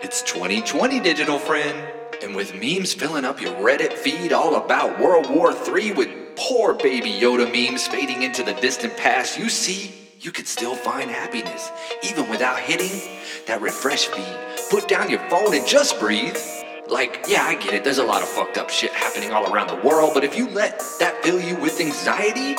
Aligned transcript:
It's 0.00 0.22
2020, 0.22 1.00
digital 1.00 1.40
friend. 1.40 1.76
And 2.22 2.36
with 2.36 2.54
memes 2.54 2.94
filling 2.94 3.24
up 3.24 3.40
your 3.40 3.52
Reddit 3.54 3.92
feed 3.92 4.32
all 4.32 4.54
about 4.54 5.00
World 5.00 5.28
War 5.28 5.52
III 5.52 5.92
with 5.94 6.08
poor 6.36 6.72
baby 6.74 7.10
Yoda 7.10 7.50
memes 7.52 7.88
fading 7.88 8.22
into 8.22 8.44
the 8.44 8.54
distant 8.54 8.96
past, 8.96 9.36
you 9.36 9.48
see, 9.48 9.92
you 10.20 10.30
could 10.30 10.46
still 10.46 10.76
find 10.76 11.10
happiness, 11.10 11.72
even 12.04 12.30
without 12.30 12.60
hitting 12.60 13.10
that 13.48 13.60
refresh 13.60 14.06
feed. 14.06 14.38
Put 14.70 14.86
down 14.86 15.10
your 15.10 15.28
phone 15.28 15.52
and 15.52 15.66
just 15.66 15.98
breathe. 15.98 16.38
Like, 16.88 17.24
yeah, 17.26 17.42
I 17.42 17.56
get 17.56 17.74
it, 17.74 17.82
there's 17.82 17.98
a 17.98 18.04
lot 18.04 18.22
of 18.22 18.28
fucked 18.28 18.56
up 18.56 18.70
shit 18.70 18.92
happening 18.92 19.32
all 19.32 19.52
around 19.52 19.66
the 19.66 19.86
world, 19.86 20.12
but 20.14 20.22
if 20.22 20.38
you 20.38 20.48
let 20.50 20.80
that 21.00 21.24
fill 21.24 21.40
you 21.40 21.56
with 21.56 21.80
anxiety, 21.80 22.54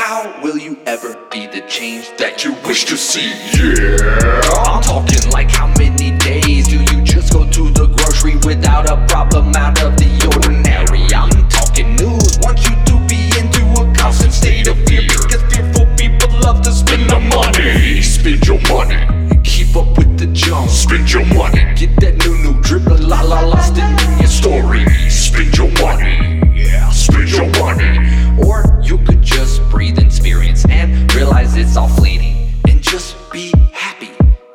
how 0.00 0.40
will 0.42 0.56
you 0.56 0.78
ever 0.86 1.14
be 1.30 1.46
the 1.46 1.60
change 1.68 2.10
that 2.16 2.42
you 2.42 2.54
wish 2.64 2.86
to 2.86 2.96
see? 2.96 3.28
Yeah, 3.52 4.40
I'm 4.64 4.82
talking 4.82 5.28
like 5.30 5.50
how 5.50 5.66
many 5.76 6.16
days 6.16 6.68
do 6.68 6.78
you 6.80 7.04
just 7.04 7.34
go 7.34 7.44
to 7.44 7.70
the 7.70 7.86
grocery 7.86 8.36
without 8.48 8.88
a 8.88 8.96
problem 9.12 9.54
out 9.56 9.76
of 9.82 9.98
the 10.00 10.08
ordinary? 10.32 11.04
I'm 11.12 11.28
talking 11.50 11.96
news, 11.96 12.38
want 12.40 12.64
you 12.64 12.74
to 12.88 12.96
be 13.12 13.28
into 13.36 13.60
a 13.76 13.84
constant 13.94 14.32
state 14.32 14.66
of 14.68 14.76
fear 14.88 15.04
because 15.04 15.42
fearful 15.52 15.84
people 16.00 16.32
love 16.40 16.62
to 16.62 16.72
spend 16.72 17.04
their 17.10 17.20
money. 17.36 18.00
Spend 18.00 18.40
your 18.48 18.60
money. 18.72 19.04
Keep 19.44 19.76
up 19.76 19.98
with 19.98 20.16
the 20.16 20.28
jump. 20.32 20.70
Spend 20.70 21.12
your 21.12 21.26
money. 21.36 21.60
Get 21.76 21.92
that 22.00 22.16
new 22.24 22.38
new 22.40 22.56
drip, 22.62 22.86
la 22.88 23.20
la 23.20 23.40
lost 23.44 23.76
it 23.76 23.84
in 23.84 24.16
your 24.16 24.32
story. 24.32 24.80
Spend 25.10 25.52
your 25.58 25.70
money. 25.76 26.39
Yeah, 26.66 26.90
spend 26.90 27.30
your 27.30 27.48
money. 27.58 27.98
Or 28.46 28.80
you 28.82 28.98
could 28.98 29.22
just 29.22 29.62
breathe 29.70 29.98
experience 29.98 30.64
and 30.66 31.12
realize 31.14 31.56
it's 31.56 31.76
all 31.76 31.88
fleeting 31.88 32.52
and 32.68 32.82
just 32.82 33.16
be 33.32 33.52
happy. 33.72 34.10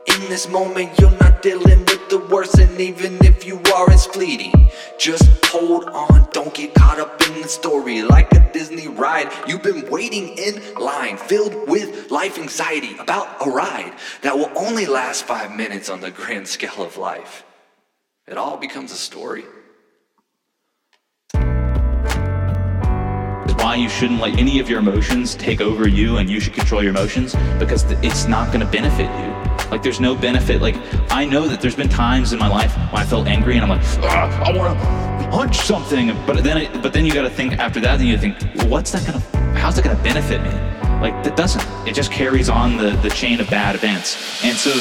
In 0.08 0.22
this 0.30 0.48
moment, 0.50 1.00
you're 1.00 1.18
not 1.20 1.41
dealing 1.41 1.80
with 1.80 2.09
the 2.09 2.20
worst, 2.30 2.59
and 2.59 2.80
even 2.80 3.18
if 3.26 3.45
you 3.45 3.58
are, 3.76 3.91
it's 3.91 4.05
fleeting. 4.05 4.70
Just 5.00 5.26
hold 5.45 5.86
on, 5.86 6.28
don't 6.31 6.53
get 6.53 6.73
caught 6.73 7.00
up 7.00 7.22
in 7.28 7.42
the 7.42 7.48
story 7.48 8.02
like 8.02 8.31
a 8.33 8.50
Disney 8.53 8.88
ride. 8.88 9.31
You've 9.48 9.64
been 9.64 9.89
waiting 9.89 10.38
in 10.38 10.61
line, 10.76 11.17
filled 11.17 11.67
with 11.67 12.11
life 12.11 12.38
anxiety 12.38 12.95
about 13.00 13.45
a 13.45 13.50
ride 13.50 13.94
that 14.22 14.38
will 14.38 14.52
only 14.56 14.86
last 14.86 15.23
five 15.23 15.56
minutes 15.56 15.89
on 15.89 16.02
the 16.02 16.11
grand 16.11 16.48
scale 16.48 16.83
of 16.83 16.98
life. 16.98 17.44
It 18.28 18.38
all 18.38 18.58
becomes 18.58 18.92
a 18.92 18.95
story. 18.98 19.44
Why 23.58 23.75
you 23.75 23.89
shouldn't 23.89 24.22
let 24.22 24.38
any 24.38 24.59
of 24.59 24.70
your 24.70 24.80
emotions 24.80 25.36
take 25.36 25.61
over 25.61 25.88
you 25.88 26.17
and 26.17 26.30
you 26.30 26.39
should 26.39 26.53
control 26.53 26.84
your 26.84 26.92
emotions 26.92 27.36
because 27.59 27.84
it's 28.03 28.28
not 28.28 28.48
going 28.48 28.59
to 28.59 28.72
benefit 28.72 29.09
you. 29.20 29.70
Like 29.72 29.81
there's 29.81 30.00
no 30.00 30.16
benefit. 30.16 30.61
Like 30.61 30.75
I 31.11 31.25
know 31.25 31.48
that 31.48 31.61
there's 31.61 31.76
been 31.76 31.89
times 31.89 32.33
in 32.33 32.39
my 32.39 32.48
life 32.48 32.76
when 32.92 33.02
I 33.02 33.06
felt 33.06 33.28
angry 33.28 33.56
and 33.58 33.64
I'm 33.64 33.70
like, 33.70 33.86
I 34.03 34.56
want 34.56 34.80
to 34.80 35.30
punch 35.30 35.58
something. 35.58 36.16
But 36.26 36.44
then, 36.44 36.58
it, 36.58 36.81
but 36.81 36.94
then 36.94 37.06
you 37.06 37.14
got 37.14 37.23
to 37.23 37.30
think 37.30 37.53
after 37.53 37.80
that. 37.81 37.98
Then 37.98 38.08
you 38.08 38.17
think, 38.17 38.38
well, 38.56 38.70
what's 38.70 38.92
that 38.92 39.06
gonna? 39.06 39.58
How's 39.58 39.76
that 39.76 39.83
gonna 39.83 40.02
benefit 40.03 40.42
me? 40.42 40.50
Like 41.02 41.23
that 41.23 41.36
doesn't. 41.36 41.64
It 41.88 41.95
just 41.95 42.11
carries 42.11 42.50
on 42.50 42.78
the 42.78 42.92
the 42.98 43.09
chain 43.09 43.39
of 43.39 43.50
bad 43.50 43.76
events. 43.76 44.44
And 44.44 44.58
so 44.58 44.72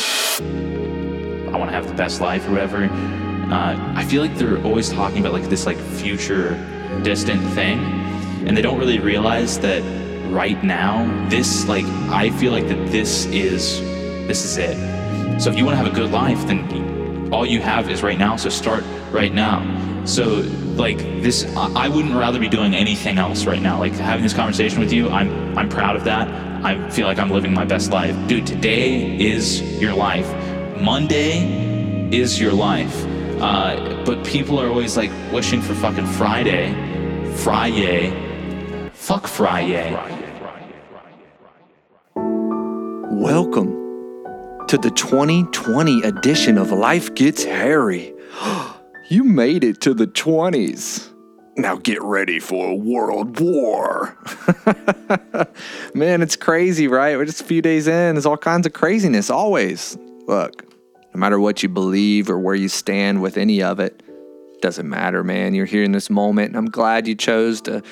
I 1.52 1.56
want 1.56 1.70
to 1.70 1.75
have 1.75 1.89
the 1.89 1.95
best 1.95 2.20
life 2.20 2.47
or 2.48 2.52
whatever. 2.52 2.84
Uh, 2.84 3.92
I 3.95 4.05
feel 4.05 4.22
like 4.22 4.36
they're 4.36 4.62
always 4.64 4.91
talking 4.91 5.20
about 5.20 5.33
like 5.33 5.48
this 5.48 5.67
like 5.67 5.78
future 5.78 6.55
distant 7.02 7.42
thing 7.52 8.03
and 8.47 8.56
they 8.56 8.62
don't 8.62 8.78
really 8.78 8.98
realize 8.98 9.59
that 9.61 9.83
right 10.31 10.62
now 10.64 11.05
this 11.28 11.67
like 11.69 11.84
i 12.11 12.31
feel 12.31 12.53
like 12.53 12.67
that 12.69 12.91
this 12.91 13.27
is 13.27 13.81
this 14.27 14.45
is 14.45 14.56
it. 14.56 15.41
So 15.41 15.51
if 15.51 15.59
you 15.59 15.64
want 15.64 15.77
to 15.77 15.84
have 15.84 15.92
a 15.92 15.95
good 15.95 16.11
life 16.11 16.47
then 16.47 17.33
all 17.33 17.45
you 17.45 17.61
have 17.61 17.91
is 17.91 18.03
right 18.03 18.19
now 18.19 18.36
so 18.36 18.48
start 18.48 18.84
right 19.11 19.33
now. 19.33 19.62
So 20.05 20.42
like 20.77 20.98
this 21.23 21.45
i 21.56 21.89
wouldn't 21.89 22.14
rather 22.14 22.39
be 22.39 22.48
doing 22.48 22.75
anything 22.75 23.19
else 23.19 23.45
right 23.45 23.61
now. 23.61 23.79
Like 23.79 23.92
having 23.92 24.23
this 24.23 24.35
conversation 24.35 24.80
with 24.80 24.92
you 24.92 25.08
i'm 25.11 25.57
i'm 25.58 25.68
proud 25.68 25.97
of 25.97 26.05
that. 26.05 26.29
I 26.64 26.91
feel 26.91 27.07
like 27.07 27.18
i'm 27.18 27.30
living 27.30 27.52
my 27.52 27.64
best 27.64 27.91
life. 27.91 28.17
Dude 28.29 28.47
today 28.47 29.18
is 29.18 29.61
your 29.80 29.95
life. 29.95 30.29
Monday 30.80 32.11
is 32.11 32.41
your 32.41 32.52
life. 32.52 33.05
Uh, 33.41 34.02
but 34.05 34.24
people 34.24 34.58
are 34.61 34.68
always 34.68 34.97
like 34.97 35.11
wishing 35.33 35.61
for 35.61 35.74
fucking 35.74 36.07
friday 36.07 36.73
friday 37.35 38.23
Fuck 39.05 39.27
Friday. 39.27 39.92
Welcome 42.15 43.69
to 44.67 44.79
the 44.79 44.91
2020 44.97 46.01
edition 46.01 46.57
of 46.57 46.73
Life 46.73 47.15
Gets 47.15 47.45
Hairy. 47.45 48.15
you 49.11 49.25
made 49.25 49.63
it 49.63 49.83
to 49.83 49.92
the 49.92 50.07
20s. 50.07 51.13
Now 51.59 51.77
get 51.77 52.01
ready 52.01 52.41
for 52.41 52.70
a 52.70 52.75
world 52.75 53.39
war. 53.39 54.17
Man, 55.95 56.23
it's 56.23 56.36
crazy, 56.36 56.89
right? 56.89 57.19
We're 57.19 57.27
just 57.27 57.42
a 57.42 57.45
few 57.45 57.61
days 57.61 57.86
in. 57.86 58.15
There's 58.15 58.25
all 58.25 58.39
kinds 58.39 58.67
of 58.67 58.73
craziness, 58.73 59.29
always. 59.29 59.98
Look, 60.27 60.65
no 61.13 61.21
matter 61.21 61.39
what 61.39 61.63
you 61.63 61.69
believe 61.69 62.31
or 62.31 62.39
where 62.39 62.55
you 62.55 62.71
stand 62.71 63.21
with 63.21 63.36
any 63.36 63.63
of 63.63 63.81
it, 63.81 64.03
doesn't 64.63 64.89
matter, 64.89 65.23
man. 65.23 65.53
You're 65.53 65.67
here 65.67 65.83
in 65.83 65.92
this 65.92 66.09
moment, 66.09 66.48
and 66.48 66.57
I'm 66.57 66.71
glad 66.71 67.07
you 67.07 67.15
chose 67.15 67.61
to 67.61 67.83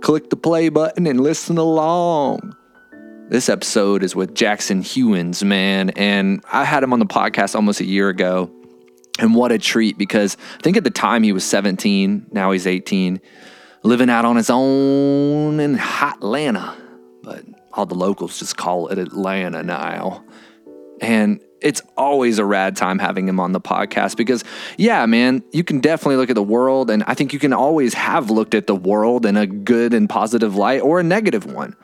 click 0.00 0.30
the 0.30 0.36
play 0.36 0.68
button 0.68 1.06
and 1.06 1.20
listen 1.20 1.58
along. 1.58 2.54
This 3.28 3.48
episode 3.48 4.02
is 4.02 4.16
with 4.16 4.34
Jackson 4.34 4.82
Hughens, 4.82 5.44
man, 5.44 5.90
and 5.90 6.42
I 6.50 6.64
had 6.64 6.82
him 6.82 6.92
on 6.92 6.98
the 6.98 7.06
podcast 7.06 7.54
almost 7.54 7.80
a 7.80 7.84
year 7.84 8.08
ago. 8.08 8.50
And 9.18 9.34
what 9.34 9.52
a 9.52 9.58
treat 9.58 9.98
because 9.98 10.36
I 10.58 10.62
think 10.62 10.76
at 10.76 10.84
the 10.84 10.90
time 10.90 11.24
he 11.24 11.32
was 11.32 11.44
17, 11.44 12.28
now 12.32 12.52
he's 12.52 12.66
18, 12.66 13.20
living 13.82 14.08
out 14.08 14.24
on 14.24 14.36
his 14.36 14.48
own 14.48 15.60
in 15.60 15.78
Atlanta. 15.78 16.76
But 17.22 17.44
all 17.72 17.84
the 17.84 17.96
locals 17.96 18.38
just 18.38 18.56
call 18.56 18.88
it 18.88 18.98
Atlanta 18.98 19.62
now. 19.62 20.24
And 21.00 21.40
it's 21.60 21.82
always 21.96 22.38
a 22.38 22.44
rad 22.44 22.76
time 22.76 22.98
having 22.98 23.28
him 23.28 23.40
on 23.40 23.52
the 23.52 23.60
podcast 23.60 24.16
because, 24.16 24.44
yeah, 24.76 25.04
man, 25.06 25.42
you 25.52 25.64
can 25.64 25.80
definitely 25.80 26.16
look 26.16 26.30
at 26.30 26.34
the 26.34 26.42
world, 26.42 26.90
and 26.90 27.02
I 27.04 27.14
think 27.14 27.32
you 27.32 27.38
can 27.38 27.52
always 27.52 27.94
have 27.94 28.30
looked 28.30 28.54
at 28.54 28.66
the 28.66 28.74
world 28.74 29.26
in 29.26 29.36
a 29.36 29.46
good 29.46 29.94
and 29.94 30.08
positive 30.08 30.54
light 30.54 30.80
or 30.80 31.00
a 31.00 31.02
negative 31.02 31.46
one. 31.46 31.74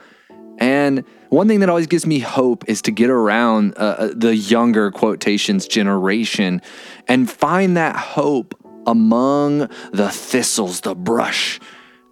And 0.58 1.04
one 1.30 1.48
thing 1.48 1.60
that 1.60 1.69
always 1.69 1.88
gives 1.88 2.06
me 2.06 2.20
hope 2.20 2.69
is 2.69 2.82
to 2.82 2.92
get 2.92 3.10
around 3.10 3.75
uh, 3.76 3.97
uh 3.98 4.10
the 4.14 4.36
younger 4.36 4.92
quotations 4.92 5.66
generation 5.66 6.62
and 7.08 7.28
find 7.28 7.76
that 7.76 7.96
hope 7.96 8.54
among 8.86 9.69
the 9.92 10.10
thistles, 10.10 10.82
the 10.82 10.94
brush. 10.94 11.58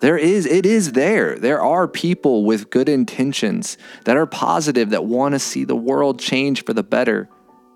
There 0.03 0.19
is, 0.19 0.47
it 0.47 0.67
is 0.67 0.93
there. 0.93 1.37
There 1.39 1.63
are 1.63 1.87
people 1.87 2.45
with 2.45 2.71
good 2.71 2.89
intentions 2.89 3.79
that 4.05 4.17
are 4.17 4.27
positive 4.27 4.91
that 4.91 5.05
want 5.05 5.35
to 5.35 5.39
see 5.39 5.63
the 5.63 5.77
world 5.77 6.19
change 6.19 6.65
for 6.65 6.73
the 6.73 6.83
better. 6.83 7.29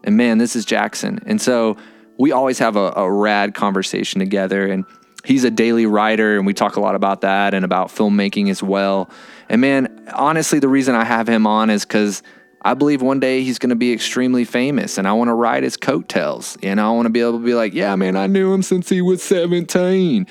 And 0.02 0.16
man, 0.16 0.38
this 0.38 0.56
is 0.56 0.64
Jackson. 0.64 1.20
And 1.24 1.40
so 1.40 1.76
we 2.18 2.32
always 2.32 2.58
have 2.58 2.74
a, 2.74 2.92
a 2.96 3.08
rad 3.08 3.54
conversation 3.54 4.18
together. 4.18 4.66
And 4.66 4.84
he's 5.24 5.44
a 5.44 5.52
daily 5.52 5.86
writer, 5.86 6.36
and 6.36 6.44
we 6.44 6.52
talk 6.52 6.74
a 6.74 6.80
lot 6.80 6.96
about 6.96 7.20
that 7.20 7.54
and 7.54 7.64
about 7.64 7.90
filmmaking 7.90 8.50
as 8.50 8.60
well. 8.60 9.08
And 9.48 9.60
man, 9.60 10.08
honestly, 10.12 10.58
the 10.58 10.68
reason 10.68 10.96
I 10.96 11.04
have 11.04 11.28
him 11.28 11.46
on 11.46 11.70
is 11.70 11.84
because 11.84 12.24
I 12.60 12.74
believe 12.74 13.02
one 13.02 13.20
day 13.20 13.44
he's 13.44 13.60
going 13.60 13.70
to 13.70 13.76
be 13.76 13.92
extremely 13.92 14.44
famous, 14.44 14.98
and 14.98 15.06
I 15.06 15.12
want 15.12 15.28
to 15.28 15.34
ride 15.34 15.62
his 15.62 15.76
coattails. 15.76 16.58
And 16.60 16.80
I 16.80 16.90
want 16.90 17.06
to 17.06 17.10
be 17.10 17.20
able 17.20 17.38
to 17.38 17.44
be 17.44 17.54
like, 17.54 17.72
yeah, 17.72 17.94
man, 17.94 18.16
I 18.16 18.26
knew 18.26 18.52
him 18.52 18.64
since 18.64 18.88
he 18.88 19.00
was 19.00 19.22
17. 19.22 20.26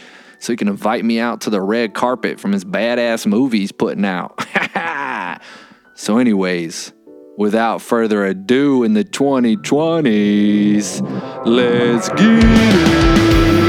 So 0.45 0.53
he 0.53 0.57
can 0.57 0.67
invite 0.67 1.03
me 1.03 1.19
out 1.19 1.41
to 1.41 1.49
the 1.49 1.59
red 1.59 1.95
carpet 1.95 2.39
from 2.39 2.51
his 2.51 2.63
badass 2.63 3.25
movies 3.25 3.71
putting 3.71 4.05
out. 4.05 4.45
so, 5.95 6.19
anyways, 6.19 6.93
without 7.35 7.81
further 7.81 8.23
ado, 8.23 8.83
in 8.83 8.93
the 8.93 9.03
2020s, 9.03 11.01
let's 11.47 12.09
get 12.09 12.19
it. 12.19 13.64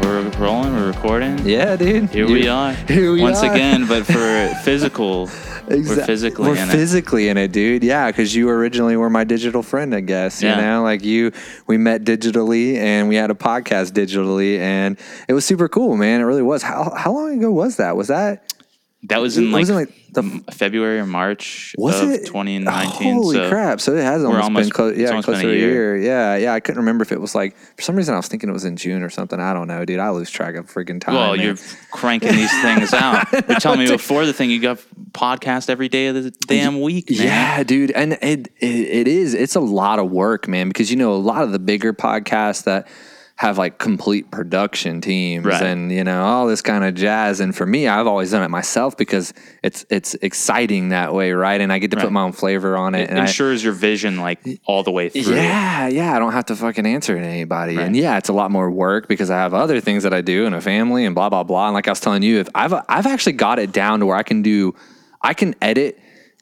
We're 0.00 0.28
rolling, 0.38 0.72
we're 0.72 0.88
recording. 0.88 1.38
Yeah, 1.46 1.76
dude. 1.76 2.10
Here 2.10 2.26
we 2.26 2.48
are. 2.48 2.72
Here 2.72 3.12
we 3.12 3.20
are. 3.20 3.22
Once 3.22 3.42
are. 3.42 3.52
again, 3.52 3.86
but 3.86 4.06
for 4.06 4.48
physical 4.62 5.28
We're 5.68 6.04
physically 6.04 6.48
we're 6.48 6.56
in 6.56 6.68
physically 6.68 7.28
in 7.28 7.36
it, 7.36 7.52
dude. 7.52 7.82
Yeah, 7.82 8.10
because 8.10 8.34
you 8.34 8.48
originally 8.48 8.96
were 8.96 9.10
my 9.10 9.24
digital 9.24 9.62
friend, 9.62 9.94
I 9.94 10.00
guess. 10.00 10.42
Yeah. 10.42 10.56
You 10.56 10.62
know, 10.62 10.82
like 10.82 11.04
you, 11.04 11.32
we 11.66 11.76
met 11.76 12.04
digitally 12.04 12.76
and 12.76 13.08
we 13.08 13.16
had 13.16 13.30
a 13.30 13.34
podcast 13.34 13.92
digitally, 13.92 14.58
and 14.58 14.98
it 15.28 15.34
was 15.34 15.44
super 15.44 15.68
cool, 15.68 15.96
man. 15.96 16.20
It 16.20 16.24
really 16.24 16.42
was. 16.42 16.62
How 16.62 16.92
how 16.96 17.12
long 17.12 17.38
ago 17.38 17.50
was 17.50 17.76
that? 17.76 17.96
Was 17.96 18.08
that? 18.08 18.42
That 19.04 19.20
was 19.20 19.38
in 19.38 19.52
like, 19.52 19.60
wasn't 19.60 19.78
like 19.78 19.94
the- 20.12 20.52
February 20.52 20.98
or 20.98 21.06
March 21.06 21.72
Was 21.78 22.00
of 22.00 22.10
it 22.10 22.26
2019. 22.26 23.14
Holy 23.14 23.36
so 23.36 23.48
crap! 23.48 23.80
So 23.80 23.94
it 23.94 24.02
has 24.02 24.24
almost, 24.24 24.42
almost- 24.42 24.64
been 24.64 24.70
close. 24.72 24.96
Yeah, 24.96 25.22
close 25.22 25.40
to 25.40 25.46
a 25.46 25.50
a 25.50 25.54
year. 25.54 25.96
year. 25.96 25.96
Yeah, 25.96 26.36
yeah. 26.36 26.52
I 26.52 26.58
couldn't 26.58 26.80
remember 26.80 27.02
if 27.02 27.12
it 27.12 27.20
was 27.20 27.32
like 27.32 27.56
for 27.76 27.82
some 27.82 27.94
reason 27.94 28.14
I 28.14 28.16
was 28.16 28.26
thinking 28.26 28.50
it 28.50 28.52
was 28.52 28.64
in 28.64 28.76
June 28.76 29.04
or 29.04 29.08
something. 29.10 29.38
I 29.38 29.52
don't 29.54 29.68
know, 29.68 29.84
dude. 29.84 30.00
I 30.00 30.10
lose 30.10 30.30
track 30.30 30.56
of 30.56 30.66
freaking 30.66 31.00
time. 31.00 31.14
Well, 31.14 31.36
man. 31.36 31.44
you're 31.46 31.56
cranking 31.92 32.32
these 32.32 32.50
things 32.62 32.92
out. 32.92 33.30
You're 33.32 33.60
telling 33.60 33.78
me 33.78 33.86
before 33.86 34.26
the 34.26 34.32
thing 34.32 34.50
you 34.50 34.60
got 34.60 34.78
podcast 35.12 35.70
every 35.70 35.88
day 35.88 36.08
of 36.08 36.16
the 36.16 36.32
damn 36.48 36.80
week, 36.80 37.08
man. 37.08 37.20
Yeah, 37.20 37.62
dude, 37.62 37.92
and 37.92 38.14
it, 38.14 38.20
it 38.20 38.48
it 38.60 39.06
is. 39.08 39.32
It's 39.32 39.54
a 39.54 39.60
lot 39.60 40.00
of 40.00 40.10
work, 40.10 40.48
man. 40.48 40.66
Because 40.66 40.90
you 40.90 40.96
know 40.96 41.12
a 41.12 41.14
lot 41.14 41.42
of 41.44 41.52
the 41.52 41.60
bigger 41.60 41.92
podcasts 41.92 42.64
that 42.64 42.88
have 43.38 43.56
like 43.56 43.78
complete 43.78 44.32
production 44.32 45.00
teams 45.00 45.44
Right. 45.46 45.62
and 45.62 45.92
you 45.92 46.02
know 46.02 46.24
all 46.24 46.48
this 46.48 46.60
kind 46.60 46.82
of 46.82 46.94
jazz. 46.96 47.38
And 47.38 47.54
for 47.54 47.64
me, 47.64 47.86
I've 47.86 48.08
always 48.08 48.32
done 48.32 48.42
it 48.42 48.48
myself 48.50 48.96
because 48.96 49.32
it's 49.62 49.86
it's 49.90 50.14
exciting 50.14 50.88
that 50.88 51.14
way, 51.14 51.30
right? 51.30 51.60
And 51.60 51.72
I 51.72 51.78
get 51.78 51.92
to 51.92 51.96
Right. 51.98 52.02
put 52.06 52.12
my 52.12 52.22
own 52.22 52.32
flavor 52.32 52.76
on 52.76 52.96
it. 52.96 53.02
It 53.02 53.10
and 53.10 53.18
I- 53.20 53.22
ensures 53.22 53.62
your 53.62 53.74
vision 53.74 54.16
like 54.18 54.40
all 54.66 54.82
the 54.82 54.90
way 54.90 55.08
through. 55.08 55.36
yeah, 55.36 55.86
yeah. 55.86 56.16
I 56.16 56.18
don't 56.18 56.32
have 56.32 56.46
to 56.46 56.56
fucking 56.56 56.84
answer 56.84 57.14
to 57.14 57.24
anybody. 57.24 57.76
Right. 57.76 57.86
And 57.86 57.94
yeah, 57.96 58.18
it's 58.18 58.28
a 58.28 58.32
lot 58.32 58.50
more 58.50 58.70
work 58.72 59.06
because 59.06 59.30
I 59.30 59.36
have 59.36 59.54
other 59.54 59.80
things 59.80 60.02
that 60.02 60.12
I 60.12 60.20
do 60.20 60.44
and 60.44 60.52
a 60.52 60.60
family 60.60 61.04
and 61.04 61.14
blah 61.14 61.28
blah 61.28 61.44
blah. 61.44 61.66
And 61.68 61.74
like 61.74 61.86
I 61.86 61.92
was 61.92 62.00
telling 62.00 62.24
you, 62.24 62.40
if 62.40 62.48
I've 62.56 62.74
I've 62.88 63.06
actually 63.06 63.34
got 63.34 63.60
it 63.60 63.70
down 63.70 64.00
to 64.00 64.06
where 64.06 64.16
I 64.16 64.24
can 64.24 64.42
do 64.42 64.74
I 65.22 65.32
can 65.34 65.54
edit, 65.62 65.96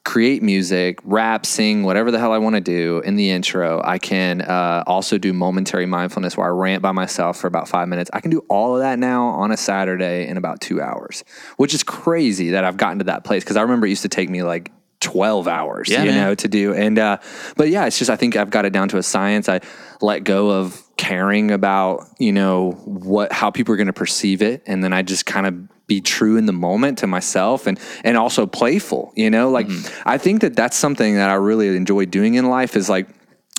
create 0.07 0.41
music, 0.41 0.99
rap, 1.03 1.45
sing, 1.45 1.83
whatever 1.83 2.11
the 2.11 2.17
hell 2.17 2.31
I 2.31 2.37
want 2.37 2.55
to 2.55 2.61
do 2.61 2.99
in 2.99 3.17
the 3.17 3.29
intro. 3.29 3.81
I 3.83 3.99
can 3.99 4.41
uh, 4.41 4.81
also 4.87 5.17
do 5.17 5.33
momentary 5.33 5.85
mindfulness 5.85 6.37
where 6.37 6.47
I 6.47 6.49
rant 6.49 6.81
by 6.81 6.93
myself 6.93 7.37
for 7.37 7.47
about 7.47 7.67
five 7.67 7.89
minutes. 7.89 8.09
I 8.13 8.21
can 8.21 8.31
do 8.31 8.39
all 8.47 8.75
of 8.75 8.79
that 8.83 8.99
now 8.99 9.25
on 9.27 9.51
a 9.51 9.57
Saturday 9.57 10.25
in 10.25 10.37
about 10.37 10.61
two 10.61 10.81
hours, 10.81 11.25
which 11.57 11.73
is 11.73 11.83
crazy 11.83 12.51
that 12.51 12.63
I've 12.63 12.77
gotten 12.77 12.99
to 12.99 13.03
that 13.05 13.25
place 13.25 13.43
because 13.43 13.57
I 13.57 13.63
remember 13.63 13.85
it 13.85 13.89
used 13.89 14.03
to 14.03 14.07
take 14.07 14.29
me 14.29 14.43
like 14.43 14.71
12 15.01 15.45
hours, 15.45 15.89
Yeah, 15.89 16.03
you 16.03 16.11
man. 16.11 16.23
know, 16.23 16.35
to 16.35 16.47
do. 16.47 16.73
And, 16.73 16.97
uh, 16.97 17.17
but 17.57 17.67
yeah, 17.67 17.85
it's 17.85 17.99
just, 17.99 18.09
I 18.09 18.15
think 18.15 18.37
I've 18.37 18.49
got 18.49 18.63
it 18.63 18.71
down 18.71 18.87
to 18.87 18.97
a 18.97 19.03
science. 19.03 19.49
I 19.49 19.59
let 19.99 20.23
go 20.23 20.51
of 20.51 20.81
caring 20.95 21.51
about, 21.51 22.07
you 22.17 22.31
know, 22.31 22.71
what, 22.85 23.33
how 23.33 23.51
people 23.51 23.73
are 23.73 23.77
going 23.77 23.87
to 23.87 23.93
perceive 23.93 24.41
it. 24.41 24.63
And 24.67 24.81
then 24.81 24.93
I 24.93 25.01
just 25.01 25.25
kind 25.25 25.45
of 25.45 25.76
be 25.87 26.01
true 26.01 26.37
in 26.37 26.45
the 26.45 26.53
moment 26.53 26.97
to 26.99 27.07
myself 27.07 27.65
and, 27.65 27.79
and 28.03 28.17
also 28.17 28.45
playful, 28.45 29.13
you 29.15 29.29
know, 29.29 29.49
like 29.49 29.67
I 30.05 30.17
think 30.17 30.41
that 30.41 30.55
that's 30.55 30.75
something 30.75 31.15
that 31.15 31.29
I 31.29 31.35
really 31.35 31.75
enjoy 31.75 32.05
doing 32.05 32.35
in 32.35 32.45
life 32.49 32.75
is 32.75 32.89
like, 32.89 33.07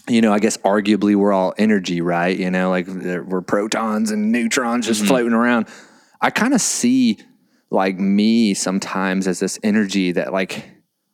you 0.08 0.20
know, 0.20 0.32
I 0.32 0.38
guess 0.38 0.56
arguably 0.58 1.14
we're 1.16 1.32
all 1.32 1.54
energy, 1.58 2.00
right? 2.00 2.36
You 2.38 2.50
know, 2.50 2.70
like 2.70 2.86
there- 2.86 3.25
we're 3.25 3.40
protons 3.42 4.10
and 4.10 4.30
neutrons 4.30 4.86
just 4.86 5.04
floating 5.06 5.32
around. 5.32 5.69
I 6.20 6.30
kind 6.30 6.54
of 6.54 6.60
see 6.60 7.19
like 7.70 7.98
me 7.98 8.54
sometimes 8.54 9.26
as 9.26 9.40
this 9.40 9.58
energy 9.62 10.12
that 10.12 10.32
like 10.32 10.69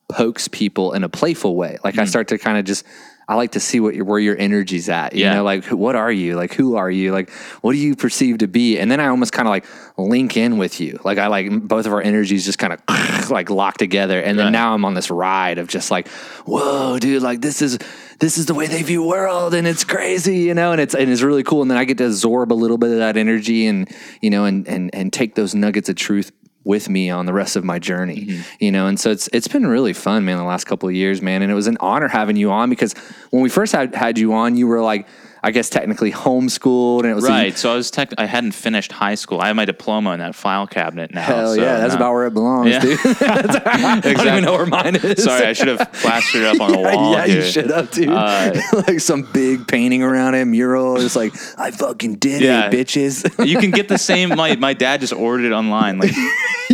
pokes 0.09 0.49
people 0.49 0.93
in 0.93 1.03
a 1.05 1.09
playful 1.09 1.57
way. 1.57 1.79
Like 1.85 1.95
Hmm. 1.95 2.01
I 2.01 2.05
start 2.05 2.29
to 2.29 2.39
kind 2.39 2.59
of 2.59 2.65
just 2.65 2.85
I 3.27 3.37
like 3.37 3.53
to 3.53 3.61
see 3.61 3.81
what 3.81 3.95
your, 3.95 4.05
where 4.05 4.19
your 4.19 4.37
energy's 4.39 4.89
at. 4.89 5.15
You 5.15 5.23
Yeah. 5.25 5.35
know, 5.35 5.45
like 5.45 5.65
what 5.67 5.97
are 5.97 6.13
you? 6.13 6.37
Like 6.37 6.53
who 6.55 6.77
are 6.77 6.91
you? 6.91 7.13
Like 7.13 7.31
what 7.63 7.73
do 7.73 7.79
you 7.79 7.97
perceive 7.97 8.39
to 8.39 8.47
be? 8.49 8.79
And 8.79 8.91
then 8.91 9.01
I 9.01 9.07
almost 9.09 9.33
kind 9.33 9.49
of 9.49 9.51
like 9.51 9.65
link 9.97 10.37
in 10.37 10.59
with 10.59 10.81
you. 10.81 10.99
Like 11.05 11.19
I 11.19 11.29
like 11.29 11.51
both 11.67 11.87
of 11.87 11.93
our 11.93 12.03
energies 12.03 12.45
just 12.45 12.59
kind 12.59 12.73
of 12.73 13.31
like 13.31 13.49
lock 13.51 13.79
together. 13.79 14.21
And 14.21 14.39
then 14.39 14.47
Right. 14.47 14.53
now 14.53 14.75
I'm 14.75 14.85
on 14.85 14.95
this 14.95 15.11
ride 15.11 15.59
of 15.59 15.69
just 15.69 15.91
like, 15.91 16.09
whoa, 16.47 16.99
dude, 16.99 17.23
like 17.23 17.41
this 17.41 17.63
is 17.63 17.79
this 18.21 18.39
is 18.39 18.47
the 18.47 18.55
way 18.55 18.67
they 18.67 18.83
view 18.83 19.03
world 19.07 19.55
and 19.55 19.67
it's 19.67 19.85
crazy, 19.85 20.39
you 20.41 20.55
know, 20.55 20.73
and 20.73 20.81
it's 20.81 20.95
and 20.95 21.11
it's 21.11 21.23
really 21.23 21.43
cool. 21.43 21.63
And 21.63 21.71
then 21.71 21.79
I 21.79 21.85
get 21.85 21.99
to 21.99 22.07
absorb 22.07 22.53
a 22.53 22.55
little 22.55 22.79
bit 22.79 22.91
of 22.91 22.99
that 22.99 23.17
energy 23.17 23.67
and 23.67 23.89
you 24.21 24.31
know 24.31 24.45
and 24.45 24.69
and 24.69 24.95
and 24.95 25.13
take 25.13 25.35
those 25.35 25.55
nuggets 25.55 25.89
of 25.89 25.97
truth 25.97 26.31
with 26.65 26.89
me 26.89 27.11
on 27.11 27.27
the 27.27 27.33
rest 27.33 27.57
of 27.57 27.65
my 27.65 27.79
journey, 27.79 28.27
mm-hmm. 28.27 28.43
you 28.59 28.73
know, 28.73 28.87
and 28.87 28.99
so 28.99 29.11
it's 29.11 29.29
it's 29.33 29.49
been 29.49 29.67
really 29.67 29.93
fun, 29.93 30.25
man. 30.25 30.39
The 30.39 30.45
last 30.45 30.65
couple 30.65 30.89
of 30.89 30.95
years, 30.95 31.21
man, 31.21 31.43
and 31.43 31.53
it 31.53 31.55
was 31.55 31.67
an 31.67 31.77
honor 31.81 32.09
having 32.09 32.37
you 32.37 32.51
on 32.51 32.71
because 32.71 32.95
when 33.31 33.43
we 33.43 33.49
first 33.49 33.73
had 33.73 33.95
had 33.95 34.19
you 34.19 34.33
on, 34.33 34.57
you 34.57 34.67
were 34.67 34.81
like, 34.81 35.07
I 35.45 35.51
guess 35.51 35.69
technically 35.69 36.11
homeschooled, 36.11 37.01
and 37.01 37.09
it 37.11 37.15
was 37.15 37.25
Right. 37.25 37.57
So 37.57 37.71
I 37.73 37.77
was 37.77 37.91
tech. 37.91 38.13
I 38.17 38.25
hadn't 38.25 38.53
finished 38.53 38.91
high 38.93 39.15
school. 39.15 39.41
I 39.41 39.49
have 39.49 39.57
my 39.57 39.67
diploma 39.67 40.13
in 40.13 40.19
that 40.21 40.35
file 40.35 40.67
cabinet 40.67 41.13
now. 41.13 41.21
Hell 41.23 41.55
so 41.55 41.61
yeah, 41.61 41.77
that's 41.81 41.93
no. 41.93 41.97
about 41.99 42.13
where 42.15 42.27
it 42.27 42.33
belongs, 42.35 42.71
Yeah. 42.71 42.81
dude. 42.81 42.99
I 43.05 44.01
don't 44.01 44.27
even 44.27 44.45
know 44.45 44.53
where 44.57 44.65
mine 44.67 44.97
is. 44.97 45.23
Sorry, 45.23 45.47
I 45.47 45.53
should 45.53 45.69
have 45.69 45.93
plastered 45.93 46.43
it 46.43 46.57
up 46.57 46.61
on 46.63 46.73
the 46.73 46.79
wall. 46.97 47.13
yeah, 47.13 47.27
you 47.27 47.43
should 47.43 47.69
have, 47.71 47.91
dude. 47.91 48.09
Uh, 48.09 48.55
like 48.89 49.01
some 49.01 49.29
big 49.33 49.69
painting 49.69 50.03
around 50.03 50.35
it, 50.35 50.47
mural. 50.47 50.99
It's 51.01 51.15
like 51.15 51.35
I 51.59 51.71
fucking 51.71 52.15
did 52.17 52.41
Yeah. 52.41 52.71
it, 52.71 52.73
bitches. 52.73 53.47
You 53.47 53.59
can 53.59 53.71
get 53.71 53.89
the 53.89 53.99
same. 53.99 54.31
My 54.31 54.57
my 54.57 54.73
dad 54.73 55.01
just 55.01 55.13
ordered 55.13 55.45
it 55.45 55.53
online. 55.53 55.99
Like 55.99 56.13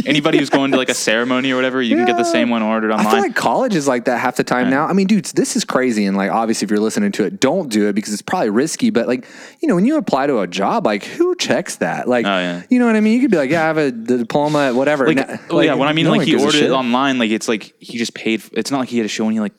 anybody 0.07 0.39
who's 0.39 0.51
going 0.51 0.71
to 0.73 0.77
like 0.77 0.89
a 0.89 0.95
ceremony 0.95 1.51
or 1.53 1.57
whatever, 1.57 1.81
you 1.83 1.97
can 1.97 2.07
get 2.07 2.17
the 2.17 2.25
same 2.25 2.51
one 2.51 2.63
ordered 2.63 2.91
online. 2.93 3.07
I 3.07 3.11
feel 3.11 3.21
like 3.21 3.35
college 3.35 3.75
is 3.75 3.87
like 3.89 4.05
that 4.07 4.19
half 4.19 4.37
the 4.37 4.45
time 4.45 4.71
now. 4.71 4.87
I 4.87 4.93
mean, 4.93 5.07
dudes, 5.07 5.33
this 5.33 5.57
is 5.57 5.65
crazy. 5.65 6.05
And 6.07 6.17
like, 6.17 6.31
obviously, 6.31 6.67
if 6.67 6.71
you're 6.71 6.81
listening 6.81 7.13
to 7.13 7.25
it, 7.25 7.41
don't 7.41 7.69
do 7.71 7.89
it 7.89 7.95
because 7.95 8.13
it's 8.13 8.23
probably 8.23 8.51
risky. 8.51 8.91
But 8.91 9.07
like, 9.09 9.27
you 9.61 9.69
know, 9.69 9.75
when 9.75 9.85
you 9.87 9.97
apply 9.97 10.27
to 10.27 10.41
a 10.41 10.47
job, 10.47 10.87
like, 10.87 11.05
who 11.05 11.35
checks 11.37 11.77
that? 11.77 12.09
Like, 12.09 12.27
Oh, 12.27 12.29
yeah. 12.39 12.63
you 12.71 12.79
know 12.79 12.87
what 12.87 12.97
I 12.97 13.01
mean? 13.01 13.15
You 13.15 13.21
could 13.21 13.31
be 13.31 13.37
like, 13.37 13.51
yeah, 13.51 13.63
I 13.63 13.67
have 13.67 13.79
a 13.79 13.91
the 13.91 14.19
diploma, 14.19 14.69
at 14.69 14.75
whatever. 14.75 15.07
like, 15.07 15.17
Na- 15.17 15.37
well, 15.51 15.65
yeah, 15.65 15.75
when 15.75 15.89
I 15.89 15.93
mean 15.93 16.05
no 16.07 16.13
like 16.13 16.23
he 16.27 16.35
ordered 16.37 16.63
it 16.63 16.71
online, 16.71 17.19
like 17.19 17.31
it's 17.31 17.49
like 17.49 17.75
he 17.81 17.99
just 17.99 18.15
paid. 18.15 18.43
For, 18.43 18.51
It's 18.59 18.71
not 18.71 18.79
like 18.81 18.89
he 18.89 18.99
had 18.99 19.05
to 19.05 19.09
show 19.09 19.27
any 19.27 19.41
like 19.41 19.53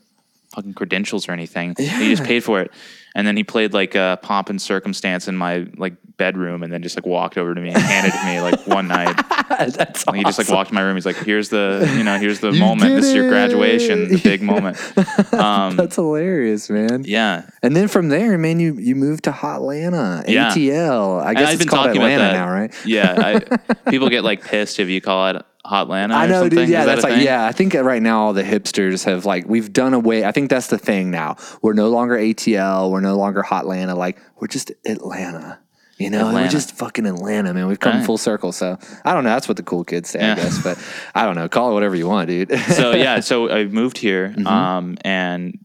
fucking 0.56 0.74
credentials 0.74 1.30
or 1.30 1.32
anything. 1.32 1.76
Yeah. 1.80 2.00
He 2.00 2.10
just 2.10 2.24
paid 2.24 2.44
for 2.44 2.60
it, 2.62 2.72
and 3.16 3.26
then 3.28 3.36
he 3.38 3.44
played 3.44 3.74
like 3.74 3.96
uh, 3.96 4.16
pomp 4.18 4.50
and 4.50 4.62
circumstance 4.62 5.28
in 5.28 5.36
my 5.38 5.68
like 5.78 5.96
bedroom, 6.18 6.62
and 6.64 6.72
then 6.72 6.84
just 6.84 6.96
like 6.96 7.06
walked 7.06 7.38
over 7.38 7.54
to 7.56 7.60
me 7.62 7.70
and 7.70 7.78
handed 7.78 8.14
it 8.14 8.18
to 8.20 8.26
me 8.26 8.42
like 8.42 8.68
one 8.68 8.88
night. 8.88 9.16
That's 9.50 10.06
Like, 10.08 10.16
he 10.16 10.24
just 10.24 10.38
like 10.40 10.50
walked 10.50 10.70
in 10.72 10.76
my 10.76 10.82
room. 10.82 10.96
He's 10.96 11.06
like, 11.06 11.18
"Here's 11.18 11.50
the 11.50 11.92
you 11.98 12.04
know 12.04 12.18
here's 12.18 12.40
the 12.40 12.52
moment. 12.54 12.96
This 12.96 13.06
is 13.08 13.14
your 13.14 13.30
graduation, 13.30 14.08
the 14.10 14.18
big 14.20 14.42
moment." 14.42 14.78
Um, 15.34 15.76
That's 15.76 15.96
hilarious, 15.96 16.70
man. 16.70 17.04
yeah, 17.06 17.50
And 17.64 17.76
then 17.76 17.88
from 17.88 18.10
there, 18.10 18.38
man, 18.38 18.60
you 18.60 18.76
you 18.78 18.96
moved 18.96 19.24
to 19.26 19.32
Hotlanta, 19.32 20.24
Yeah. 20.28 20.52
ATL. 20.52 21.24
I 21.24 21.34
guess 21.34 21.54
it's 21.54 21.60
been 21.60 21.68
called 21.68 21.88
talking 21.88 22.02
Atlanta 22.02 22.34
now, 22.34 22.50
right? 22.50 22.74
Yeah, 22.86 23.16
I, 23.18 23.74
people 23.90 24.10
get 24.10 24.24
like 24.24 24.44
pissed 24.44 24.80
if 24.80 24.88
you 24.90 25.02
call 25.02 25.30
it 25.30 25.46
Hotlanta. 25.72 26.12
I 26.12 26.26
or 26.26 26.28
know, 26.28 26.40
something. 26.42 26.58
dude. 26.60 26.70
Yeah, 26.70 26.82
Is 26.82 26.86
that's 26.86 27.04
like 27.04 27.24
yeah. 27.24 27.46
I 27.46 27.52
think 27.54 27.74
right 27.74 28.02
now 28.02 28.22
all 28.24 28.34
the 28.34 28.44
hipsters 28.44 29.06
have 29.06 29.26
like 29.26 29.48
we've 29.48 29.72
done 29.72 29.94
away. 29.94 30.26
I 30.26 30.32
think 30.32 30.50
that's 30.50 30.68
the 30.68 30.78
thing 30.78 31.10
now. 31.12 31.38
We're 31.62 31.74
no 31.74 31.90
longer 31.90 32.18
ATL. 32.18 32.92
We're 32.92 33.00
no 33.02 33.16
longer 33.16 33.42
Hotlanta. 33.42 33.96
Like 33.96 34.20
we're 34.40 34.48
just 34.48 34.72
Atlanta. 34.86 35.60
You 35.98 36.10
know, 36.10 36.34
we're 36.34 36.48
just 36.48 36.72
fucking 36.78 37.06
Atlanta, 37.06 37.54
man. 37.54 37.68
We've 37.68 37.80
come 37.80 37.98
Right. 37.98 38.06
full 38.06 38.18
circle. 38.18 38.52
So 38.52 38.78
I 39.06 39.14
don't 39.14 39.24
know. 39.24 39.30
That's 39.30 39.48
what 39.48 39.56
the 39.58 39.62
cool 39.64 39.84
kids 39.84 40.10
say, 40.10 40.20
I 40.20 40.34
guess. 40.36 40.62
But 40.64 40.84
I 41.14 41.26
don't 41.26 41.36
know. 41.36 41.48
Call 41.48 41.70
it 41.70 41.74
whatever 41.76 41.96
you 41.96 42.08
want, 42.08 42.28
dude. 42.28 42.52
so 42.60 42.92
yeah, 42.96 43.20
so 43.32 43.52
I 43.52 43.66
moved 43.66 44.00
here, 44.00 44.30
Mm-hmm. 44.30 44.48
um, 44.48 44.98
and 45.06 45.60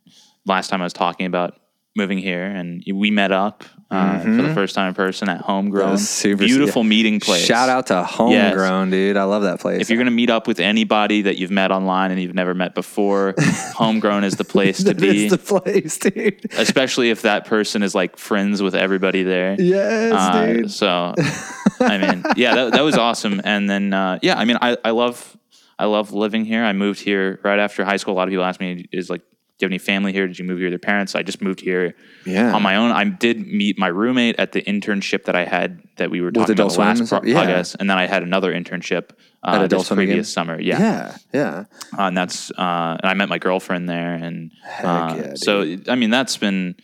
last 0.44 0.68
time 0.68 0.82
I 0.82 0.84
was 0.84 0.92
talking 0.92 1.24
about 1.26 1.58
moving 1.96 2.18
here, 2.18 2.44
and 2.44 2.82
we 2.92 3.10
met 3.10 3.32
up 3.32 3.64
uh, 3.90 4.18
for 4.20 4.30
the 4.42 4.52
first 4.54 4.74
time 4.74 4.88
in 4.88 4.94
person 4.94 5.28
at 5.28 5.40
Homegrown. 5.40 5.94
Mm-hmm. 5.94 5.96
super- 5.96 6.44
Beautiful 6.44 6.82
meeting 6.84 7.20
place. 7.20 7.44
Shout 7.44 7.68
out 7.68 7.86
to 7.88 8.02
Homegrown, 8.02 8.90
dude. 8.90 9.16
I 9.16 9.22
love 9.24 9.42
that 9.44 9.60
place. 9.60 9.80
If 9.80 9.88
you're 9.90 9.98
gonna 9.98 10.10
meet 10.10 10.28
up 10.30 10.46
with 10.46 10.58
anybody 10.60 11.22
that 11.22 11.36
you've 11.38 11.50
met 11.52 11.70
online 11.70 12.10
and 12.10 12.20
you've 12.20 12.34
never 12.34 12.54
met 12.54 12.74
before, 12.74 13.34
Homegrown 13.74 14.24
is 14.24 14.36
the 14.36 14.44
place 14.44 14.82
to 14.84 14.94
be. 14.94 15.28
the 15.28 15.38
place, 15.38 15.98
dude. 15.98 16.50
especially 16.58 17.10
if 17.10 17.22
that 17.22 17.44
person 17.46 17.82
is 17.82 17.94
like 17.94 18.16
friends 18.18 18.60
with 18.62 18.74
everybody 18.74 19.22
there. 19.22 19.56
Yes, 19.58 20.12
Uh, 20.12 20.46
dude. 20.46 20.70
so, 20.70 21.14
I 21.80 21.98
mean, 21.98 22.24
yeah, 22.36 22.54
that, 22.56 22.72
that 22.72 22.82
was 22.82 22.96
awesome. 22.96 23.40
And 23.44 23.68
then, 23.70 23.92
uh, 23.92 24.18
yeah, 24.22 24.36
I 24.38 24.44
mean, 24.44 24.58
I, 24.60 24.76
I 24.84 24.90
love, 24.90 25.36
I 25.78 25.84
love 25.84 26.12
living 26.12 26.44
here. 26.44 26.64
I 26.64 26.72
moved 26.72 27.00
here 27.00 27.38
right 27.44 27.58
after 27.58 27.84
high 27.84 27.98
school. 27.98 28.14
A 28.14 28.16
lot 28.16 28.28
of 28.28 28.30
people 28.32 28.44
ask 28.44 28.58
me, 28.60 28.86
is 28.92 29.08
like, 29.10 29.22
do 29.58 29.64
you 29.64 29.66
have 29.66 29.70
any 29.72 29.78
family 29.78 30.12
here? 30.12 30.26
Did 30.26 30.38
you 30.38 30.44
move 30.44 30.58
here 30.58 30.66
with 30.66 30.72
your 30.72 30.78
parents? 30.78 31.14
I 31.14 31.22
just 31.22 31.40
moved 31.40 31.60
here 31.62 31.94
Yeah. 32.26 32.52
on 32.54 32.62
my 32.62 32.76
own. 32.76 32.90
I 32.90 33.04
did 33.04 33.46
meet 33.46 33.78
my 33.78 33.86
roommate 33.86 34.38
at 34.38 34.52
the 34.52 34.60
internship 34.62 35.24
that 35.24 35.34
I 35.34 35.46
had 35.46 35.80
that 35.96 36.10
we 36.10 36.20
were 36.20 36.30
talking 36.30 36.52
about 36.60 36.72
the 36.72 36.78
last 36.80 37.08
pro- 37.08 37.22
Yeah. 37.24 37.42
podcast. 37.42 37.76
And 37.80 37.88
then 37.88 37.96
I 37.96 38.06
had 38.06 38.22
another 38.22 38.52
internship 38.52 39.10
uh, 39.42 39.60
At 39.62 39.70
this 39.70 39.88
previous 39.88 40.30
summer. 40.30 40.60
Yeah. 40.60 40.78
Yeah, 40.80 41.16
yeah. 41.32 41.64
Uh, 41.98 42.02
and 42.08 42.16
that's, 42.16 42.50
uh, 42.50 42.98
and 43.00 43.04
I 43.10 43.14
met 43.14 43.30
my 43.30 43.38
girlfriend 43.38 43.88
there. 43.88 44.12
And 44.14 44.50
uh, 44.82 45.14
yeah, 45.16 45.32
so, 45.36 45.76
I 45.88 45.94
mean, 45.94 46.10
that's 46.10 46.36
been, 46.36 46.74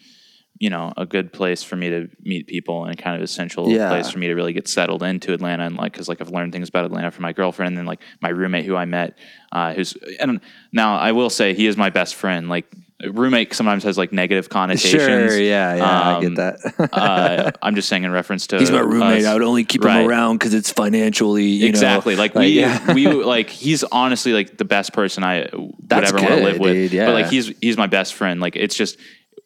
you 0.63 0.71
know, 0.71 0.93
a 0.97 1.05
good 1.05 1.33
place 1.33 1.65
for 1.65 1.75
me 1.75 1.89
to 1.91 2.09
meet 2.23 2.47
people 2.47 2.85
and 2.85 2.97
kind 2.97 3.17
of 3.17 3.23
essential 3.23 3.69
Yeah. 3.69 3.89
place 3.89 4.09
for 4.11 4.21
me 4.21 4.29
to 4.29 4.35
really 4.35 4.53
get 4.53 4.69
settled 4.69 5.03
into 5.03 5.33
Atlanta 5.33 5.65
and 5.65 5.77
like, 5.77 5.93
cause 5.93 6.09
like 6.09 6.21
I've 6.21 6.31
learned 6.31 6.53
things 6.53 6.69
about 6.69 6.85
Atlanta 6.85 7.11
from 7.11 7.23
my 7.23 7.33
girlfriend 7.33 7.71
and 7.71 7.79
then 7.79 7.87
like 7.87 7.99
my 8.21 8.29
roommate 8.29 8.65
who 8.65 8.77
I 8.77 8.85
met, 8.85 9.19
uh, 9.51 9.75
who's, 9.75 9.97
and 10.21 10.41
now 10.73 10.95
I 10.97 11.11
will 11.11 11.31
say 11.31 11.53
he 11.53 11.67
is 11.67 11.77
my 11.77 11.91
best 11.91 12.15
friend. 12.15 12.49
Like 12.49 12.67
roommate 13.11 13.53
sometimes 13.53 13.83
has 13.83 13.99
like 13.99 14.13
negative 14.13 14.49
connotations. 14.51 15.33
Sure. 15.33 15.41
Yeah, 15.41 15.75
yeah. 15.75 16.01
I 16.01 16.13
Um, 16.15 16.21
get 16.23 16.37
that. 16.37 16.89
uh, 16.93 17.51
I'm 17.63 17.75
just 17.75 17.89
saying 17.89 18.05
in 18.05 18.13
reference 18.13 18.47
to 18.47 18.59
He's 18.61 18.71
my 18.71 18.79
roommate. 18.79 19.23
us. 19.23 19.27
I 19.27 19.33
would 19.35 19.43
only 19.43 19.65
keep 19.65 19.83
Right. 19.83 20.03
him 20.03 20.09
around 20.09 20.39
because 20.39 20.55
it's 20.55 20.71
financially 20.71 21.47
you 21.47 21.67
exactly. 21.67 22.15
Know, 22.15 22.21
like, 22.23 22.37
we, 22.37 22.47
yeah. 22.61 22.93
we 22.95 23.09
like 23.37 23.51
he's 23.51 23.83
honestly 23.83 24.33
like 24.33 24.59
the 24.59 24.65
best 24.65 24.93
person 24.93 25.25
I 25.25 25.49
would 25.53 25.75
ever 25.93 26.17
want 26.19 26.29
to 26.29 26.37
live 26.37 26.59
with. 26.61 26.73
dude, 26.75 26.93
yeah. 26.93 27.07
But 27.07 27.15
like 27.15 27.27
he's 27.27 27.53
he's 27.61 27.77
my 27.77 27.89
best 27.89 28.15
friend. 28.15 28.41
Like 28.41 28.55
it's 28.55 28.77
just 28.77 28.97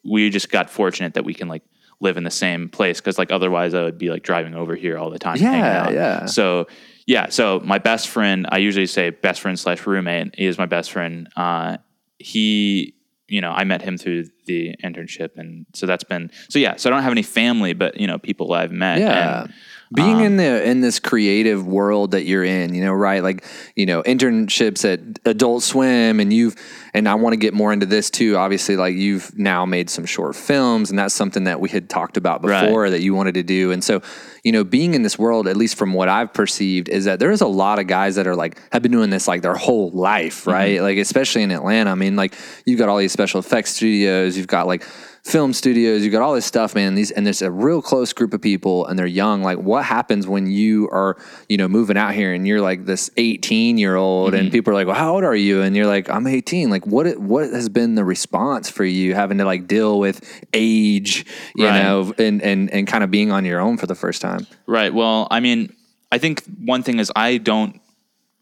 we 0.07 0.29
just 0.29 0.49
got 0.49 0.69
fortunate 0.69 1.13
that 1.15 1.25
we 1.25 1.33
can 1.33 1.47
like 1.47 1.63
live 1.99 2.17
in 2.17 2.23
the 2.23 2.31
same 2.31 2.69
place 2.69 2.99
because 2.99 3.17
like 3.17 3.31
otherwise 3.31 3.73
I 3.73 3.83
would 3.83 3.97
be 3.97 4.09
like 4.09 4.23
driving 4.23 4.53
over 4.53 4.75
here 4.75 4.97
all 4.97 5.09
the 5.09 5.19
time. 5.19 5.37
Yeah, 5.37 5.83
out. 5.83 5.93
yeah. 5.93 6.25
So 6.25 6.67
yeah. 7.05 7.29
So 7.29 7.59
my 7.63 7.77
best 7.77 8.07
friend, 8.07 8.47
I 8.51 8.57
usually 8.57 8.85
say 8.85 9.09
best 9.09 9.41
friend 9.41 9.59
slash 9.59 9.85
roommate. 9.85 10.35
He 10.35 10.45
is 10.45 10.57
my 10.57 10.65
best 10.65 10.91
friend. 10.91 11.27
Uh, 11.35 11.77
he, 12.19 12.95
you 13.27 13.41
know, 13.41 13.51
I 13.51 13.63
met 13.63 13.81
him 13.81 13.97
through 13.97 14.25
the 14.45 14.75
internship, 14.83 15.37
and 15.37 15.65
so 15.73 15.85
that's 15.85 16.03
been 16.03 16.31
so 16.49 16.59
yeah. 16.59 16.75
So 16.75 16.89
I 16.89 16.93
don't 16.93 17.03
have 17.03 17.11
any 17.11 17.23
family, 17.23 17.73
but 17.73 17.99
you 17.99 18.07
know, 18.07 18.17
people 18.17 18.53
I've 18.53 18.71
met. 18.71 18.99
Yeah. 18.99 19.43
And, 19.43 19.53
Being 19.93 20.17
um, 20.17 20.23
in 20.23 20.37
the 20.37 20.69
in 20.69 20.81
this 20.81 20.99
creative 20.99 21.65
world 21.65 22.11
that 22.11 22.25
you're 22.25 22.43
in, 22.43 22.73
you 22.73 22.83
know, 22.83 22.91
right? 22.91 23.23
Like, 23.23 23.45
you 23.75 23.85
know, 23.85 24.03
internships 24.03 24.83
at 24.83 24.99
Adult 25.25 25.63
Swim 25.63 26.19
and 26.19 26.33
you've 26.33 26.55
and 26.93 27.07
I 27.07 27.15
want 27.15 27.33
to 27.33 27.37
get 27.37 27.53
more 27.53 27.71
into 27.71 27.85
this 27.85 28.09
too. 28.09 28.35
Obviously, 28.35 28.75
like 28.75 28.95
you've 28.95 29.37
now 29.37 29.65
made 29.65 29.89
some 29.89 30.05
short 30.05 30.35
films 30.35 30.89
and 30.89 30.99
that's 30.99 31.13
something 31.13 31.45
that 31.45 31.61
we 31.61 31.69
had 31.69 31.89
talked 31.89 32.17
about 32.17 32.43
Right. 32.43 32.65
before 32.65 32.89
that 32.89 33.01
you 33.01 33.13
wanted 33.13 33.35
to 33.35 33.43
do. 33.43 33.71
And 33.71 33.81
so, 33.81 34.01
you 34.43 34.51
know, 34.51 34.65
being 34.65 34.93
in 34.93 35.03
this 35.03 35.17
world, 35.17 35.47
at 35.47 35.55
least 35.55 35.77
from 35.77 35.93
what 35.93 36.09
I've 36.09 36.33
perceived, 36.33 36.89
is 36.89 37.05
that 37.05 37.19
there's 37.19 37.41
a 37.41 37.47
lot 37.47 37.79
of 37.79 37.87
guys 37.87 38.15
that 38.15 38.27
are 38.27 38.35
like 38.35 38.59
have 38.73 38.81
been 38.81 38.91
doing 38.91 39.09
this 39.09 39.27
like 39.27 39.41
their 39.41 39.55
whole 39.55 39.91
life, 39.91 40.41
mm-hmm. 40.41 40.51
right? 40.51 40.81
Like 40.81 40.97
especially 40.97 41.43
in 41.43 41.51
Atlanta. 41.51 41.91
I 41.91 41.95
mean, 41.95 42.17
like 42.17 42.35
you've 42.65 42.79
got 42.79 42.89
all 42.89 42.97
these 42.97 43.13
special 43.13 43.39
effects 43.39 43.75
studios, 43.75 44.35
you've 44.35 44.47
got 44.47 44.67
like 44.67 44.85
film 45.27 45.51
studios, 45.53 46.03
you 46.05 46.09
got 46.09 46.21
all 46.21 46.33
this 46.33 46.45
stuff, 46.45 46.73
man. 46.73 46.95
These 46.95 47.11
and 47.11 47.25
there's 47.25 47.41
a 47.41 47.51
real 47.51 47.81
close 47.81 48.13
group 48.13 48.33
of 48.33 48.41
people, 48.41 48.85
and 48.85 48.97
they're 48.97 49.05
young. 49.05 49.43
Like, 49.43 49.59
what 49.59 49.83
happens 49.83 50.27
when 50.27 50.47
you 50.47 50.89
are, 50.89 51.17
you 51.49 51.57
know, 51.57 51.67
moving 51.67 51.97
out 51.97 52.13
here 52.13 52.33
and 52.33 52.47
you're 52.47 52.61
like 52.61 52.85
this 52.85 53.09
18 53.17 53.77
year 53.77 53.95
old, 53.95 54.33
and 54.33 54.43
mm-hmm. 54.43 54.51
people 54.51 54.71
are 54.71 54.75
like, 54.75 54.87
"Well, 54.87 54.95
how 54.95 55.13
old 55.13 55.23
are 55.23 55.35
you?" 55.35 55.61
And 55.61 55.75
you're 55.75 55.85
like, 55.85 56.09
"I'm 56.09 56.25
18." 56.25 56.69
Like, 56.69 56.87
what 56.87 57.19
what 57.19 57.49
has 57.49 57.69
been 57.69 57.95
the 57.95 58.05
response 58.05 58.69
for 58.69 58.85
you 58.85 59.13
having 59.13 59.37
to 59.39 59.45
like 59.45 59.67
deal 59.67 59.99
with 59.99 60.21
age, 60.53 61.25
you 61.55 61.65
Right. 61.65 61.83
know, 61.83 62.13
and 62.17 62.41
and 62.41 62.71
and 62.71 62.87
kind 62.87 63.03
of 63.03 63.11
being 63.11 63.31
on 63.31 63.45
your 63.45 63.59
own 63.59 63.77
for 63.77 63.85
the 63.87 63.95
first 63.95 64.21
time? 64.21 64.47
Right. 64.65 64.93
Well, 64.93 65.27
I 65.29 65.39
mean, 65.41 65.73
I 66.11 66.17
think 66.17 66.43
one 66.63 66.83
thing 66.83 66.99
is 66.99 67.11
I 67.15 67.37
don't 67.37 67.81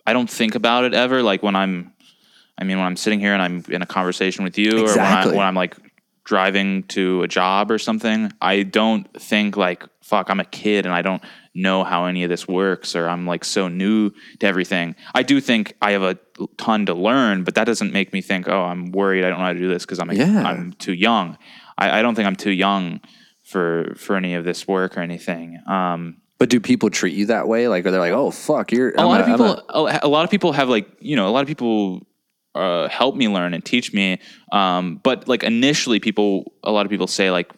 I 0.05 0.13
don't 0.13 0.29
think 0.29 0.55
about 0.55 0.83
it 0.83 0.93
ever. 0.93 1.23
Like 1.23 1.41
when 1.41 1.55
I'm 1.55 1.93
I 2.57 2.63
mean 2.63 2.77
when 2.77 2.85
I'm 2.85 2.95
sitting 2.95 3.19
here 3.19 3.33
and 3.33 3.41
I'm 3.41 3.65
in 3.69 3.81
a 3.81 3.85
conversation 3.87 4.43
with 4.43 4.57
you 4.57 4.83
Exactly. 4.83 5.31
or 5.31 5.35
when, 5.35 5.35
I, 5.35 5.37
when 5.37 5.47
I'm 5.47 5.55
like 5.55 5.75
driving 6.25 6.83
to 6.83 7.23
a 7.23 7.27
job 7.27 7.71
or 7.71 7.77
something, 7.77 8.31
I 8.41 8.63
don't 8.63 9.05
think 9.21 9.55
like 9.55 9.83
fuck, 10.01 10.29
I'm 10.29 10.39
a 10.39 10.45
kid 10.45 10.85
and 10.85 10.93
I 10.93 11.01
don't 11.01 11.23
know 11.55 11.83
how 11.83 12.05
any 12.05 12.23
of 12.23 12.29
this 12.29 12.47
works 12.47 12.95
or 12.95 13.07
I'm 13.07 13.25
like 13.25 13.43
so 13.43 13.67
new 13.67 14.11
to 14.39 14.45
everything. 14.45 14.95
I 15.15 15.23
do 15.23 15.41
think 15.41 15.73
I 15.81 15.91
have 15.91 16.03
a 16.03 16.19
ton 16.57 16.85
to 16.85 16.93
learn, 16.93 17.43
but 17.43 17.55
that 17.55 17.63
doesn't 17.65 17.91
make 17.91 18.13
me 18.13 18.21
think, 18.21 18.47
"Oh, 18.47 18.65
I'm 18.65 18.91
worried 18.91 19.23
I 19.23 19.29
don't 19.29 19.39
know 19.39 19.45
how 19.45 19.53
to 19.53 19.59
do 19.59 19.67
this 19.67 19.83
because 19.83 19.97
I'm 19.99 20.09
a, 20.11 20.13
Yeah. 20.13 20.43
I'm 20.43 20.73
too 20.73 20.93
young." 20.93 21.37
I, 21.77 21.99
I 21.99 22.01
don't 22.03 22.13
think 22.15 22.27
I'm 22.27 22.35
too 22.35 22.51
young 22.51 23.01
for 23.43 23.93
for 23.97 24.15
any 24.15 24.35
of 24.35 24.43
this 24.45 24.67
work 24.67 24.97
or 24.97 25.01
anything. 25.01 25.59
Um 25.67 26.17
But 26.37 26.49
do 26.49 26.59
people 26.59 26.89
treat 26.89 27.15
you 27.15 27.27
that 27.27 27.47
way? 27.47 27.67
Like, 27.67 27.85
are 27.85 27.91
they 27.91 27.97
like, 27.97 28.13
"Oh, 28.13 28.29
fuck, 28.31 28.71
you're"? 28.71 28.89
a 28.91 28.99
I'm 29.01 29.07
lot 29.07 29.21
of 29.21 29.27
people 29.27 29.51
a, 29.69 29.99
a 30.03 30.07
lot 30.09 30.23
of 30.25 30.29
people 30.29 30.51
have 30.53 30.69
like 30.69 30.87
you 30.99 31.15
know 31.15 31.27
a 31.27 31.33
lot 31.35 31.41
of 31.41 31.47
people 31.47 32.05
uh, 32.55 32.87
help 32.89 33.15
me 33.15 33.27
learn 33.27 33.53
and 33.53 33.63
teach 33.63 33.93
me 33.93 34.19
um, 34.51 34.99
but 35.03 35.27
like 35.27 35.43
initially 35.43 35.99
people 35.99 36.53
a 36.63 36.71
lot 36.71 36.85
of 36.85 36.89
people 36.89 37.07
say 37.07 37.29
like 37.31 37.51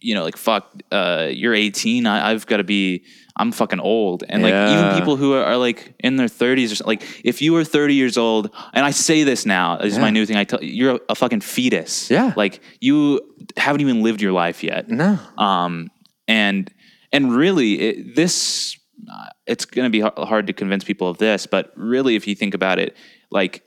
you 0.00 0.14
know 0.14 0.24
like 0.24 0.36
fuck 0.36 0.64
uh, 0.90 1.28
you're 1.30 1.54
18 1.54 2.06
I, 2.06 2.30
i've 2.30 2.46
got 2.46 2.56
to 2.56 2.64
be 2.64 3.04
i'm 3.36 3.52
fucking 3.52 3.78
old 3.80 4.24
and 4.28 4.42
like 4.42 4.52
Yeah. 4.52 4.72
even 4.88 4.98
people 4.98 5.16
who 5.16 5.32
are, 5.34 5.44
are 5.44 5.56
like 5.56 5.94
in 6.00 6.16
their 6.16 6.26
30s 6.28 6.72
or 6.72 6.74
something 6.76 6.98
like 6.98 7.20
if 7.24 7.40
you 7.40 7.52
were 7.52 7.62
30 7.64 7.94
years 7.94 8.16
old 8.18 8.50
and 8.74 8.84
i 8.84 8.90
say 8.90 9.22
this 9.22 9.46
now 9.46 9.76
this 9.78 9.92
is 9.92 9.98
my 9.98 10.10
new 10.10 10.26
thing 10.26 10.36
i 10.36 10.44
tell 10.44 10.62
you're 10.62 10.96
a, 10.96 11.00
a 11.10 11.14
fucking 11.14 11.40
fetus 11.40 12.10
Yeah. 12.10 12.32
like 12.36 12.60
you 12.80 13.20
haven't 13.56 13.80
even 13.80 14.02
lived 14.02 14.20
your 14.20 14.32
life 14.32 14.64
yet 14.64 14.88
no. 14.88 15.18
um, 15.38 15.90
and 16.26 16.72
and 17.12 17.32
really 17.36 17.80
it, 17.80 18.16
this 18.16 18.76
uh, 19.12 19.26
it's 19.46 19.64
going 19.66 19.84
to 19.84 19.90
be 19.90 20.00
hard 20.00 20.46
to 20.46 20.52
convince 20.52 20.84
people 20.84 21.08
of 21.08 21.18
this 21.18 21.46
but 21.46 21.72
really 21.76 22.16
if 22.16 22.26
you 22.26 22.34
think 22.34 22.54
about 22.54 22.78
it 22.78 22.96
like 23.30 23.62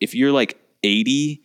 if 0.00 0.14
you're 0.14 0.32
like 0.32 0.58
80 0.82 1.42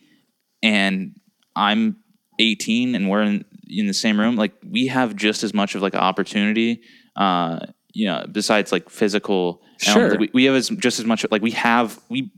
and 0.62 1.16
i'm 1.56 1.96
18 2.38 2.94
and 2.94 3.08
we're 3.08 3.22
in, 3.22 3.44
in 3.68 3.86
the 3.86 3.94
same 3.94 4.18
room 4.18 4.36
like 4.36 4.52
we 4.68 4.86
have 4.88 5.16
just 5.16 5.42
as 5.42 5.52
much 5.54 5.74
of 5.74 5.82
like 5.82 5.94
opportunity 5.94 6.82
uh 7.16 7.60
you 7.92 8.06
know 8.06 8.24
besides 8.30 8.72
like 8.72 8.88
physical 8.90 9.62
Sure. 9.78 10.18
we, 10.18 10.28
we 10.34 10.44
have 10.44 10.54
as 10.54 10.68
just 10.68 10.98
as 10.98 11.06
much 11.06 11.24
like 11.30 11.40
we 11.40 11.52
have 11.52 11.98
we 12.10 12.30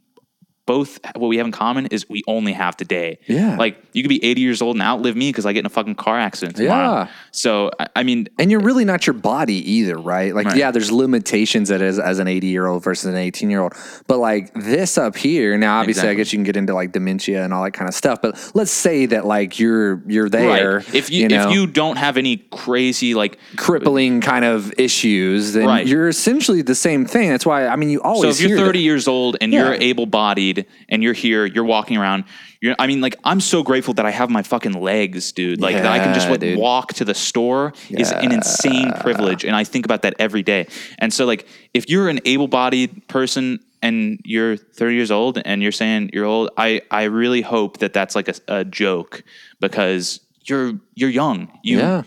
both 0.67 1.01
what 1.17 1.27
we 1.29 1.39
have 1.39 1.47
in 1.47 1.53
common 1.53 1.87
is 1.87 2.09
we 2.09 2.23
only 2.29 2.53
have 2.53 2.77
today 2.77 3.19
Yeah. 3.27 3.57
like 3.57 3.83
you 3.93 4.03
could 4.03 4.09
be 4.09 4.25
80 4.25 4.41
years 4.41 4.63
old 4.63 4.77
and 4.77 4.83
outlive 4.83 5.17
me 5.17 5.29
because 5.31 5.45
i 5.45 5.53
get 5.53 5.61
in 5.61 5.67
a 5.67 5.71
fucking 5.71 5.97
car 5.97 6.19
accident 6.19 6.57
tomorrow 6.57 7.01
Yeah. 7.05 7.09
so 7.33 7.71
I, 7.81 7.87
I 7.97 8.03
mean 8.05 8.29
And 8.39 8.51
you're 8.51 8.61
really 8.61 8.85
not 8.85 9.07
your 9.07 9.15
body 9.15 9.55
either, 9.73 9.97
right? 9.97 10.35
Like, 10.35 10.47
Right. 10.47 10.57
yeah, 10.57 10.71
there's 10.71 10.91
limitations 10.93 11.69
that 11.69 11.83
is 11.83 11.99
as 11.99 12.19
an 12.19 12.29
80 12.29 12.47
year 12.47 12.67
old 12.67 12.83
versus 12.85 13.07
an 13.07 13.17
18 13.17 13.51
year 13.51 13.61
old. 13.61 13.73
But 14.07 14.19
like 14.19 14.53
this 14.55 14.97
up 14.99 15.17
here, 15.17 15.57
now 15.59 15.81
obviously 15.81 16.09
I 16.09 16.15
guess 16.15 16.33
you 16.33 16.37
can 16.39 16.45
get 16.45 16.57
into 16.57 16.75
like 16.75 16.93
dementia 16.93 17.45
and 17.45 17.53
all 17.53 17.63
that 17.65 17.73
kind 17.73 17.89
of 17.89 17.95
stuff. 17.95 18.21
But 18.23 18.51
let's 18.55 18.71
say 18.71 19.07
that 19.07 19.27
like 19.27 19.59
you're 19.59 20.03
you're 20.07 20.29
there. 20.29 20.77
right 20.79 20.95
if 20.95 21.11
you, 21.11 21.29
know, 21.29 21.49
if 21.49 21.55
you 21.55 21.67
don't 21.67 21.97
have 21.97 22.17
any 22.17 22.37
crazy 22.51 23.15
like 23.15 23.39
crippling 23.57 24.21
kind 24.21 24.45
of 24.45 24.73
issues, 24.79 25.53
then 25.55 25.67
Right. 25.67 25.87
you're 25.87 26.09
essentially 26.09 26.63
the 26.63 26.75
same 26.75 27.05
thing. 27.07 27.31
That's 27.31 27.47
why 27.47 27.67
I 27.67 27.77
mean 27.77 27.91
you 27.91 28.01
always. 28.03 28.23
so 28.23 28.29
if 28.31 28.41
you're 28.41 28.49
hear 28.51 28.57
that- 28.59 28.67
30 28.73 28.79
years 28.81 29.09
old 29.09 29.37
and 29.41 29.53
Yeah. 29.53 29.65
you're 29.65 29.75
able 29.75 30.07
bodied 30.07 30.52
and 30.89 31.03
you're 31.03 31.13
here 31.13 31.47
you're 31.47 31.65
walking 31.65 31.97
around 31.97 32.25
you're, 32.63 32.77
I 32.79 32.87
mean, 32.87 33.01
like, 33.01 33.17
I'm 33.25 33.41
so 33.41 33.65
grateful 33.65 33.93
that 33.95 34.07
I 34.07 34.13
have 34.13 34.31
my 34.31 34.45
fucking 34.45 34.75
legs, 34.75 35.33
dude. 35.33 35.61
Like, 35.61 35.75
that 35.75 35.85
I 35.85 35.99
can 35.99 36.15
just 36.15 36.31
like 36.31 36.39
dude. 36.39 36.57
walk 36.57 36.93
to 36.95 37.05
the 37.05 37.13
store 37.13 37.73
is 37.91 38.13
an 38.13 38.31
insane 38.31 38.93
privilege, 39.01 39.45
and 39.45 39.57
I 39.57 39.65
think 39.65 39.85
about 39.85 40.03
that 40.03 40.15
every 40.21 40.45
day. 40.45 40.69
And 41.01 41.13
so, 41.13 41.27
like, 41.27 41.49
if 41.75 41.91
you're 41.91 42.09
an 42.09 42.21
able-bodied 42.25 43.09
person 43.09 43.59
and 43.83 44.21
you're 44.25 44.57
30 44.57 44.95
years 44.95 45.11
old 45.11 45.43
and 45.45 45.61
you're 45.61 45.73
saying 45.73 46.11
you're 46.13 46.25
old, 46.25 46.51
I 46.57 46.83
I 46.89 47.05
really 47.05 47.43
hope 47.43 47.79
that 47.79 47.93
that's 47.93 48.15
like 48.15 48.29
a, 48.29 48.35
a 48.47 48.65
joke 48.65 49.25
because 49.59 50.21
you're 50.45 50.75
you're 50.95 51.11
young. 51.11 51.59
You, 51.65 51.79
Yeah. 51.79 52.03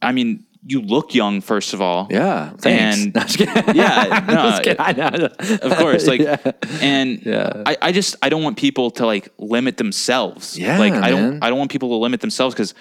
I 0.00 0.12
mean, 0.12 0.46
you 0.66 0.82
look 0.82 1.14
young, 1.14 1.40
first 1.40 1.72
of 1.72 1.80
all. 1.80 2.06
Yeah. 2.10 2.50
Thanks. 2.58 3.06
And 3.38 3.74
yeah, 3.76 4.24
no, 4.28 4.34
Just 4.50 4.62
kidding. 4.62 4.76
I 4.78 4.92
know. 4.92 5.28
of 5.62 5.78
course 5.78 6.06
like 6.06 6.20
Yeah. 6.20 6.36
and 6.82 7.24
Yeah. 7.24 7.62
I, 7.66 7.76
I 7.80 7.92
just 7.92 8.16
i 8.22 8.28
don't 8.28 8.42
want 8.42 8.56
people 8.58 8.90
to 8.92 9.06
like 9.06 9.28
limit 9.38 9.76
themselves 9.78 10.58
Yeah, 10.58 10.78
like 10.78 10.92
i 10.92 11.10
man. 11.10 11.10
don't 11.12 11.42
i 11.44 11.48
don't 11.48 11.58
want 11.58 11.70
people 11.70 11.88
to 11.90 11.96
limit 11.96 12.20
themselves 12.20 12.54
because 12.54 12.74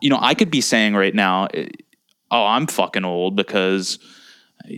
you 0.00 0.10
know 0.10 0.18
i 0.20 0.34
could 0.34 0.50
be 0.50 0.60
saying 0.60 0.94
right 0.96 1.14
now 1.14 1.46
eh, 1.54 1.68
oh 2.30 2.44
i'm 2.44 2.66
fucking 2.66 3.04
old 3.04 3.36
because 3.36 3.98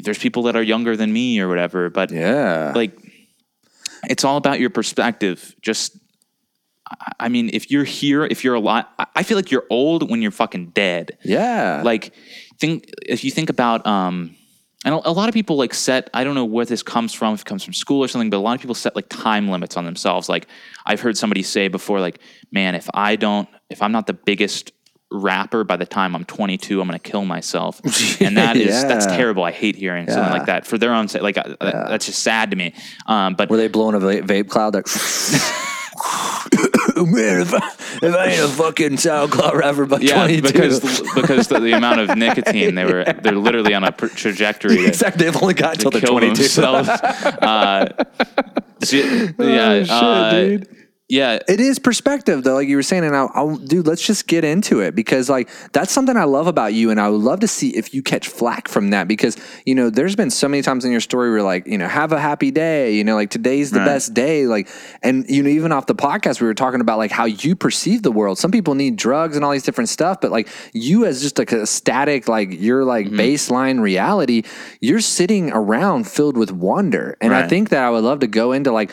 there's 0.04 0.18
people 0.18 0.42
that 0.44 0.54
are 0.56 0.62
younger 0.62 0.96
than 0.96 1.12
me 1.12 1.40
or 1.40 1.48
whatever 1.48 1.88
but 1.90 2.10
Yeah. 2.10 2.72
like 2.74 2.92
it's 4.08 4.22
all 4.24 4.36
about 4.36 4.60
your 4.60 4.70
perspective 4.70 5.54
just 5.62 5.96
I- 7.20 7.28
mean 7.28 7.50
if 7.52 7.70
you're 7.70 7.84
here 7.84 8.24
if 8.24 8.44
you're 8.44 8.54
alive 8.54 8.84
I- 8.98 9.06
i 9.16 9.22
feel 9.22 9.36
like 9.36 9.50
you're 9.50 9.66
old 9.70 10.10
when 10.10 10.22
you're 10.22 10.30
fucking 10.30 10.66
dead. 10.70 11.18
Yeah. 11.24 11.82
like 11.84 12.12
think 12.58 12.90
if 13.06 13.24
you 13.24 13.30
think 13.30 13.50
about 13.50 13.86
um 13.86 14.34
and 14.86 14.94
a, 14.94 15.10
lot 15.10 15.28
of 15.28 15.34
people 15.34 15.56
like 15.56 15.72
set 15.74 16.10
i 16.14 16.22
don't 16.24 16.34
know 16.34 16.44
where 16.44 16.64
this 16.66 16.82
comes 16.82 17.12
from 17.14 17.34
if 17.34 17.40
it 17.40 17.46
comes 17.46 17.64
from 17.64 17.72
school 17.74 18.04
or 18.04 18.08
something 18.08 18.30
but 18.30 18.36
a 18.36 18.44
lot 18.46 18.54
of 18.54 18.60
people 18.60 18.74
set 18.74 18.94
like 18.94 19.08
time 19.08 19.48
limits 19.48 19.76
on 19.76 19.84
themselves. 19.84 20.28
Like 20.28 20.46
i've 20.86 21.00
heard 21.00 21.16
somebody 21.16 21.42
say 21.42 21.68
before 21.68 22.00
like 22.00 22.18
man 22.52 22.74
if 22.74 22.88
i 22.94 23.16
don't 23.16 23.48
if 23.70 23.80
i'm 23.82 23.92
not 23.92 24.06
the 24.06 24.12
biggest 24.14 24.72
rapper 25.10 25.62
by 25.64 25.76
the 25.76 25.86
time 25.86 26.14
i'm 26.16 26.24
22 26.24 26.80
i'm 26.80 26.88
going 26.88 26.98
to 26.98 27.10
kill 27.10 27.24
myself. 27.24 27.80
And 28.20 28.36
that 28.36 28.56
is 28.56 28.82
that's 28.84 29.06
terrible. 29.06 29.42
I 29.44 29.52
hate 29.52 29.76
hearing 29.76 30.08
something 30.08 30.32
like 30.32 30.46
that 30.46 30.66
for 30.66 30.76
their 30.78 30.92
own 30.94 31.08
sake 31.08 31.22
like 31.22 31.38
uh, 31.38 31.54
that's 31.60 32.06
just 32.06 32.22
sad 32.22 32.50
to 32.50 32.56
me. 32.56 32.74
Um 33.06 33.34
but 33.34 33.48
Were 33.50 33.56
they 33.56 33.68
blowing 33.68 33.94
a 33.94 34.00
va- 34.00 34.22
vape 34.22 34.48
cloud? 34.48 34.74
Like, 34.74 34.86
man, 36.96 37.40
if 37.40 37.52
I, 37.54 37.68
if 38.06 38.14
I 38.14 38.26
ain't 38.26 38.42
a 38.42 38.48
fucking 38.48 38.92
SoundCloud 38.92 39.54
rapper 39.54 39.86
by 39.86 39.98
yeah 40.00 40.24
22. 40.26 40.42
because 40.52 40.80
because 41.14 41.48
the, 41.48 41.60
the 41.60 41.72
amount 41.76 42.00
of 42.00 42.16
nicotine 42.16 42.74
they 42.74 42.84
were 42.84 43.04
they're 43.04 43.32
literally 43.32 43.74
on 43.74 43.84
a 43.84 43.92
pr- 43.92 44.06
trajectory 44.06 44.76
to- 44.76 44.86
exactly, 44.86 45.24
they've 45.24 45.42
only 45.42 45.54
got 45.54 45.78
till 45.78 45.90
they're 45.90 46.00
kill 46.00 46.18
22. 46.18 46.34
themselves. 46.34 46.88
uh, 46.88 47.92
so- 48.82 48.96
yeah, 48.96 49.82
shit, 49.82 49.90
uh, 49.90 50.30
dude. 50.32 50.68
Yeah, 51.06 51.38
It 51.49 51.61
is 51.61 51.78
perspective 51.78 52.44
though, 52.44 52.54
like 52.54 52.66
you 52.66 52.76
were 52.76 52.82
saying, 52.82 53.04
and 53.04 53.14
I, 53.14 53.26
I'll, 53.34 53.56
dude, 53.56 53.87
let's 53.87 54.04
just 54.04 54.26
get 54.26 54.42
into 54.42 54.80
it 54.80 54.94
because 54.94 55.28
like 55.28 55.50
that's 55.73 55.92
something 55.92 56.16
I 56.16 56.25
love 56.25 56.46
about 56.46 56.73
you, 56.73 56.90
and 56.90 56.99
I 56.99 57.11
would 57.11 57.20
love 57.20 57.40
to 57.40 57.46
see 57.49 57.76
if 57.76 57.92
you 57.92 58.02
catch 58.02 58.26
flack 58.26 58.68
from 58.68 58.88
that 58.90 59.06
because 59.06 59.37
you 59.66 59.75
know 59.75 59.90
there's 59.90 60.16
been 60.16 60.30
so 60.30 60.49
many 60.49 60.62
times 60.62 60.82
in 60.87 60.90
your 60.92 61.02
story 61.02 61.30
where 61.30 61.42
like 61.42 61.66
you 61.66 61.76
know 61.76 61.87
have 61.88 62.12
a 62.12 62.18
happy 62.18 62.50
day, 62.50 62.94
you 62.94 63.04
know 63.04 63.16
like 63.16 63.28
today's 63.28 63.70
the 63.70 63.80
Right. 63.80 63.84
best 63.84 64.14
day, 64.14 64.46
like 64.46 64.66
and 65.02 65.28
you 65.28 65.42
know 65.42 65.50
even 65.50 65.73
off 65.73 65.84
the 65.84 65.94
podcast 65.94 66.40
we 66.40 66.46
were 66.46 66.54
talking 66.54 66.80
about 66.80 66.96
like 66.96 67.11
how 67.11 67.26
you 67.26 67.54
perceive 67.54 68.02
the 68.02 68.11
world. 68.11 68.38
Some 68.38 68.50
people 68.50 68.75
need 68.75 68.96
drugs 68.96 69.37
and 69.37 69.44
all 69.44 69.52
these 69.52 69.62
different 69.62 69.90
stuff, 69.90 70.23
but 70.23 70.30
like 70.32 70.49
you 70.73 71.04
as 71.04 71.20
just 71.20 71.38
like 71.38 71.52
a 71.52 71.66
static 71.66 72.28
like 72.28 72.58
your 72.58 72.82
like 72.82 73.08
Mm-hmm. 73.08 73.20
baseline 73.20 73.80
reality, 73.82 74.42
you're 74.80 75.00
sitting 75.00 75.52
around 75.52 76.08
filled 76.08 76.38
with 76.38 76.50
wonder, 76.50 77.18
and 77.20 77.34
I 77.34 77.46
think 77.46 77.68
that 77.68 77.84
I 77.84 77.90
would 77.90 78.04
love 78.04 78.20
to 78.20 78.26
go 78.26 78.52
into 78.52 78.73
like 78.73 78.90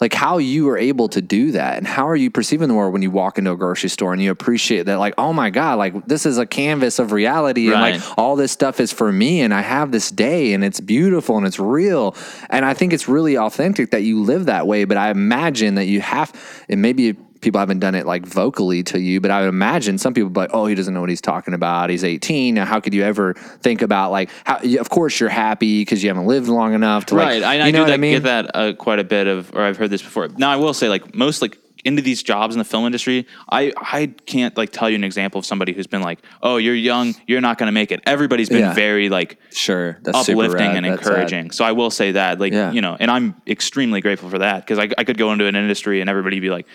like 0.00 0.14
how 0.14 0.38
you 0.38 0.68
are 0.70 0.78
able 0.78 1.08
to 1.08 1.20
do 1.20 1.52
that 1.52 1.76
and 1.76 1.86
how 1.86 2.08
are 2.08 2.16
you 2.16 2.30
perceiving 2.30 2.68
the 2.68 2.74
world 2.74 2.92
when 2.92 3.02
you 3.02 3.10
walk 3.10 3.36
into 3.36 3.50
a 3.50 3.56
grocery 3.56 3.90
store 3.90 4.12
and 4.12 4.22
you 4.22 4.30
appreciate 4.30 4.84
that 4.84 4.98
like 4.98 5.14
oh 5.18 5.32
my 5.32 5.50
god 5.50 5.78
like 5.78 6.06
this 6.06 6.24
is 6.24 6.38
a 6.38 6.46
canvas 6.46 6.98
of 6.98 7.12
reality 7.12 7.70
and 7.70 7.80
like 7.80 8.18
all 8.18 8.36
this 8.36 8.50
stuff 8.50 8.80
is 8.80 8.92
for 8.92 9.12
me 9.12 9.40
and 9.40 9.52
I 9.52 9.60
have 9.60 9.92
this 9.92 10.10
day 10.10 10.52
and 10.52 10.64
it's 10.64 10.80
beautiful 10.80 11.36
and 11.36 11.46
it's 11.46 11.58
real. 11.58 12.16
And 12.48 12.64
I 12.64 12.74
think 12.74 12.92
it's 12.92 13.08
really 13.08 13.36
authentic 13.36 13.90
that 13.90 14.02
you 14.02 14.22
live 14.22 14.46
that 14.46 14.66
way 14.66 14.84
but 14.84 14.96
I 14.96 15.10
imagine 15.10 15.74
that 15.74 15.86
you 15.86 16.00
have 16.00 16.32
and 16.68 16.80
maybe 16.80 17.16
people 17.40 17.58
haven't 17.58 17.78
done 17.80 17.94
it 17.94 18.06
like 18.06 18.24
vocally 18.26 18.82
to 18.82 19.00
you 19.00 19.20
but 19.20 19.30
I 19.30 19.40
would 19.40 19.48
imagine 19.48 19.98
some 19.98 20.14
people 20.14 20.30
be 20.30 20.40
like 20.40 20.50
oh 20.52 20.66
he 20.66 20.74
doesn't 20.74 20.92
know 20.92 21.00
what 21.00 21.10
he's 21.10 21.20
talking 21.20 21.54
about 21.54 21.90
he's 21.90 22.04
18 22.04 22.54
now 22.54 22.64
how 22.64 22.80
could 22.80 22.94
you 22.94 23.02
ever 23.02 23.34
think 23.34 23.82
about 23.82 24.10
like 24.10 24.30
how 24.44 24.58
of 24.78 24.90
course 24.90 25.18
you're 25.20 25.28
happy 25.28 25.80
because 25.82 26.02
you 26.02 26.10
haven't 26.10 26.26
lived 26.26 26.48
long 26.48 26.74
enough 26.74 27.06
to 27.06 27.14
like 27.14 27.26
right. 27.26 27.42
I, 27.42 27.54
you 27.56 27.62
I 27.62 27.70
know 27.70 27.78
do 27.78 27.82
what 27.82 27.86
that, 27.88 27.94
I 27.94 27.96
mean 27.96 28.12
get 28.14 28.22
that 28.24 28.50
uh, 28.54 28.72
quite 28.74 28.98
a 28.98 29.04
bit 29.04 29.26
of, 29.26 29.54
or 29.54 29.62
I've 29.62 29.76
heard 29.76 29.90
this 29.90 30.02
before. 30.02 30.28
Now 30.28 30.50
I 30.50 30.56
will 30.56 30.74
say, 30.74 30.88
like 30.88 31.14
most 31.14 31.42
like 31.42 31.58
into 31.84 32.02
these 32.02 32.22
jobs 32.22 32.54
in 32.54 32.58
the 32.58 32.64
film 32.64 32.84
industry, 32.84 33.26
I 33.50 33.72
I 33.76 34.12
can't 34.26 34.54
like 34.56 34.70
tell 34.70 34.90
you 34.90 34.96
an 34.96 35.04
example 35.04 35.38
of 35.38 35.46
somebody 35.46 35.72
who's 35.72 35.86
been 35.86 36.02
like, 36.02 36.18
oh, 36.42 36.58
you're 36.58 36.74
young, 36.74 37.14
you're 37.26 37.40
not 37.40 37.56
going 37.58 37.68
to 37.68 37.72
make 37.72 37.90
it. 37.90 38.00
Everybody's 38.06 38.50
been 38.50 38.58
Yeah. 38.60 38.74
very 38.74 39.08
like 39.08 39.38
sure 39.50 39.98
that's 40.02 40.28
uplifting 40.28 40.58
rad. 40.58 40.76
and 40.76 40.84
That's 40.86 41.00
encouraging. 41.06 41.50
So 41.52 41.64
I 41.64 41.72
will 41.72 41.90
say 41.90 42.12
that, 42.12 42.38
like 42.38 42.52
Yeah. 42.52 42.72
you 42.72 42.82
know, 42.82 42.96
and 43.00 43.10
I'm 43.10 43.34
extremely 43.46 44.00
grateful 44.02 44.28
for 44.28 44.40
that 44.40 44.60
because 44.66 44.78
I, 44.78 44.90
I 44.98 45.04
could 45.04 45.16
go 45.16 45.32
into 45.32 45.46
an 45.46 45.56
industry 45.56 46.00
and 46.02 46.10
everybody 46.10 46.38
be 46.40 46.50
like, 46.50 46.66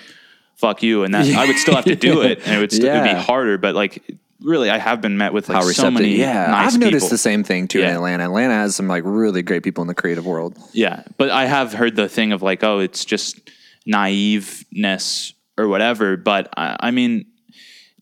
"Fuck 0.55 0.83
you," 0.83 1.03
and 1.03 1.13
that 1.13 1.25
I 1.27 1.45
would 1.47 1.57
still 1.57 1.75
have 1.75 1.85
to 1.85 1.95
do 1.95 2.21
it, 2.21 2.41
and 2.45 2.55
it 2.55 2.59
would 2.59 2.71
still 2.71 2.89
it'd 2.93 3.03
be 3.03 3.21
harder. 3.21 3.57
But 3.57 3.75
like, 3.75 4.03
really, 4.41 4.69
I 4.69 4.77
have 4.77 5.01
been 5.01 5.17
met 5.17 5.33
with 5.33 5.49
like 5.49 5.61
how 5.63 5.69
so 5.69 5.89
many 5.91 6.15
yeah, 6.17 6.47
nice 6.51 6.73
I've 6.73 6.79
noticed 6.79 7.05
people. 7.05 7.09
the 7.09 7.17
same 7.17 7.43
thing 7.43 7.67
too 7.67 7.79
in 7.79 7.85
Yeah. 7.85 7.95
Atlanta. 7.95 8.23
Atlanta 8.25 8.53
has 8.53 8.75
some 8.75 8.87
like 8.87 9.03
really 9.05 9.41
great 9.41 9.63
people 9.63 9.81
in 9.81 9.87
the 9.87 9.95
creative 9.95 10.25
world. 10.25 10.57
Yeah, 10.73 11.03
but 11.17 11.29
I 11.29 11.45
have 11.45 11.73
heard 11.73 11.95
the 11.95 12.07
thing 12.09 12.31
of 12.31 12.41
like, 12.41 12.63
oh, 12.63 12.79
it's 12.79 13.05
just 13.05 13.39
naiveness 13.87 15.33
or 15.57 15.67
whatever. 15.67 16.17
But 16.17 16.49
I, 16.57 16.75
I 16.79 16.91
mean, 16.91 17.25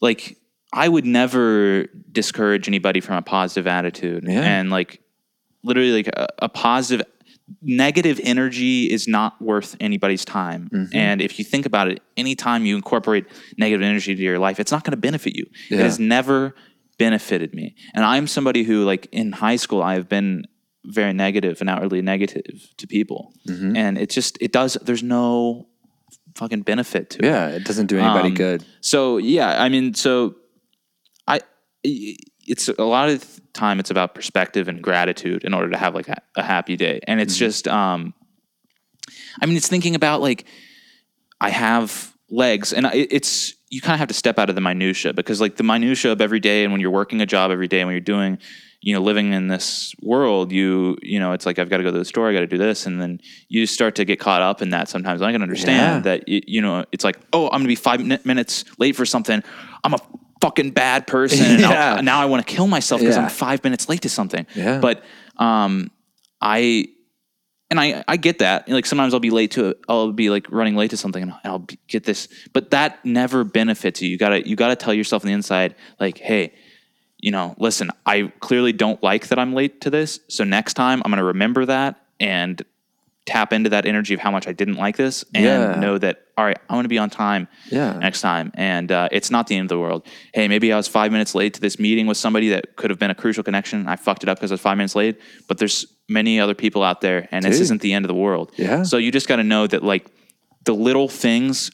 like, 0.01 0.37
I 0.71 0.87
would 0.87 1.05
never 1.05 1.85
discourage 2.11 2.67
anybody 2.67 2.99
from 2.99 3.15
a 3.15 3.21
positive 3.21 3.67
attitude, 3.67 4.23
Yeah. 4.27 4.41
and 4.41 4.69
like, 4.69 5.01
literally, 5.63 5.91
like 5.91 6.07
a, 6.07 6.27
a 6.39 6.49
positive. 6.49 7.05
Negative 7.61 8.19
energy 8.23 8.91
is 8.91 9.07
not 9.07 9.41
worth 9.41 9.75
anybody's 9.79 10.25
time. 10.25 10.69
Mm-hmm. 10.73 10.95
And 10.95 11.21
if 11.21 11.37
you 11.37 11.45
think 11.45 11.65
about 11.65 11.87
it, 11.89 12.01
anytime 12.17 12.65
you 12.65 12.75
incorporate 12.75 13.25
negative 13.57 13.83
energy 13.83 14.11
into 14.11 14.23
your 14.23 14.39
life, 14.39 14.59
it's 14.59 14.71
not 14.71 14.83
going 14.83 14.91
to 14.91 14.97
benefit 14.97 15.35
you. 15.35 15.45
It 15.69 15.79
has 15.79 15.99
never 15.99 16.55
benefited 16.97 17.53
me. 17.53 17.75
And 17.93 18.05
I'm 18.05 18.27
somebody 18.27 18.63
who, 18.63 18.85
like, 18.85 19.07
in 19.11 19.31
high 19.31 19.55
school, 19.57 19.81
I've 19.81 20.07
been 20.07 20.45
very 20.85 21.13
negative 21.13 21.61
and 21.61 21.69
outwardly 21.69 22.01
negative 22.01 22.69
to 22.77 22.87
people. 22.87 23.33
Mm-hmm. 23.47 23.75
And 23.75 23.97
it 23.97 24.09
just, 24.09 24.37
it 24.41 24.51
does, 24.51 24.73
there's 24.81 25.03
no 25.03 25.67
fucking 26.35 26.61
benefit 26.61 27.09
to 27.11 27.19
it. 27.19 27.25
Yeah, 27.25 27.47
it 27.49 27.63
doesn't 27.63 27.87
do 27.87 27.97
anybody 27.97 28.29
Um, 28.29 28.35
good. 28.35 28.65
So, 28.81 29.17
yeah, 29.17 29.61
I 29.61 29.69
mean, 29.69 29.93
so 29.93 30.35
I, 31.27 31.41
it's 31.83 32.67
a 32.69 32.83
lot 32.83 33.09
of 33.09 33.39
time 33.53 33.79
it's 33.79 33.91
about 33.91 34.15
perspective 34.15 34.67
and 34.67 34.81
gratitude 34.81 35.43
in 35.43 35.53
order 35.53 35.69
to 35.69 35.77
have 35.77 35.93
like 35.95 36.09
a, 36.09 36.21
a 36.35 36.43
happy 36.43 36.75
day. 36.75 36.99
And 37.07 37.19
it's 37.21 37.37
just, 37.37 37.67
um, 37.67 38.13
I 39.41 39.45
mean, 39.45 39.57
it's 39.57 39.67
thinking 39.67 39.95
about 39.95 40.21
like, 40.21 40.45
I 41.39 41.49
have 41.49 42.13
legs 42.29 42.73
and 42.73 42.87
I, 42.87 42.91
it's, 42.93 43.53
you 43.69 43.81
kind 43.81 43.93
of 43.93 43.99
have 43.99 44.07
to 44.07 44.13
step 44.13 44.39
out 44.39 44.49
of 44.49 44.55
the 44.55 44.61
minutia 44.61 45.13
because 45.13 45.41
like 45.41 45.55
the 45.55 45.63
minutia 45.63 46.11
of 46.11 46.21
every 46.21 46.39
day 46.39 46.63
and 46.63 46.71
when 46.71 46.81
you're 46.81 46.91
working 46.91 47.21
a 47.21 47.25
job 47.25 47.51
every 47.51 47.67
day 47.67 47.79
and 47.81 47.87
when 47.87 47.93
you're 47.93 48.01
doing, 48.01 48.37
you 48.81 48.93
know, 48.93 49.01
living 49.01 49.31
in 49.33 49.47
this 49.47 49.95
world, 50.01 50.51
you, 50.51 50.97
you 51.01 51.19
know, 51.19 51.31
it's 51.31 51.45
like, 51.45 51.57
I've 51.57 51.69
got 51.69 51.77
to 51.77 51.83
go 51.83 51.91
to 51.91 51.97
the 51.97 52.05
store, 52.05 52.29
I 52.29 52.33
got 52.33 52.41
to 52.41 52.47
do 52.47 52.57
this. 52.57 52.85
And 52.85 53.01
then 53.01 53.19
you 53.47 53.65
start 53.65 53.95
to 53.95 54.05
get 54.05 54.19
caught 54.19 54.41
up 54.41 54.61
in 54.61 54.71
that 54.71 54.89
sometimes. 54.89 55.21
I 55.21 55.31
can 55.31 55.41
understand 55.41 56.05
Yeah. 56.05 56.17
that, 56.17 56.27
you 56.27 56.61
know, 56.61 56.85
it's 56.91 57.03
like, 57.03 57.17
oh, 57.31 57.45
I'm 57.45 57.59
gonna 57.59 57.67
be 57.67 57.75
five 57.75 58.05
min- 58.05 58.19
minutes 58.25 58.65
late 58.79 58.95
for 58.95 59.05
something. 59.05 59.41
I'm 59.83 59.93
a 59.93 59.99
fucking 60.41 60.71
bad 60.71 61.07
person. 61.07 61.45
And 61.45 61.59
Yeah. 61.61 62.01
Now 62.01 62.19
I 62.21 62.25
want 62.25 62.45
to 62.45 62.53
kill 62.53 62.67
myself 62.67 63.01
because 63.01 63.15
Yeah. 63.15 63.23
I'm 63.23 63.29
five 63.29 63.63
minutes 63.63 63.89
late 63.89 64.01
to 64.01 64.09
something. 64.09 64.45
Yeah. 64.55 64.79
But, 64.79 65.03
um, 65.37 65.89
I, 66.41 66.87
and 67.69 67.79
I, 67.79 68.03
I 68.07 68.17
get 68.17 68.39
that. 68.39 68.69
Like 68.69 68.85
sometimes 68.85 69.13
I'll 69.13 69.19
be 69.19 69.29
late 69.31 69.51
to, 69.51 69.75
I'll 69.89 70.11
be 70.11 70.29
like 70.29 70.45
running 70.51 70.75
late 70.75 70.91
to 70.91 70.97
something, 70.97 71.23
and 71.23 71.33
I'll 71.43 71.59
be, 71.59 71.79
get 71.87 72.03
this. 72.03 72.27
But 72.53 72.69
that 72.71 73.03
never 73.03 73.43
benefits 73.43 74.01
you. 74.01 74.09
You 74.09 74.17
gotta, 74.17 74.47
you 74.47 74.55
gotta 74.55 74.75
tell 74.75 74.93
yourself 74.93 75.23
on 75.23 75.27
the 75.27 75.33
inside, 75.33 75.73
like, 75.99 76.17
hey, 76.19 76.53
you 77.17 77.31
know, 77.31 77.55
listen, 77.57 77.89
I 78.05 78.31
clearly 78.41 78.73
don't 78.73 79.01
like 79.01 79.29
that 79.29 79.39
I'm 79.39 79.53
late 79.53 79.81
to 79.81 79.89
this. 79.89 80.19
So 80.27 80.43
next 80.43 80.73
time 80.73 81.01
I'm 81.05 81.11
gonna 81.11 81.23
remember 81.23 81.65
that 81.65 81.99
and 82.19 82.61
tap 83.25 83.53
into 83.53 83.69
that 83.69 83.85
energy 83.85 84.13
of 84.13 84.19
how 84.19 84.31
much 84.31 84.47
I 84.47 84.51
didn't 84.51 84.75
like 84.75 84.97
this, 84.97 85.23
and 85.33 85.43
Yeah. 85.45 85.79
know 85.79 85.97
that 85.97 86.19
all 86.35 86.43
right, 86.43 86.57
I'm 86.67 86.77
gonna 86.77 86.87
be 86.87 86.97
on 86.97 87.11
time 87.11 87.47
Yeah. 87.69 87.93
next 87.99 88.21
time. 88.21 88.51
And 88.55 88.91
uh, 88.91 89.07
it's 89.11 89.29
not 89.29 89.45
the 89.47 89.55
end 89.55 89.65
of 89.65 89.69
the 89.69 89.77
world. 89.79 90.07
Hey, 90.33 90.47
maybe 90.47 90.73
I 90.73 90.77
was 90.77 90.87
five 90.87 91.11
minutes 91.11 91.35
late 91.35 91.53
to 91.53 91.61
this 91.61 91.77
meeting 91.77 92.07
with 92.07 92.17
somebody 92.17 92.49
that 92.49 92.75
could 92.75 92.89
have 92.89 92.97
been 92.97 93.11
a 93.11 93.15
crucial 93.15 93.43
connection. 93.43 93.87
I 93.87 93.95
fucked 93.97 94.23
it 94.23 94.29
up 94.29 94.39
because 94.39 94.49
I 94.51 94.55
was 94.55 94.61
five 94.61 94.75
minutes 94.77 94.95
late. 94.95 95.19
But 95.47 95.59
there's 95.59 95.85
many 96.09 96.39
other 96.39 96.55
people 96.55 96.81
out 96.83 97.01
there, 97.01 97.27
and 97.31 97.45
this 97.45 97.59
isn't 97.59 97.81
the 97.81 97.93
end 97.93 98.03
of 98.03 98.07
the 98.07 98.15
world. 98.15 98.51
Yeah. 98.57 98.81
So 98.81 98.97
you 98.97 99.11
just 99.11 99.27
got 99.27 99.35
to 99.35 99.43
know 99.43 99.67
that 99.67 99.83
like 99.83 100.07
the 100.65 100.73
little 100.73 101.07
things 101.07 101.69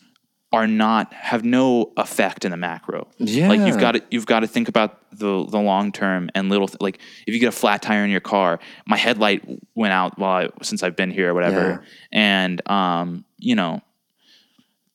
are 0.51 0.65
not 0.67 1.13
have 1.13 1.43
no 1.43 1.91
effect 1.97 2.43
in 2.43 2.51
the 2.51 2.57
macro. 2.57 3.07
Yeah. 3.17 3.49
Like 3.49 3.62
you've 3.62 3.77
got 3.79 3.91
to 3.93 4.03
you've 4.09 4.25
got 4.25 4.39
to 4.39 4.47
think 4.47 4.67
about 4.67 4.99
the 5.12 5.45
the 5.45 5.59
long 5.59 5.91
term 5.91 6.29
and 6.33 6.49
little 6.49 6.67
th- 6.67 6.81
like 6.81 6.99
if 7.27 7.33
you 7.33 7.39
get 7.39 7.49
a 7.49 7.51
flat 7.51 7.81
tire 7.81 8.03
in 8.03 8.09
your 8.09 8.19
car, 8.19 8.59
my 8.88 8.97
headlight 8.97 9.43
went 9.75 9.93
out 9.93 10.17
while 10.17 10.47
I, 10.47 10.63
since 10.63 10.81
I've 10.81 10.95
been 10.95 11.12
here 11.12 11.31
or 11.31 11.33
whatever, 11.33 11.83
and 12.12 12.67
um 12.69 13.25
you 13.38 13.55
know 13.55 13.81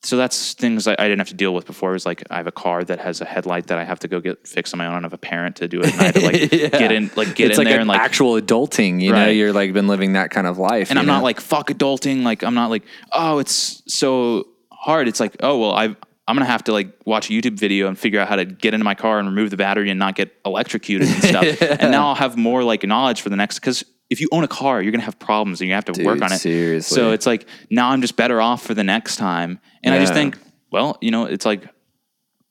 so 0.05 0.17
that's 0.17 0.53
things 0.53 0.87
I, 0.87 0.93
I 0.93 1.07
didn't 1.07 1.17
have 1.17 1.29
to 1.29 1.33
deal 1.33 1.53
with 1.53 1.65
before. 1.65 1.89
It 1.89 1.93
was 1.93 2.05
like 2.05 2.23
I 2.29 2.37
have 2.37 2.47
a 2.47 2.51
car 2.51 2.83
that 2.83 2.99
has 2.99 3.21
a 3.21 3.25
headlight 3.25 3.67
that 3.67 3.79
I 3.79 3.83
have 3.83 3.99
to 3.99 4.07
go 4.07 4.19
get 4.19 4.47
fixed 4.47 4.73
on 4.73 4.77
my 4.77 4.85
own. 4.85 4.91
I 4.91 4.95
don't 4.97 5.03
have 5.03 5.13
a 5.13 5.17
parent 5.17 5.55
to 5.57 5.67
do 5.67 5.81
it. 5.81 5.91
And 5.91 6.01
I 6.01 6.11
to 6.11 6.19
like 6.19 6.35
Yeah. 6.53 6.67
get 6.69 6.91
in, 6.91 7.09
like 7.15 7.35
get 7.35 7.49
it's 7.49 7.57
in 7.57 7.65
like 7.65 7.71
there 7.71 7.77
an 7.77 7.81
and 7.81 7.87
like 7.89 7.99
actual 7.99 8.39
adulting. 8.39 9.01
You 9.01 9.13
know, 9.13 9.27
you're 9.27 9.51
like 9.51 9.73
been 9.73 9.87
living 9.87 10.13
that 10.13 10.29
kind 10.29 10.45
of 10.45 10.59
life. 10.59 10.91
and 10.91 10.99
I'm 10.99 11.07
know? 11.07 11.13
not 11.13 11.23
like 11.23 11.39
fuck 11.39 11.69
adulting. 11.69 12.23
Like 12.23 12.43
I'm 12.43 12.53
not 12.53 12.69
like 12.69 12.83
oh 13.13 13.39
it's 13.39 13.81
so 13.87 14.47
hard. 14.85 15.07
It's 15.07 15.19
like 15.19 15.35
oh 15.41 15.57
well 15.59 15.73
I 15.73 15.85
I'm 16.27 16.35
gonna 16.35 16.45
have 16.45 16.63
to 16.65 16.71
like 16.71 16.89
watch 17.05 17.29
a 17.29 17.33
YouTube 17.33 17.57
video 17.57 17.87
and 17.87 17.97
figure 17.97 18.19
out 18.19 18.27
how 18.27 18.35
to 18.35 18.45
get 18.45 18.73
into 18.73 18.83
my 18.83 18.95
car 18.95 19.19
and 19.19 19.27
remove 19.27 19.49
the 19.49 19.57
battery 19.57 19.89
and 19.89 19.99
not 19.99 20.15
get 20.15 20.35
electrocuted 20.45 21.07
and 21.09 21.23
stuff. 21.23 21.61
And 21.81 21.91
now 21.91 22.07
I'll 22.07 22.15
have 22.15 22.37
more 22.37 22.63
like 22.63 22.83
knowledge 22.83 23.21
for 23.21 23.29
the 23.29 23.35
next 23.35 23.59
because 23.59 23.83
if 24.09 24.21
you 24.21 24.29
own 24.31 24.43
a 24.43 24.47
car, 24.47 24.81
you're 24.81 24.91
gonna 24.91 25.03
have 25.03 25.19
problems 25.19 25.61
and 25.61 25.67
you 25.67 25.73
have 25.73 25.85
to 25.85 26.03
work 26.03 26.21
on 26.21 26.31
it. 26.31 26.37
seriously. 26.37 26.95
So 26.95 27.11
it's 27.11 27.25
like 27.25 27.47
now 27.69 27.89
I'm 27.89 28.01
just 28.01 28.15
better 28.15 28.39
off 28.39 28.63
for 28.63 28.73
the 28.73 28.83
next 28.83 29.17
time. 29.17 29.59
And 29.83 29.93
I 29.93 29.99
just 29.99 30.13
think 30.13 30.37
well 30.71 30.97
you 31.01 31.11
know 31.11 31.25
it's 31.25 31.45
like 31.45 31.67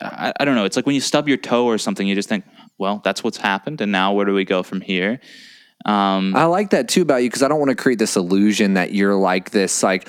I, 0.01 0.33
I 0.39 0.45
don't 0.45 0.57
know. 0.57 0.65
It's 0.65 0.77
like 0.77 0.87
when 0.87 0.95
you 0.95 1.01
stub 1.01 1.29
your 1.29 1.37
toe 1.37 1.67
or 1.67 1.79
something, 1.79 2.07
you 2.07 2.15
just 2.15 2.29
think, 2.29 2.45
well, 2.79 3.01
that's 3.05 3.23
what's 3.23 3.39
happened, 3.39 3.81
and 3.81 3.93
now 3.93 4.13
where 4.13 4.27
do 4.27 4.35
we 4.35 4.45
go 4.45 4.63
from 4.63 4.81
here? 4.81 5.21
Um, 5.85 6.35
I 6.35 6.45
like 6.45 6.71
that 6.71 6.89
too 6.89 7.03
about 7.03 7.23
you 7.23 7.29
because 7.29 7.43
I 7.43 7.49
don't 7.49 7.59
want 7.59 7.71
to 7.71 7.77
create 7.77 7.99
this 7.99 8.17
illusion 8.17 8.75
that 8.75 8.93
you're 8.93 9.15
like 9.15 9.51
this 9.51 9.83
like 9.83 10.09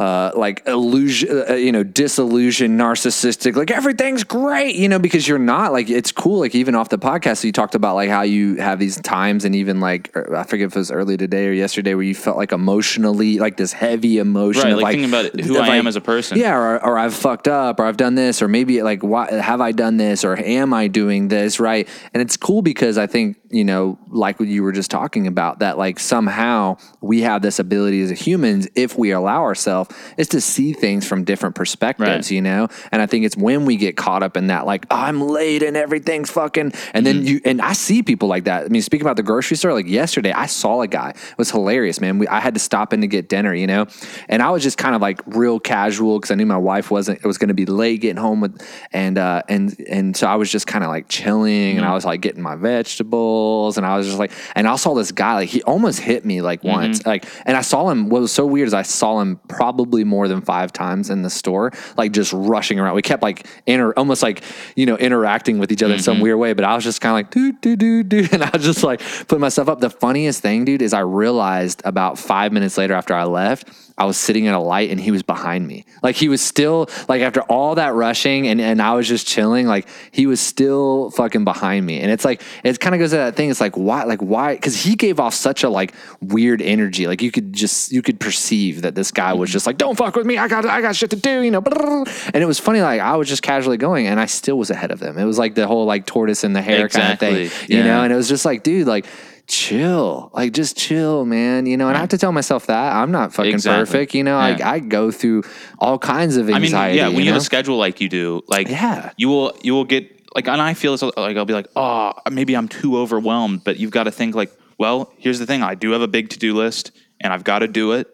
uh, 0.00 0.32
like 0.34 0.66
illusion, 0.66 1.44
uh, 1.50 1.52
you 1.52 1.72
know, 1.72 1.82
disillusioned, 1.82 2.80
narcissistic, 2.80 3.54
like 3.54 3.70
everything's 3.70 4.24
great, 4.24 4.74
you 4.74 4.88
know, 4.88 4.98
because 4.98 5.28
you're 5.28 5.38
not 5.38 5.72
like 5.72 5.90
it's 5.90 6.10
cool. 6.10 6.40
Like 6.40 6.54
even 6.54 6.74
off 6.74 6.88
the 6.88 6.98
podcast, 6.98 7.44
you 7.44 7.52
talked 7.52 7.74
about 7.74 7.96
like 7.96 8.08
how 8.08 8.22
you 8.22 8.56
have 8.56 8.78
these 8.78 8.96
times, 9.02 9.44
and 9.44 9.54
even 9.54 9.78
like 9.78 10.10
er, 10.16 10.34
I 10.34 10.44
forget 10.44 10.68
if 10.68 10.74
it 10.74 10.78
was 10.78 10.90
early 10.90 11.18
today 11.18 11.48
or 11.48 11.52
yesterday, 11.52 11.94
where 11.94 12.02
you 12.02 12.14
felt 12.14 12.38
like 12.38 12.52
emotionally 12.52 13.38
like 13.38 13.58
this 13.58 13.74
heavy 13.74 14.16
emotion, 14.16 14.62
Right, 14.62 14.72
of, 14.72 14.78
like 14.78 14.92
thinking 14.94 15.10
about 15.10 15.38
who 15.38 15.58
of, 15.58 15.64
I 15.64 15.76
am 15.76 15.86
as 15.86 15.96
a 15.96 16.00
person. 16.00 16.38
Yeah, 16.38 16.56
or, 16.56 16.82
or 16.82 16.98
I've 16.98 17.14
fucked 17.14 17.46
up, 17.46 17.78
or 17.78 17.84
I've 17.84 17.98
done 17.98 18.14
this, 18.14 18.40
or 18.40 18.48
maybe 18.48 18.82
like 18.82 19.02
why 19.02 19.30
have 19.30 19.60
I 19.60 19.72
done 19.72 19.98
this, 19.98 20.24
or 20.24 20.34
am 20.38 20.72
I 20.72 20.88
doing 20.88 21.28
this 21.28 21.60
right? 21.60 21.86
And 22.14 22.22
it's 22.22 22.38
cool 22.38 22.62
because 22.62 22.96
I 22.96 23.06
think 23.06 23.36
you 23.50 23.64
know, 23.64 23.98
like 24.08 24.38
what 24.38 24.48
you 24.48 24.62
were 24.62 24.72
just 24.72 24.90
talking 24.90 25.26
about, 25.26 25.58
that 25.58 25.76
like 25.78 25.98
somehow 25.98 26.76
we 27.00 27.22
have 27.22 27.42
this 27.42 27.58
ability 27.58 28.00
as 28.02 28.10
humans, 28.10 28.68
if 28.74 28.96
we 28.96 29.10
allow 29.10 29.42
ourselves, 29.42 29.94
is 30.16 30.28
to 30.28 30.40
see 30.40 30.72
things 30.72 31.06
from 31.06 31.24
different 31.24 31.54
perspectives, 31.54 32.08
Right. 32.08 32.30
you 32.30 32.40
know. 32.42 32.68
And 32.92 33.02
I 33.02 33.06
think 33.06 33.24
it's 33.24 33.36
when 33.36 33.64
we 33.64 33.76
get 33.76 33.96
caught 33.96 34.22
up 34.22 34.36
in 34.36 34.48
that, 34.48 34.66
like 34.66 34.86
I'm 34.90 35.20
late 35.20 35.62
and 35.62 35.76
everything's 35.76 36.30
fucking, 36.30 36.62
and 36.62 36.72
Mm-hmm. 36.72 37.04
then 37.04 37.26
you 37.26 37.40
and 37.44 37.60
I 37.60 37.72
see 37.72 38.02
people 38.02 38.28
like 38.28 38.44
that. 38.44 38.64
I 38.66 38.68
mean, 38.68 38.82
speaking 38.82 39.04
about 39.06 39.16
the 39.16 39.22
grocery 39.22 39.56
store, 39.56 39.72
like 39.72 39.86
yesterday, 39.86 40.32
I 40.32 40.46
saw 40.46 40.82
a 40.82 40.86
guy. 40.88 41.10
It 41.10 41.38
was 41.38 41.50
hilarious, 41.50 42.00
man. 42.00 42.18
We, 42.18 42.28
I 42.28 42.40
had 42.40 42.54
to 42.54 42.60
stop 42.60 42.92
in 42.92 43.00
to 43.00 43.06
get 43.06 43.28
dinner, 43.28 43.54
you 43.54 43.66
know, 43.66 43.86
and 44.28 44.42
I 44.42 44.50
was 44.50 44.62
just 44.62 44.78
kind 44.78 44.94
of 44.94 45.00
like 45.00 45.20
real 45.26 45.58
casual 45.60 46.18
because 46.18 46.30
I 46.30 46.34
knew 46.36 46.46
my 46.46 46.56
wife 46.56 46.90
wasn't. 46.90 47.18
It 47.18 47.26
was 47.26 47.38
going 47.38 47.48
to 47.48 47.54
be 47.54 47.66
late 47.66 48.00
getting 48.00 48.16
home 48.22 48.40
with, 48.40 48.60
and 48.92 49.18
uh, 49.18 49.42
and 49.48 49.74
and 49.88 50.16
so 50.16 50.26
I 50.26 50.36
was 50.36 50.50
just 50.52 50.66
kind 50.66 50.84
of 50.84 50.90
like 50.90 51.08
chilling, 51.08 51.76
and 51.78 51.84
I 51.86 51.94
was 51.94 52.04
like 52.04 52.20
getting 52.20 52.42
my 52.42 52.54
vegetables, 52.56 53.39
and 53.76 53.86
I 53.86 53.96
was 53.96 54.06
just 54.06 54.18
like, 54.18 54.32
and 54.54 54.66
I 54.66 54.76
saw 54.76 54.94
this 54.94 55.12
guy 55.12 55.34
like 55.34 55.48
he 55.48 55.62
almost 55.62 56.00
hit 56.00 56.24
me 56.24 56.40
like 56.40 56.60
mm-hmm. 56.60 56.70
once, 56.70 57.06
like, 57.06 57.26
and 57.46 57.56
I 57.56 57.62
saw 57.62 57.88
him. 57.90 58.08
What 58.08 58.20
was 58.22 58.32
so 58.32 58.46
weird 58.46 58.68
is 58.68 58.74
I 58.74 58.82
saw 58.82 59.20
him 59.20 59.40
probably 59.48 60.04
more 60.04 60.28
than 60.28 60.40
five 60.40 60.72
times 60.72 61.10
in 61.10 61.22
the 61.22 61.30
store, 61.30 61.72
like 61.96 62.12
just 62.12 62.32
rushing 62.32 62.78
around. 62.78 62.94
We 62.94 63.02
kept 63.02 63.22
like 63.22 63.46
inter, 63.66 63.92
almost 63.92 64.22
like 64.22 64.42
you 64.76 64.86
know 64.86 64.96
interacting 64.96 65.58
with 65.58 65.72
each 65.72 65.82
other 65.82 65.94
in 65.94 66.00
some 66.00 66.14
mm-hmm. 66.16 66.22
weird 66.22 66.38
way, 66.38 66.52
but 66.52 66.64
I 66.64 66.74
was 66.74 66.84
just 66.84 67.00
kind 67.00 67.12
of 67.12 67.14
like 67.14 67.30
doo 67.30 67.52
doo 67.52 67.76
doo 67.76 68.02
doo, 68.02 68.28
and 68.32 68.42
I 68.42 68.50
was 68.52 68.64
just 68.64 68.82
like 68.82 69.00
putting 69.00 69.40
myself 69.40 69.68
up. 69.68 69.80
The 69.80 69.90
funniest 69.90 70.42
thing, 70.42 70.64
dude, 70.64 70.82
is 70.82 70.92
I 70.92 71.00
realized 71.00 71.82
about 71.84 72.18
five 72.18 72.52
minutes 72.52 72.76
later 72.78 72.94
after 72.94 73.14
I 73.14 73.24
left, 73.24 73.68
I 74.00 74.04
was 74.06 74.16
sitting 74.16 74.48
at 74.48 74.54
a 74.54 74.58
light 74.58 74.90
and 74.90 74.98
he 74.98 75.10
was 75.10 75.22
behind 75.22 75.68
me. 75.68 75.84
Like 76.02 76.16
he 76.16 76.30
was 76.30 76.40
still 76.40 76.88
like 77.06 77.20
after 77.20 77.42
all 77.42 77.74
that 77.74 77.92
rushing 77.92 78.48
and, 78.48 78.58
and 78.58 78.80
I 78.80 78.94
was 78.94 79.06
just 79.06 79.26
chilling, 79.26 79.66
like 79.66 79.86
he 80.10 80.26
was 80.26 80.40
still 80.40 81.10
fucking 81.10 81.44
behind 81.44 81.84
me. 81.84 82.00
And 82.00 82.10
it's 82.10 82.24
like 82.24 82.40
it 82.64 82.80
kind 82.80 82.94
of 82.94 82.98
goes 82.98 83.10
to 83.10 83.16
that 83.16 83.36
thing. 83.36 83.50
It's 83.50 83.60
like 83.60 83.76
why 83.76 84.04
like 84.04 84.20
why 84.20 84.54
because 84.54 84.82
he 84.82 84.96
gave 84.96 85.20
off 85.20 85.34
such 85.34 85.64
a 85.64 85.68
like 85.68 85.92
weird 86.22 86.62
energy. 86.62 87.06
Like 87.06 87.20
you 87.20 87.30
could 87.30 87.52
just 87.52 87.92
you 87.92 88.00
could 88.00 88.18
perceive 88.18 88.82
that 88.82 88.94
this 88.94 89.10
guy 89.10 89.34
was 89.34 89.50
mm-hmm. 89.50 89.52
just 89.52 89.66
like, 89.66 89.76
Don't 89.76 89.96
fuck 89.96 90.16
with 90.16 90.24
me, 90.24 90.38
I 90.38 90.48
got 90.48 90.64
I 90.64 90.80
got 90.80 90.96
shit 90.96 91.10
to 91.10 91.16
do, 91.16 91.42
you 91.42 91.50
know. 91.50 91.60
And 91.60 92.42
it 92.42 92.46
was 92.46 92.58
funny, 92.58 92.80
like 92.80 93.02
I 93.02 93.16
was 93.16 93.28
just 93.28 93.42
casually 93.42 93.76
going 93.76 94.06
and 94.06 94.18
I 94.18 94.24
still 94.24 94.56
was 94.56 94.70
ahead 94.70 94.92
of 94.92 94.98
them. 94.98 95.18
It 95.18 95.24
was 95.26 95.38
like 95.38 95.54
the 95.54 95.66
whole 95.66 95.84
like 95.84 96.06
tortoise 96.06 96.42
in 96.42 96.54
the 96.54 96.62
hare 96.62 96.88
kind 96.88 97.04
of 97.04 97.22
Exactly, 97.22 97.48
thing. 97.48 97.68
You 97.68 97.78
yeah. 97.78 97.84
know, 97.84 98.02
and 98.02 98.12
it 98.12 98.16
was 98.16 98.30
just 98.30 98.46
like, 98.46 98.62
dude, 98.62 98.86
like 98.86 99.04
chill 99.50 100.30
like 100.32 100.52
just 100.52 100.76
chill 100.76 101.24
man 101.24 101.66
you 101.66 101.76
know 101.76 101.88
and 101.88 101.96
i 101.96 102.00
have 102.00 102.08
to 102.08 102.16
tell 102.18 102.30
myself 102.32 102.66
that 102.66 102.94
i'm 102.94 103.10
not 103.10 103.34
fucking 103.34 103.52
Exactly. 103.52 103.84
perfect 103.84 104.14
you 104.14 104.22
know 104.22 104.38
Yeah. 104.38 104.68
I, 104.68 104.74
I 104.74 104.78
go 104.78 105.10
through 105.10 105.42
all 105.78 105.98
kinds 105.98 106.36
of 106.36 106.46
I 106.48 106.52
mean, 106.54 106.64
anxiety 106.64 106.98
yeah, 106.98 107.08
when 107.08 107.16
you, 107.16 107.20
you 107.20 107.24
know? 107.26 107.32
have 107.32 107.42
a 107.42 107.44
schedule 107.44 107.76
like 107.76 108.00
you 108.00 108.08
do, 108.08 108.42
like 108.46 108.68
Yeah. 108.68 109.10
you 109.16 109.28
will 109.28 109.52
you 109.62 109.74
will 109.74 109.84
get 109.84 110.04
like, 110.36 110.46
and 110.46 110.62
I 110.62 110.74
feel 110.74 110.92
this 110.92 111.02
like 111.02 111.36
I'll 111.36 111.44
be 111.44 111.52
like, 111.54 111.66
oh, 111.74 112.12
maybe 112.30 112.54
I'm 112.56 112.68
too 112.68 112.96
overwhelmed, 112.96 113.64
but 113.64 113.80
you've 113.80 113.90
got 113.90 114.04
to 114.04 114.12
think 114.12 114.36
like, 114.36 114.52
well, 114.78 115.12
here's 115.18 115.40
the 115.40 115.46
thing: 115.46 115.60
I 115.64 115.74
do 115.74 115.90
have 115.90 116.02
a 116.02 116.06
big 116.08 116.28
to 116.30 116.38
do 116.38 116.54
list, 116.54 116.92
and 117.20 117.32
I've 117.32 117.42
got 117.42 117.58
to 117.58 117.66
do 117.66 117.92
it, 117.92 118.06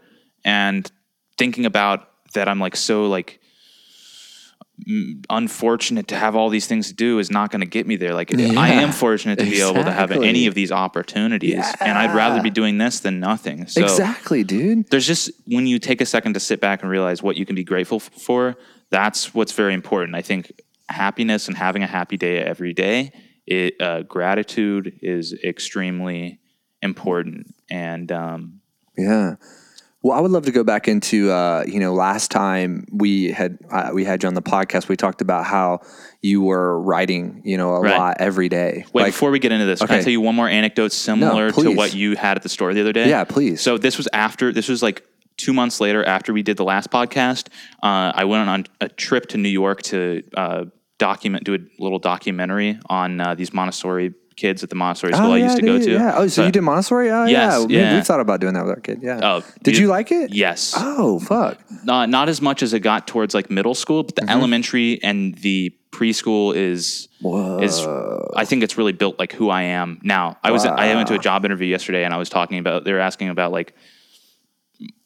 and 0.43 0.91
thinking 1.37 1.67
about 1.67 2.09
that, 2.33 2.49
I'm 2.49 2.59
like 2.59 2.75
so 2.75 3.05
like 3.07 3.39
unfortunate 5.31 6.09
to 6.09 6.17
have 6.17 6.37
all 6.37 6.49
these 6.49 6.67
things 6.67 6.89
to 6.89 6.95
do 6.95 7.19
is 7.19 7.31
not 7.31 7.51
going 7.51 7.61
to 7.61 7.67
get 7.67 7.87
me 7.87 7.97
there. 7.97 8.15
Like 8.15 8.35
I 8.35 8.71
am 8.73 8.93
fortunate 8.93 9.39
to 9.39 9.45
be 9.45 9.61
able 9.61 9.85
to 9.85 9.91
have 9.93 10.11
any 10.11 10.47
of 10.47 10.55
these 10.55 10.71
opportunities, 10.71 11.65
and 11.81 11.97
I'd 11.97 12.15
rather 12.15 12.43
be 12.43 12.51
doing 12.51 12.79
this 12.79 13.01
than 13.01 13.21
nothing. 13.21 13.67
So 13.67 13.83
exactly 13.83 14.45
dude 14.45 14.89
there's 14.91 15.07
just 15.07 15.31
when 15.47 15.67
you 15.67 15.79
take 15.79 16.01
a 16.01 16.07
second 16.07 16.35
to 16.35 16.41
sit 16.41 16.61
back 16.61 16.83
and 16.83 16.91
realize 16.91 17.23
what 17.23 17.37
you 17.37 17.47
can 17.47 17.55
be 17.55 17.65
grateful 17.65 18.01
for 18.01 18.57
that's 18.91 19.35
what's 19.35 19.53
very 19.53 19.75
important 19.75 20.15
i 20.15 20.23
think 20.23 20.53
happiness 20.89 21.49
and 21.49 21.57
having 21.57 21.83
a 21.83 21.87
happy 21.87 22.17
day 22.17 22.39
every 22.39 22.73
day 22.73 23.13
it, 23.47 23.81
uh, 23.81 24.03
gratitude 24.03 24.99
is 25.03 25.33
extremely 25.45 26.39
important 26.83 27.55
and 27.71 28.11
um, 28.13 28.61
Yeah. 28.97 29.37
Well, 30.03 30.17
I 30.17 30.21
would 30.21 30.31
love 30.31 30.45
to 30.45 30.53
go 30.53 30.63
back 30.63 30.89
into 30.89 31.31
uh, 31.33 31.65
you 31.67 31.81
know 31.81 31.95
last 31.95 32.31
time 32.31 32.87
we 32.93 33.33
had 33.33 33.59
uh, 33.71 33.91
we 33.93 34.05
had 34.05 34.23
you 34.23 34.29
on 34.29 34.35
the 34.35 34.43
podcast. 34.43 34.89
We 34.89 34.97
talked 34.97 35.21
about 35.21 35.45
how 35.47 35.81
you 36.23 36.43
were 36.43 36.81
writing 36.81 37.43
you 37.45 37.57
know 37.57 37.75
a 37.75 37.81
Right. 37.81 37.99
lot 37.99 38.17
every 38.21 38.49
day. 38.49 38.85
wait 38.93 39.03
Like, 39.05 39.13
before 39.13 39.31
we 39.31 39.39
get 39.39 39.53
into 39.53 39.65
this 39.67 39.81
can 39.81 39.91
i 39.91 39.95
Okay. 39.95 40.03
tell 40.05 40.13
you 40.13 40.21
one 40.21 40.35
more 40.35 40.49
anecdote 40.49 40.93
similar 40.93 41.51
to 41.51 41.71
what 41.73 41.95
you 41.95 42.15
had 42.17 42.37
at 42.37 42.43
the 42.43 42.49
store 42.49 42.73
the 42.75 42.81
other 42.81 42.93
day 42.93 43.09
Yeah, 43.09 43.25
please. 43.25 43.61
so 43.61 43.79
this 43.79 43.97
was 43.97 44.09
after 44.13 44.53
this 44.53 44.69
was 44.69 44.83
like 44.83 45.03
two 45.37 45.53
months 45.53 45.81
later 45.81 46.05
after 46.05 46.33
we 46.33 46.43
did 46.43 46.57
the 46.57 46.65
last 46.65 46.91
podcast 46.91 47.49
uh, 47.83 48.11
i 48.15 48.25
went 48.25 48.49
on 48.49 48.65
a 48.81 48.89
trip 48.89 49.27
to 49.29 49.37
new 49.39 49.49
york 49.51 49.83
to 49.83 50.23
uh, 50.37 50.65
document 50.99 51.45
do 51.45 51.55
a 51.55 51.59
little 51.83 51.99
documentary 51.99 52.79
on 52.89 53.21
uh, 53.21 53.35
these 53.35 53.53
montessori 53.53 54.15
kids 54.37 54.63
at 54.63 54.69
the 54.69 54.77
montessori 54.77 55.13
school 55.15 55.27
oh, 55.29 55.33
i 55.33 55.39
yeah, 55.39 55.45
used 55.45 55.57
to 55.57 55.63
go 55.65 55.79
to 55.79 55.91
Yeah. 55.91 56.13
Oh, 56.17 56.27
so 56.29 56.45
you 56.45 56.53
did 56.53 56.61
Montessori? 56.63 57.11
Oh, 57.11 57.25
Yes, 57.25 57.33
yeah. 57.61 57.65
We, 57.67 57.75
yeah. 57.77 57.97
we 57.97 58.03
thought 58.03 58.21
about 58.21 58.41
doing 58.41 58.53
that 58.55 58.65
with 58.65 58.75
our 58.75 58.81
kid. 58.81 58.99
Yeah. 59.03 59.21
Oh, 59.23 59.43
did 59.63 59.77
you- 59.77 59.85
you 59.85 59.89
like 59.89 60.13
it? 60.13 60.35
yes 60.35 60.75
Oh, 60.77 61.19
fuck. 61.21 61.59
not 61.85 62.09
not 62.11 62.29
as 62.29 62.41
much 62.43 62.63
as 62.63 62.73
it 62.75 62.81
got 62.81 63.07
towards 63.07 63.35
like 63.35 63.51
middle 63.51 63.75
school, 63.75 64.03
but 64.03 64.15
the 64.17 64.23
Mm-hmm. 64.23 64.31
elementary 64.31 65.03
and 65.03 65.35
the 65.37 65.75
preschool 65.91 66.55
is 66.55 67.09
is 67.63 67.75
I 68.37 68.45
think 68.45 68.63
it's 68.63 68.77
really 68.77 68.93
built 68.93 69.19
like 69.19 69.33
who 69.33 69.49
I 69.49 69.63
am 69.63 69.99
now. 70.03 70.37
I 70.45 70.51
was 70.51 70.67
I 70.67 70.95
went 70.95 71.09
to 71.09 71.15
a 71.15 71.19
job 71.19 71.45
interview 71.47 71.69
yesterday 71.69 72.05
and 72.05 72.13
I 72.13 72.19
was 72.19 72.29
talking 72.29 72.59
about 72.59 72.85
they 72.85 72.93
were 72.93 73.01
asking 73.01 73.31
about 73.31 73.51
like 73.53 73.75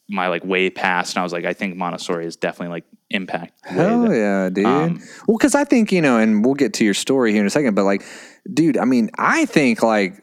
my 0.09 0.27
like 0.27 0.43
way 0.43 0.69
past 0.69 1.15
and 1.15 1.21
I 1.21 1.23
was 1.23 1.31
like 1.31 1.45
I 1.45 1.53
think 1.53 1.77
Montessori 1.77 2.25
is 2.25 2.35
definitely 2.35 2.73
like 2.73 2.83
impact. 3.09 3.53
Hell 3.63 4.01
that- 4.03 4.15
yeah, 4.17 4.49
dude. 4.49 4.65
um, 4.65 4.99
well, 5.27 5.37
because 5.37 5.55
I 5.55 5.63
think 5.63 5.91
you 5.91 6.01
know, 6.01 6.17
and 6.17 6.43
we'll 6.43 6.55
get 6.55 6.73
to 6.75 6.83
your 6.85 6.93
story 6.93 7.31
here 7.31 7.41
in 7.41 7.47
a 7.47 7.49
second. 7.49 7.75
But 7.75 7.85
like, 7.85 8.03
dude, 8.51 8.77
I 8.77 8.85
mean, 8.85 9.09
I 9.17 9.45
think 9.45 9.83
like 9.83 10.21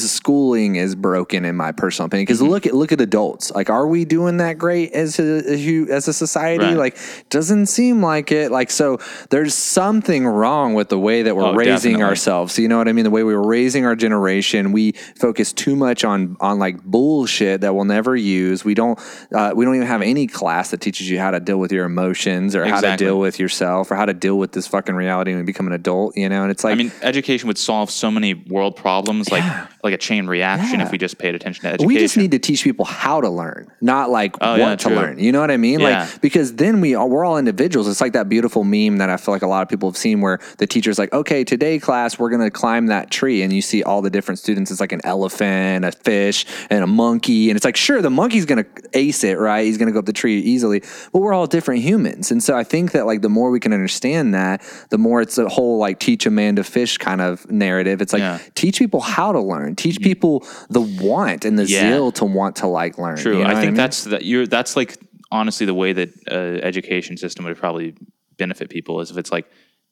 schooling 0.00 0.76
is 0.76 0.94
broken 0.94 1.44
in 1.44 1.56
my 1.56 1.72
personal 1.72 2.06
opinion. 2.06 2.24
Because 2.26 2.38
Mm-hmm. 2.40 2.50
look 2.50 2.66
at 2.66 2.74
look 2.74 2.92
at 2.92 3.00
adults. 3.00 3.50
Like, 3.50 3.68
are 3.70 3.86
we 3.86 4.04
doing 4.04 4.36
that 4.38 4.58
great 4.58 4.92
as 4.92 5.18
a 5.18 5.22
as, 5.22 5.66
you, 5.66 5.88
as 5.90 6.06
a 6.08 6.12
society? 6.12 6.64
Right. 6.64 6.76
Like, 6.76 6.98
doesn't 7.30 7.66
seem 7.66 8.02
like 8.02 8.30
it. 8.32 8.50
Like, 8.52 8.70
so 8.70 8.98
there's 9.30 9.54
something 9.54 10.26
wrong 10.26 10.74
with 10.74 10.88
the 10.88 10.98
way 10.98 11.22
that 11.22 11.34
we're 11.36 11.44
Oh, 11.44 11.54
raising 11.54 11.92
definitely. 11.92 12.02
ourselves. 12.04 12.58
You 12.58 12.68
know 12.68 12.78
what 12.78 12.88
I 12.88 12.92
mean? 12.92 13.04
The 13.04 13.10
way 13.10 13.22
we 13.24 13.34
were 13.34 13.46
raising 13.46 13.84
our 13.86 13.96
generation, 13.96 14.72
we 14.72 14.92
focus 15.16 15.52
too 15.52 15.74
much 15.76 16.04
on 16.04 16.36
on 16.40 16.58
like 16.58 16.82
bullshit 16.84 17.60
that 17.62 17.74
we'll 17.74 17.84
never 17.84 18.14
use. 18.16 18.64
We 18.64 18.74
don't 18.74 18.98
uh, 19.34 19.52
we 19.54 19.64
don't 19.64 19.74
even 19.74 19.86
have 19.86 20.02
any 20.02 20.26
class 20.26 20.70
that 20.70 20.80
teaches 20.80 21.08
you 21.10 21.18
how 21.18 21.30
to 21.30 21.40
deal 21.40 21.58
with 21.58 21.72
your 21.72 21.84
emotions 21.86 22.54
or 22.54 22.64
how 22.66 22.80
to 22.80 22.96
deal 22.96 23.18
with 23.18 23.38
yourself 23.38 23.90
or 23.90 23.94
how 23.96 24.04
to 24.04 24.14
deal 24.14 24.38
with 24.38 24.52
this 24.52 24.66
fucking 24.66 24.94
reality 24.94 25.30
when 25.32 25.40
you 25.40 25.44
become 25.44 25.66
an 25.66 25.72
adult. 25.72 26.16
You 26.16 26.28
know, 26.28 26.42
and 26.42 26.50
it's 26.50 26.64
like 26.64 26.72
I 26.72 26.76
mean, 26.76 26.92
education 27.02 27.46
would 27.48 27.58
solve 27.58 27.90
so 27.90 28.10
many 28.10 28.34
world 28.34 28.76
problems, 28.76 29.30
like 29.30 29.44
like 29.82 29.87
a 29.94 29.98
chain 29.98 30.26
reaction, 30.26 30.80
Yeah. 30.80 30.86
if 30.86 30.92
we 30.92 30.98
just 30.98 31.18
paid 31.18 31.34
attention 31.34 31.62
to 31.62 31.68
education. 31.68 31.86
we 31.88 31.98
just 31.98 32.16
need 32.16 32.30
to 32.32 32.38
teach 32.38 32.64
people 32.64 32.84
how 32.84 33.20
to 33.20 33.28
learn, 33.28 33.66
not 33.80 34.10
like 34.10 34.36
Oh, 34.40 34.50
what 34.52 34.58
yeah, 34.58 34.76
to 34.76 34.88
true. 34.88 34.96
learn. 34.96 35.18
You 35.18 35.32
know 35.32 35.40
what 35.40 35.50
I 35.50 35.56
mean? 35.56 35.80
Yeah. 35.80 36.00
Like 36.10 36.20
because 36.20 36.54
then 36.54 36.80
we 36.80 36.96
we're 36.96 37.24
all 37.24 37.38
individuals. 37.38 37.88
It's 37.88 38.00
like 38.00 38.12
that 38.14 38.28
beautiful 38.28 38.64
meme 38.64 38.98
that 38.98 39.10
I 39.10 39.16
feel 39.16 39.34
like 39.34 39.42
a 39.42 39.46
lot 39.46 39.62
of 39.62 39.68
people 39.68 39.88
have 39.90 39.96
seen 39.96 40.20
where 40.20 40.38
the 40.58 40.66
teacher's 40.66 40.98
like, 40.98 41.12
"Okay, 41.12 41.44
today 41.44 41.78
class 41.78 42.18
we're 42.18 42.30
going 42.30 42.42
to 42.42 42.50
climb 42.50 42.86
that 42.86 43.10
tree," 43.10 43.42
and 43.42 43.52
you 43.52 43.62
see 43.62 43.82
all 43.82 44.02
the 44.02 44.10
different 44.10 44.38
students. 44.38 44.70
It's 44.70 44.80
like 44.80 44.92
an 44.92 45.00
elephant, 45.04 45.84
a 45.84 45.92
fish, 45.92 46.44
and 46.70 46.82
a 46.82 46.86
monkey, 46.86 47.50
and 47.50 47.56
it's 47.56 47.64
like, 47.64 47.76
sure, 47.76 48.00
the 48.02 48.10
monkey's 48.10 48.44
going 48.46 48.64
to 48.64 48.70
ace 48.94 49.24
it, 49.24 49.38
right? 49.38 49.64
He's 49.64 49.78
going 49.78 49.86
to 49.88 49.92
go 49.92 49.98
up 49.98 50.06
the 50.06 50.12
tree 50.12 50.40
easily, 50.40 50.80
but 51.12 51.20
we're 51.20 51.32
all 51.32 51.46
different 51.46 51.82
humans, 51.82 52.30
and 52.30 52.42
so 52.42 52.56
I 52.56 52.64
think 52.64 52.92
that 52.92 53.06
like 53.06 53.22
the 53.22 53.28
more 53.28 53.50
we 53.50 53.60
can 53.60 53.72
understand 53.72 54.34
that, 54.34 54.62
the 54.90 54.98
more 54.98 55.20
it's 55.20 55.38
a 55.38 55.48
whole 55.48 55.78
like 55.78 55.98
teach 55.98 56.26
a 56.26 56.30
man 56.30 56.56
to 56.56 56.64
fish 56.64 56.98
kind 56.98 57.20
of 57.20 57.50
narrative. 57.50 58.00
It's 58.02 58.12
like 58.12 58.54
teach 58.54 58.78
people 58.78 59.00
how 59.00 59.32
to 59.32 59.40
learn, 59.40 59.67
teach 59.76 60.00
people 60.00 60.46
the 60.70 60.80
want 60.80 61.44
and 61.44 61.58
the 61.58 61.64
Yeah. 61.66 61.80
zeal 61.92 62.12
to 62.12 62.24
want 62.24 62.56
to 62.56 62.66
like 62.66 62.98
learn. 62.98 63.16
True. 63.16 63.38
You 63.38 63.44
know 63.44 63.50
I 63.50 63.54
think 63.54 63.66
mean? 63.66 63.74
that's 63.74 64.04
that. 64.04 64.24
You're 64.24 64.46
that's 64.46 64.76
like 64.76 64.96
honestly 65.30 65.66
the 65.66 65.74
way 65.74 65.92
that 65.92 66.10
uh, 66.30 66.34
education 66.66 67.16
system 67.16 67.44
would 67.44 67.56
probably 67.56 67.94
benefit 68.36 68.70
people 68.70 69.00
is 69.00 69.10
if 69.10 69.16
it's 69.18 69.32
like 69.32 69.46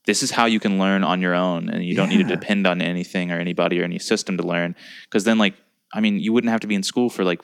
this 0.06 0.22
is 0.22 0.30
how 0.30 0.46
you 0.46 0.60
can 0.60 0.78
learn 0.78 1.02
on 1.02 1.20
your 1.20 1.34
own 1.34 1.68
and 1.68 1.84
you 1.84 1.94
don't 1.96 2.08
need 2.08 2.18
to 2.18 2.36
depend 2.36 2.66
on 2.66 2.80
anything 2.80 3.32
or 3.32 3.38
anybody 3.40 3.80
or 3.80 3.84
any 3.84 3.98
system 3.98 4.36
to 4.36 4.42
learn 4.44 4.74
because 5.04 5.24
then 5.24 5.36
like 5.36 5.54
I 5.92 6.00
mean 6.00 6.18
you 6.20 6.32
wouldn't 6.32 6.50
have 6.52 6.60
to 6.60 6.66
be 6.68 6.74
in 6.76 6.82
school 6.82 7.10
for 7.10 7.24
like 7.24 7.40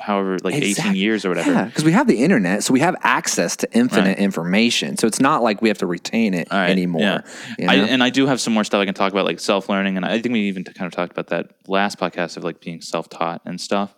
however 0.00 0.38
like 0.42 0.54
18 0.54 0.94
years 0.94 1.24
or 1.24 1.28
whatever. 1.28 1.52
Yeah, 1.52 1.64
because 1.64 1.84
we 1.84 1.92
have 1.92 2.06
the 2.06 2.22
internet, 2.22 2.64
so 2.64 2.72
we 2.72 2.80
have 2.80 2.96
access 3.02 3.56
to 3.56 3.72
infinite 3.72 4.18
information. 4.18 4.96
So 4.96 5.06
it's 5.06 5.20
not 5.20 5.42
like 5.42 5.62
we 5.62 5.68
have 5.68 5.78
to 5.78 5.86
retain 5.86 6.34
it 6.34 6.48
right, 6.50 6.70
anymore. 6.70 7.02
yeah. 7.02 7.20
you 7.58 7.68
I, 7.68 7.74
and 7.76 8.02
I 8.02 8.10
do 8.10 8.26
have 8.26 8.40
some 8.40 8.52
more 8.52 8.64
stuff 8.64 8.80
I 8.80 8.84
can 8.84 8.94
talk 8.94 9.12
about, 9.12 9.24
like 9.24 9.40
self 9.40 9.68
learning, 9.68 9.96
and 9.96 10.04
I 10.04 10.20
think 10.20 10.32
we 10.32 10.40
even 10.48 10.64
kind 10.64 10.86
of 10.86 10.92
talked 10.92 11.12
about 11.12 11.28
that 11.28 11.52
last 11.68 11.98
podcast 11.98 12.36
of 12.36 12.44
like 12.44 12.60
being 12.60 12.80
self 12.80 13.08
taught 13.08 13.42
and 13.44 13.60
stuff. 13.60 13.94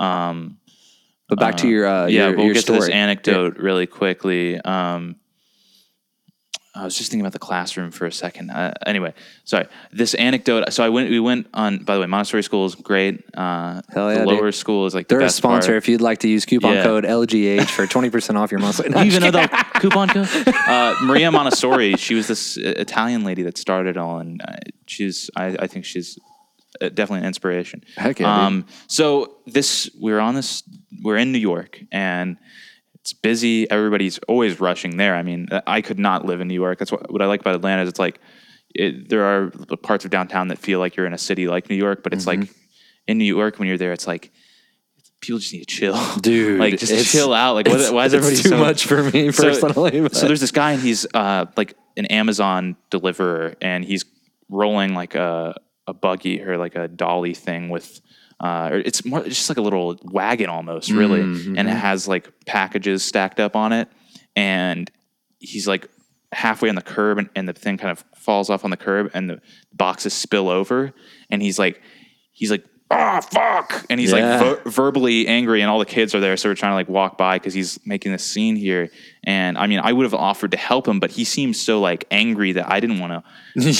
Um, 0.00 0.58
but 1.28 1.38
back 1.38 1.56
to 1.58 1.68
your 1.68 1.86
uh, 1.86 2.06
yeah, 2.06 2.28
your, 2.28 2.36
we'll 2.36 2.44
your 2.46 2.54
get 2.54 2.62
story. 2.64 2.80
to 2.80 2.86
this 2.86 2.94
anecdote 2.94 3.56
really 3.56 3.86
quickly. 3.86 4.60
Um, 4.60 5.16
I 6.76 6.84
was 6.84 6.98
just 6.98 7.08
thinking 7.10 7.20
about 7.22 7.32
the 7.34 7.38
classroom 7.38 7.92
for 7.92 8.04
a 8.04 8.10
second. 8.12 8.50
Uh, 8.50 8.74
anyway, 8.84 9.14
sorry. 9.44 9.66
This 9.92 10.14
anecdote. 10.14 10.72
So 10.72 10.82
I 10.84 10.88
went. 10.88 11.08
We 11.08 11.20
went 11.20 11.46
on. 11.54 11.78
By 11.84 11.94
the 11.94 12.00
way, 12.00 12.06
Montessori 12.06 12.42
school 12.42 12.66
is 12.66 12.74
great. 12.74 13.22
Uh, 13.32 13.80
Hell 13.90 14.12
yeah, 14.12 14.18
the 14.20 14.24
dude. 14.26 14.34
lower 14.40 14.50
school 14.52 14.84
is 14.86 14.94
like 14.94 15.06
the 15.06 15.14
They're 15.14 15.20
a 15.22 15.26
best 15.26 15.36
sponsor. 15.36 15.68
part. 15.68 15.76
If 15.76 15.88
you'd 15.88 16.00
like 16.00 16.18
to 16.20 16.28
use 16.28 16.44
coupon 16.44 16.74
Yeah. 16.74 16.82
code 16.82 17.04
LGH 17.04 17.68
for 17.70 17.86
twenty 17.94 18.10
percent 18.10 18.36
off 18.38 18.50
your 18.50 18.60
monthly. 18.60 18.88
No, 18.90 19.00
You 19.02 19.06
even 19.06 19.22
know 19.22 19.30
the 19.30 19.46
coupon 19.80 20.08
code? 20.08 20.28
Uh, 20.66 20.96
Maria 21.02 21.30
Montessori. 21.30 21.94
She 21.96 22.14
was 22.14 22.26
this 22.26 22.56
Italian 22.56 23.22
lady 23.24 23.42
that 23.44 23.56
started 23.56 23.96
all, 23.96 24.18
and 24.18 24.42
uh, 24.42 24.56
she's. 24.86 25.30
I, 25.36 25.56
I 25.60 25.66
think 25.68 25.84
she's 25.84 26.18
uh, 26.80 26.88
definitely 26.88 27.20
an 27.20 27.26
inspiration. 27.26 27.84
Heck 27.96 28.18
yeah, 28.18 28.26
dude. 28.34 28.44
Um, 28.44 28.66
so 28.88 29.36
this 29.46 29.88
we're 30.00 30.18
on 30.18 30.34
this. 30.34 30.64
We're 31.04 31.18
in 31.18 31.30
New 31.30 31.38
York, 31.38 31.80
and 31.92 32.36
it's 33.04 33.12
busy. 33.12 33.70
Everybody's 33.70 34.16
always 34.28 34.60
rushing 34.60 34.96
there. 34.96 35.14
I 35.14 35.22
mean, 35.22 35.46
I 35.66 35.82
could 35.82 35.98
not 35.98 36.24
live 36.24 36.40
in 36.40 36.48
New 36.48 36.54
York. 36.54 36.78
That's 36.78 36.90
what, 36.90 37.12
what 37.12 37.20
I 37.20 37.26
like 37.26 37.40
about 37.40 37.54
Atlanta 37.54 37.82
is 37.82 37.88
it's 37.90 37.98
like 37.98 38.18
it, 38.74 39.10
there 39.10 39.24
are 39.24 39.50
parts 39.82 40.06
of 40.06 40.10
downtown 40.10 40.48
that 40.48 40.58
feel 40.58 40.78
like 40.78 40.96
you're 40.96 41.04
in 41.04 41.12
a 41.12 41.18
city 41.18 41.46
like 41.46 41.68
New 41.68 41.76
York, 41.76 42.02
but 42.02 42.14
it's 42.14 42.24
Mm-hmm. 42.24 42.40
like 42.42 42.50
in 43.06 43.18
New 43.18 43.24
York 43.26 43.58
when 43.58 43.68
you're 43.68 43.76
there, 43.76 43.92
it's 43.92 44.06
like 44.06 44.32
people 45.20 45.38
just 45.38 45.52
need 45.52 45.60
to 45.60 45.66
chill, 45.66 46.16
Dude, 46.22 46.58
like 46.58 46.78
just 46.78 47.12
chill 47.12 47.34
out. 47.34 47.54
Like, 47.56 47.68
what, 47.68 47.92
why 47.92 48.06
is 48.06 48.14
everybody 48.14 48.40
too 48.42 48.48
so 48.48 48.56
much 48.58 48.86
for 48.86 49.02
me 49.02 49.30
personally? 49.32 50.00
but- 50.00 50.16
So, 50.16 50.26
there's 50.26 50.40
this 50.40 50.50
guy, 50.50 50.72
and 50.72 50.80
he's 50.82 51.06
uh, 51.12 51.44
like 51.58 51.74
an 51.98 52.06
Amazon 52.06 52.74
deliverer, 52.88 53.54
and 53.60 53.84
he's 53.84 54.06
rolling 54.48 54.94
like 54.94 55.14
a 55.14 55.54
a 55.86 55.92
buggy 55.92 56.40
or 56.42 56.56
like 56.56 56.74
a 56.74 56.88
dolly 56.88 57.34
thing 57.34 57.68
with. 57.68 58.00
Uh, 58.40 58.68
or 58.72 58.78
it's 58.78 59.04
more 59.04 59.20
it's 59.20 59.36
just 59.36 59.48
like 59.48 59.58
a 59.58 59.62
little 59.62 59.98
wagon 60.04 60.48
almost, 60.50 60.90
really, 60.90 61.20
Mm-hmm. 61.20 61.56
and 61.58 61.68
it 61.68 61.72
has 61.76 62.06
like 62.08 62.28
packages 62.46 63.02
stacked 63.04 63.40
up 63.40 63.56
on 63.56 63.72
it, 63.72 63.88
and 64.36 64.90
he's 65.38 65.66
like 65.68 65.88
halfway 66.32 66.68
on 66.68 66.74
the 66.74 66.82
curb, 66.82 67.18
and, 67.18 67.30
and 67.36 67.48
the 67.48 67.52
thing 67.52 67.76
kind 67.78 67.90
of 67.92 68.04
falls 68.16 68.50
off 68.50 68.64
on 68.64 68.70
the 68.70 68.76
curb, 68.76 69.10
and 69.14 69.30
the 69.30 69.40
boxes 69.72 70.12
spill 70.12 70.48
over, 70.48 70.92
and 71.30 71.40
he's 71.42 71.58
like, 71.58 71.80
he's 72.32 72.50
like 72.50 72.64
"Ah, 72.90 73.20
fuck!" 73.20 73.86
and 73.88 74.00
he's 74.00 74.12
Yeah. 74.12 74.40
like 74.40 74.62
ver- 74.64 74.70
verbally 74.70 75.26
angry, 75.28 75.60
and 75.62 75.70
all 75.70 75.78
the 75.78 75.86
kids 75.86 76.14
are 76.14 76.20
there, 76.20 76.36
so 76.36 76.48
we're 76.48 76.54
trying 76.56 76.72
to 76.72 76.76
like 76.76 76.88
walk 76.88 77.16
by 77.16 77.36
because 77.38 77.54
he's 77.54 77.78
making 77.86 78.12
this 78.12 78.24
scene 78.24 78.56
here. 78.56 78.90
And 79.26 79.56
I 79.58 79.66
mean, 79.66 79.80
I 79.82 79.92
would 79.92 80.04
have 80.04 80.14
offered 80.14 80.50
to 80.52 80.56
help 80.56 80.86
him, 80.86 81.00
but 81.00 81.10
he 81.10 81.24
seemed 81.24 81.56
so 81.56 81.80
like 81.80 82.04
angry 82.10 82.52
that 82.52 82.70
I 82.70 82.78
didn't 82.80 82.98
want 82.98 83.12
to. 83.12 83.22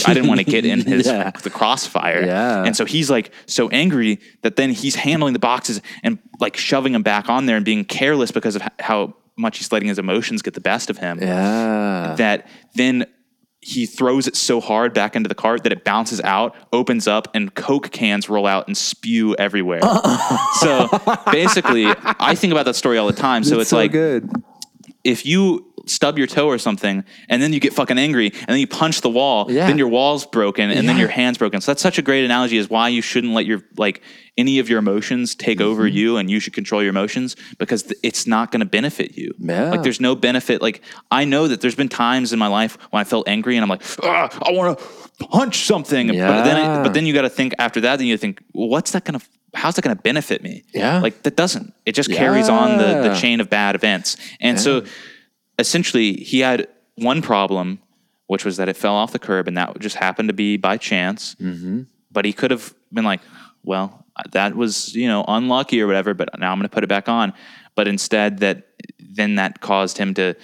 I 0.09 0.15
didn't 0.15 0.29
want 0.29 0.39
to 0.41 0.45
get 0.45 0.65
in 0.65 0.81
his 0.87 1.07
Yeah. 1.07 1.31
the 1.31 1.51
crossfire. 1.51 2.25
Yeah. 2.25 2.65
And 2.65 2.77
so 2.77 2.85
he's 2.85 3.11
like 3.11 3.31
so 3.47 3.69
angry 3.69 4.21
that 4.43 4.57
then 4.57 4.71
he's 4.71 4.95
handling 4.95 5.33
the 5.35 5.39
boxes 5.39 5.81
and 6.03 6.19
like 6.41 6.57
shoving 6.57 6.93
them 6.93 7.03
back 7.03 7.29
on 7.29 7.47
there 7.47 7.57
and 7.57 7.65
being 7.65 7.85
careless 7.85 8.31
because 8.31 8.57
of 8.57 8.63
how 8.79 9.15
much 9.37 9.59
he's 9.59 9.71
letting 9.73 9.89
his 9.89 9.99
emotions 9.99 10.43
get 10.43 10.55
the 10.55 10.61
best 10.61 10.91
of 10.91 10.99
him 10.99 11.19
Yeah. 11.21 12.15
that 12.19 12.47
then 12.75 13.07
he 13.61 13.87
throws 13.87 14.27
it 14.27 14.37
so 14.37 14.61
hard 14.61 14.93
back 14.93 15.17
into 15.17 15.27
the 15.27 15.35
cart 15.35 15.63
that 15.63 15.73
it 15.73 15.85
bounces 15.85 16.21
out, 16.21 16.55
opens 16.71 17.09
up, 17.09 17.29
and 17.35 17.55
Coke 17.55 17.91
cans 17.93 18.29
roll 18.29 18.47
out 18.47 18.67
and 18.67 18.77
spew 18.77 19.35
everywhere. 19.37 19.81
so 20.61 20.89
basically, 21.33 21.87
I 21.87 22.35
think 22.35 22.53
about 22.53 22.67
that 22.67 22.77
story 22.77 22.99
all 22.99 23.07
the 23.07 23.15
time. 23.15 23.43
So 23.43 23.61
it's 23.61 23.73
like 23.73 23.91
good. 23.93 24.31
If 25.05 25.27
you 25.27 25.67
stub 25.87 26.19
your 26.19 26.27
toe 26.27 26.47
or 26.49 26.59
something 26.59 27.05
and 27.29 27.43
then 27.43 27.53
you 27.53 27.61
get 27.61 27.73
fucking 27.73 27.99
angry 27.99 28.27
and 28.27 28.47
then 28.49 28.59
you 28.59 28.67
punch 28.67 29.01
the 29.01 29.11
wall, 29.11 29.51
Yeah. 29.51 29.67
then 29.67 29.79
your 29.79 29.89
wall's 29.89 30.27
broken 30.27 30.71
and 30.71 30.89
then 30.89 30.97
your 30.99 31.09
hand's 31.09 31.39
broken. 31.39 31.61
So 31.61 31.73
that's 31.73 31.83
such 31.83 31.99
a 31.99 32.03
great 32.03 32.25
analogy 32.25 32.57
is 32.57 32.69
why 32.71 32.89
you 32.89 33.03
shouldn't 33.03 33.33
let 33.35 33.47
your 33.47 33.63
like 33.77 34.03
any 34.37 34.59
of 34.59 34.69
your 34.69 34.79
emotions 34.81 35.35
take 35.35 35.61
over 35.61 35.85
Mm-hmm. 35.85 35.97
you 35.97 36.17
and 36.17 36.31
you 36.31 36.41
should 36.41 36.53
control 36.55 36.83
your 36.83 36.91
emotions 36.91 37.37
because 37.59 37.85
th- 37.85 37.97
it's 38.03 38.27
not 38.27 38.51
going 38.51 38.61
to 38.61 38.67
benefit 38.67 39.17
you. 39.17 39.33
Yeah. 39.39 39.71
Like 39.71 39.83
there's 39.83 40.01
no 40.01 40.17
benefit. 40.17 40.61
Like 40.61 40.83
I 41.11 41.25
know 41.25 41.47
that 41.49 41.61
there's 41.61 41.77
been 41.77 41.89
times 41.89 42.33
in 42.33 42.39
my 42.39 42.49
life 42.49 42.77
when 42.91 43.01
I 43.01 43.05
felt 43.05 43.29
angry 43.29 43.57
and 43.57 43.63
I'm 43.63 43.69
like, 43.69 43.83
"Ah, 44.03 44.29
I 44.43 44.51
want 44.53 44.79
to 44.79 44.85
punch 45.29 45.67
something. 45.67 46.09
But 46.09 46.15
then, 46.45 46.57
Yeah. 46.57 46.81
it, 46.81 46.83
but 46.83 46.95
then 46.95 47.07
you 47.07 47.15
got 47.15 47.23
to 47.23 47.29
think 47.31 47.55
after 47.61 47.81
that, 47.83 47.97
then 47.99 48.07
you 48.09 48.17
think, 48.17 48.43
well, 48.53 48.69
what's 48.69 48.91
that 48.91 49.05
going 49.05 49.21
to, 49.21 49.27
how's 49.55 49.77
that 49.77 49.83
going 49.83 49.97
to 49.97 50.03
benefit 50.03 50.43
me? 50.43 50.65
Yeah. 50.75 50.99
Like 50.99 51.23
that 51.23 51.37
doesn't, 51.37 51.73
it 51.87 51.93
just 51.95 52.11
carries 52.11 52.49
on 52.49 52.79
the, 52.79 53.09
the 53.11 53.15
chain 53.15 53.39
of 53.41 53.49
bad 53.49 53.77
events. 53.77 54.17
And 54.41 54.59
so 54.61 54.85
essentially 55.59 56.15
he 56.15 56.41
had 56.41 56.69
one 56.97 57.23
problem, 57.23 57.81
which 58.27 58.45
was 58.45 58.57
that 58.57 58.69
it 58.69 58.77
fell 58.77 58.95
off 58.95 59.13
the 59.13 59.19
curb 59.19 59.49
and 59.49 59.57
that 59.57 59.79
just 59.79 59.97
happened 59.97 60.29
to 60.29 60.35
be 60.35 60.57
by 60.57 60.77
chance. 60.77 61.35
Mm-hmm. 61.37 61.83
But 62.11 62.25
he 62.25 62.33
could 62.33 62.51
have 62.51 62.75
been 62.93 63.05
like, 63.05 63.21
well, 63.63 64.05
that 64.33 64.55
was, 64.55 64.95
you 64.95 65.09
know, 65.09 65.25
unlucky 65.27 65.81
or 65.81 65.87
whatever, 65.87 66.15
but 66.15 66.29
now 66.39 66.53
I'm 66.53 66.59
going 66.59 66.69
to 66.69 66.75
put 66.75 66.85
it 66.85 66.89
back 66.89 67.09
on. 67.09 67.33
But 67.75 67.89
instead 67.89 68.39
that 68.39 68.69
then 68.99 69.37
that 69.37 69.61
caused 69.61 69.99
him 69.99 70.15
to 70.15 70.35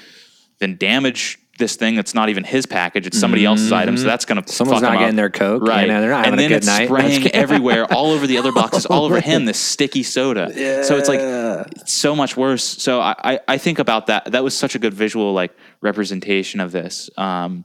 then 0.59 0.77
damage 0.77 1.39
this 1.61 1.77
thing 1.77 1.95
that's 1.95 2.13
not 2.15 2.29
even 2.29 2.43
his 2.43 2.67
package. 2.67 3.07
It's 3.07 3.19
somebody 3.21 3.45
else's 3.45 3.71
item. 3.71 3.97
So 3.97 4.05
that's 4.05 4.25
going 4.25 4.37
to 4.37 4.43
Mm-hmm. 4.43 4.51
Someone's 4.53 4.83
not 4.83 4.99
getting 4.99 5.15
their 5.15 5.31
Coke. 5.31 5.63
Right. 5.63 5.83
You 5.83 5.93
know, 5.93 6.01
they're 6.01 6.11
not 6.11 6.27
and 6.27 6.39
having 6.39 6.41
a 6.41 6.43
then 6.43 6.49
good 6.49 6.57
it's 6.57 6.67
night. 6.67 6.87
spraying 6.89 7.29
everywhere, 7.29 7.85
all 7.93 8.11
over 8.11 8.27
the 8.27 8.39
other 8.39 8.51
boxes, 8.51 8.87
all 8.87 9.05
over 9.05 9.21
him, 9.21 9.45
this 9.45 9.59
sticky 9.73 10.03
soda. 10.03 10.51
Yeah. 10.55 10.83
So 10.83 10.97
it's 10.97 11.09
like, 11.09 11.21
it's 11.21 11.93
so 11.93 12.17
much 12.17 12.37
worse. 12.37 12.65
So 12.65 13.01
I, 13.01 13.15
I, 13.23 13.41
I 13.47 13.59
think 13.59 13.79
about 13.79 14.09
that. 14.09 14.33
That 14.33 14.43
was 14.43 14.57
such 14.57 14.75
a 14.75 14.79
good 14.81 14.93
visual 14.95 15.33
like 15.33 15.55
representation 15.83 16.59
of 16.59 16.73
this. 16.73 17.09
Um, 17.17 17.65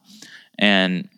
and 0.59 1.09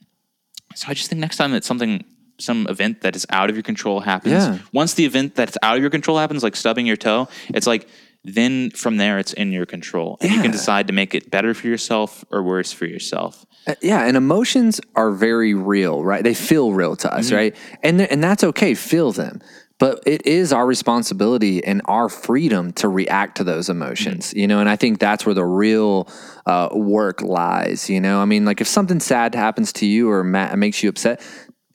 so 0.75 0.87
I 0.89 0.93
just 0.93 1.09
think 1.09 1.19
next 1.19 1.37
time 1.37 1.51
that 1.51 1.63
something, 1.63 2.05
some 2.39 2.67
event 2.69 3.01
that 3.01 3.15
is 3.15 3.25
out 3.31 3.49
of 3.49 3.55
your 3.55 3.63
control 3.63 3.99
happens, 3.99 4.33
Yeah. 4.33 4.59
once 4.71 4.93
the 4.93 5.05
event 5.05 5.33
that's 5.35 5.57
out 5.63 5.75
of 5.75 5.81
your 5.81 5.89
control 5.89 6.17
happens, 6.19 6.43
like 6.43 6.55
stubbing 6.55 6.85
your 6.85 6.97
toe, 6.97 7.27
it's 7.49 7.65
like, 7.65 7.87
then 8.23 8.71
from 8.71 8.97
there 8.97 9.19
it's 9.19 9.33
in 9.33 9.51
your 9.51 9.65
control 9.65 10.17
and 10.21 10.31
you 10.31 10.41
can 10.41 10.51
decide 10.51 10.87
to 10.87 10.93
make 10.93 11.15
it 11.15 11.31
better 11.31 11.53
for 11.53 11.67
yourself 11.67 12.25
or 12.31 12.43
worse 12.43 12.71
for 12.73 12.85
yourself. 12.85 13.45
Uh, 13.65 13.75
Yeah, 13.81 14.05
and 14.05 14.17
emotions 14.17 14.81
are 14.95 15.11
very 15.11 15.53
real, 15.53 16.03
right? 16.03 16.23
They 16.23 16.33
feel 16.33 16.73
real 16.73 16.95
to 16.97 17.13
us, 17.13 17.31
right? 17.31 17.55
And 17.83 18.01
and 18.01 18.23
that's 18.23 18.43
okay. 18.43 18.73
Feel 18.75 19.11
them, 19.11 19.41
but 19.79 20.01
it 20.05 20.25
is 20.25 20.51
our 20.51 20.65
responsibility 20.65 21.63
and 21.63 21.81
our 21.85 22.09
freedom 22.09 22.71
to 22.73 22.87
react 22.89 23.37
to 23.37 23.43
those 23.43 23.69
emotions, 23.69 24.33
you 24.33 24.47
know. 24.47 24.59
And 24.59 24.69
I 24.69 24.75
think 24.75 24.99
that's 24.99 25.25
where 25.25 25.35
the 25.35 25.45
real 25.45 26.07
uh, 26.45 26.69
work 26.73 27.21
lies. 27.21 27.89
You 27.89 28.01
know, 28.01 28.21
I 28.21 28.25
mean, 28.25 28.45
like 28.45 28.61
if 28.61 28.67
something 28.67 28.99
sad 28.99 29.35
happens 29.35 29.71
to 29.73 29.85
you 29.85 30.09
or 30.09 30.23
ma- 30.23 30.55
makes 30.55 30.81
you 30.83 30.89
upset. 30.89 31.21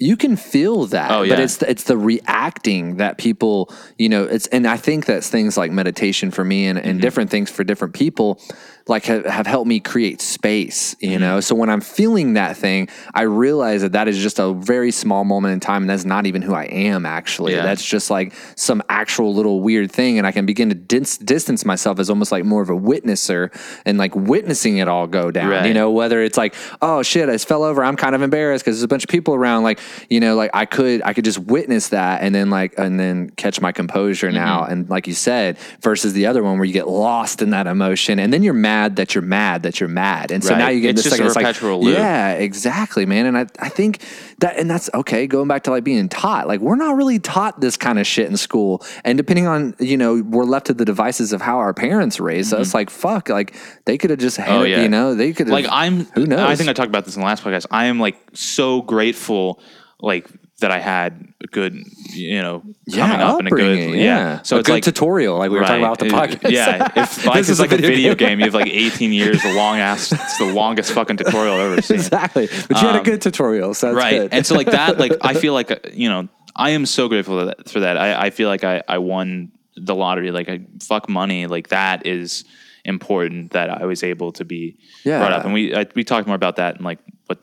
You 0.02 0.16
can 0.16 0.36
feel 0.36 0.86
that, 0.86 1.10
Oh, 1.10 1.26
but 1.28 1.38
it's 1.38 1.58
the, 1.58 1.70
it's 1.70 1.84
the 1.84 1.96
reacting 1.96 2.96
that 2.96 3.18
people, 3.18 3.72
you 3.98 4.08
know, 4.08 4.24
it's 4.24 4.46
and 4.48 4.66
I 4.66 4.76
think 4.76 5.06
that's 5.06 5.28
things 5.28 5.56
like 5.56 5.70
meditation 5.70 6.30
for 6.30 6.44
me 6.44 6.66
and, 6.66 6.78
and 6.78 6.86
mm-hmm. 6.86 7.00
different 7.00 7.30
things 7.30 7.50
for 7.50 7.62
different 7.64 7.94
people, 7.94 8.40
like 8.88 9.04
have, 9.06 9.24
have 9.26 9.46
helped 9.46 9.68
me 9.68 9.80
create 9.80 10.20
space, 10.20 10.96
you 11.00 11.18
know. 11.18 11.40
So 11.40 11.54
when 11.54 11.70
I'm 11.70 11.80
feeling 11.80 12.34
that 12.34 12.56
thing, 12.56 12.88
I 13.14 13.22
realize 13.22 13.82
that 13.82 13.92
that 13.92 14.08
is 14.08 14.18
just 14.18 14.38
a 14.38 14.52
very 14.52 14.90
small 14.90 15.24
moment 15.24 15.52
in 15.54 15.60
time, 15.60 15.82
and 15.84 15.90
that's 15.90 16.04
not 16.04 16.26
even 16.26 16.42
who 16.42 16.54
I 16.54 16.64
am. 16.64 17.06
Actually, 17.06 17.52
Yeah. 17.54 17.62
that's 17.62 17.84
just 17.84 18.10
like 18.10 18.32
some 18.56 18.82
actual 18.88 19.32
little 19.34 19.60
weird 19.60 19.92
thing, 19.92 20.18
and 20.18 20.26
I 20.26 20.32
can 20.32 20.46
begin 20.46 20.68
to 20.70 20.74
dis- 20.74 21.18
distance 21.18 21.64
myself 21.64 21.98
as 22.00 22.10
almost 22.10 22.32
like 22.32 22.44
more 22.44 22.62
of 22.62 22.70
a 22.70 22.76
witnesser 22.76 23.50
and 23.86 23.98
like 23.98 24.14
witnessing 24.16 24.78
it 24.78 24.88
all 24.88 25.06
go 25.06 25.30
down. 25.30 25.66
You 25.66 25.74
know, 25.74 25.90
whether 25.90 26.20
it's 26.22 26.36
like, 26.36 26.54
oh 26.80 27.02
shit, 27.02 27.28
I 27.28 27.32
just 27.32 27.46
fell 27.46 27.62
over, 27.62 27.84
I'm 27.84 27.96
kind 27.96 28.14
of 28.14 28.22
embarrassed 28.22 28.64
because 28.64 28.76
there's 28.78 28.84
a 28.84 28.88
bunch 28.88 29.04
of 29.04 29.10
people 29.10 29.34
around. 29.34 29.62
Like, 29.62 29.78
you 30.10 30.18
know, 30.20 30.34
like 30.34 30.50
I 30.54 30.64
could 30.66 31.02
I 31.04 31.12
could 31.12 31.24
just 31.24 31.38
witness 31.38 31.88
that 31.88 32.22
and 32.22 32.34
then 32.34 32.50
like 32.50 32.74
and 32.78 32.98
then 32.98 33.30
catch 33.30 33.60
my 33.60 33.70
composure 33.72 34.26
Mm-hmm. 34.28 34.34
now. 34.36 34.64
And 34.64 34.88
like 34.90 35.06
you 35.06 35.14
said, 35.14 35.58
versus 35.80 36.12
the 36.12 36.26
other 36.26 36.42
one 36.42 36.58
where 36.58 36.64
you 36.64 36.72
get 36.72 36.88
lost 36.88 37.42
in 37.42 37.50
that 37.50 37.66
emotion 37.66 38.18
and 38.18 38.32
then 38.32 38.42
you're 38.42 38.52
mad 38.54 38.71
that 38.96 39.14
you're 39.14 39.22
mad 39.22 39.62
that 39.62 39.80
you're 39.80 39.88
mad. 39.88 40.30
And 40.30 40.42
so 40.44 40.50
Right. 40.50 40.58
now 40.58 40.68
you 40.68 40.80
get 40.80 40.90
It's 40.90 41.02
this 41.04 41.12
just 41.12 41.20
a 41.20 41.22
like, 41.22 41.26
it's 41.28 41.36
like- 41.36 41.46
perpetual 41.46 41.82
loop. 41.82 41.96
Yeah, 41.96 42.32
exactly, 42.32 43.06
man. 43.06 43.26
And 43.26 43.36
I, 43.38 43.46
I 43.58 43.68
think 43.68 43.98
that 44.38 44.56
and 44.58 44.68
that's 44.70 44.90
okay, 44.94 45.26
going 45.26 45.48
back 45.48 45.62
to 45.64 45.70
like 45.70 45.84
being 45.84 46.08
taught. 46.08 46.46
Like 46.48 46.60
we're 46.60 46.76
not 46.76 46.96
really 46.96 47.18
taught 47.18 47.60
this 47.60 47.76
kind 47.76 47.98
of 47.98 48.06
shit 48.06 48.28
in 48.28 48.36
school. 48.36 48.82
And 49.04 49.16
depending 49.18 49.46
on, 49.46 49.74
you 49.78 49.96
know, 49.96 50.22
we're 50.22 50.44
left 50.44 50.66
to 50.66 50.74
the 50.74 50.84
devices 50.84 51.32
of 51.32 51.40
how 51.40 51.58
our 51.58 51.74
parents 51.74 52.18
raised 52.20 52.52
us, 52.54 52.74
like 52.74 52.90
fuck, 52.90 53.28
like 53.28 53.54
they 53.86 53.96
could 53.98 54.10
have 54.10 54.18
just 54.18 54.36
had 54.36 54.48
Mm-hmm. 54.48 54.60
Oh, 54.60 54.64
yeah. 54.64 54.82
you 54.82 54.88
know, 54.88 55.14
they 55.14 55.32
could 55.32 55.46
have 55.46 55.52
like 55.54 55.66
I'm 55.70 56.04
who 56.14 56.26
knows? 56.26 56.40
I 56.40 56.56
think 56.56 56.68
I 56.68 56.72
talked 56.72 56.88
about 56.88 57.04
this 57.04 57.14
in 57.16 57.20
the 57.22 57.26
last 57.26 57.42
podcast. 57.44 57.66
I 57.70 57.86
am 57.86 57.98
like 58.00 58.16
so 58.34 58.82
grateful 58.82 59.60
like 60.00 60.28
that 60.62 60.70
I 60.72 60.80
had 60.80 61.32
a 61.42 61.46
good 61.46 61.74
you 62.10 62.40
know 62.42 62.62
coming 62.92 63.20
up 63.20 63.38
in 63.40 63.46
a 63.46 63.50
good 63.50 63.60
upbringing, 63.78 64.00
yeah. 64.00 64.42
So 64.42 64.56
a 64.56 64.60
it's 64.60 64.66
good 64.66 64.72
like 64.72 64.82
tutorial, 64.84 65.38
like 65.38 65.50
we 65.50 65.58
were 65.58 65.64
talking 65.64 65.84
about 65.84 65.98
the 65.98 66.08
Right. 66.08 66.30
podcast. 66.30 66.50
Yeah, 66.50 66.88
if 66.96 67.24
life 67.26 67.36
This 67.36 67.48
is 67.50 67.60
like 67.60 67.72
a 67.72 67.76
video 67.76 68.14
game, 68.14 68.38
you 68.40 68.46
have 68.46 68.54
like 68.54 68.66
18 68.68 69.12
years, 69.12 69.42
the 69.42 69.52
long 69.52 69.78
ass, 69.78 70.10
it's 70.12 70.38
the 70.38 70.52
longest 70.52 70.92
fucking 70.92 71.18
tutorial 71.18 71.54
I've 71.54 71.72
ever 71.72 71.82
seen. 71.90 71.96
exactly. 71.96 72.46
But 72.68 72.80
you 72.80 72.88
had 72.88 72.96
a 72.96 73.04
good 73.04 73.20
tutorial, 73.22 73.74
so 73.74 73.88
that's 73.88 73.96
Um, 73.96 73.98
right 74.02 74.20
good. 74.22 74.32
and 74.32 74.46
so 74.46 74.54
like 74.54 74.68
that 74.70 74.98
like 74.98 75.12
i 75.20 75.34
feel 75.42 75.52
like 75.52 75.70
uh, 75.70 75.76
you 75.92 76.08
know 76.08 76.28
i 76.56 76.70
am 76.70 76.86
so 76.86 77.08
grateful 77.08 77.38
for 77.38 77.44
that, 77.46 77.68
for 77.68 77.80
that. 77.80 77.96
I, 77.98 78.26
I 78.26 78.30
feel 78.30 78.48
like 78.48 78.64
I, 78.64 78.82
I 78.88 78.98
won 78.98 79.52
the 79.76 79.94
lottery 79.94 80.30
like 80.30 80.48
I, 80.48 80.60
fuck 80.82 81.08
money 81.08 81.46
like 81.46 81.68
that 81.68 82.06
is 82.06 82.44
important 82.84 83.52
that 83.52 83.70
i 83.70 83.86
was 83.86 84.02
able 84.02 84.32
to 84.32 84.44
be 84.44 84.76
Yeah. 85.04 85.18
brought 85.20 85.32
up 85.32 85.44
and 85.44 85.54
we 85.54 85.74
I, 85.74 85.86
we 85.94 86.04
talked 86.04 86.26
more 86.26 86.36
about 86.36 86.56
that 86.56 86.76
and 86.76 86.84
like 86.84 86.98
what 87.26 87.38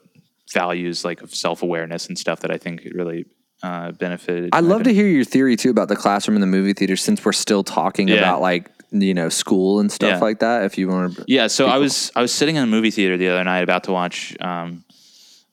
values 0.53 1.05
like 1.05 1.21
of 1.21 1.33
self-awareness 1.33 2.07
and 2.07 2.17
stuff 2.17 2.39
that 2.41 2.51
i 2.51 2.57
think 2.57 2.81
really 2.93 3.25
uh 3.63 3.91
benefited 3.91 4.49
I'd 4.53 4.63
love 4.63 4.83
to 4.83 4.93
hear 4.93 5.07
your 5.07 5.23
theory 5.25 5.55
too 5.55 5.69
about 5.69 5.89
the 5.89 5.95
classroom 5.95 6.35
and 6.37 6.43
the 6.43 6.47
movie 6.47 6.73
theater 6.73 6.95
since 6.95 7.23
we're 7.25 7.33
still 7.33 7.63
talking 7.63 8.07
Yeah. 8.07 8.15
about 8.15 8.41
like 8.41 8.71
you 8.91 9.13
know 9.13 9.29
school 9.29 9.79
and 9.81 9.91
stuff 9.91 10.09
Yeah. 10.13 10.19
like 10.19 10.39
that. 10.39 10.63
If 10.63 10.77
you 10.79 10.87
want 10.87 11.15
to, 11.17 11.25
Yeah, 11.27 11.45
so 11.47 11.67
I 11.67 11.77
was 11.77 12.11
I 12.15 12.21
was 12.23 12.31
sitting 12.33 12.55
in 12.55 12.63
a 12.63 12.67
movie 12.67 12.89
theater 12.89 13.17
the 13.17 13.27
other 13.29 13.43
night 13.43 13.59
about 13.63 13.83
to 13.83 13.91
watch 13.91 14.35
um, 14.41 14.83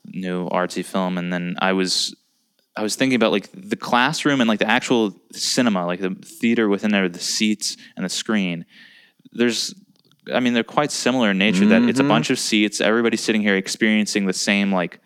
new 0.07 0.49
artsy 0.49 0.83
film, 0.85 1.19
and 1.19 1.31
then 1.33 1.57
I 1.61 1.73
was 1.73 2.15
I 2.77 2.83
was 2.83 2.95
thinking 2.97 3.17
about 3.17 3.33
like 3.33 3.49
the 3.53 3.77
classroom 3.77 4.41
and 4.41 4.49
like 4.49 4.61
the 4.61 4.71
actual 4.71 5.15
cinema, 5.33 5.85
like 5.85 6.01
the 6.01 6.15
theater 6.25 6.69
within 6.69 6.93
there, 6.93 7.09
the 7.09 7.19
seats 7.19 7.77
and 7.97 8.05
the 8.05 8.09
screen. 8.09 8.65
There's, 9.33 9.75
I 10.33 10.41
mean, 10.41 10.55
they're 10.55 10.65
quite 10.65 10.91
similar 10.91 11.31
in 11.31 11.39
nature. 11.39 11.67
That 11.67 11.83
it's 11.83 12.01
a 12.01 12.05
bunch 12.05 12.31
of 12.31 12.39
seats, 12.39 12.81
everybody's 12.81 13.21
sitting 13.23 13.43
here 13.43 13.57
experiencing 13.57 14.27
the 14.27 14.33
same 14.33 14.73
like 14.73 15.01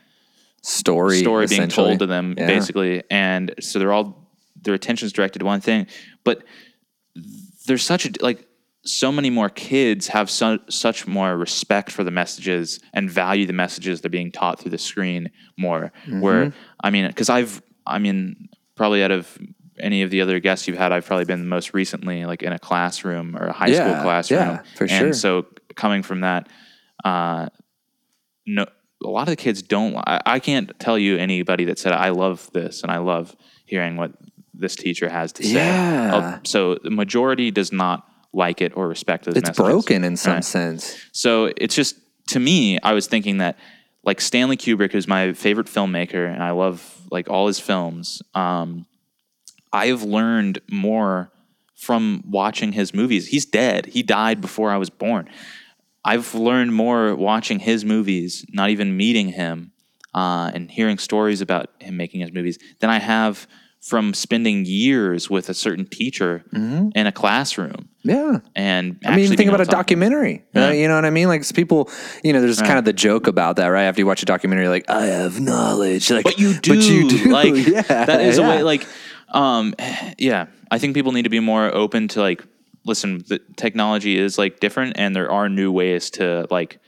story 0.63 1.21
story 1.21 1.47
being 1.47 1.69
told 1.69 1.99
to 2.01 2.07
them 2.07 2.35
Yeah. 2.37 2.47
basically 2.47 3.03
and 3.11 3.55
so 3.61 3.79
they're 3.79 3.93
all 3.95 4.29
their 4.63 4.75
attention's 4.75 5.11
directed 5.11 5.39
to 5.39 5.47
one 5.47 5.63
thing 5.63 5.87
but 6.23 6.43
there's 7.67 7.83
such 7.83 8.05
a 8.05 8.11
like 8.21 8.47
so 8.85 9.11
many 9.11 9.31
more 9.31 9.49
kids 9.49 10.09
have 10.09 10.29
so, 10.31 10.59
such 10.69 11.07
more 11.07 11.35
respect 11.37 11.91
for 11.91 12.05
the 12.05 12.11
messages 12.11 12.79
and 12.93 13.11
value 13.11 13.47
the 13.47 13.55
messages 13.55 14.03
they're 14.03 14.11
being 14.11 14.31
taught 14.31 14.59
through 14.61 14.71
the 14.71 14.77
screen 14.79 15.31
more 15.57 15.93
Mm-hmm. 16.07 16.21
where 16.21 16.53
i 16.85 16.91
mean 16.91 17.07
because 17.07 17.31
i've 17.31 17.63
i 17.87 17.99
mean 17.99 18.51
probably 18.77 19.03
out 19.03 19.11
of 19.13 19.39
any 19.83 20.03
of 20.03 20.11
the 20.11 20.21
other 20.21 20.39
guests 20.41 20.67
you've 20.69 20.77
had 20.79 20.93
i've 20.93 21.07
probably 21.07 21.25
been 21.25 21.49
most 21.49 21.75
recently 21.75 22.25
like 22.27 22.43
in 22.43 22.53
a 22.53 22.59
classroom 22.59 23.37
or 23.37 23.47
a 23.47 23.53
high 23.53 23.69
Yeah, 23.69 23.91
school 23.93 24.03
classroom 24.03 24.41
yeah, 24.41 24.63
for 24.77 24.85
and 24.85 24.91
sure. 24.91 25.13
so 25.13 25.47
coming 25.75 26.03
from 26.03 26.21
that 26.21 26.49
uh 27.05 27.49
no 28.47 28.67
a 29.03 29.09
lot 29.09 29.23
of 29.23 29.29
the 29.33 29.37
kids 29.37 29.63
don't 29.63 29.97
I, 29.97 30.21
I 30.27 30.39
can't 30.41 30.79
tell 30.79 30.99
you 30.99 31.17
anybody 31.17 31.65
that 31.67 31.79
said 31.79 31.93
i 31.93 32.11
love 32.11 32.51
this 32.53 32.83
and 32.83 32.91
i 32.93 32.99
love 32.99 33.35
hearing 33.65 33.97
what 33.97 34.13
this 34.55 34.77
teacher 34.77 35.09
has 35.09 35.33
to 35.35 35.43
say 35.43 35.55
Yeah. 35.55 36.11
Uh, 36.15 36.39
so 36.45 36.75
the 36.75 36.91
majority 36.91 37.51
does 37.51 37.73
not 37.73 38.07
like 38.33 38.61
it 38.61 38.77
or 38.77 38.87
respect 38.89 39.25
those 39.25 39.37
It's 39.37 39.49
messages. 39.49 39.65
broken 39.73 40.05
in 40.05 40.17
some 40.17 40.35
Right. 40.35 40.45
sense. 40.45 40.97
so 41.13 41.51
it's 41.57 41.75
just 41.75 41.97
to 42.29 42.39
me 42.41 42.79
i 42.83 42.93
was 42.93 43.07
thinking 43.07 43.39
that 43.39 43.59
like 44.05 44.21
stanley 44.21 44.57
kubrick 44.57 44.93
who's 44.93 45.09
my 45.09 45.33
favorite 45.33 45.67
filmmaker 45.67 46.31
and 46.33 46.43
i 46.43 46.51
love 46.51 46.97
like 47.11 47.29
all 47.31 47.47
his 47.47 47.59
films 47.59 48.23
um 48.35 48.87
I've 49.73 50.03
learned 50.03 50.61
more 50.71 51.33
from 51.77 52.23
watching 52.27 52.73
his 52.73 52.93
movies. 52.93 53.29
He's 53.29 53.47
dead. 53.47 53.87
He 53.87 54.03
died 54.03 54.41
before 54.41 54.71
I 54.71 54.77
was 54.77 54.91
born. 54.91 55.29
I've 56.05 56.35
learned 56.35 56.75
more 56.75 57.15
watching 57.15 57.59
his 57.59 57.85
movies, 57.85 58.45
not 58.53 58.71
even 58.71 58.97
meeting 58.97 59.29
him, 59.29 59.73
uh, 60.15 60.51
and 60.55 60.71
hearing 60.71 60.99
stories 60.99 61.41
about 61.41 61.71
him 61.79 61.97
making 61.97 62.21
his 62.21 62.33
movies 62.33 62.59
than 62.81 62.91
I 62.91 62.99
have 62.99 63.47
from 63.81 64.13
spending 64.13 64.67
years 64.67 65.31
with 65.31 65.49
a 65.49 65.55
certain 65.55 65.87
teacher 65.87 66.45
in 66.53 67.07
a 67.07 67.13
classroom. 67.13 67.89
Yeah. 68.03 68.41
And 68.55 68.99
I 69.07 69.17
mean, 69.17 69.29
think 69.29 69.49
about 69.49 69.61
a 69.61 69.63
able 69.63 69.65
to 69.65 69.65
talk- 69.65 69.87
documentary. 69.87 70.45
Uh, 70.55 70.69
you 70.69 70.87
know 70.87 70.97
what 70.97 71.07
I 71.07 71.11
mean? 71.11 71.29
Like 71.29 71.51
people, 71.55 71.91
you 72.23 72.35
know, 72.35 72.43
there's 72.43 72.61
kind 72.61 72.79
of 72.79 72.85
the 72.85 72.93
joke 72.93 73.27
about 73.27 73.57
that, 73.57 73.69
right? 73.69 73.85
After 73.85 74.03
you 74.03 74.07
watch 74.07 74.23
a 74.23 74.27
documentary, 74.27 74.69
like 74.69 74.89
I 74.91 75.07
have 75.07 75.41
knowledge, 75.41 76.11
like 76.11 76.25
but 76.25 76.39
you 76.39 76.55
do, 76.55 76.75
but 76.75 76.85
you 76.85 77.09
do, 77.09 77.31
like 77.31 77.55
yeah, 77.67 77.83
that 77.83 78.21
is 78.21 78.37
a 78.37 78.43
way 78.43 78.63
like 78.63 78.87
um 79.33 79.75
yeah 80.19 80.47
i 80.71 80.79
think 80.79 80.95
people 80.95 81.13
need 81.13 81.23
to 81.25 81.31
be 81.31 81.41
more 81.41 81.73
open 81.75 82.09
to 82.09 82.21
like 82.21 82.45
listen 82.85 83.23
the 83.29 83.39
technology 83.57 84.17
is 84.19 84.39
like 84.39 84.61
different 84.61 84.97
and 84.97 85.15
there 85.15 85.31
are 85.31 85.49
new 85.49 85.71
ways 85.71 86.11
to 86.11 86.47
like 86.51 86.79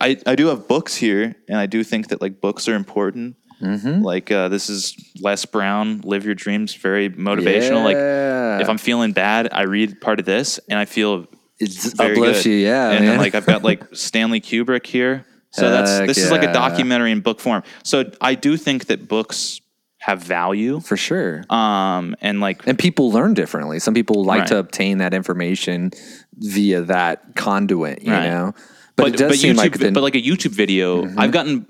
i 0.00 0.16
i 0.26 0.34
do 0.34 0.46
have 0.46 0.66
books 0.68 0.94
here 0.96 1.34
and 1.48 1.58
i 1.58 1.66
do 1.66 1.82
think 1.84 2.08
that 2.08 2.20
like 2.20 2.40
books 2.40 2.68
are 2.68 2.74
important 2.74 3.36
Mm-hmm. 3.60 4.02
like 4.02 4.32
uh, 4.32 4.48
this 4.48 4.68
is 4.68 4.96
les 5.20 5.44
brown 5.44 6.00
live 6.02 6.24
your 6.24 6.34
dreams 6.34 6.74
very 6.74 7.08
motivational 7.10 7.84
like 7.84 8.60
if 8.60 8.68
i'm 8.68 8.76
feeling 8.78 9.12
bad 9.12 9.48
i 9.52 9.62
read 9.62 10.00
part 10.00 10.18
of 10.18 10.26
this 10.26 10.58
and 10.68 10.80
i 10.80 10.84
feel 10.84 11.28
it's 11.60 11.92
very 11.92 12.16
uplifts 12.16 12.42
good. 12.42 12.50
you, 12.50 12.56
yeah, 12.56 12.90
And 12.90 13.00
man. 13.04 13.08
then 13.10 13.18
like 13.20 13.36
I've 13.36 13.46
got 13.46 13.62
like 13.62 13.84
Stanley 13.94 14.40
Kubrick 14.40 14.84
here. 14.84 15.24
So 15.50 15.70
that's 15.70 15.90
Heck 15.92 16.08
this 16.08 16.18
is 16.18 16.28
like 16.32 16.42
a 16.42 16.52
documentary 16.52 17.12
in 17.12 17.20
book 17.20 17.38
form. 17.38 17.62
So 17.84 18.10
I 18.20 18.34
do 18.34 18.56
think 18.56 18.86
that 18.86 19.06
books 19.06 19.60
have 20.02 20.20
value. 20.22 20.80
for 20.80 20.96
sure. 20.96 21.44
Um 21.50 22.16
and 22.20 22.40
like 22.40 22.66
and 22.66 22.76
people 22.78 23.10
learn 23.12 23.34
differently. 23.34 23.78
Some 23.78 23.94
people 23.94 24.24
like 24.24 24.40
Right. 24.40 24.48
to 24.48 24.58
obtain 24.58 24.98
that 24.98 25.14
information 25.14 25.90
via 26.38 26.82
that 26.82 27.34
conduit, 27.36 28.02
you 28.02 28.12
Right. 28.12 28.28
know. 28.30 28.54
But, 28.96 29.08
it 29.08 29.16
does 29.16 29.30
but 29.32 29.38
seem 29.38 29.54
YouTube, 29.54 29.58
like 29.58 29.72
the, 29.78 29.84
Mm-hmm. 29.86 29.94
but 29.94 30.02
like 30.02 30.14
a 30.16 30.20
YouTube 30.30 30.50
video, 30.52 31.08
I've 31.16 31.30
gotten. 31.32 31.66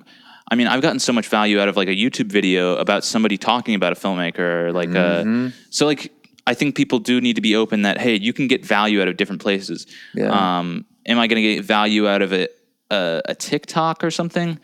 I 0.51 0.55
mean, 0.55 0.67
I've 0.67 0.83
gotten 0.83 0.99
so 0.99 1.13
much 1.13 1.29
value 1.29 1.61
out 1.61 1.69
of 1.69 1.77
like 1.77 1.89
a 1.89 1.95
YouTube 2.05 2.27
video 2.27 2.77
about 2.77 3.05
somebody 3.05 3.39
talking 3.39 3.75
about 3.75 3.93
a 3.93 3.97
filmmaker, 3.97 4.73
like 4.75 4.89
Mm-hmm. 4.91 5.47
uh 5.47 5.51
so 5.71 5.87
like 5.87 6.13
I 6.47 6.55
think 6.55 6.75
people 6.75 6.99
do 6.99 7.21
need 7.21 7.37
to 7.37 7.41
be 7.43 7.55
open 7.55 7.83
that 7.83 7.99
hey, 8.01 8.17
you 8.19 8.33
can 8.33 8.49
get 8.49 8.65
value 8.67 9.01
out 9.03 9.09
of 9.09 9.17
different 9.17 9.41
places. 9.41 9.87
Yeah. 10.15 10.31
Um, 10.31 10.85
am 11.07 11.19
I 11.19 11.27
going 11.29 11.41
to 11.43 11.49
get 11.55 11.65
value 11.65 12.09
out 12.09 12.23
of 12.23 12.33
it 12.33 12.51
uh, 12.91 13.21
a 13.27 13.35
TikTok 13.35 14.03
or 14.03 14.11
something? 14.11 14.59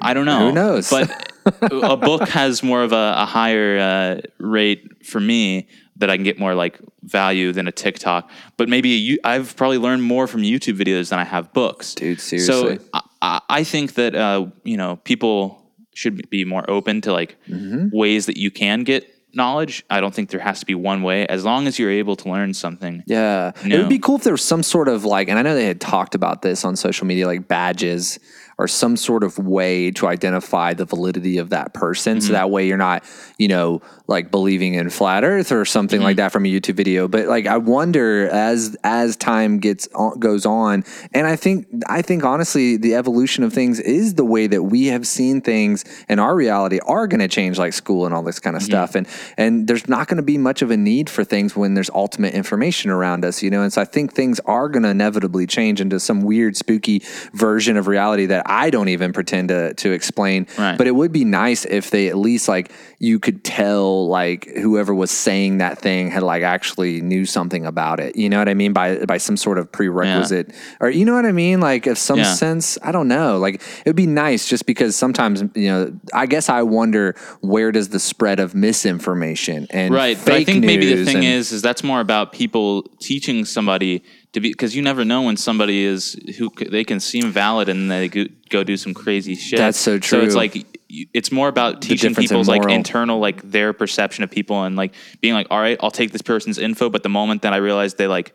I 0.00 0.14
don't 0.14 0.26
know. 0.26 0.48
Who 0.48 0.52
knows? 0.52 0.90
But 0.90 1.32
a 1.62 1.96
book 1.96 2.28
has 2.28 2.62
more 2.62 2.82
of 2.82 2.92
a, 2.92 3.14
a 3.18 3.26
higher 3.26 3.78
uh, 3.78 4.20
rate 4.38 5.04
for 5.06 5.20
me 5.20 5.68
that 5.96 6.10
I 6.10 6.16
can 6.16 6.24
get 6.24 6.38
more 6.38 6.54
like 6.54 6.78
value 7.02 7.52
than 7.52 7.68
a 7.68 7.72
TikTok. 7.72 8.30
But 8.56 8.68
maybe 8.68 8.90
you- 8.90 9.18
I've 9.24 9.54
probably 9.56 9.78
learned 9.78 10.02
more 10.02 10.26
from 10.26 10.42
YouTube 10.42 10.76
videos 10.78 11.10
than 11.10 11.18
I 11.18 11.24
have 11.24 11.52
books. 11.52 11.94
Dude, 11.94 12.20
seriously. 12.20 12.78
So 12.78 12.84
I, 12.92 13.00
I- 13.22 13.40
I 13.48 13.64
think 13.64 13.94
that 13.94 14.14
uh, 14.14 14.46
you 14.64 14.76
know 14.76 14.96
people 14.96 15.58
should 15.94 16.28
be 16.30 16.44
more 16.44 16.68
open 16.70 17.00
to 17.02 17.12
like 17.12 17.36
Mm-hmm. 17.48 17.96
ways 17.96 18.26
that 18.26 18.36
you 18.36 18.50
can 18.50 18.82
get 18.82 19.08
knowledge. 19.34 19.82
I 19.88 20.00
don't 20.00 20.14
think 20.14 20.28
there 20.30 20.40
has 20.40 20.60
to 20.60 20.66
be 20.66 20.74
one 20.74 21.02
way. 21.02 21.26
As 21.26 21.42
long 21.44 21.66
as 21.66 21.78
you're 21.78 21.90
able 21.90 22.16
to 22.16 22.28
learn 22.30 22.52
something. 22.52 23.02
Yeah. 23.06 23.52
It 23.64 23.78
would 23.78 23.88
be 23.88 23.98
cool 23.98 24.16
if 24.16 24.24
there 24.24 24.32
was 24.34 24.42
some 24.44 24.62
sort 24.62 24.88
of 24.88 25.04
like, 25.06 25.28
and 25.28 25.38
I 25.38 25.42
know 25.42 25.54
they 25.54 25.64
had 25.64 25.80
talked 25.80 26.14
about 26.14 26.42
this 26.42 26.64
on 26.66 26.76
social 26.76 27.06
media, 27.06 27.26
like 27.26 27.48
badges 27.48 28.18
or 28.62 28.68
some 28.68 28.96
sort 28.96 29.24
of 29.24 29.38
way 29.38 29.90
to 29.90 30.06
identify 30.06 30.72
the 30.72 30.84
validity 30.84 31.36
of 31.36 31.50
that 31.50 31.74
person. 31.74 32.18
Mm-hmm. 32.18 32.26
So 32.28 32.32
that 32.34 32.48
way 32.48 32.68
you're 32.68 32.76
not, 32.76 33.02
you 33.36 33.48
know, 33.48 33.82
like 34.12 34.30
believing 34.30 34.74
in 34.74 34.88
flat 34.90 35.24
earth 35.24 35.50
or 35.50 35.64
something 35.64 35.92
Mm-hmm. 35.98 36.04
like 36.04 36.16
that 36.16 36.32
from 36.32 36.44
a 36.44 36.48
YouTube 36.48 36.74
video. 36.74 37.08
But 37.08 37.26
like, 37.26 37.46
I 37.46 37.56
wonder 37.56 38.28
as, 38.28 38.76
as 38.84 39.16
time 39.16 39.58
gets 39.58 39.88
on, 39.94 40.18
goes 40.20 40.46
on, 40.46 40.84
and 41.12 41.26
I 41.26 41.36
think, 41.36 41.66
I 41.88 42.02
think 42.02 42.24
honestly, 42.24 42.76
the 42.76 42.94
evolution 42.94 43.42
of 43.44 43.52
things 43.52 43.80
is 43.80 44.14
the 44.14 44.24
way 44.24 44.46
that 44.46 44.62
we 44.62 44.86
have 44.86 45.06
seen 45.06 45.40
things 45.40 45.84
in 46.08 46.18
our 46.18 46.34
reality 46.34 46.78
are 46.86 47.06
going 47.06 47.20
to 47.20 47.28
change 47.28 47.58
like 47.58 47.72
school 47.72 48.06
and 48.06 48.14
all 48.14 48.22
this 48.22 48.38
kind 48.38 48.54
of 48.56 48.62
stuff. 48.62 48.94
And, 48.94 49.06
and 49.36 49.66
there's 49.66 49.88
not 49.88 50.08
going 50.08 50.16
to 50.18 50.22
be 50.22 50.38
much 50.38 50.62
of 50.62 50.70
a 50.70 50.76
need 50.76 51.10
for 51.10 51.24
things 51.24 51.56
when 51.56 51.74
there's 51.74 51.90
ultimate 51.90 52.34
information 52.34 52.90
around 52.90 53.24
us, 53.24 53.42
you 53.42 53.50
know? 53.50 53.62
And 53.62 53.72
so 53.72 53.80
I 53.80 53.84
think 53.84 54.12
things 54.12 54.40
are 54.46 54.68
going 54.68 54.82
to 54.84 54.90
inevitably 54.90 55.46
change 55.46 55.80
into 55.80 55.98
some 55.98 56.22
weird, 56.22 56.56
spooky 56.56 57.02
version 57.34 57.76
of 57.76 57.86
reality 57.86 58.26
that 58.26 58.44
I 58.46 58.70
don't 58.70 58.88
even 58.88 59.12
pretend 59.12 59.48
to, 59.48 59.74
to 59.74 59.92
explain. 59.92 60.46
Right. 60.58 60.76
But 60.78 60.86
it 60.86 60.94
would 60.94 61.12
be 61.12 61.24
nice 61.24 61.64
if 61.64 61.90
they 61.90 62.08
at 62.08 62.16
least 62.16 62.48
like 62.48 62.72
you 62.98 63.18
could 63.18 63.42
tell 63.44 64.01
like 64.08 64.46
whoever 64.46 64.94
was 64.94 65.10
saying 65.10 65.58
that 65.58 65.78
thing 65.78 66.10
had 66.10 66.22
like 66.22 66.42
actually 66.42 67.00
knew 67.00 67.24
something 67.26 67.66
about 67.66 68.00
it. 68.00 68.16
You 68.16 68.28
know 68.28 68.38
what 68.38 68.48
I 68.48 68.54
mean? 68.54 68.72
By 68.72 69.04
by 69.04 69.18
some 69.18 69.36
sort 69.36 69.58
of 69.58 69.70
prerequisite 69.72 70.52
or 70.80 70.90
you 70.90 71.04
know 71.04 71.14
what 71.14 71.26
I 71.26 71.32
mean? 71.32 71.60
Like 71.60 71.86
if 71.86 71.98
some 71.98 72.18
Yeah. 72.18 72.34
sense, 72.34 72.78
I 72.82 72.92
don't 72.92 73.08
know. 73.08 73.38
Like 73.38 73.56
it 73.56 73.86
would 73.86 73.96
be 73.96 74.06
nice 74.06 74.48
just 74.48 74.66
because 74.66 74.96
sometimes, 74.96 75.42
you 75.54 75.68
know, 75.68 75.92
I 76.14 76.26
guess 76.26 76.48
I 76.48 76.62
wonder 76.62 77.14
where 77.40 77.72
does 77.72 77.88
the 77.90 77.98
spread 78.00 78.40
of 78.40 78.54
misinformation 78.54 79.66
and 79.70 79.94
right 79.94 80.18
but 80.24 80.34
i 80.34 80.44
think 80.44 80.64
maybe 80.64 80.94
the 80.94 81.04
thing 81.04 81.16
and- 81.18 81.24
is 81.24 81.52
is 81.52 81.62
that's 81.62 81.82
more 81.84 82.00
about 82.00 82.32
people 82.32 82.82
teaching 83.00 83.44
somebody 83.44 84.02
to 84.32 84.40
be 84.40 84.50
because 84.50 84.74
you 84.74 84.82
never 84.82 85.04
know 85.04 85.22
when 85.22 85.36
somebody 85.36 85.84
is 85.84 86.14
who 86.38 86.50
they 86.70 86.84
can 86.84 87.00
seem 87.00 87.30
valid 87.30 87.68
and 87.68 87.90
they 87.90 88.08
go, 88.08 88.64
do 88.64 88.76
some 88.76 88.94
crazy 88.94 89.34
shit 89.34 89.58
That's 89.58 89.78
so 89.78 89.98
true. 89.98 90.20
so 90.20 90.24
it's 90.26 90.34
like 90.34 90.71
it's 91.14 91.32
more 91.32 91.48
about 91.48 91.80
teaching 91.80 92.10
difference 92.10 92.30
in 92.30 92.34
people's 92.36 92.48
like 92.48 92.68
internal 92.70 93.18
like 93.18 93.40
their 93.42 93.72
perception 93.72 94.22
of 94.24 94.30
people 94.30 94.64
and 94.64 94.76
like 94.76 94.92
being 95.22 95.32
like 95.32 95.46
all 95.50 95.58
right 95.58 95.78
i'll 95.80 95.90
take 95.90 96.12
this 96.12 96.20
person's 96.22 96.58
info 96.58 96.90
but 96.90 97.02
the 97.02 97.08
moment 97.08 97.42
that 97.42 97.52
i 97.54 97.56
realize 97.56 97.94
they 97.94 98.06
like 98.06 98.34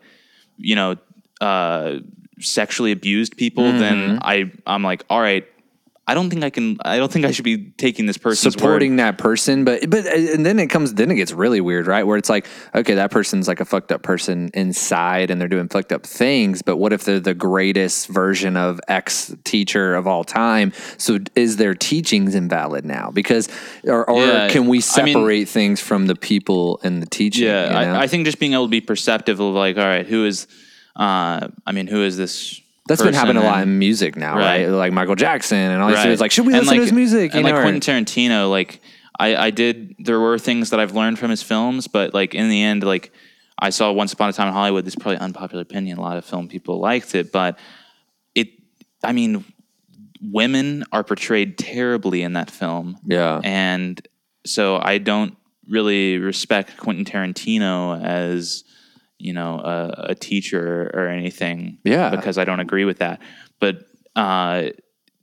you 0.56 0.74
know 0.74 0.96
uh 1.40 1.98
sexually 2.40 2.90
abused 2.92 3.36
people 3.36 3.64
Mm-hmm. 3.64 3.78
then 3.78 4.18
i 4.22 4.50
i'm 4.66 4.82
like 4.82 5.04
all 5.08 5.20
right 5.20 5.46
I 6.08 6.14
don't 6.14 6.30
think 6.30 6.42
I 6.42 6.48
can. 6.50 6.78
I 6.82 6.96
don't 6.96 7.12
think 7.12 7.26
I 7.26 7.32
should 7.32 7.44
be 7.44 7.70
taking 7.76 8.06
this 8.06 8.16
person 8.16 8.50
supporting 8.50 8.92
word. 8.92 8.98
that 9.00 9.18
person 9.18 9.64
but 9.64 9.88
but 9.90 10.06
and 10.06 10.44
then 10.46 10.58
it 10.58 10.68
comes 10.68 10.94
then 10.94 11.10
it 11.10 11.16
gets 11.16 11.32
really 11.32 11.60
weird 11.60 11.86
right 11.86 12.04
where 12.04 12.16
it's 12.16 12.30
like 12.30 12.46
okay 12.74 12.94
that 12.94 13.10
person's 13.10 13.46
like 13.46 13.60
a 13.60 13.64
fucked 13.66 13.92
up 13.92 14.02
person 14.02 14.50
inside 14.54 15.30
and 15.30 15.38
they're 15.38 15.48
doing 15.48 15.68
fucked 15.68 15.92
up 15.92 16.06
things 16.06 16.62
but 16.62 16.78
what 16.78 16.94
if 16.94 17.04
they're 17.04 17.20
the 17.20 17.34
greatest 17.34 18.08
version 18.08 18.56
of 18.56 18.80
x 18.88 19.34
teacher 19.44 19.94
of 19.94 20.06
all 20.06 20.24
time 20.24 20.72
so 20.96 21.18
is 21.34 21.58
their 21.58 21.74
teachings 21.74 22.34
invalid 22.34 22.86
now 22.86 23.10
because 23.12 23.48
or, 23.84 24.08
or 24.08 24.24
Yeah, 24.24 24.48
can 24.48 24.66
we 24.66 24.78
I 24.96 25.02
mean- 25.02 25.14
separate 25.14 25.48
things 25.48 25.78
from 25.80 26.06
the 26.06 26.16
people 26.16 26.80
and 26.82 27.02
the 27.02 27.06
teaching 27.06 27.44
Yeah, 27.44 27.66
you 27.66 27.86
know? 27.92 27.98
I, 27.98 28.02
I 28.04 28.06
think 28.06 28.24
just 28.24 28.38
being 28.38 28.54
able 28.54 28.64
to 28.66 28.70
be 28.70 28.80
perceptive 28.80 29.40
of 29.40 29.54
like, 29.54 29.76
all 29.76 29.84
right, 29.84 30.06
who 30.06 30.24
is, 30.24 30.46
uh, 30.96 31.48
I 31.66 31.72
mean, 31.72 31.86
who 31.86 32.02
is 32.02 32.16
this? 32.16 32.60
That's 32.88 33.02
been 33.02 33.14
happening 33.14 33.42
a 33.42 33.46
lot 33.46 33.62
in 33.62 33.78
music 33.78 34.16
now 34.16 34.34
right, 34.36 34.64
Right. 34.66 34.68
like 34.68 34.92
michael 34.92 35.14
jackson 35.14 35.56
and 35.58 35.80
all 35.82 35.88
these 35.88 35.96
Right. 35.98 36.06
dudes 36.06 36.20
like 36.20 36.30
should 36.32 36.46
we 36.46 36.52
And, 36.54 36.62
listen 36.62 36.76
to 36.76 36.82
his 36.82 36.92
music 36.92 37.32
you 37.34 37.40
and 37.40 37.48
know 37.48 37.54
like 37.54 37.62
Quentin 37.62 37.80
Tarantino, 38.04 38.50
like 38.50 38.80
I, 39.20 39.34
I 39.46 39.50
did. 39.50 39.96
There 39.98 40.20
were 40.20 40.38
things 40.38 40.70
that 40.70 40.78
I've 40.78 40.94
learned 40.94 41.18
from 41.18 41.30
his 41.30 41.42
films, 41.42 41.88
but 41.88 42.14
like 42.14 42.34
in 42.36 42.48
the 42.48 42.62
end, 42.62 42.84
like 42.84 43.10
I 43.58 43.70
saw 43.70 43.90
Once 43.90 44.12
Upon 44.12 44.28
a 44.28 44.32
Time 44.32 44.46
in 44.46 44.54
Hollywood. 44.54 44.84
This 44.84 44.92
is 44.92 44.96
probably 45.02 45.18
unpopular 45.18 45.60
opinion. 45.62 45.98
A 45.98 46.00
lot 46.00 46.16
of 46.18 46.24
film 46.24 46.46
people 46.46 46.78
liked 46.78 47.16
it, 47.16 47.32
but 47.32 47.58
it. 48.36 48.48
I 49.02 49.10
mean, 49.12 49.44
women 50.22 50.84
are 50.92 51.02
portrayed 51.02 51.58
terribly 51.58 52.22
in 52.22 52.34
that 52.34 52.48
film. 52.50 52.96
Yeah. 53.06 53.40
and 53.42 54.00
so 54.46 54.76
I 54.80 54.98
don't 54.98 55.36
really 55.68 56.18
respect 56.18 56.76
Quentin 56.76 57.04
Tarantino 57.04 58.00
as 58.00 58.62
you 59.18 59.32
know 59.32 59.58
a, 59.60 60.06
a 60.10 60.14
teacher 60.14 60.90
or 60.94 61.08
anything. 61.08 61.78
Yeah. 61.84 62.10
because 62.10 62.38
I 62.38 62.44
don't 62.44 62.60
agree 62.60 62.84
with 62.84 62.98
that. 62.98 63.20
But 63.60 63.84
uh, 64.16 64.70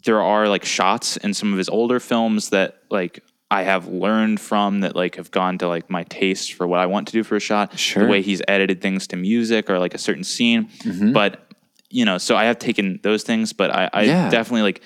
there 0.05 0.21
are 0.21 0.47
like 0.47 0.65
shots 0.65 1.17
in 1.17 1.33
some 1.33 1.51
of 1.51 1.57
his 1.57 1.69
older 1.69 1.99
films 1.99 2.49
that 2.49 2.79
like 2.91 3.23
I 3.51 3.63
have 3.63 3.87
learned 3.87 4.39
from 4.39 4.81
that 4.81 4.95
like 4.95 5.15
have 5.15 5.31
gone 5.31 5.57
to 5.59 5.67
like 5.67 5.89
my 5.89 6.03
taste 6.03 6.53
for 6.53 6.67
what 6.67 6.79
I 6.79 6.85
want 6.87 7.07
to 7.07 7.13
do 7.13 7.23
for 7.23 7.35
a 7.35 7.39
shot. 7.39 7.77
Sure. 7.79 8.03
The 8.03 8.09
way 8.09 8.21
he's 8.21 8.41
edited 8.47 8.81
things 8.81 9.07
to 9.07 9.15
music 9.15 9.69
or 9.69 9.79
like 9.79 9.93
a 9.93 9.97
certain 9.99 10.23
scene. 10.23 10.69
But 11.13 11.41
you 11.89 12.03
know, 12.05 12.17
so 12.17 12.35
I 12.35 12.45
have 12.45 12.59
taken 12.59 12.99
those 13.03 13.23
things, 13.23 13.53
but 13.53 13.71
I, 13.71 13.89
I 13.93 14.03
Yeah. 14.03 14.29
definitely 14.29 14.63
like 14.63 14.81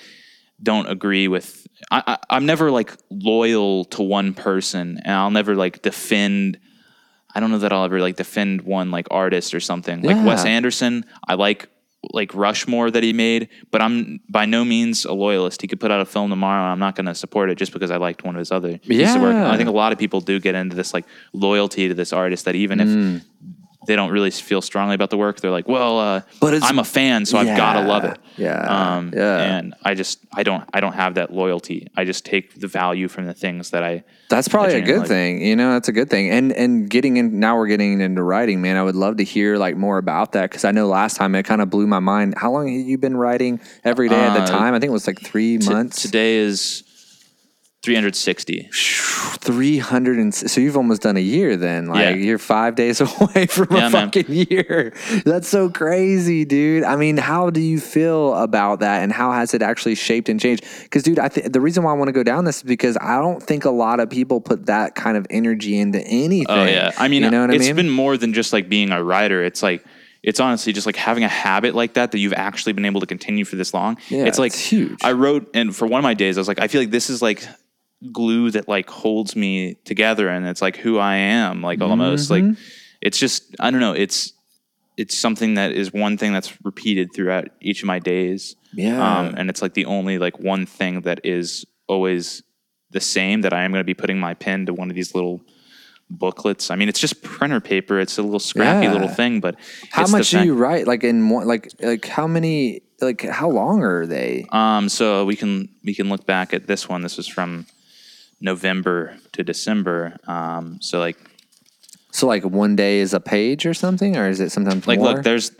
don't 0.62 0.86
agree 0.88 1.26
with 1.26 1.66
I, 1.90 2.02
I 2.06 2.18
I'm 2.28 2.44
never 2.46 2.70
like 2.70 2.92
loyal 3.10 3.86
to 3.86 4.02
one 4.02 4.34
person 4.34 5.00
and 5.04 5.14
I'll 5.14 5.30
never 5.30 5.56
like 5.56 5.80
defend 5.82 6.58
I 7.34 7.40
don't 7.40 7.50
know 7.50 7.58
that 7.58 7.72
I'll 7.72 7.84
ever 7.84 8.00
like 8.00 8.16
defend 8.16 8.62
one 8.62 8.90
like 8.90 9.06
artist 9.10 9.54
or 9.54 9.60
something. 9.60 10.02
Like 10.02 10.24
Wes 10.26 10.44
Anderson, 10.44 11.04
I 11.28 11.34
like 11.34 11.68
like 12.14 12.34
Rushmore 12.34 12.90
that 12.90 13.02
he 13.02 13.12
made, 13.12 13.50
but 13.70 13.82
I'm 13.82 14.20
by 14.28 14.46
no 14.46 14.64
means 14.64 15.04
a 15.04 15.12
loyalist. 15.12 15.60
He 15.60 15.68
could 15.68 15.78
put 15.80 15.90
out 15.90 16.00
a 16.00 16.06
film 16.06 16.30
tomorrow 16.30 16.62
and 16.62 16.72
I'm 16.72 16.78
not 16.78 16.96
going 16.96 17.04
to 17.06 17.14
support 17.14 17.50
it 17.50 17.56
just 17.56 17.72
because 17.74 17.90
I 17.90 17.98
liked 17.98 18.24
one 18.24 18.34
of 18.34 18.38
his 18.38 18.50
other 18.50 18.78
pieces 18.78 19.14
of 19.14 19.20
work. 19.22 19.34
Yeah. 19.34 19.50
I 19.50 19.56
think 19.58 19.68
a 19.68 19.72
lot 19.72 19.92
of 19.92 19.98
people 19.98 20.20
do 20.22 20.40
get 20.40 20.54
into 20.54 20.74
this 20.74 20.94
like 20.94 21.04
loyalty 21.34 21.88
to 21.88 21.94
this 21.94 22.12
artist 22.14 22.46
that 22.46 22.54
even 22.54 22.78
Mm. 22.78 23.16
if 23.18 23.24
they 23.90 23.96
don't 23.96 24.12
really 24.12 24.30
feel 24.30 24.62
strongly 24.62 24.94
about 24.94 25.10
the 25.10 25.16
work. 25.16 25.40
They're 25.40 25.50
like, 25.50 25.66
well, 25.66 25.98
uh, 25.98 26.20
But 26.40 26.62
I'm 26.62 26.78
a 26.78 26.84
fan, 26.84 27.26
so 27.26 27.38
I've 27.38 27.56
got 27.56 27.72
to 27.72 27.80
love 27.82 28.04
it. 28.04 28.18
Yeah, 28.36 28.60
Um, 28.96 29.12
yeah. 29.12 29.56
And 29.58 29.74
I 29.82 29.94
just, 29.94 30.20
I 30.32 30.44
don't, 30.44 30.62
I 30.72 30.78
don't 30.78 30.92
have 30.92 31.14
that 31.14 31.32
loyalty. 31.32 31.88
I 31.96 32.04
just 32.04 32.24
take 32.24 32.54
the 32.60 32.68
value 32.68 33.08
from 33.08 33.26
the 33.26 33.34
things 33.34 33.70
that 33.70 33.82
I. 33.82 34.04
That's 34.28 34.46
probably 34.46 34.76
a 34.76 34.80
good 34.80 35.00
like. 35.00 35.08
thing. 35.08 35.44
You 35.44 35.56
know, 35.56 35.72
that's 35.72 35.88
a 35.88 35.92
good 35.92 36.08
thing. 36.08 36.30
And 36.30 36.52
and 36.52 36.88
getting 36.88 37.16
in 37.16 37.40
now 37.40 37.56
we're 37.56 37.66
getting 37.66 38.00
into 38.00 38.22
writing, 38.22 38.62
man. 38.62 38.76
I 38.76 38.82
would 38.84 38.94
love 38.94 39.16
to 39.16 39.24
hear 39.24 39.56
like 39.56 39.76
more 39.76 39.98
about 39.98 40.32
that 40.32 40.50
because 40.50 40.64
I 40.64 40.70
know 40.70 40.86
last 40.86 41.16
time 41.16 41.34
it 41.34 41.42
kind 41.42 41.60
of 41.60 41.68
blew 41.68 41.88
my 41.88 41.98
mind. 41.98 42.34
How 42.36 42.52
long 42.52 42.68
have 42.68 42.86
you 42.86 42.96
been 42.96 43.16
writing 43.16 43.60
every 43.82 44.08
day 44.08 44.14
at 44.20 44.34
the 44.34 44.42
Uh, 44.44 44.46
time? 44.46 44.72
I 44.74 44.78
think 44.78 44.90
it 44.90 44.92
was 44.92 45.08
like 45.08 45.20
three 45.20 45.58
T- 45.58 45.68
months. 45.68 46.00
today 46.02 46.36
is 46.36 46.84
360. 47.82 48.68
Three 49.40 49.78
hundred 49.78 50.18
and 50.18 50.34
so 50.34 50.60
you've 50.60 50.76
almost 50.76 51.00
done 51.00 51.16
a 51.16 51.20
year 51.20 51.56
then. 51.56 51.86
Like 51.86 52.00
Yeah. 52.02 52.14
you're 52.14 52.38
five 52.38 52.74
days 52.74 53.00
away 53.20 53.46
from 53.46 53.68
Yeah, 53.70 53.86
a 53.86 53.90
man. 53.90 54.10
fucking 54.10 54.26
year. 54.28 54.92
That's 55.24 55.48
so 55.48 55.70
crazy, 55.70 56.44
dude. 56.44 56.84
I 56.84 56.96
mean, 56.96 57.16
how 57.16 57.48
do 57.48 57.60
you 57.60 57.80
feel 57.80 58.34
about 58.34 58.80
that, 58.80 59.02
and 59.02 59.10
how 59.10 59.32
has 59.32 59.54
it 59.54 59.62
actually 59.62 59.94
shaped 59.94 60.28
and 60.28 60.38
changed? 60.38 60.64
Because, 60.82 61.02
dude, 61.04 61.18
I 61.18 61.28
think 61.28 61.52
the 61.54 61.60
reason 61.60 61.82
why 61.82 61.92
I 61.92 61.94
want 61.94 62.08
to 62.08 62.12
go 62.12 62.22
down 62.22 62.44
this 62.44 62.58
is 62.58 62.62
because 62.64 62.98
I 63.00 63.18
don't 63.18 63.42
think 63.42 63.64
a 63.64 63.70
lot 63.70 63.98
of 63.98 64.10
people 64.10 64.42
put 64.42 64.66
that 64.66 64.94
kind 64.94 65.16
of 65.16 65.26
energy 65.30 65.78
into 65.78 66.00
anything. 66.06 66.46
Oh 66.50 66.64
yeah, 66.64 66.92
I 66.98 67.08
mean, 67.08 67.22
you 67.22 67.30
know 67.30 67.42
what 67.46 67.54
it's 67.54 67.64
I 67.64 67.68
mean? 67.68 67.76
been 67.76 67.90
more 67.90 68.18
than 68.18 68.34
just 68.34 68.52
like 68.52 68.68
being 68.68 68.90
a 68.90 69.02
writer. 69.02 69.42
It's 69.42 69.62
like 69.62 69.84
it's 70.22 70.38
honestly 70.38 70.74
just 70.74 70.84
like 70.84 70.96
having 70.96 71.24
a 71.24 71.28
habit 71.28 71.74
like 71.74 71.94
that 71.94 72.12
that 72.12 72.18
you've 72.18 72.34
actually 72.34 72.74
been 72.74 72.84
able 72.84 73.00
to 73.00 73.06
continue 73.06 73.46
for 73.46 73.56
this 73.56 73.72
long. 73.72 73.96
Yeah, 74.10 74.26
it's 74.26 74.38
like 74.38 74.52
it's 74.52 74.60
huge. 74.60 74.98
I 75.02 75.12
wrote, 75.12 75.48
and 75.54 75.74
for 75.74 75.86
one 75.86 75.98
of 75.98 76.02
my 76.02 76.12
days, 76.12 76.36
I 76.36 76.40
was 76.42 76.48
like, 76.48 76.60
I 76.60 76.68
feel 76.68 76.82
like 76.82 76.90
this 76.90 77.08
is 77.08 77.22
like 77.22 77.42
glue 78.12 78.50
that 78.50 78.68
like 78.68 78.88
holds 78.88 79.36
me 79.36 79.74
together, 79.84 80.28
and 80.28 80.46
it's 80.46 80.62
like 80.62 80.76
who 80.76 80.98
I 80.98 81.16
am, 81.16 81.62
like 81.62 81.80
almost 81.80 82.30
Mm-hmm. 82.30 82.48
like 82.50 82.58
it's 83.00 83.18
just 83.18 83.54
I 83.60 83.70
don't 83.70 83.80
know, 83.80 83.92
it's 83.92 84.32
it's 84.96 85.16
something 85.18 85.54
that 85.54 85.72
is 85.72 85.92
one 85.92 86.16
thing 86.18 86.32
that's 86.32 86.52
repeated 86.64 87.10
throughout 87.14 87.48
each 87.60 87.82
of 87.82 87.86
my 87.86 87.98
days. 87.98 88.56
Yeah. 88.74 89.18
um, 89.18 89.34
and 89.36 89.48
it's 89.50 89.62
like 89.62 89.74
the 89.74 89.86
only 89.86 90.18
like 90.18 90.38
one 90.38 90.66
thing 90.66 91.00
that 91.02 91.20
is 91.24 91.64
always 91.88 92.42
the 92.90 93.00
same 93.00 93.40
that 93.42 93.52
I 93.52 93.62
am 93.64 93.70
going 93.72 93.80
to 93.80 93.84
be 93.84 93.94
putting 93.94 94.18
my 94.20 94.34
pen 94.34 94.66
to 94.66 94.74
one 94.74 94.90
of 94.90 94.96
these 94.96 95.14
little 95.14 95.40
booklets. 96.10 96.70
I 96.70 96.76
mean, 96.76 96.88
it's 96.88 96.98
just 97.00 97.22
printer 97.22 97.60
paper. 97.60 97.98
It's 98.00 98.18
a 98.18 98.22
little 98.22 98.38
scrappy 98.40 98.86
Yeah. 98.86 98.92
little 98.92 99.08
thing, 99.08 99.40
but 99.40 99.56
How 99.90 100.06
much 100.06 100.30
do 100.30 100.44
you 100.44 100.54
write? 100.54 100.86
Like 100.86 101.04
in 101.04 101.28
one, 101.28 101.46
like 101.46 101.70
like 101.80 102.04
how 102.06 102.26
many? 102.26 102.82
Like 103.00 103.22
how 103.22 103.48
long 103.48 103.82
are 103.82 104.04
they? 104.06 104.44
Um, 104.50 104.88
so 104.90 105.24
we 105.24 105.34
can 105.36 105.68
we 105.84 105.94
can 105.94 106.08
look 106.10 106.26
back 106.26 106.52
at 106.52 106.66
this 106.66 106.88
one. 106.88 107.00
This 107.02 107.16
was 107.16 107.26
from 107.26 107.64
November 108.40 109.16
to 109.32 109.42
December. 109.44 110.16
Um, 110.26 110.78
so 110.80 110.98
like 110.98 111.16
So 112.12 112.26
like 112.26 112.44
one 112.44 112.76
day 112.76 112.98
is 113.00 113.14
a 113.14 113.20
page 113.20 113.66
or 113.66 113.74
something, 113.74 114.16
or 114.16 114.28
is 114.28 114.40
it 114.40 114.50
sometimes 114.50 114.86
like 114.86 114.98
more? 114.98 115.14
look, 115.14 115.22
there's 115.22 115.50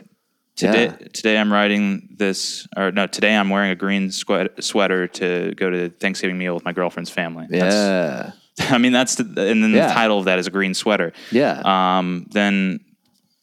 today 0.55 0.85
Yeah. 0.85 1.07
today 1.13 1.37
I'm 1.37 1.51
writing 1.51 2.15
this 2.17 2.67
or 2.75 2.91
no 2.91 3.07
today 3.07 3.35
I'm 3.35 3.49
wearing 3.49 3.71
a 3.71 3.75
green 3.75 4.11
sweat, 4.11 4.63
sweater 4.63 5.07
to 5.07 5.53
go 5.55 5.69
to 5.69 5.89
Thanksgiving 5.89 6.37
meal 6.37 6.53
with 6.53 6.65
my 6.65 6.73
girlfriend's 6.73 7.09
family. 7.11 7.47
That's- 7.49 7.73
yeah, 7.73 8.31
I 8.75 8.77
mean 8.77 8.91
that's 8.91 9.15
the, 9.15 9.23
and 9.23 9.63
then 9.63 9.71
Yeah. 9.71 9.87
the 9.87 9.93
title 9.93 10.19
of 10.19 10.25
that 10.25 10.39
is 10.39 10.47
a 10.47 10.51
green 10.51 10.73
sweater. 10.73 11.13
yeah. 11.31 11.61
Um, 11.63 12.27
then 12.31 12.79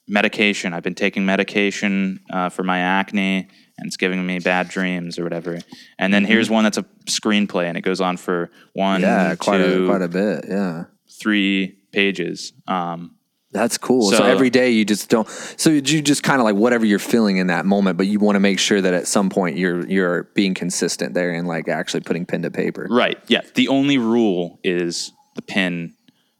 medication. 0.07 0.72
I've 0.74 0.82
been 0.82 0.95
taking 0.95 1.24
medication 1.26 2.20
uh, 2.30 2.49
for 2.49 2.62
my 2.62 2.78
acne, 2.80 3.49
and 3.79 3.87
it's 3.87 3.97
giving 3.97 4.24
me 4.26 4.39
bad 4.41 4.68
dreams 4.68 5.18
or 5.18 5.24
whatever. 5.24 5.59
And 5.99 6.12
then 6.12 6.24
here's 6.24 6.51
one 6.51 6.64
that's 6.64 6.79
a 6.79 6.85
screenplay, 7.07 7.64
and 7.66 7.76
it 7.79 7.83
goes 7.83 8.01
on 8.01 8.16
for 8.16 8.51
one, 8.74 9.03
Mm-hmm. 9.03 9.31
yeah, 9.31 9.35
quite 9.37 9.61
a 9.61 9.87
quite 9.87 10.03
a 10.03 10.09
bit. 10.09 10.45
Yeah. 10.49 10.85
three 11.20 11.79
pages. 11.93 12.53
Um, 12.66 13.14
That's 13.51 13.79
cool. 13.79 14.11
So, 14.11 14.18
So- 14.18 14.24
every 14.24 14.51
day 14.51 14.70
you 14.70 14.85
just 14.85 15.09
don't. 15.09 15.26
So 15.57 15.70
you 15.70 15.81
just 15.81 16.22
kind 16.22 16.39
of 16.41 16.45
like 16.45 16.55
whatever 16.55 16.85
you're 16.85 16.99
feeling 16.99 17.39
in 17.39 17.47
that 17.47 17.64
moment, 17.64 17.97
but 17.97 18.07
you 18.07 18.18
want 18.20 18.37
to 18.37 18.41
make 18.41 18.59
sure 18.59 18.81
that 18.83 18.93
at 18.93 19.07
some 19.09 19.31
point 19.31 19.57
you're 19.57 19.87
you're 19.87 20.24
being 20.35 20.53
consistent 20.55 21.14
there 21.14 21.31
and 21.33 21.49
like 21.49 21.66
actually 21.68 22.01
putting 22.03 22.26
pen 22.26 22.43
to 22.43 22.51
paper. 22.51 22.87
right. 22.91 23.16
Yeah. 23.29 23.41
The 23.55 23.68
only 23.68 23.97
rule 23.97 24.61
is 24.62 25.12
the 25.35 25.43
pen 25.43 25.95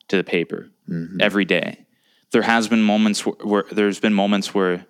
to 0.09 0.17
the 0.17 0.25
paper 0.25 0.69
Mm-hmm. 0.89 1.21
every 1.21 1.45
day. 1.45 1.85
There 2.33 2.41
has 2.43 2.67
been 2.69 2.83
moments 2.83 3.25
where, 3.27 3.35
where 3.43 3.65
there's 3.71 4.01
been 4.01 4.15
moments 4.15 4.55
where 4.55 4.85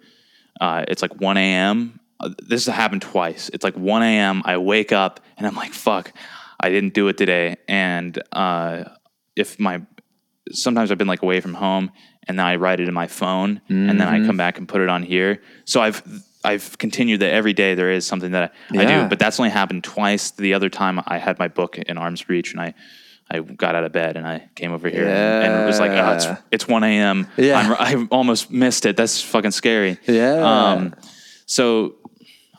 uh, 0.60 0.84
it's 0.88 1.02
like 1.02 1.20
1 1.20 1.36
a.m. 1.36 2.00
Uh, 2.20 2.30
This 2.46 2.66
has 2.66 2.74
happened 2.74 3.02
twice. 3.02 3.50
It's 3.52 3.64
like 3.64 3.76
1 3.76 4.02
a.m. 4.02 4.42
I 4.44 4.56
wake 4.58 4.92
up 4.92 5.20
and 5.36 5.46
I'm 5.46 5.54
like, 5.54 5.72
fuck, 5.72 6.12
I 6.60 6.68
didn't 6.70 6.94
do 6.94 7.08
it 7.08 7.16
today. 7.16 7.56
And 7.68 8.20
uh, 8.32 8.84
if 9.36 9.58
my, 9.60 9.82
sometimes 10.50 10.90
I've 10.90 10.98
been 10.98 11.06
like 11.08 11.22
away 11.22 11.40
from 11.40 11.54
home 11.54 11.92
and 12.26 12.38
then 12.38 12.44
I 12.46 12.56
write 12.56 12.80
it 12.80 12.88
in 12.88 12.94
my 12.94 13.06
phone 13.06 13.60
and 13.68 14.00
then 14.00 14.08
I 14.08 14.24
come 14.26 14.36
back 14.36 14.58
and 14.58 14.68
put 14.68 14.80
it 14.80 14.88
on 14.88 15.02
here. 15.02 15.40
So 15.64 15.80
I've, 15.80 16.02
I've 16.44 16.76
continued 16.78 17.20
that 17.20 17.32
every 17.32 17.52
day 17.52 17.74
there 17.74 17.90
is 17.90 18.06
something 18.06 18.32
that 18.32 18.52
I, 18.72 18.78
I 18.78 18.84
do, 18.84 19.08
but 19.08 19.18
that's 19.18 19.38
only 19.40 19.50
happened 19.50 19.84
twice. 19.84 20.30
The 20.32 20.54
other 20.54 20.68
time 20.68 21.00
I 21.06 21.18
had 21.18 21.38
my 21.38 21.48
book 21.48 21.78
in 21.78 21.96
arm's 21.98 22.28
reach 22.28 22.52
and 22.52 22.60
I, 22.60 22.74
I 23.30 23.40
got 23.40 23.74
out 23.74 23.84
of 23.84 23.92
bed 23.92 24.16
and 24.16 24.26
I 24.26 24.48
came 24.54 24.72
over 24.72 24.88
here 24.88 25.06
and, 25.06 25.52
and 25.52 25.62
it 25.62 25.66
was 25.66 25.78
like, 25.80 25.90
oh, 25.92 26.12
it's, 26.12 26.26
it's 26.50 26.68
1 26.68 26.82
a.m. 26.84 27.26
Yeah. 27.36 27.58
I'm, 27.58 27.72
I 28.02 28.06
almost 28.10 28.50
missed 28.50 28.86
it. 28.86 28.96
That's 28.96 29.20
fucking 29.22 29.50
scary. 29.52 29.98
Yeah. 30.06 30.34
Um, 30.34 30.94
so 31.46 31.94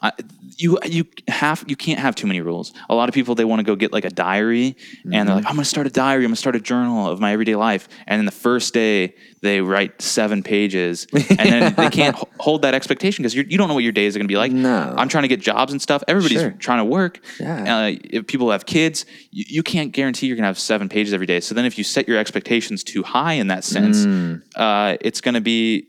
I, 0.01 0.11
you 0.57 0.79
you 0.85 1.05
have 1.27 1.63
you 1.67 1.75
can't 1.75 1.99
have 1.99 2.15
too 2.15 2.25
many 2.27 2.41
rules. 2.41 2.73
A 2.89 2.95
lot 2.95 3.09
of 3.09 3.15
people 3.15 3.35
they 3.35 3.43
want 3.45 3.59
to 3.59 3.63
go 3.63 3.75
get 3.75 3.91
like 3.91 4.05
a 4.05 4.09
diary 4.09 4.75
and 5.03 5.27
they're 5.27 5.35
like, 5.35 5.45
I'm 5.45 5.53
gonna 5.55 5.65
start 5.65 5.87
a 5.87 5.89
diary. 5.89 6.23
I'm 6.23 6.29
gonna 6.29 6.35
start 6.37 6.55
a 6.55 6.59
journal 6.59 7.07
of 7.07 7.19
my 7.19 7.33
everyday 7.33 7.55
life. 7.55 7.87
And 8.07 8.19
then 8.19 8.25
the 8.25 8.31
first 8.31 8.73
day 8.73 9.15
they 9.41 9.61
write 9.61 10.01
seven 10.01 10.43
pages, 10.43 11.07
and 11.13 11.37
then 11.37 11.73
they 11.75 11.89
can't 11.89 12.15
hold 12.39 12.61
that 12.63 12.73
expectation 12.73 13.23
because 13.23 13.35
you 13.35 13.57
don't 13.57 13.67
know 13.69 13.73
what 13.73 13.83
your 13.83 13.93
days 13.93 14.15
are 14.15 14.19
gonna 14.19 14.27
be 14.27 14.37
like. 14.37 14.51
No. 14.51 14.93
I'm 14.97 15.07
trying 15.09 15.23
to 15.23 15.27
get 15.29 15.39
jobs 15.41 15.71
and 15.71 15.81
stuff. 15.81 16.03
Everybody's 16.07 16.39
Sure. 16.41 16.51
trying 16.51 16.79
to 16.79 16.85
work. 16.85 17.19
Yeah. 17.39 17.77
Uh, 17.77 17.95
if 18.03 18.27
people 18.27 18.51
have 18.51 18.65
kids, 18.65 19.05
you, 19.31 19.45
you 19.47 19.63
can't 19.63 19.91
guarantee 19.91 20.27
you're 20.27 20.35
gonna 20.37 20.47
have 20.47 20.59
seven 20.59 20.89
pages 20.89 21.13
every 21.13 21.25
day. 21.27 21.39
So 21.39 21.55
then 21.55 21.65
if 21.65 21.77
you 21.77 21.83
set 21.83 22.07
your 22.07 22.17
expectations 22.17 22.83
too 22.83 23.03
high 23.03 23.33
in 23.33 23.47
that 23.47 23.63
sense, 23.63 24.05
Mm. 24.05 24.41
uh, 24.55 24.97
it's 25.01 25.21
gonna 25.21 25.41
be 25.41 25.87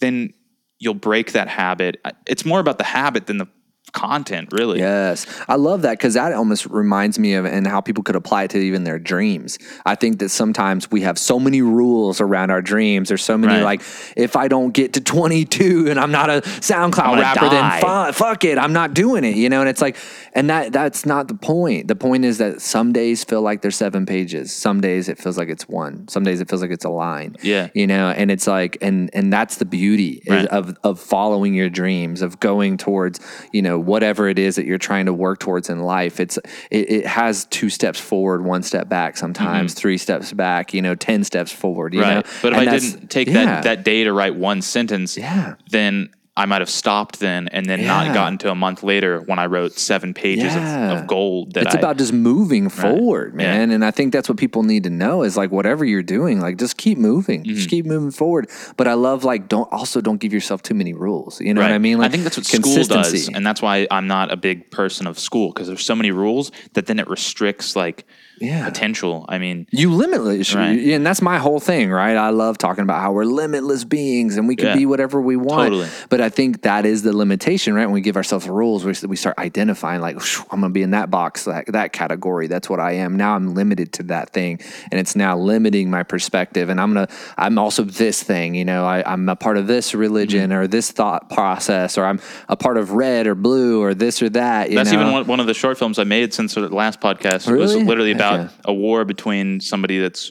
then 0.00 0.32
you'll 0.80 0.94
break 0.94 1.32
that 1.32 1.46
habit. 1.46 2.00
It's 2.26 2.44
more 2.44 2.58
about 2.58 2.78
the 2.78 2.84
habit 2.84 3.26
than 3.26 3.36
the 3.36 3.46
content, 3.92 4.48
really. 4.52 4.78
Yes, 4.80 5.26
I 5.48 5.56
love 5.56 5.82
that 5.82 5.92
because 5.98 6.14
that 6.14 6.32
almost 6.32 6.66
reminds 6.66 7.18
me 7.18 7.34
of 7.34 7.44
and 7.46 7.66
how 7.66 7.80
people 7.80 8.02
could 8.02 8.16
apply 8.16 8.44
it 8.44 8.50
to 8.50 8.58
even 8.58 8.84
their 8.84 8.98
dreams. 8.98 9.58
I 9.86 9.94
think 9.94 10.18
that 10.20 10.28
sometimes 10.30 10.90
we 10.90 11.02
have 11.02 11.18
so 11.18 11.38
many 11.40 11.62
rules 11.62 12.20
around 12.20 12.50
our 12.50 12.62
dreams. 12.62 13.08
There's 13.08 13.24
so 13.24 13.36
many 13.38 13.54
Right. 13.54 13.62
like, 13.62 13.82
if 14.16 14.36
I 14.36 14.48
don't 14.48 14.72
get 14.72 14.92
to 14.94 15.00
22 15.00 15.88
and 15.90 15.98
I'm 15.98 16.10
not 16.12 16.30
a 16.30 16.40
SoundCloud 16.42 17.20
rapper, 17.20 17.40
die. 17.46 17.80
then 17.80 18.12
fu- 18.12 18.12
fuck 18.12 18.44
it, 18.44 18.58
I'm 18.58 18.72
not 18.72 18.94
doing 18.94 19.24
it. 19.24 19.36
You 19.36 19.48
know, 19.48 19.60
and 19.60 19.68
it's 19.68 19.80
like, 19.82 19.96
and 20.34 20.48
that 20.50 20.72
that's 20.72 21.04
not 21.06 21.28
the 21.28 21.34
point. 21.34 21.88
The 21.88 21.96
point 21.96 22.24
is 22.24 22.38
that 22.38 22.60
some 22.60 22.92
days 22.92 23.24
feel 23.24 23.42
like 23.42 23.62
they're 23.62 23.70
seven 23.70 24.06
pages. 24.06 24.52
Some 24.52 24.80
days 24.80 25.08
it 25.08 25.18
feels 25.18 25.36
like 25.36 25.48
it's 25.48 25.68
one. 25.68 26.06
Some 26.08 26.22
days 26.22 26.40
it 26.40 26.48
feels 26.48 26.62
like 26.62 26.70
it's 26.70 26.84
a 26.84 26.90
line. 26.90 27.36
Yeah. 27.42 27.68
you 27.74 27.86
know, 27.86 28.10
and 28.10 28.30
it's 28.30 28.46
like, 28.46 28.78
and 28.80 29.10
and 29.12 29.32
that's 29.32 29.56
the 29.56 29.64
beauty 29.64 30.22
is 30.24 30.30
Right. 30.30 30.46
of 30.48 30.76
of 30.84 31.00
following 31.00 31.54
your 31.54 31.68
dreams, 31.68 32.22
of 32.22 32.38
going 32.40 32.76
towards, 32.76 33.20
you 33.52 33.62
know, 33.62 33.78
whatever 33.80 34.28
it 34.28 34.38
is 34.38 34.56
that 34.56 34.66
you're 34.66 34.78
trying 34.78 35.06
to 35.06 35.12
work 35.12 35.38
towards 35.40 35.68
in 35.70 35.80
life. 35.80 36.20
It's 36.20 36.36
it, 36.70 36.90
it 36.90 37.06
has 37.06 37.46
two 37.46 37.68
steps 37.70 37.98
forward, 38.00 38.44
one 38.44 38.62
step 38.62 38.88
back, 38.88 39.16
sometimes 39.16 39.74
three 39.74 39.98
steps 39.98 40.32
back, 40.32 40.72
you 40.74 40.82
know, 40.82 40.94
ten 40.94 41.24
steps 41.24 41.50
forward. 41.52 41.94
You 41.94 42.00
Mm-hmm. 42.00 42.08
Right. 42.16 42.26
know? 42.26 42.32
But 42.42 42.52
if 42.52 42.58
And 42.58 42.68
I 42.70 42.78
didn't 42.78 43.10
take 43.10 43.28
yeah. 43.28 43.44
that, 43.44 43.64
that 43.64 43.84
day 43.84 44.04
to 44.04 44.12
write 44.12 44.34
one 44.36 44.62
sentence, 44.62 45.16
Yeah. 45.16 45.54
then 45.70 46.10
I 46.36 46.46
might 46.46 46.60
have 46.60 46.70
stopped 46.70 47.18
then 47.20 47.48
and 47.48 47.66
then 47.66 47.80
Yeah. 47.80 47.86
not 47.88 48.14
gotten 48.14 48.38
to 48.38 48.50
a 48.50 48.54
month 48.54 48.82
later 48.82 49.20
when 49.26 49.38
I 49.38 49.46
wrote 49.46 49.72
seven 49.78 50.14
pages 50.14 50.54
Yeah. 50.54 50.92
of, 50.92 50.98
of 51.00 51.06
gold 51.06 51.54
that 51.54 51.64
it's 51.66 51.74
I 51.74 51.78
about 51.78 51.98
just 51.98 52.12
moving 52.12 52.68
forward, 52.68 53.34
Yeah. 53.38 53.52
man. 53.58 53.70
And 53.72 53.84
I 53.84 53.90
think 53.90 54.12
that's 54.12 54.28
what 54.28 54.38
people 54.38 54.62
need 54.62 54.84
to 54.84 54.90
know 54.90 55.22
is 55.22 55.36
like 55.36 55.50
whatever 55.50 55.84
you're 55.84 56.04
doing, 56.04 56.40
like 56.40 56.56
just 56.56 56.76
keep 56.76 56.98
moving, 56.98 57.40
Mm-hmm. 57.42 57.54
just 57.56 57.68
keep 57.68 57.84
moving 57.84 58.10
forward. 58.12 58.48
But 58.76 58.86
I 58.88 58.94
love 58.94 59.24
like 59.24 59.48
don't 59.48 59.70
also 59.72 60.00
don't 60.00 60.18
give 60.20 60.32
yourself 60.32 60.62
too 60.62 60.74
many 60.74 60.94
rules. 60.94 61.40
You 61.40 61.52
know 61.52 61.60
what 61.62 61.72
I 61.72 61.78
mean? 61.78 61.98
Like 61.98 62.08
I 62.08 62.12
think 62.12 62.22
that's 62.22 62.36
what 62.36 62.46
school 62.46 62.84
does, 62.84 63.28
and 63.28 63.44
that's 63.44 63.60
why 63.60 63.86
I'm 63.90 64.06
not 64.06 64.32
a 64.32 64.36
big 64.36 64.70
person 64.70 65.06
of 65.06 65.18
school 65.18 65.52
because 65.52 65.66
there's 65.66 65.84
so 65.84 65.96
many 65.96 66.12
rules 66.12 66.52
that 66.74 66.86
then 66.86 66.98
it 67.00 67.08
restricts 67.08 67.74
like 67.76 68.06
Yeah. 68.40 68.64
potential. 68.64 69.26
I 69.28 69.38
mean, 69.38 69.66
You 69.70 69.92
limitless, 69.92 70.54
Right. 70.54 70.78
and 70.78 71.04
that's 71.06 71.20
my 71.22 71.38
whole 71.38 71.60
thing, 71.60 71.90
right? 71.90 72.16
I 72.16 72.30
love 72.30 72.56
talking 72.58 72.82
about 72.82 73.00
how 73.02 73.12
we're 73.12 73.24
limitless 73.24 73.84
beings 73.84 74.36
and 74.38 74.48
we 74.48 74.56
can 74.56 74.68
Yeah. 74.68 74.76
be 74.76 74.86
whatever 74.86 75.20
we 75.20 75.36
want. 75.36 75.70
Totally. 75.72 75.88
But 76.08 76.20
I 76.20 76.30
think 76.30 76.62
that 76.62 76.86
is 76.86 77.02
the 77.02 77.14
limitation, 77.16 77.74
right? 77.74 77.84
When 77.84 77.92
we 77.94 78.00
give 78.00 78.16
ourselves 78.16 78.48
rules, 78.48 78.84
we, 78.84 78.94
we 79.06 79.16
start 79.16 79.38
identifying 79.38 80.00
like, 80.00 80.16
I'm 80.50 80.60
going 80.60 80.70
to 80.70 80.74
be 80.74 80.82
in 80.82 80.92
that 80.92 81.10
box, 81.10 81.44
that, 81.44 81.66
that 81.68 81.92
category. 81.92 82.46
That's 82.46 82.68
what 82.70 82.80
I 82.80 82.92
am. 82.92 83.16
Now 83.16 83.34
I'm 83.36 83.54
limited 83.54 83.92
to 83.94 84.02
that 84.04 84.30
thing, 84.30 84.58
and 84.90 84.98
it's 84.98 85.14
now 85.14 85.36
limiting 85.36 85.90
my 85.90 86.02
perspective. 86.02 86.68
And 86.70 86.80
I'm 86.80 86.94
gonna, 86.94 87.08
I'm 87.36 87.58
also 87.58 87.82
this 87.84 88.22
thing. 88.22 88.54
You 88.54 88.64
know, 88.64 88.86
I, 88.86 89.02
I'm 89.04 89.28
a 89.28 89.36
part 89.36 89.56
of 89.58 89.66
this 89.66 89.94
religion 89.94 90.30
Mm-hmm. 90.50 90.52
or 90.60 90.66
this 90.66 90.90
thought 90.92 91.28
process, 91.28 91.98
or 91.98 92.04
I'm 92.06 92.20
a 92.48 92.56
part 92.56 92.76
of 92.78 92.92
red 92.92 93.26
or 93.26 93.34
blue 93.34 93.82
or 93.82 93.94
this 93.94 94.22
or 94.22 94.28
that. 94.30 94.70
You 94.70 94.76
that's 94.76 94.92
know? 94.92 95.00
even 95.00 95.12
one, 95.12 95.26
one 95.26 95.40
of 95.40 95.46
the 95.46 95.54
short 95.54 95.76
films 95.78 95.98
I 95.98 96.04
made 96.04 96.32
since 96.32 96.54
the 96.54 96.68
last 96.68 97.00
podcast. 97.00 97.48
It 97.50 97.56
was 97.56 97.72
Really? 97.74 97.84
literally 97.84 98.10
about 98.12 98.29
Okay. 98.34 98.54
a 98.66 98.72
war 98.74 99.04
between 99.04 99.60
somebody 99.60 99.98
that's 99.98 100.30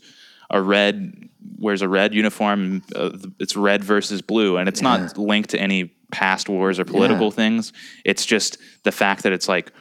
a 0.50 0.62
red 0.62 1.30
wears 1.58 1.82
a 1.82 1.88
red 1.90 2.14
uniform. 2.14 2.82
Uh, 2.96 3.12
it's 3.40 3.56
red 3.56 3.84
versus 3.84 4.22
blue, 4.22 4.58
and 4.58 4.68
it's 4.70 4.82
not 4.82 5.18
linked 5.18 5.50
to 5.52 5.60
any 5.60 5.94
past 6.12 6.50
wars 6.50 6.80
or 6.80 6.86
political 6.86 7.26
Yeah. 7.28 7.32
things. 7.32 7.74
It's 8.06 8.26
just 8.26 8.58
the 8.84 8.92
fact 8.92 9.24
that 9.24 9.32
it's 9.34 9.48
like 9.48 9.72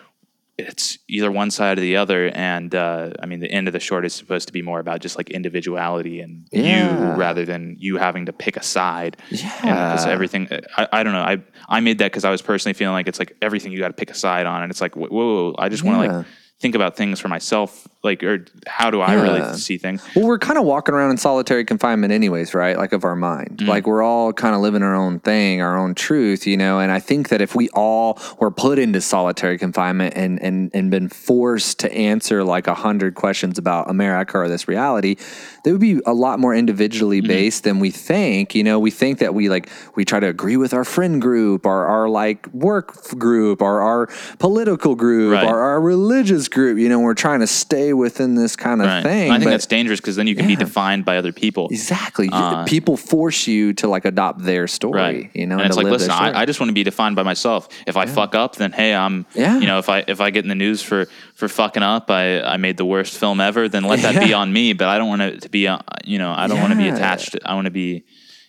it's 0.59 0.99
either 1.09 1.31
one 1.31 1.53
side 1.53 1.79
or 1.79 1.81
the 1.81 1.97
other. 1.97 2.31
And 2.35 2.75
uh, 2.75 3.11
I 3.23 3.27
mean, 3.27 3.39
the 3.39 3.49
end 3.51 3.69
of 3.69 3.73
the 3.73 3.79
short 3.79 4.05
is 4.05 4.13
supposed 4.13 4.49
to 4.49 4.53
be 4.53 4.61
more 4.61 4.81
about 4.81 5.01
just 5.01 5.17
like 5.17 5.31
individuality 5.31 6.21
and 6.21 6.49
Yeah. 6.51 7.13
you 7.13 7.17
rather 7.17 7.45
than 7.45 7.77
you 7.79 7.97
having 7.97 8.27
to 8.27 8.33
pick 8.33 8.57
a 8.57 8.63
side. 8.65 9.17
Yeah. 9.31 9.49
Because 9.61 10.07
everything, 10.07 10.49
I, 10.77 10.89
I 10.93 11.03
don't 11.05 11.13
know. 11.13 11.23
I 11.23 11.39
I 11.69 11.79
made 11.79 11.99
that 11.99 12.11
because 12.11 12.25
I 12.25 12.31
was 12.31 12.43
personally 12.43 12.75
feeling 12.75 12.95
like 12.95 13.07
it's 13.07 13.21
like 13.21 13.37
everything 13.41 13.71
you 13.71 13.79
got 13.79 13.89
to 13.89 13.95
pick 13.95 14.11
a 14.11 14.15
side 14.15 14.47
on, 14.47 14.63
and 14.65 14.71
it's 14.73 14.81
like 14.81 14.97
whoa, 14.97 15.07
whoa, 15.09 15.35
whoa, 15.53 15.55
I 15.59 15.69
just 15.69 15.85
want 15.85 16.01
to 16.01 16.07
Yeah. 16.07 16.17
like 16.19 16.27
think 16.61 16.75
about 16.75 16.97
things 16.97 17.21
for 17.21 17.29
myself, 17.29 17.87
like 18.03 18.23
or 18.25 18.45
how 18.67 18.91
do 18.91 19.01
I 19.01 19.15
Yeah. 19.15 19.23
really 19.23 19.57
see 19.59 19.79
things? 19.79 20.03
Well, 20.17 20.27
we're 20.27 20.39
kind 20.41 20.59
of 20.59 20.65
walking 20.65 20.93
around 20.93 21.13
in 21.13 21.17
solitary 21.17 21.65
confinement, 21.65 22.13
anyways, 22.13 22.53
right? 22.53 22.77
Like 22.77 22.93
of 22.93 23.05
our 23.05 23.15
mind. 23.15 23.59
Mm-hmm. 23.59 23.69
Like 23.69 23.87
we're 23.87 24.03
all 24.03 24.33
kind 24.33 24.57
of 24.57 24.61
living 24.61 24.83
our 24.83 24.95
own 24.95 25.21
thing, 25.21 25.63
our 25.63 25.77
own 25.77 25.95
truth, 25.95 26.47
you 26.49 26.57
know. 26.57 26.81
And 26.81 26.91
I 26.91 26.99
think 26.99 27.29
that 27.29 27.41
if 27.41 27.55
we 27.55 27.69
all 27.71 28.19
were 28.41 28.51
put 28.51 28.79
into 28.81 29.01
solitary 29.01 29.57
confinement 29.57 30.15
and 30.17 30.43
and 30.43 30.71
and 30.75 30.91
been 30.91 31.09
forced 31.09 31.79
to 31.81 31.93
answer 31.93 32.43
like 32.43 32.67
a 32.67 32.75
hundred 32.75 33.15
questions 33.15 33.57
about 33.57 33.89
America 33.89 34.39
or 34.39 34.49
this 34.49 34.67
reality, 34.67 35.15
they 35.63 35.71
would 35.71 35.81
be 35.81 36.01
a 36.07 36.15
lot 36.15 36.41
more 36.41 36.55
individually 36.57 37.19
mm-hmm. 37.21 37.29
based 37.29 37.63
than 37.63 37.79
we 37.79 37.93
think. 37.93 38.57
You 38.57 38.65
know, 38.65 38.81
we 38.81 38.91
think 38.91 39.21
that 39.21 39.33
we 39.33 39.49
like 39.49 39.69
we 39.95 40.05
try 40.05 40.19
to 40.19 40.27
agree 40.27 40.57
with 40.57 40.75
our 40.75 40.85
friend 40.85 41.23
group 41.23 41.65
or 41.67 41.87
our 41.87 42.09
like 42.09 42.49
work 42.53 42.97
group 43.17 43.63
or 43.63 43.81
our 43.81 44.09
political 44.41 44.97
group 44.97 45.35
Right. 45.35 45.47
or 45.47 45.61
our 45.61 45.81
religious 45.81 46.48
group. 46.49 46.79
You 46.79 46.89
know, 46.89 46.99
we're 47.01 47.15
trying 47.15 47.41
to 47.41 47.47
stay 47.47 47.93
within 47.93 48.35
this 48.35 48.57
kind 48.57 48.81
of 48.81 48.87
Right. 48.87 49.03
thing. 49.03 49.31
I 49.31 49.35
think 49.37 49.45
but- 49.45 49.51
that's 49.51 49.67
dangerous 49.67 50.01
because 50.01 50.17
then 50.17 50.27
you 50.27 50.35
can 50.35 50.47
be 50.47 50.57
defined 50.57 51.05
by 51.05 51.17
other 51.19 51.33
people. 51.33 51.69
Exactly. 51.71 52.29
Uh, 52.33 52.65
People 52.65 52.97
force 52.97 53.47
you 53.47 53.73
to 53.75 53.89
like 53.89 54.05
adopt 54.05 54.43
their 54.43 54.67
story, 54.67 55.01
Right. 55.01 55.31
you 55.35 55.47
know, 55.47 55.59
and 55.59 55.67
it's 55.67 55.77
like, 55.77 55.87
listen. 55.87 56.11
I, 56.11 56.41
I 56.41 56.45
just 56.47 56.59
want 56.61 56.69
to 56.71 56.75
be 56.75 56.83
defined 56.85 57.17
by 57.17 57.23
myself. 57.23 57.69
If 57.87 57.97
I 57.97 58.07
fuck 58.07 58.35
up, 58.35 58.57
then 58.57 58.73
hey, 58.73 58.95
I'm, 58.95 59.27
Yeah. 59.35 59.59
you 59.59 59.67
know, 59.67 59.79
if 59.79 59.89
I 59.89 60.05
if 60.09 60.21
I 60.21 60.31
get 60.31 60.45
in 60.45 60.49
the 60.49 60.55
news 60.55 60.83
for 60.83 61.07
for 61.35 61.49
fucking 61.49 61.83
up, 61.83 62.11
I 62.11 62.41
I 62.43 62.57
made 62.57 62.77
the 62.77 62.85
worst 62.85 63.17
film 63.19 63.41
ever, 63.41 63.69
then 63.69 63.85
let 63.85 64.01
that 64.03 64.23
be 64.23 64.33
on 64.35 64.53
me. 64.53 64.73
But 64.73 64.89
I 64.89 64.99
don't 64.99 65.09
want 65.09 65.23
it 65.23 65.43
to 65.43 65.49
be, 65.49 65.69
uh, 65.69 65.79
you 66.05 66.19
know, 66.19 66.33
I 66.37 66.47
don't 66.47 66.61
want 66.61 66.73
to 66.73 66.79
be 66.79 66.89
attached. 66.89 67.37
I 67.45 67.55
want 67.55 67.67
to 67.67 67.71
be, 67.71 68.05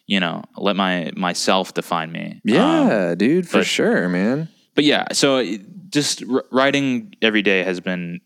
you 0.08 0.20
know, 0.20 0.44
let 0.58 0.76
my 0.76 1.12
myself 1.16 1.74
define 1.74 2.12
me. 2.12 2.26
Um, 2.36 2.42
yeah, 2.44 3.16
dude, 3.16 3.48
for 3.48 3.60
but- 3.60 3.68
sure, 3.68 4.10
man. 4.10 4.50
but 4.76 4.84
yeah, 4.86 5.06
so 5.14 5.44
just 5.90 6.24
r- 6.30 6.46
writing 6.52 7.14
every 7.22 7.42
day 7.42 7.64
has 7.64 7.80
been 7.80 8.22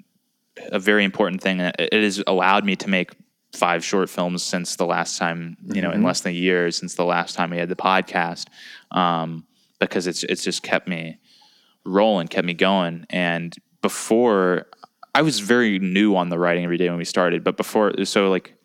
a 0.72 0.80
very 0.80 1.04
important 1.04 1.42
thing. 1.42 1.60
It 1.60 1.76
it 1.80 2.04
has 2.04 2.24
allowed 2.28 2.66
me 2.66 2.76
to 2.78 2.90
make 2.90 3.12
five 3.54 3.84
short 3.84 4.10
films 4.10 4.42
since 4.44 4.76
the 4.76 4.86
last 4.86 5.18
time, 5.18 5.58
you 5.64 5.82
know, 5.82 5.92
in 5.92 6.04
less 6.04 6.22
than 6.22 6.32
a 6.32 6.36
year 6.36 6.72
since 6.72 6.96
the 6.96 7.06
last 7.06 7.36
time 7.36 7.52
we 7.52 7.58
had 7.58 7.70
the 7.70 7.76
podcast, 7.76 8.48
um, 8.92 9.46
because 9.80 10.08
it's 10.08 10.24
it's 10.24 10.44
just 10.44 10.64
kept 10.64 10.88
me 10.88 11.18
rolling, 11.86 12.28
kept 12.28 12.46
me 12.46 12.54
going. 12.54 13.06
And 13.10 13.56
before, 13.82 14.68
I 15.14 15.22
was 15.22 15.40
very 15.40 15.80
new 15.80 16.16
on 16.16 16.30
the 16.30 16.40
writing 16.40 16.64
every 16.64 16.78
day 16.78 16.90
when 16.90 16.98
we 16.98 17.06
started, 17.06 17.44
but 17.44 17.58
before, 17.58 17.94
so 18.06 18.30
like 18.30 18.56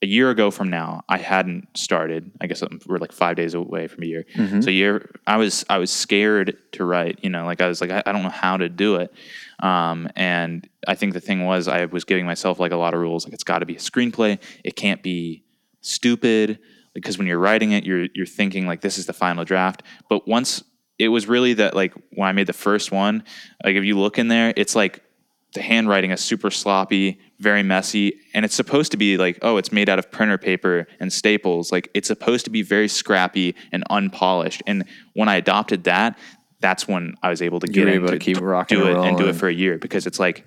a 0.00 0.06
year 0.06 0.30
ago 0.30 0.50
from 0.50 0.70
now, 0.70 1.02
I 1.08 1.18
hadn't 1.18 1.76
started. 1.76 2.30
I 2.40 2.46
guess 2.46 2.62
we're 2.86 2.98
like 2.98 3.12
five 3.12 3.36
days 3.36 3.54
away 3.54 3.88
from 3.88 4.04
a 4.04 4.06
year. 4.06 4.24
So 4.62 4.70
year, 4.70 5.10
I 5.26 5.36
was 5.36 5.64
I 5.68 5.78
was 5.78 5.90
scared 5.90 6.56
to 6.72 6.84
write. 6.84 7.18
You 7.22 7.30
know, 7.30 7.44
like 7.44 7.60
I 7.60 7.66
was 7.66 7.80
like 7.80 7.90
I, 7.90 8.02
I 8.06 8.12
don't 8.12 8.22
know 8.22 8.28
how 8.28 8.56
to 8.56 8.68
do 8.68 8.96
it. 8.96 9.12
Um, 9.60 10.08
and 10.14 10.68
I 10.86 10.94
think 10.94 11.14
the 11.14 11.20
thing 11.20 11.44
was 11.44 11.66
I 11.66 11.86
was 11.86 12.04
giving 12.04 12.26
myself 12.26 12.60
like 12.60 12.70
a 12.70 12.76
lot 12.76 12.94
of 12.94 13.00
rules. 13.00 13.24
Like 13.24 13.34
it's 13.34 13.44
got 13.44 13.58
to 13.58 13.66
be 13.66 13.74
a 13.74 13.80
screenplay. 13.80 14.38
It 14.64 14.76
can't 14.76 15.02
be 15.02 15.42
stupid 15.80 16.60
because 16.94 17.18
when 17.18 17.26
you're 17.26 17.38
writing 17.38 17.72
it, 17.72 17.84
you're 17.84 18.06
you're 18.14 18.26
thinking 18.26 18.66
like 18.66 18.80
this 18.80 18.98
is 18.98 19.06
the 19.06 19.12
final 19.12 19.44
draft. 19.44 19.82
But 20.08 20.28
once 20.28 20.62
it 20.98 21.08
was 21.08 21.26
really 21.26 21.54
that 21.54 21.74
like 21.74 21.94
when 22.10 22.28
I 22.28 22.32
made 22.32 22.46
the 22.46 22.52
first 22.52 22.92
one, 22.92 23.24
like 23.64 23.74
if 23.74 23.84
you 23.84 23.98
look 23.98 24.18
in 24.18 24.28
there, 24.28 24.52
it's 24.56 24.76
like 24.76 25.02
the 25.54 25.62
handwriting 25.62 26.10
is 26.10 26.20
super 26.20 26.50
sloppy, 26.50 27.18
very 27.40 27.62
messy, 27.62 28.18
and 28.34 28.44
it's 28.44 28.54
supposed 28.54 28.90
to 28.92 28.96
be 28.96 29.16
like, 29.16 29.38
oh, 29.42 29.56
it's 29.58 29.70
made 29.70 29.88
out 29.88 29.98
of 29.98 30.10
printer 30.10 30.38
paper 30.38 30.86
and 31.00 31.12
staples. 31.12 31.70
Like 31.70 31.88
it's 31.94 32.08
supposed 32.08 32.44
to 32.46 32.50
be 32.50 32.62
very 32.62 32.88
scrappy 32.88 33.54
and 33.72 33.84
unpolished. 33.90 34.62
And 34.66 34.84
when 35.14 35.28
I 35.28 35.36
adopted 35.36 35.84
that, 35.84 36.18
that's 36.60 36.88
when 36.88 37.14
I 37.22 37.30
was 37.30 37.40
able 37.40 37.60
to 37.60 37.68
get 37.68 37.86
able 37.88 38.08
to 38.08 38.18
keep 38.18 38.40
rocking 38.40 38.78
do 38.78 38.86
and 38.88 38.96
it 38.98 39.08
and 39.08 39.16
do 39.18 39.28
it 39.28 39.36
for 39.36 39.48
a 39.48 39.52
year 39.52 39.78
because 39.78 40.06
it's 40.08 40.18
like 40.18 40.44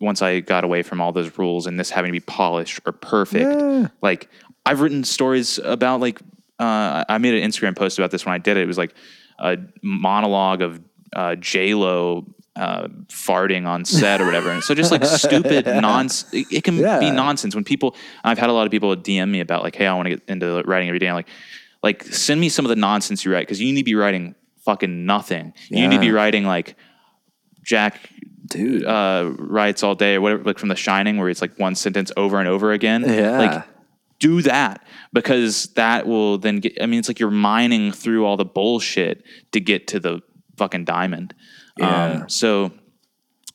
once 0.00 0.22
I 0.22 0.40
got 0.40 0.64
away 0.64 0.82
from 0.82 1.00
all 1.00 1.12
those 1.12 1.36
rules 1.38 1.66
and 1.66 1.78
this 1.80 1.90
having 1.90 2.10
to 2.10 2.12
be 2.12 2.20
polished 2.20 2.80
or 2.86 2.92
perfect, 2.92 3.44
Yeah. 3.50 3.88
like 4.02 4.28
I've 4.66 4.80
written 4.80 5.02
stories 5.02 5.58
about 5.58 6.00
like 6.00 6.20
uh, 6.60 7.04
I 7.08 7.18
made 7.18 7.34
an 7.34 7.48
Instagram 7.48 7.74
post 7.76 7.98
about 7.98 8.10
this 8.12 8.24
when 8.24 8.34
I 8.34 8.38
did 8.38 8.56
it. 8.56 8.62
It 8.62 8.66
was 8.66 8.78
like 8.78 8.94
a 9.40 9.58
monologue 9.82 10.62
of 10.62 10.80
uh, 11.16 11.34
J 11.36 11.74
Lo 11.74 12.24
uh, 12.56 12.88
farting 13.08 13.66
on 13.66 13.84
set 13.84 14.20
or 14.20 14.26
whatever. 14.26 14.50
And 14.50 14.62
so 14.62 14.74
just 14.74 14.90
like 14.92 15.04
stupid 15.04 15.66
nonsense. 15.66 16.32
It, 16.32 16.46
it 16.58 16.64
can 16.64 16.76
Yeah. 16.76 16.98
be 17.00 17.10
nonsense 17.10 17.54
when 17.54 17.64
people. 17.64 17.96
I've 18.22 18.38
had 18.38 18.48
a 18.50 18.52
lot 18.52 18.64
of 18.66 18.70
people 18.70 18.94
DM 18.96 19.28
me 19.30 19.40
about 19.40 19.62
like, 19.62 19.74
hey, 19.74 19.86
I 19.86 19.94
want 19.94 20.06
to 20.06 20.16
get 20.16 20.22
into 20.28 20.62
writing 20.64 20.88
every 20.88 20.98
day. 21.00 21.08
I'm 21.08 21.14
like, 21.14 21.28
like 21.82 22.04
send 22.04 22.40
me 22.40 22.48
some 22.48 22.64
of 22.64 22.68
the 22.70 22.76
nonsense 22.76 23.24
you 23.24 23.32
write 23.32 23.46
because 23.46 23.60
you 23.60 23.72
need 23.72 23.80
to 23.80 23.84
be 23.84 23.94
writing 23.94 24.34
fucking 24.64 25.04
nothing. 25.04 25.52
You 25.68 25.86
need 25.88 25.96
to 25.96 26.00
be 26.00 26.10
writing 26.12 26.44
like 26.44 26.76
Jack 27.62 28.08
Dude. 28.46 28.84
uh, 28.84 29.32
writes 29.38 29.82
all 29.82 29.94
day 29.94 30.14
or 30.16 30.20
whatever, 30.20 30.44
like 30.44 30.58
from 30.58 30.68
The 30.68 30.76
Shining, 30.76 31.16
where 31.18 31.28
it's 31.28 31.40
like 31.42 31.58
one 31.58 31.74
sentence 31.74 32.12
over 32.16 32.38
and 32.38 32.48
over 32.48 32.72
again. 32.72 33.02
Yeah. 33.06 33.38
Like, 33.38 33.64
do 34.20 34.42
that 34.42 34.86
because 35.12 35.66
that 35.74 36.06
will 36.06 36.38
then 36.38 36.60
get. 36.60 36.80
I 36.80 36.86
mean, 36.86 36.98
it's 37.00 37.08
like 37.08 37.18
you're 37.18 37.30
mining 37.30 37.90
through 37.92 38.24
all 38.24 38.36
the 38.36 38.44
bullshit 38.44 39.22
to 39.52 39.60
get 39.60 39.88
to 39.88 40.00
the 40.00 40.20
fucking 40.56 40.84
diamond. 40.84 41.34
Yeah. 41.78 42.04
Um, 42.22 42.28
so, 42.28 42.72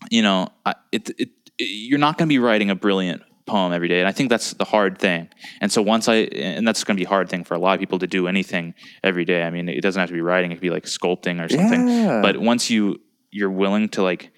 you 0.09 0.21
know, 0.21 0.49
I- 0.65 0.75
it, 0.91 1.09
it, 1.11 1.29
it 1.57 1.65
you're 1.69 1.99
not 1.99 2.17
going 2.17 2.27
to 2.27 2.33
be 2.33 2.39
writing 2.39 2.69
a 2.69 2.75
brilliant 2.75 3.21
poem 3.45 3.73
every 3.73 3.87
day, 3.87 3.99
and 3.99 4.07
I 4.07 4.11
think 4.11 4.29
that's 4.29 4.53
the 4.53 4.63
hard 4.65 4.97
thing. 4.99 5.27
And 5.59 5.71
so 5.71 5.81
once 5.81 6.07
I, 6.07 6.15
and 6.15 6.67
that's 6.67 6.83
going 6.83 6.95
to 6.95 7.01
be 7.01 7.05
a 7.05 7.09
hard 7.09 7.29
thing 7.29 7.43
for 7.43 7.53
a 7.55 7.59
lot 7.59 7.73
of 7.73 7.79
people 7.79 7.99
to 7.99 8.07
do 8.07 8.27
anything 8.27 8.75
every 9.03 9.25
day. 9.25 9.43
I 9.43 9.49
mean, 9.49 9.67
it 9.67 9.81
doesn't 9.81 9.99
have 9.99 10.09
to 10.09 10.13
be 10.13 10.21
writing; 10.21 10.51
it 10.51 10.55
could 10.55 10.61
be 10.61 10.69
like 10.69 10.85
sculpting 10.85 11.43
or 11.43 11.49
something. 11.49 11.87
Yeah. 11.87 12.21
But 12.21 12.37
once 12.37 12.69
you 12.69 13.01
you're 13.31 13.51
willing 13.51 13.89
to 13.89 14.03
like 14.03 14.31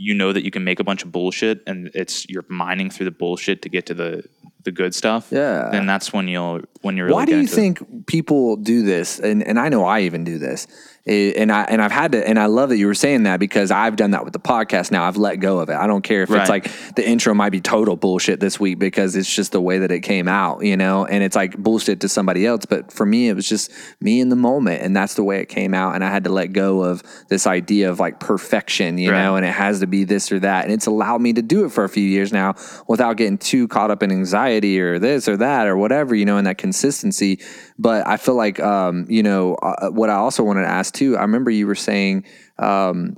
you 0.00 0.14
know 0.14 0.32
that 0.32 0.44
you 0.44 0.50
can 0.52 0.62
make 0.62 0.78
a 0.78 0.84
bunch 0.84 1.02
of 1.02 1.10
bullshit 1.10 1.60
and 1.66 1.90
it's 1.92 2.28
you're 2.28 2.44
mining 2.48 2.88
through 2.88 3.04
the 3.04 3.10
bullshit 3.10 3.62
to 3.62 3.68
get 3.68 3.84
to 3.86 3.94
the 3.94 4.22
the 4.64 4.70
good 4.70 4.94
stuff. 4.94 5.28
Yeah. 5.32 5.70
Then 5.72 5.86
that's 5.86 6.12
when 6.12 6.28
you'll 6.28 6.60
when 6.82 6.96
you're 6.96 7.06
really 7.06 7.14
Why 7.16 7.24
do 7.24 7.32
you 7.32 7.38
into 7.40 7.52
it. 7.52 7.56
think 7.56 8.06
people 8.06 8.56
do 8.56 8.82
this? 8.82 9.18
And 9.18 9.42
and 9.42 9.58
I 9.58 9.68
know 9.68 9.84
I 9.84 10.00
even 10.02 10.22
do 10.24 10.38
this. 10.38 10.66
Eh, 11.08 11.32
And 11.40 11.50
I 11.50 11.62
and 11.62 11.80
I've 11.80 11.90
had 11.92 12.12
to 12.12 12.28
and 12.28 12.38
I 12.38 12.46
love 12.46 12.68
that 12.68 12.76
you 12.76 12.86
were 12.86 12.94
saying 12.94 13.22
that 13.22 13.40
because 13.40 13.70
I've 13.70 13.96
done 13.96 14.10
that 14.10 14.24
with 14.24 14.32
the 14.34 14.38
podcast 14.40 14.90
now. 14.90 15.04
I've 15.04 15.16
let 15.16 15.36
go 15.36 15.58
of 15.58 15.70
it. 15.70 15.74
I 15.76 15.86
don't 15.86 16.02
care 16.02 16.22
if 16.22 16.30
Right. 16.30 16.40
it's 16.42 16.50
like 16.50 16.70
the 16.96 17.08
intro 17.08 17.32
might 17.34 17.50
be 17.50 17.60
total 17.60 17.96
bullshit 17.96 18.40
this 18.40 18.60
week 18.60 18.78
because 18.78 19.16
it's 19.16 19.32
just 19.34 19.52
the 19.52 19.60
way 19.60 19.78
that 19.78 19.90
it 19.90 20.00
came 20.00 20.28
out, 20.28 20.62
you 20.64 20.76
know, 20.76 21.06
and 21.06 21.24
it's 21.24 21.34
like 21.34 21.56
bullshit 21.56 22.00
to 22.00 22.08
somebody 22.08 22.44
else. 22.46 22.66
But 22.66 22.92
for 22.92 23.06
me, 23.06 23.28
it 23.28 23.34
was 23.34 23.48
just 23.48 23.70
me 24.00 24.20
in 24.20 24.28
the 24.28 24.36
moment 24.36 24.82
and 24.82 24.94
that's 24.94 25.14
the 25.14 25.24
way 25.24 25.40
it 25.40 25.46
came 25.48 25.72
out. 25.72 25.94
And 25.94 26.04
I 26.04 26.10
had 26.10 26.24
to 26.24 26.30
let 26.30 26.52
go 26.52 26.82
of 26.82 27.02
this 27.28 27.46
idea 27.46 27.88
of 27.90 27.98
like 27.98 28.20
perfection, 28.20 28.98
you 28.98 29.10
Right. 29.10 29.22
know, 29.22 29.36
and 29.36 29.46
it 29.46 29.52
has 29.52 29.80
to 29.80 29.86
be 29.86 30.04
this 30.04 30.30
or 30.30 30.40
that. 30.40 30.64
And 30.64 30.72
it's 30.74 30.86
allowed 30.86 31.22
me 31.22 31.32
to 31.32 31.42
do 31.42 31.64
it 31.64 31.72
for 31.72 31.84
a 31.84 31.88
few 31.88 32.04
years 32.06 32.32
now 32.32 32.54
without 32.86 33.16
getting 33.16 33.38
too 33.38 33.66
caught 33.66 33.90
up 33.90 34.02
in 34.02 34.10
anxiety 34.12 34.78
or 34.80 34.98
this 34.98 35.26
or 35.28 35.38
that 35.38 35.66
or 35.66 35.76
whatever, 35.76 36.14
you 36.14 36.26
know, 36.26 36.36
and 36.36 36.46
that 36.46 36.58
consistency. 36.58 37.40
But 37.78 38.06
I 38.06 38.16
feel 38.18 38.34
like, 38.34 38.60
um, 38.60 39.06
you 39.08 39.22
know, 39.22 39.54
uh, 39.54 39.88
what 39.90 40.10
I 40.10 40.14
also 40.14 40.42
wanted 40.42 40.62
to 40.62 40.68
ask 40.68 40.94
too, 40.98 41.16
I 41.16 41.22
remember 41.22 41.50
you 41.50 41.66
were 41.66 41.74
saying, 41.90 42.24
um, 42.58 43.16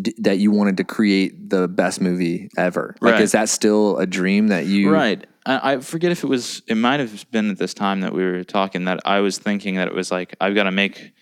d- 0.00 0.14
that 0.18 0.38
you 0.38 0.50
wanted 0.50 0.76
to 0.78 0.84
create 0.84 1.48
the 1.50 1.66
best 1.68 2.00
movie 2.00 2.48
ever. 2.56 2.94
Like, 3.00 3.12
Right. 3.14 3.22
is 3.22 3.32
that 3.32 3.48
still 3.48 3.96
a 3.98 4.06
dream 4.06 4.48
that 4.48 4.66
you? 4.66 4.90
Right. 4.90 5.26
I, 5.46 5.72
I 5.74 5.80
forget 5.80 6.12
if 6.12 6.24
it 6.24 6.26
was. 6.28 6.62
It 6.66 6.76
might 6.76 7.00
have 7.00 7.24
been 7.30 7.50
at 7.50 7.58
this 7.58 7.74
time 7.74 8.00
that 8.00 8.12
we 8.12 8.22
were 8.24 8.44
talking 8.44 8.84
that 8.84 9.00
I 9.04 9.20
was 9.20 9.38
thinking 9.38 9.76
that 9.76 9.88
it 9.88 9.94
was 9.94 10.10
like 10.10 10.34
I've 10.40 10.54
got 10.54 10.64
to 10.64 10.72
make. 10.72 11.12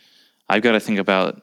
I've 0.48 0.62
got 0.62 0.72
to 0.72 0.80
think 0.80 0.98
about 0.98 1.42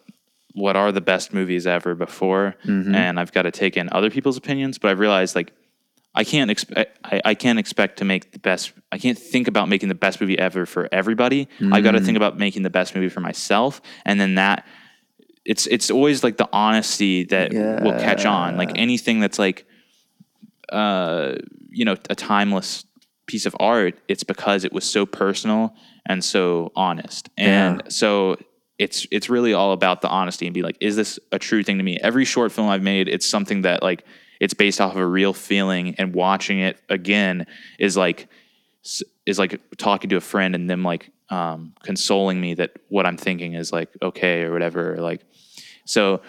what 0.53 0.75
are 0.75 0.91
the 0.91 1.01
best 1.01 1.33
movies 1.33 1.65
ever 1.65 1.95
before, 1.95 2.55
Mm-hmm. 2.65 2.93
and 2.95 3.19
I've 3.19 3.31
got 3.31 3.43
to 3.43 3.51
take 3.51 3.77
in 3.77 3.87
other 3.91 4.09
people's 4.09 4.37
opinions. 4.37 4.77
But 4.79 4.91
I've 4.91 4.99
realized 4.99 5.35
like 5.35 5.53
I 6.13 6.23
can't 6.25 6.51
expect. 6.51 6.99
I, 7.05 7.21
I 7.23 7.33
can't 7.35 7.57
expect 7.59 7.97
to 7.99 8.05
make 8.05 8.31
the 8.33 8.39
best. 8.39 8.73
I 8.91 8.97
can't 8.97 9.17
think 9.17 9.47
about 9.47 9.69
making 9.69 9.89
the 9.89 9.95
best 9.95 10.19
movie 10.19 10.37
ever 10.37 10.65
for 10.65 10.89
everybody. 10.91 11.47
I've 11.71 11.83
got 11.83 11.91
to 11.91 11.99
Mm. 11.99 12.05
think 12.05 12.17
about 12.17 12.37
making 12.37 12.63
the 12.63 12.69
best 12.69 12.93
movie 12.95 13.09
for 13.09 13.21
myself, 13.21 13.81
and 14.05 14.19
then 14.19 14.35
that. 14.35 14.65
It's 15.43 15.65
it's 15.67 15.89
always 15.89 16.23
like 16.23 16.37
the 16.37 16.47
honesty 16.53 17.23
that 17.25 17.51
will 17.83 17.93
catch 17.99 18.25
on. 18.25 18.57
Like 18.57 18.71
anything 18.75 19.19
that's 19.21 19.39
like 19.39 19.65
uh, 20.71 21.35
you 21.69 21.85
know, 21.85 21.95
a 22.09 22.15
timeless 22.15 22.85
piece 23.27 23.45
of 23.45 23.55
art, 23.59 23.97
it's 24.07 24.23
because 24.23 24.63
it 24.63 24.73
was 24.73 24.83
so 24.83 25.05
personal 25.05 25.73
and 26.05 26.23
so 26.23 26.71
honest. 26.75 27.29
And 27.37 27.81
Yeah. 27.83 27.89
so 27.89 28.37
it's 28.77 29.05
it's 29.11 29.29
really 29.29 29.53
all 29.53 29.73
about 29.73 30.01
the 30.01 30.09
honesty 30.09 30.45
and 30.47 30.53
be 30.53 30.61
like, 30.63 30.77
is 30.79 30.95
this 30.95 31.19
a 31.31 31.39
true 31.39 31.63
thing 31.63 31.77
to 31.77 31.83
me? 31.83 31.97
Every 32.01 32.25
short 32.25 32.51
film 32.51 32.67
I've 32.69 32.81
made, 32.83 33.07
it's 33.07 33.25
something 33.29 33.61
that 33.63 33.81
like 33.83 34.03
it's 34.41 34.55
based 34.55 34.81
off 34.81 34.93
of 34.93 34.97
a 34.97 35.05
real 35.05 35.33
feeling 35.33 35.93
and 35.99 36.15
watching 36.15 36.59
it 36.59 36.81
again 36.89 37.45
is 37.79 37.95
like 37.95 38.27
is 39.27 39.37
like 39.37 39.61
talking 39.77 40.09
to 40.09 40.17
a 40.17 40.21
friend 40.21 40.55
and 40.55 40.67
them 40.67 40.83
like 40.83 41.11
um, 41.29 41.73
consoling 41.83 42.41
me 42.41 42.55
that 42.55 42.71
what 42.89 43.05
I'm 43.05 43.17
thinking 43.17 43.53
is 43.53 43.71
like 43.71 43.89
okay 44.01 44.41
or 44.41 44.51
whatever. 44.51 44.97
Like 44.97 45.23
so, 45.85 46.21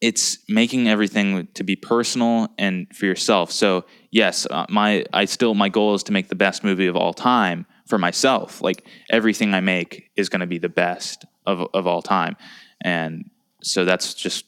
it's 0.00 0.38
making 0.48 0.88
everything 0.88 1.46
to 1.54 1.62
be 1.62 1.76
personal 1.76 2.48
and 2.58 2.88
for 2.94 3.06
yourself. 3.06 3.52
So 3.52 3.84
yes, 4.10 4.46
uh, 4.50 4.66
my 4.68 5.06
I 5.12 5.26
still 5.26 5.54
my 5.54 5.68
goal 5.68 5.94
is 5.94 6.02
to 6.04 6.12
make 6.12 6.28
the 6.28 6.34
best 6.34 6.64
movie 6.64 6.88
of 6.88 6.96
all 6.96 7.14
time 7.14 7.66
for 7.86 7.98
myself. 7.98 8.60
Like 8.60 8.84
everything 9.10 9.54
I 9.54 9.60
make 9.60 10.10
is 10.16 10.28
going 10.28 10.40
to 10.40 10.46
be 10.46 10.58
the 10.58 10.68
best 10.68 11.24
of 11.46 11.68
of 11.72 11.86
all 11.86 12.02
time, 12.02 12.36
and 12.80 13.30
so 13.62 13.84
that's 13.84 14.12
just 14.12 14.44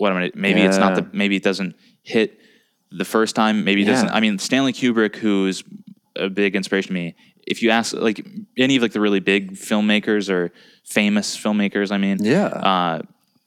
what 0.00 0.12
I'm 0.12 0.16
gonna. 0.16 0.30
Maybe 0.34 0.60
it's 0.62 0.78
not 0.78 0.94
the 0.96 1.06
maybe 1.12 1.36
it 1.36 1.42
doesn't 1.42 1.74
hit 2.02 2.38
the 2.90 3.04
first 3.04 3.36
time. 3.36 3.64
Maybe 3.64 3.82
it 3.82 3.86
Yeah. 3.86 3.92
doesn't. 3.92 4.10
I 4.10 4.20
mean, 4.20 4.38
Stanley 4.38 4.72
Kubrick, 4.72 5.16
who's 5.16 5.62
a 6.16 6.28
big 6.28 6.56
inspiration 6.56 6.88
to 6.88 6.94
me. 6.94 7.14
If 7.46 7.62
you 7.62 7.70
ask 7.70 7.92
like 7.94 8.24
any 8.58 8.76
of 8.76 8.82
like 8.82 8.92
the 8.92 9.00
really 9.00 9.20
big 9.20 9.52
filmmakers 9.52 10.28
or 10.30 10.52
famous 10.84 11.36
filmmakers, 11.36 11.90
I 11.92 11.98
mean, 11.98 12.18
Yeah. 12.20 12.46
uh, 12.46 13.02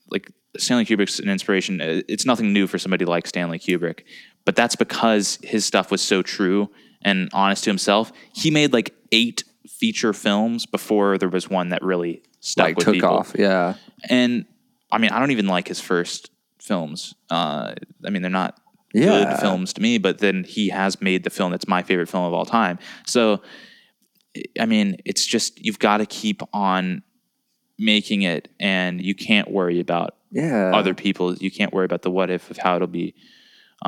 like 0.09 0.29
Stanley 0.57 0.85
Kubrick's 0.85 1.19
an 1.19 1.29
inspiration. 1.29 1.81
Uh, 1.81 2.01
It's 2.07 2.25
nothing 2.25 2.53
new 2.53 2.67
for 2.67 2.77
somebody 2.77 3.05
like 3.05 3.27
Stanley 3.27 3.59
Kubrick, 3.59 4.01
but 4.45 4.55
that's 4.55 4.75
because 4.75 5.39
his 5.43 5.65
stuff 5.65 5.89
was 5.91 6.01
so 6.01 6.21
true 6.21 6.69
and 7.01 7.29
honest 7.33 7.63
to 7.65 7.69
himself. 7.69 8.11
He 8.33 8.51
made 8.51 8.71
like 8.73 8.93
eight 9.11 9.43
feature 9.67 10.13
films 10.13 10.65
before 10.65 11.17
there 11.17 11.29
was 11.29 11.49
one 11.49 11.69
that 11.69 11.81
really 11.83 12.21
stuck 12.39 12.65
like 12.67 12.75
with 12.77 12.85
took 12.85 12.93
people. 12.95 13.09
off. 13.09 13.33
Yeah. 13.37 13.73
And 14.09 14.45
I 14.91 14.97
mean, 14.99 15.11
I 15.11 15.19
don't 15.19 15.31
even 15.31 15.47
like 15.47 15.67
his 15.67 15.79
first 15.81 16.29
films. 16.64 17.14
Uh, 17.30 17.74
I 18.05 18.09
mean, 18.09 18.22
they're 18.22 18.32
not 18.32 18.59
Yeah. 18.93 19.26
good 19.26 19.39
films 19.39 19.74
to 19.74 19.82
me, 19.82 19.97
but 19.97 20.20
then 20.20 20.43
he 20.45 20.70
has 20.70 21.01
made 21.01 21.24
the 21.24 21.30
film 21.30 21.51
that's 21.51 21.68
my 21.68 21.84
favorite 21.84 22.07
film 22.09 22.24
of 22.26 22.34
all 22.34 22.45
time. 22.45 22.80
So, 23.05 23.41
I 24.59 24.66
mean, 24.66 24.97
it's 25.05 25.26
just 25.26 25.64
you've 25.64 25.80
got 25.80 25.97
to 25.97 26.05
keep 26.05 26.41
on 26.53 27.03
making 27.78 28.22
it, 28.22 28.49
and 28.59 29.01
you 29.01 29.14
can't 29.16 29.51
worry 29.51 29.80
about 29.80 30.16
Yeah. 30.32 30.72
other 30.74 30.93
people. 30.93 31.36
You 31.36 31.51
can't 31.51 31.74
worry 31.74 31.86
about 31.86 32.01
the 32.03 32.11
what 32.11 32.30
if 32.30 32.49
of 32.49 32.57
how 32.57 32.76
it'll 32.78 32.88
be. 32.88 33.14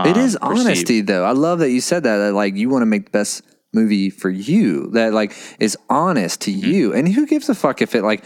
It 0.06 0.18
is 0.18 0.38
um, 0.42 0.50
perceived. 0.52 0.68
honesty, 0.68 1.02
though. 1.02 1.24
I 1.24 1.32
love 1.32 1.60
that 1.60 1.70
you 1.72 1.80
said 1.82 2.04
that. 2.04 2.18
That 2.18 2.34
like 2.34 2.56
you 2.56 2.68
want 2.70 2.82
to 2.82 2.86
make 2.88 3.06
the 3.06 3.12
best 3.12 3.44
movie 3.74 4.10
for 4.10 4.30
you. 4.30 4.90
That 4.92 5.14
like 5.14 5.34
is 5.60 5.78
honest 5.90 6.42
to 6.42 6.52
Mm-hmm. 6.52 6.70
you. 6.72 6.94
And 6.94 7.08
who 7.08 7.26
gives 7.26 7.48
a 7.48 7.56
fuck 7.56 7.82
if 7.82 7.96
it 7.96 8.04
like 8.04 8.26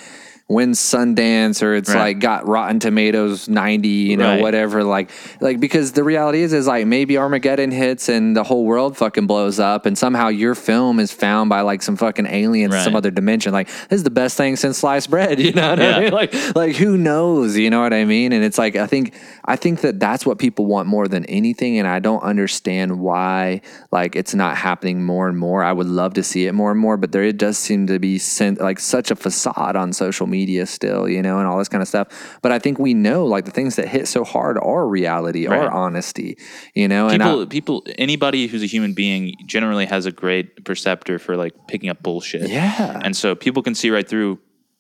wins 0.50 0.80
Sundance 0.80 1.62
or 1.62 1.76
it's 1.76 1.90
Right. 1.94 2.00
like 2.00 2.20
got 2.20 2.48
Rotten 2.48 2.80
Tomatoes 2.80 3.48
ninety, 3.48 3.88
you 4.10 4.18
know, 4.18 4.32
Right. 4.34 4.42
whatever. 4.42 4.84
Like 4.84 5.12
like 5.40 5.60
because 5.60 5.92
the 5.92 6.04
reality 6.04 6.42
is 6.42 6.54
is 6.54 6.66
like 6.66 6.88
maybe 6.88 7.18
Armageddon 7.20 7.70
hits 7.70 8.10
and 8.10 8.36
the 8.36 8.44
whole 8.44 8.66
world 8.66 8.98
fucking 8.98 9.28
blows 9.28 9.60
up, 9.60 9.86
and 9.86 9.96
somehow 9.96 10.30
your 10.30 10.56
film 10.56 11.00
is 11.00 11.12
found 11.12 11.50
by 11.52 11.62
like 11.62 11.84
some 11.84 11.96
fucking 11.96 12.26
aliens 12.26 12.74
in 12.74 12.82
some 12.82 12.96
other 12.96 13.12
dimension. 13.12 13.54
Like 13.54 13.68
this 13.68 13.98
is 13.98 14.04
the 14.04 14.10
best 14.10 14.38
thing 14.38 14.56
since 14.56 14.80
sliced 14.80 15.10
bread. 15.12 15.40
You 15.50 15.54
know 15.54 15.70
what 15.70 15.80
I 15.80 16.00
mean? 16.02 16.12
Like 16.12 16.56
like 16.56 16.76
who 16.76 16.98
knows? 16.98 17.56
You 17.56 17.70
know 17.70 17.82
what 17.82 17.94
I 17.94 18.04
mean? 18.06 18.34
And 18.34 18.44
it's 18.44 18.58
like 18.58 18.76
I 18.76 18.88
think 18.88 19.14
I 19.46 19.56
think 19.56 19.82
that 19.82 20.00
that's 20.00 20.26
what 20.26 20.40
people 20.40 20.66
want 20.66 20.88
more 20.88 21.08
than 21.08 21.26
anything, 21.26 21.78
and 21.78 21.88
I 21.88 22.00
don't 22.00 22.24
understand 22.24 23.00
why 23.00 23.62
like 23.92 24.16
it's 24.16 24.34
not 24.34 24.58
happening 24.58 25.04
more 25.06 25.30
and 25.30 25.38
more. 25.38 25.64
I 25.64 25.74
would 25.74 25.88
love 25.88 26.16
to 26.16 26.24
see 26.24 26.48
it 26.48 26.54
more 26.54 26.72
and 26.72 26.80
more, 26.80 26.98
but 26.98 27.12
there 27.12 27.24
it 27.24 27.38
does 27.38 27.58
seem 27.60 27.86
to 27.88 28.00
be 28.00 28.18
sent, 28.18 28.60
like 28.60 28.80
such 28.80 29.12
a 29.12 29.16
facade 29.16 29.76
on 29.76 29.94
social 29.94 30.26
media 30.26 30.39
still, 30.66 31.08
you 31.08 31.22
know, 31.22 31.40
and 31.40 31.48
all 31.48 31.58
this 31.58 31.68
kind 31.70 31.82
of 31.82 31.88
stuff. 31.88 32.38
But 32.42 32.52
I 32.52 32.60
think 32.60 32.80
we 32.80 32.94
know 32.94 33.26
like 33.26 33.46
the 33.46 33.52
things 33.52 33.76
that 33.78 33.88
hit 33.88 34.08
so 34.08 34.24
hard 34.24 34.58
are 34.58 34.88
reality, 34.88 35.48
Right. 35.48 35.60
are 35.60 35.72
honesty, 35.72 36.38
you 36.76 36.88
know. 36.88 37.08
and 37.08 37.22
People, 37.22 37.42
I, 37.42 37.46
people, 37.46 37.84
anybody 37.98 38.48
who's 38.48 38.64
a 38.64 38.68
human 38.68 38.94
being 38.94 39.36
generally 39.48 39.86
has 39.86 40.06
a 40.06 40.12
great 40.12 40.64
perceptor 40.66 41.20
for 41.20 41.36
like 41.38 41.54
picking 41.68 41.90
up 41.90 42.02
bullshit. 42.04 42.50
Yeah. 42.50 43.00
and 43.04 43.16
so 43.16 43.36
people 43.36 43.64
can 43.64 43.76
see 43.76 43.90
right 43.90 44.08
through 44.08 44.40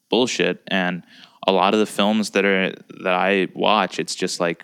bullshit. 0.09 0.61
And 0.67 1.03
a 1.47 1.51
lot 1.51 1.73
of 1.73 1.79
the 1.79 1.85
films 1.85 2.31
that 2.31 2.45
are 2.45 2.71
that 3.03 3.13
I 3.13 3.47
watch, 3.55 3.99
it's 3.99 4.15
just 4.15 4.39
like 4.39 4.63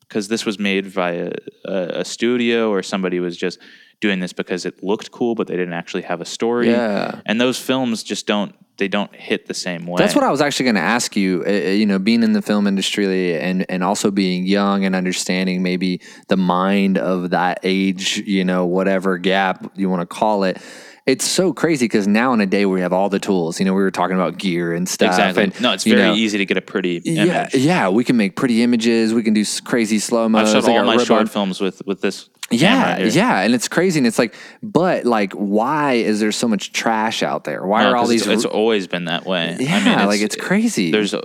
because 0.00 0.28
this 0.28 0.44
was 0.44 0.58
made 0.58 0.92
by 0.94 1.12
a, 1.12 1.32
a, 1.64 1.74
a 2.00 2.04
studio 2.04 2.70
or 2.70 2.82
somebody 2.82 3.20
was 3.20 3.36
just 3.36 3.58
doing 4.00 4.18
this 4.20 4.32
because 4.32 4.64
it 4.66 4.82
looked 4.82 5.10
cool, 5.12 5.34
but 5.34 5.46
they 5.46 5.56
didn't 5.56 5.74
actually 5.74 6.02
have 6.02 6.20
a 6.20 6.24
story. 6.24 6.70
Yeah. 6.70 7.20
and 7.26 7.40
those 7.40 7.58
films 7.58 8.02
just 8.02 8.26
don't 8.26 8.54
they 8.80 8.88
don't 8.88 9.14
hit 9.14 9.46
the 9.46 9.54
same 9.54 9.86
way. 9.86 9.98
That's 9.98 10.16
what 10.16 10.24
I 10.24 10.30
was 10.32 10.40
actually 10.40 10.64
going 10.64 10.74
to 10.74 10.80
ask 10.80 11.14
you. 11.14 11.44
Uh, 11.46 11.50
uh, 11.50 11.52
you 11.52 11.86
know, 11.86 12.00
being 12.00 12.24
in 12.24 12.32
the 12.32 12.42
film 12.42 12.66
industry 12.66 13.38
and 13.38 13.64
and 13.68 13.84
also 13.84 14.10
being 14.10 14.44
young 14.46 14.84
and 14.84 14.96
understanding 14.96 15.62
maybe 15.62 16.00
the 16.26 16.36
mind 16.36 16.98
of 16.98 17.30
that 17.30 17.60
age, 17.62 18.16
you 18.26 18.44
know, 18.44 18.66
whatever 18.66 19.18
gap 19.18 19.70
you 19.76 19.88
want 19.88 20.00
to 20.00 20.06
call 20.06 20.42
it. 20.42 20.60
It's 21.06 21.24
so 21.24 21.52
crazy 21.52 21.84
because 21.84 22.06
now 22.06 22.32
in 22.32 22.40
a 22.40 22.46
day 22.46 22.66
we 22.66 22.80
have 22.80 22.92
all 22.92 23.08
the 23.08 23.18
tools, 23.18 23.58
you 23.58 23.66
know, 23.66 23.74
we 23.74 23.82
were 23.82 23.90
talking 23.90 24.16
about 24.16 24.38
gear 24.38 24.72
and 24.72 24.88
stuff. 24.88 25.10
exactly. 25.10 25.44
And, 25.44 25.60
no, 25.60 25.72
it's 25.72 25.84
very 25.84 26.00
know, 26.00 26.14
easy 26.14 26.38
to 26.38 26.46
get 26.46 26.56
a 26.56 26.62
pretty 26.62 26.98
image. 26.98 27.26
yeah, 27.26 27.48
yeah. 27.52 27.88
we 27.88 28.04
can 28.04 28.16
make 28.16 28.36
pretty 28.36 28.62
images. 28.62 29.12
We 29.12 29.22
can 29.22 29.34
do 29.34 29.44
crazy 29.64 29.98
slow 29.98 30.28
mo. 30.28 30.38
I've 30.38 30.48
shot 30.48 30.68
all 30.68 30.84
my 30.84 31.02
short 31.02 31.28
films 31.28 31.60
with 31.60 31.82
with 31.86 32.00
this. 32.00 32.29
Yeah, 32.52 32.96
here. 32.96 33.06
yeah, 33.08 33.40
and 33.42 33.54
it's 33.54 33.68
crazy, 33.68 33.98
and 33.98 34.06
it's 34.06 34.18
like, 34.18 34.34
but 34.62 35.04
like, 35.04 35.32
why 35.34 35.94
is 35.94 36.18
there 36.20 36.32
so 36.32 36.48
much 36.48 36.72
trash 36.72 37.22
out 37.22 37.44
there? 37.44 37.64
Why 37.64 37.84
No, 37.84 37.90
are 37.90 37.96
all 37.96 38.06
these? 38.06 38.26
it's, 38.26 38.44
it's 38.44 38.44
always 38.44 38.86
been 38.88 39.04
that 39.04 39.24
way. 39.24 39.56
yeah, 39.60 39.76
I 39.76 39.84
mean, 39.98 40.06
like 40.06 40.20
it's 40.20 40.34
crazy. 40.36 40.90
There's, 40.90 41.14
it's 41.14 41.24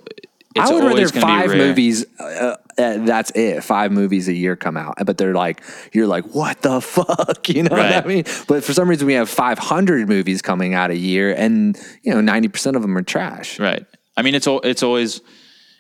I 0.58 0.72
would 0.72 0.84
rather 0.84 1.08
five 1.10 1.50
movies. 1.50 2.06
Uh, 2.20 2.56
uh, 2.78 2.98
that's 3.06 3.32
it. 3.32 3.62
Five 3.64 3.92
movies 3.92 4.28
a 4.28 4.34
year 4.34 4.56
come 4.56 4.78
out, 4.78 4.96
but 5.06 5.18
they're 5.18 5.34
like, 5.34 5.62
you're 5.94 6.08
like, 6.08 6.26
what 6.36 6.62
the 6.62 6.80
fuck? 6.96 7.50
You 7.50 7.64
know 7.64 7.76
what 7.76 8.06
I 8.06 8.08
mean? 8.08 8.24
But 8.48 8.64
for 8.64 8.74
some 8.74 8.88
reason, 8.90 9.08
we 9.08 9.14
have 9.14 9.30
500 9.30 10.08
movies 10.08 10.42
coming 10.42 10.74
out 10.76 10.92
a 10.92 10.98
year, 10.98 11.34
and 11.34 11.78
you 12.04 12.14
know, 12.14 12.22
90 12.22 12.50
percent 12.50 12.76
of 12.76 12.82
them 12.84 12.96
are 12.98 13.02
trash. 13.02 13.60
Right. 13.60 13.86
I 14.16 14.22
mean, 14.22 14.36
it's 14.36 14.48
it's 14.48 14.84
always. 14.84 15.22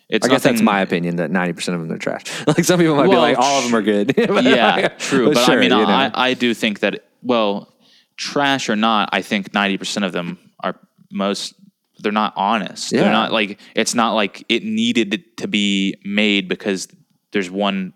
It's 0.07 0.25
I 0.25 0.29
guess 0.29 0.43
that's 0.43 0.61
my 0.61 0.81
opinion 0.81 1.15
that 1.15 1.31
90 1.31 1.53
percent 1.53 1.75
of 1.75 1.81
them 1.81 1.91
are 1.91 1.97
trash. 1.97 2.23
Like 2.47 2.63
some 2.63 2.79
people 2.79 2.95
might 2.95 3.09
be 3.09 3.15
like, 3.15 3.37
all 3.37 3.59
of 3.59 3.65
them 3.65 3.75
are 3.75 3.81
good. 3.81 4.15
But 4.27 4.43
yeah, 4.43 4.75
like, 4.75 4.99
true. 4.99 5.33
But, 5.33 5.45
sure, 5.45 5.55
I 5.55 5.59
mean, 5.59 5.71
you 5.71 5.77
know. 5.77 5.85
I, 5.85 6.11
I 6.13 6.33
do 6.33 6.53
think 6.53 6.81
that 6.81 7.05
well, 7.23 7.73
trash 8.17 8.69
or 8.69 8.75
not, 8.75 9.09
I 9.11 9.21
think 9.21 9.53
ninety 9.53 9.77
percent 9.77 10.05
of 10.05 10.11
them 10.11 10.37
are 10.59 10.79
most. 11.11 11.55
They're 11.99 12.11
not 12.11 12.33
honest. 12.35 12.91
Yeah. 12.91 13.01
They're 13.01 13.11
not 13.11 13.31
like 13.31 13.59
it's 13.73 13.95
not 13.95 14.13
like 14.13 14.45
it 14.49 14.63
needed 14.63 15.37
to 15.37 15.47
be 15.47 15.95
made 16.03 16.47
because 16.47 16.87
there's 17.31 17.49
one 17.49 17.93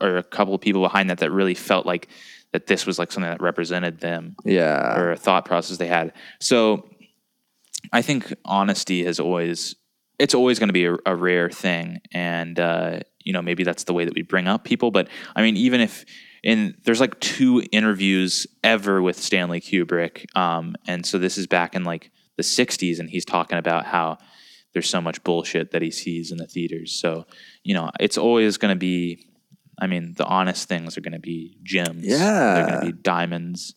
or 0.00 0.16
a 0.16 0.22
couple 0.22 0.54
of 0.54 0.60
people 0.60 0.82
behind 0.82 1.10
that 1.10 1.18
that 1.18 1.30
really 1.30 1.54
felt 1.54 1.86
like 1.86 2.08
that 2.52 2.66
this 2.66 2.86
was 2.86 2.98
like 2.98 3.12
something 3.12 3.30
that 3.30 3.40
represented 3.40 4.00
them 4.00 4.34
yeah, 4.44 4.98
or 4.98 5.12
a 5.12 5.16
thought 5.16 5.44
process 5.44 5.76
they 5.76 5.86
had. 5.86 6.12
So 6.40 6.88
I 7.92 8.02
think 8.02 8.32
honesty 8.44 9.04
has 9.04 9.20
always 9.20 9.76
it's 10.18 10.34
always 10.34 10.58
going 10.58 10.68
to 10.68 10.72
be 10.72 10.86
a, 10.86 10.96
a 11.04 11.14
rare 11.14 11.50
thing, 11.50 12.00
and 12.12 12.58
uh, 12.58 13.00
you 13.20 13.32
know 13.32 13.42
maybe 13.42 13.64
that's 13.64 13.84
the 13.84 13.92
way 13.92 14.04
that 14.04 14.14
we 14.14 14.22
bring 14.22 14.48
up 14.48 14.64
people. 14.64 14.90
But 14.90 15.08
I 15.34 15.42
mean, 15.42 15.56
even 15.56 15.80
if 15.80 16.04
in 16.42 16.74
there's 16.84 17.00
like 17.00 17.18
two 17.20 17.62
interviews 17.72 18.46
ever 18.62 19.02
with 19.02 19.18
Stanley 19.18 19.60
Kubrick, 19.60 20.24
um, 20.36 20.76
and 20.86 21.04
so 21.04 21.18
this 21.18 21.36
is 21.38 21.46
back 21.46 21.74
in 21.74 21.84
like 21.84 22.10
the 22.36 22.42
'60s, 22.42 22.98
and 22.98 23.10
he's 23.10 23.24
talking 23.24 23.58
about 23.58 23.86
how 23.86 24.18
there's 24.72 24.88
so 24.88 25.00
much 25.00 25.22
bullshit 25.24 25.70
that 25.70 25.82
he 25.82 25.90
sees 25.90 26.30
in 26.30 26.38
the 26.38 26.46
theaters. 26.46 26.92
So 26.92 27.26
you 27.62 27.74
know, 27.74 27.90
it's 28.00 28.18
always 28.18 28.56
going 28.56 28.74
to 28.74 28.78
be. 28.78 29.22
I 29.78 29.86
mean, 29.86 30.14
the 30.16 30.24
honest 30.24 30.70
things 30.70 30.96
are 30.96 31.02
going 31.02 31.12
to 31.12 31.18
be 31.18 31.58
gems. 31.62 32.06
Yeah. 32.06 32.54
they're 32.54 32.66
going 32.66 32.80
to 32.80 32.92
be 32.92 33.02
diamonds. 33.02 33.74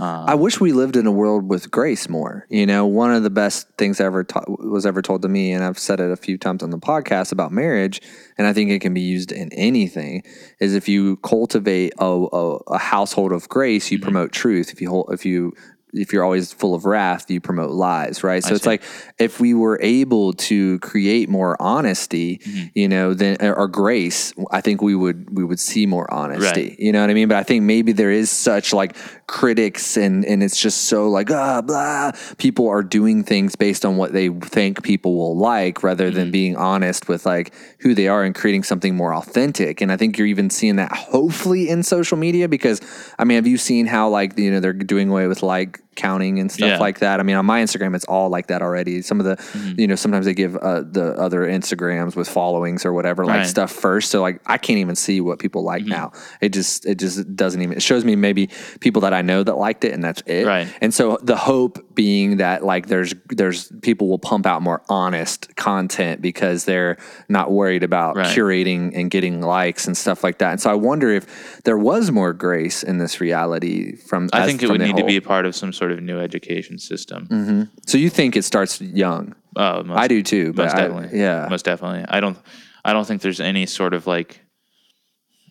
I 0.00 0.34
um, 0.34 0.40
wish 0.40 0.60
we 0.60 0.70
lived 0.70 0.96
in 0.96 1.06
a 1.06 1.12
world 1.12 1.48
with 1.48 1.72
grace 1.72 2.08
more. 2.08 2.46
You 2.48 2.66
know, 2.66 2.86
one 2.86 3.12
of 3.12 3.24
the 3.24 3.30
best 3.30 3.66
things 3.78 4.00
ever 4.00 4.22
ta- 4.22 4.44
was 4.46 4.86
ever 4.86 5.02
told 5.02 5.22
to 5.22 5.28
me, 5.28 5.50
and 5.52 5.64
I've 5.64 5.78
said 5.78 5.98
it 5.98 6.12
a 6.12 6.16
few 6.16 6.38
times 6.38 6.62
on 6.62 6.70
the 6.70 6.78
podcast 6.78 7.32
about 7.32 7.50
marriage, 7.50 8.00
and 8.36 8.46
I 8.46 8.52
think 8.52 8.70
it 8.70 8.80
can 8.80 8.94
be 8.94 9.00
used 9.00 9.32
in 9.32 9.52
anything. 9.52 10.22
Is 10.60 10.74
if 10.74 10.88
you 10.88 11.16
cultivate 11.16 11.94
a, 11.98 12.06
a, 12.06 12.56
a 12.68 12.78
household 12.78 13.32
of 13.32 13.48
grace, 13.48 13.90
you 13.90 13.98
mm-hmm. 13.98 14.04
promote 14.04 14.32
truth. 14.32 14.72
If 14.72 14.80
you 14.80 14.88
hold, 14.88 15.12
if 15.12 15.26
you 15.26 15.52
if 15.98 16.12
you're 16.12 16.24
always 16.24 16.52
full 16.52 16.74
of 16.74 16.84
wrath, 16.84 17.30
you 17.30 17.40
promote 17.40 17.70
lies, 17.70 18.22
right? 18.22 18.42
So 18.42 18.54
it's 18.54 18.64
see. 18.64 18.70
like 18.70 18.82
if 19.18 19.40
we 19.40 19.54
were 19.54 19.78
able 19.82 20.32
to 20.34 20.78
create 20.78 21.28
more 21.28 21.60
honesty, 21.60 22.40
you 22.74 22.88
know, 22.88 23.14
then 23.14 23.36
or 23.40 23.68
grace, 23.68 24.32
I 24.50 24.60
think 24.60 24.80
we 24.80 24.94
would 24.94 25.36
we 25.36 25.44
would 25.44 25.60
see 25.60 25.86
more 25.86 26.12
honesty. 26.12 26.76
You 26.78 26.92
know 26.92 27.00
what 27.00 27.10
I 27.10 27.14
mean? 27.14 27.28
But 27.28 27.38
I 27.38 27.42
think 27.42 27.64
maybe 27.64 27.92
there 27.92 28.10
is 28.10 28.30
such 28.30 28.72
like 28.72 28.96
critics 29.26 29.96
and 29.96 30.24
and 30.24 30.42
it's 30.42 30.60
just 30.60 30.84
so 30.84 31.08
like 31.08 31.30
ah 31.30 31.60
blah. 31.60 32.12
People 32.38 32.68
are 32.68 32.82
doing 32.82 33.24
things 33.24 33.56
based 33.56 33.84
on 33.84 33.96
what 33.96 34.12
they 34.12 34.28
think 34.28 34.82
people 34.82 35.16
will 35.16 35.36
like 35.36 35.82
rather 35.82 36.10
than 36.10 36.30
being 36.30 36.56
honest 36.56 37.08
with 37.08 37.26
like 37.26 37.52
who 37.80 37.94
they 37.94 38.08
are 38.08 38.24
and 38.24 38.34
creating 38.34 38.62
something 38.62 38.94
more 38.94 39.14
authentic. 39.14 39.80
And 39.80 39.90
I 39.92 39.96
think 39.96 40.16
you're 40.16 40.26
even 40.26 40.50
seeing 40.50 40.76
that 40.76 40.92
hopefully 40.92 41.68
in 41.68 41.82
social 41.82 42.16
media 42.16 42.48
because 42.48 42.80
I 43.18 43.24
mean, 43.24 43.36
have 43.36 43.46
you 43.46 43.58
seen 43.58 43.86
how 43.86 44.08
like 44.08 44.38
you 44.38 44.50
know 44.50 44.60
they're 44.60 44.72
doing 44.72 45.08
away 45.10 45.26
with 45.26 45.42
like 45.42 45.80
counting 45.98 46.38
and 46.40 46.50
stuff 46.50 46.68
Yeah. 46.68 46.78
like 46.78 47.00
that. 47.00 47.20
I 47.20 47.22
mean, 47.22 47.36
on 47.36 47.44
my 47.44 47.60
Instagram, 47.62 47.94
it's 47.94 48.06
all 48.06 48.30
like 48.30 48.46
that 48.46 48.62
already. 48.62 49.02
Some 49.02 49.20
of 49.20 49.26
the, 49.26 49.36
Mm-hmm. 49.36 49.80
you 49.80 49.86
know, 49.86 49.94
sometimes 49.96 50.24
they 50.24 50.34
give 50.34 50.56
uh, 50.56 50.82
the 50.82 51.14
other 51.18 51.40
Instagrams 51.40 52.16
with 52.16 52.28
followings 52.28 52.84
or 52.86 52.92
whatever, 52.92 53.24
like 53.24 53.34
Right. 53.34 53.40
Mm-hmm. 53.42 53.48
stuff 53.50 53.72
first. 53.72 54.10
So 54.10 54.22
like, 54.22 54.40
I 54.46 54.56
can't 54.56 54.78
even 54.78 54.94
see 54.96 55.20
what 55.20 55.38
people 55.38 55.62
like 55.62 55.84
now. 55.84 56.12
It 56.40 56.54
just, 56.54 56.86
it 56.86 56.98
just 56.98 57.36
doesn't 57.36 57.60
even. 57.60 57.76
It 57.76 57.82
shows 57.82 58.04
me 58.04 58.16
maybe 58.16 58.48
people 58.80 59.02
that 59.02 59.12
I 59.12 59.22
know 59.22 59.42
that 59.42 59.56
liked 59.58 59.84
it, 59.84 59.92
and 59.92 60.02
that's 60.02 60.22
it. 60.26 60.46
Right. 60.46 60.66
And 60.80 60.94
so 60.94 61.18
the 61.22 61.36
hope 61.36 61.94
being 61.94 62.36
that 62.38 62.64
like 62.64 62.86
there's 62.86 63.12
there's 63.28 63.72
people 63.82 64.08
will 64.08 64.18
pump 64.20 64.46
out 64.46 64.62
more 64.62 64.82
honest 64.88 65.54
content 65.56 66.22
because 66.22 66.64
they're 66.64 66.96
not 67.28 67.50
worried 67.50 67.82
about 67.82 68.16
Right. 68.16 68.26
curating 68.36 68.92
and 68.94 69.10
getting 69.10 69.40
likes 69.40 69.86
and 69.86 69.96
stuff 69.96 70.22
like 70.22 70.38
that. 70.38 70.52
And 70.52 70.60
so 70.60 70.70
I 70.70 70.74
wonder 70.74 71.10
if 71.10 71.62
there 71.64 71.76
was 71.78 72.10
more 72.12 72.32
grace 72.32 72.82
in 72.82 72.98
this 72.98 73.20
reality 73.20 73.96
from. 73.96 74.28
I 74.32 74.40
as- 74.40 74.46
think 74.46 74.62
it 74.62 74.70
would 74.70 74.80
need 74.80 74.96
to 74.96 75.04
be 75.04 75.16
a 75.16 75.22
part 75.22 75.44
of 75.46 75.54
some 75.56 75.72
sort 75.72 75.87
of 75.92 76.00
new 76.02 76.18
education 76.20 76.78
system. 76.78 77.70
So 77.86 77.98
you 77.98 78.10
think 78.10 78.36
it 78.36 78.44
starts 78.44 78.80
young? 78.80 79.34
Oh, 79.56 79.82
most, 79.82 79.98
I 79.98 80.08
do 80.08 80.22
too. 80.22 80.52
But 80.52 80.64
most 80.64 80.74
I- 80.74 80.80
definitely. 80.86 81.18
yeah. 81.18 81.46
most 81.50 81.64
definitely. 81.64 82.04
I 82.08 82.20
don't. 82.20 82.38
I 82.84 82.92
don't 82.92 83.04
think 83.06 83.22
there's 83.22 83.40
any 83.40 83.66
sort 83.66 83.94
of 83.94 84.06
like. 84.06 84.40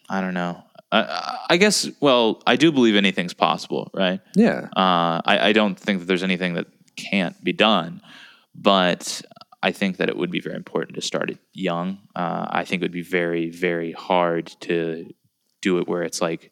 I 0.10 0.22
don't 0.22 0.34
know. 0.34 0.64
I, 0.92 1.38
I 1.50 1.58
guess. 1.58 1.90
Well, 2.00 2.42
I 2.48 2.56
do 2.56 2.72
believe 2.72 2.96
anything's 2.96 3.34
possible, 3.34 3.92
right? 3.94 4.22
yeah. 4.36 4.70
Uh, 4.76 5.22
I, 5.26 5.50
I 5.50 5.54
don't 5.54 5.78
think 5.78 6.00
that 6.00 6.06
there's 6.06 6.24
anything 6.24 6.54
that 6.54 6.68
can't 6.96 7.42
be 7.44 7.52
done, 7.54 8.02
but 8.56 9.22
I 9.62 9.72
think 9.72 9.98
that 9.98 10.08
it 10.10 10.16
would 10.18 10.32
be 10.32 10.40
very 10.40 10.56
important 10.56 10.96
to 10.96 11.02
start 11.02 11.30
it 11.30 11.40
young. 11.54 12.00
Uh, 12.16 12.48
I 12.50 12.64
think 12.64 12.82
it 12.82 12.86
would 12.86 12.92
be 12.92 13.02
very, 13.02 13.50
very 13.50 13.92
hard 13.92 14.48
to 14.62 15.12
do 15.62 15.80
it 15.80 15.88
where 15.88 16.04
it's 16.04 16.22
like 16.22 16.52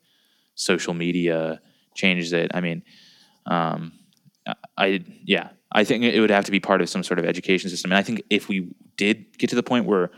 social 0.56 0.94
media 0.94 1.62
changes 1.94 2.34
it. 2.34 2.52
I 2.54 2.62
mean, 2.62 2.84
um, 3.46 3.92
I 4.78 5.04
yeah, 5.24 5.50
I 5.72 5.84
think 5.84 6.04
it 6.04 6.20
would 6.20 6.30
have 6.30 6.46
to 6.46 6.52
be 6.52 6.60
part 6.60 6.82
of 6.82 6.90
some 6.90 7.04
sort 7.04 7.20
of 7.20 7.26
education 7.26 7.70
system. 7.70 7.92
And 7.92 7.98
I 7.98 8.04
think 8.04 8.24
if 8.30 8.48
we 8.48 8.74
did 8.98 9.38
get 9.38 9.50
to 9.50 9.56
the 9.56 9.64
point 9.64 9.86
where 9.86 10.12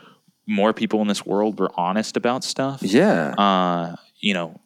more 0.45 0.73
people 0.73 1.01
in 1.01 1.07
this 1.07 1.25
world 1.25 1.59
were 1.59 1.71
honest 1.75 2.15
about 2.15 2.43
stuff, 2.43 2.81
yeah. 2.81 3.33
uh, 3.37 3.95
you 4.19 4.33
know, 4.33 4.59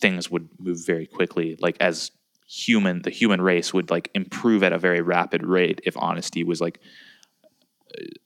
things 0.00 0.30
would 0.30 0.48
move 0.58 0.84
very 0.86 1.06
quickly. 1.06 1.56
Like 1.60 1.76
as 1.80 2.10
human, 2.48 3.02
the 3.02 3.10
human 3.10 3.40
race 3.40 3.72
would 3.72 3.90
like 3.90 4.10
improve 4.14 4.62
at 4.62 4.72
a 4.72 4.78
very 4.78 5.00
rapid 5.00 5.46
rate 5.46 5.80
if 5.84 5.96
honesty 5.96 6.42
was 6.42 6.60
like 6.60 6.80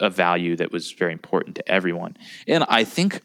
a 0.01 0.09
value 0.09 0.57
that 0.57 0.72
was 0.72 0.93
very 0.93 1.12
important 1.12 1.57
to 1.57 1.68
everyone. 1.68 2.16
And 2.47 2.64
I 2.68 2.85
think, 2.85 3.20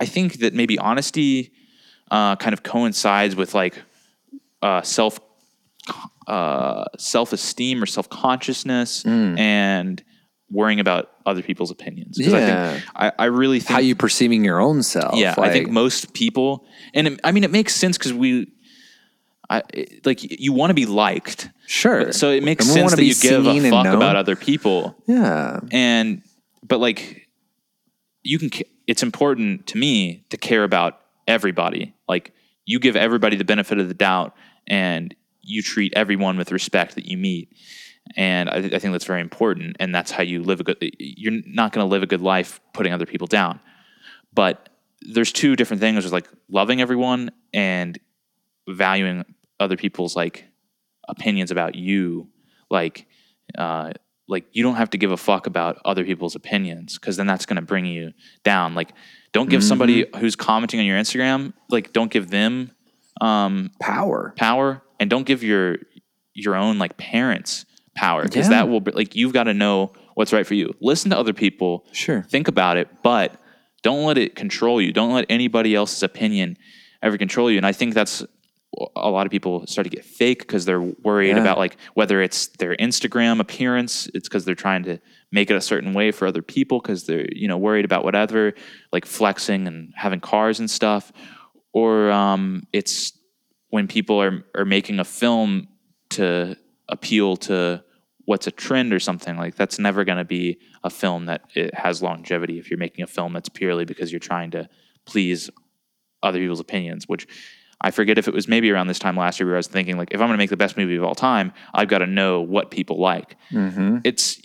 I 0.00 0.06
think 0.06 0.40
that 0.40 0.54
maybe 0.54 0.78
honesty 0.78 1.52
uh, 2.10 2.36
kind 2.36 2.52
of 2.52 2.62
coincides 2.62 3.34
with 3.34 3.54
like 3.54 3.82
uh, 4.62 4.82
self 4.82 5.20
uh, 6.26 6.84
self 6.98 7.32
esteem 7.32 7.82
or 7.82 7.86
self 7.86 8.08
consciousness 8.08 9.04
and 9.04 10.02
worrying 10.50 10.78
about 10.80 11.10
other 11.26 11.42
people's 11.42 11.70
opinions. 11.72 12.18
'Cause 12.18 12.32
I 12.32 12.38
Yeah. 12.40 12.72
think 12.72 12.84
I, 12.94 13.12
I 13.18 13.24
really 13.26 13.58
think 13.60 13.70
How 13.70 13.78
you 13.80 13.94
perceiving 13.96 14.44
your 14.44 14.60
own 14.60 14.82
self? 14.82 15.16
yeah, 15.16 15.34
I 15.38 15.50
think 15.50 15.70
most 15.70 16.12
people, 16.14 16.64
and 16.94 17.08
it, 17.08 17.20
I 17.24 17.32
mean, 17.32 17.42
it 17.44 17.50
makes 17.50 17.74
sense 17.74 17.98
because 17.98 18.12
we, 18.12 18.46
I 19.50 19.62
it- 19.74 20.06
like 20.06 20.22
you 20.40 20.52
want 20.52 20.70
to 20.70 20.74
be 20.74 20.86
liked, 20.86 21.50
Sure. 21.66 22.12
so 22.12 22.30
it 22.30 22.44
makes 22.44 22.64
we 22.66 22.72
sense 22.72 22.94
that 22.94 23.04
you 23.04 23.14
give 23.14 23.44
a 23.46 23.70
fuck 23.70 23.86
about 23.86 24.14
other 24.16 24.36
people, 24.36 24.96
Yeah. 25.08 25.60
and 25.72 26.22
but 26.66 26.78
like 26.80 27.28
you 28.22 28.38
can, 28.38 28.50
it's 28.86 29.02
important 29.02 29.66
to 29.68 29.78
me 29.78 30.24
to 30.30 30.36
care 30.36 30.62
about 30.64 31.00
everybody. 31.28 31.94
Like 32.08 32.32
you 32.64 32.78
give 32.80 32.94
everybody 32.96 33.36
the 33.36 33.44
benefit 33.44 33.78
of 33.78 33.88
the 33.88 33.94
doubt, 33.94 34.32
and 34.68 35.14
you 35.46 35.62
treat 35.62 35.92
everyone 35.96 36.36
with 36.36 36.52
respect 36.52 36.94
that 36.96 37.06
you 37.06 37.16
meet. 37.16 37.56
And 38.16 38.48
I, 38.48 38.60
th- 38.60 38.72
I 38.72 38.78
think 38.78 38.92
that's 38.92 39.04
very 39.04 39.20
important, 39.20 39.76
and 39.80 39.92
that's 39.92 40.12
how 40.12 40.22
you 40.22 40.42
live 40.42 40.60
a 40.60 40.64
good. 40.64 40.76
You're 40.98 41.40
not 41.44 41.72
going 41.72 41.84
to 41.84 41.90
live 41.90 42.04
a 42.04 42.06
good 42.06 42.20
life 42.20 42.60
putting 42.72 42.92
other 42.92 43.06
people 43.06 43.26
down 43.26 43.58
but 44.36 44.68
there's 45.00 45.32
two 45.32 45.56
different 45.56 45.80
things 45.80 46.04
there's 46.04 46.12
like 46.12 46.28
loving 46.48 46.80
everyone 46.80 47.32
and 47.52 47.98
valuing 48.68 49.24
other 49.58 49.76
people's 49.76 50.14
like 50.14 50.44
opinions 51.08 51.50
about 51.50 51.74
you 51.74 52.28
like 52.70 53.06
uh 53.58 53.92
like 54.28 54.44
you 54.52 54.62
don't 54.62 54.74
have 54.76 54.90
to 54.90 54.98
give 54.98 55.10
a 55.10 55.16
fuck 55.16 55.46
about 55.46 55.78
other 55.84 56.04
people's 56.04 56.34
opinions 56.34 56.98
because 56.98 57.16
then 57.16 57.26
that's 57.26 57.46
going 57.46 57.56
to 57.56 57.62
bring 57.62 57.86
you 57.86 58.12
down 58.44 58.74
like 58.74 58.92
don't 59.32 59.48
give 59.50 59.62
somebody 59.64 60.06
who's 60.18 60.36
commenting 60.36 60.78
on 60.80 60.86
your 60.86 60.98
instagram 60.98 61.52
like 61.70 61.92
don't 61.92 62.10
give 62.10 62.30
them 62.30 62.70
um 63.20 63.70
Power. 63.80 64.34
power 64.36 64.82
and 65.00 65.10
don't 65.10 65.26
give 65.26 65.42
your 65.42 65.76
your 66.34 66.54
own 66.54 66.78
like 66.78 66.96
parents 66.96 67.64
power 67.94 68.22
because 68.24 68.46
Yeah. 68.46 68.56
that 68.62 68.68
will 68.68 68.80
be 68.80 68.92
like 68.92 69.14
you've 69.16 69.32
got 69.32 69.44
to 69.44 69.54
know 69.54 69.92
what's 70.14 70.32
right 70.32 70.46
for 70.46 70.54
you 70.54 70.74
listen 70.80 71.10
to 71.10 71.18
other 71.18 71.32
people 71.32 71.86
Sure. 71.92 72.22
think 72.22 72.46
about 72.48 72.76
it 72.76 72.88
but 73.02 73.40
don't 73.82 74.04
let 74.04 74.18
it 74.18 74.34
control 74.34 74.80
you 74.82 74.92
don't 74.92 75.12
let 75.12 75.24
anybody 75.30 75.74
else's 75.74 76.02
opinion 76.02 76.56
ever 77.02 77.16
control 77.16 77.50
you 77.50 77.56
and 77.56 77.66
i 77.66 77.72
think 77.72 77.94
that's 77.94 78.22
a 78.94 79.08
lot 79.08 79.24
of 79.24 79.30
people 79.32 79.66
start 79.66 79.84
to 79.86 79.90
get 79.90 80.04
fake 80.04 80.40
because 80.40 80.66
they're 80.66 80.80
worried 80.82 81.36
Yeah. 81.36 81.40
about 81.40 81.56
like 81.56 81.78
whether 81.94 82.20
it's 82.20 82.48
their 82.58 82.76
instagram 82.76 83.40
appearance 83.40 84.06
it's 84.12 84.28
because 84.28 84.44
they're 84.44 84.54
trying 84.54 84.82
to 84.84 84.98
make 85.32 85.50
it 85.50 85.56
a 85.56 85.60
certain 85.62 85.94
way 85.94 86.10
for 86.10 86.26
other 86.26 86.42
people 86.42 86.80
because 86.80 87.06
they're 87.06 87.26
you 87.32 87.48
know 87.48 87.56
worried 87.56 87.86
about 87.86 88.04
whatever 88.04 88.52
like 88.92 89.06
flexing 89.06 89.66
and 89.66 89.92
having 89.96 90.20
cars 90.20 90.60
and 90.60 90.70
stuff 90.70 91.12
or 91.72 92.10
um, 92.10 92.62
it's 92.72 93.12
when 93.70 93.86
people 93.88 94.20
are 94.22 94.44
are 94.54 94.64
making 94.64 94.98
a 95.00 95.04
film 95.04 95.68
to 96.10 96.56
appeal 96.88 97.36
to 97.36 97.82
what's 98.26 98.46
a 98.46 98.50
trend 98.50 98.92
or 98.92 98.98
something 99.00 99.36
like 99.36 99.54
that's 99.56 99.78
never 99.78 100.04
going 100.04 100.18
to 100.18 100.24
be 100.24 100.58
a 100.84 100.90
film 100.90 101.26
that 101.26 101.42
it 101.54 101.72
has 101.74 102.02
longevity 102.02 102.58
if 102.58 102.70
you're 102.70 102.78
making 102.78 103.02
a 103.02 103.06
film 103.06 103.32
that's 103.32 103.48
purely 103.48 103.84
because 103.84 104.10
you're 104.12 104.18
trying 104.20 104.50
to 104.50 104.68
please 105.04 105.50
other 106.22 106.38
people's 106.38 106.60
opinions 106.60 107.06
which 107.08 107.26
I 107.80 107.90
forget 107.90 108.16
if 108.18 108.26
it 108.26 108.32
was 108.34 108.48
maybe 108.48 108.70
around 108.70 108.86
this 108.86 108.98
time 108.98 109.16
last 109.16 109.38
year 109.38 109.46
where 109.46 109.56
I 109.56 109.58
was 109.58 109.66
thinking 109.68 109.96
like 109.98 110.08
if 110.12 110.20
I'm 110.20 110.26
going 110.28 110.38
to 110.38 110.42
make 110.42 110.50
the 110.50 110.56
best 110.56 110.76
movie 110.76 110.96
of 110.96 111.04
all 111.04 111.14
time 111.14 111.52
I've 111.74 111.88
got 111.88 111.98
to 111.98 112.06
know 112.06 112.40
what 112.40 112.70
people 112.70 112.98
like 113.00 113.36
Mm-hmm. 113.52 113.98
it's 114.04 114.40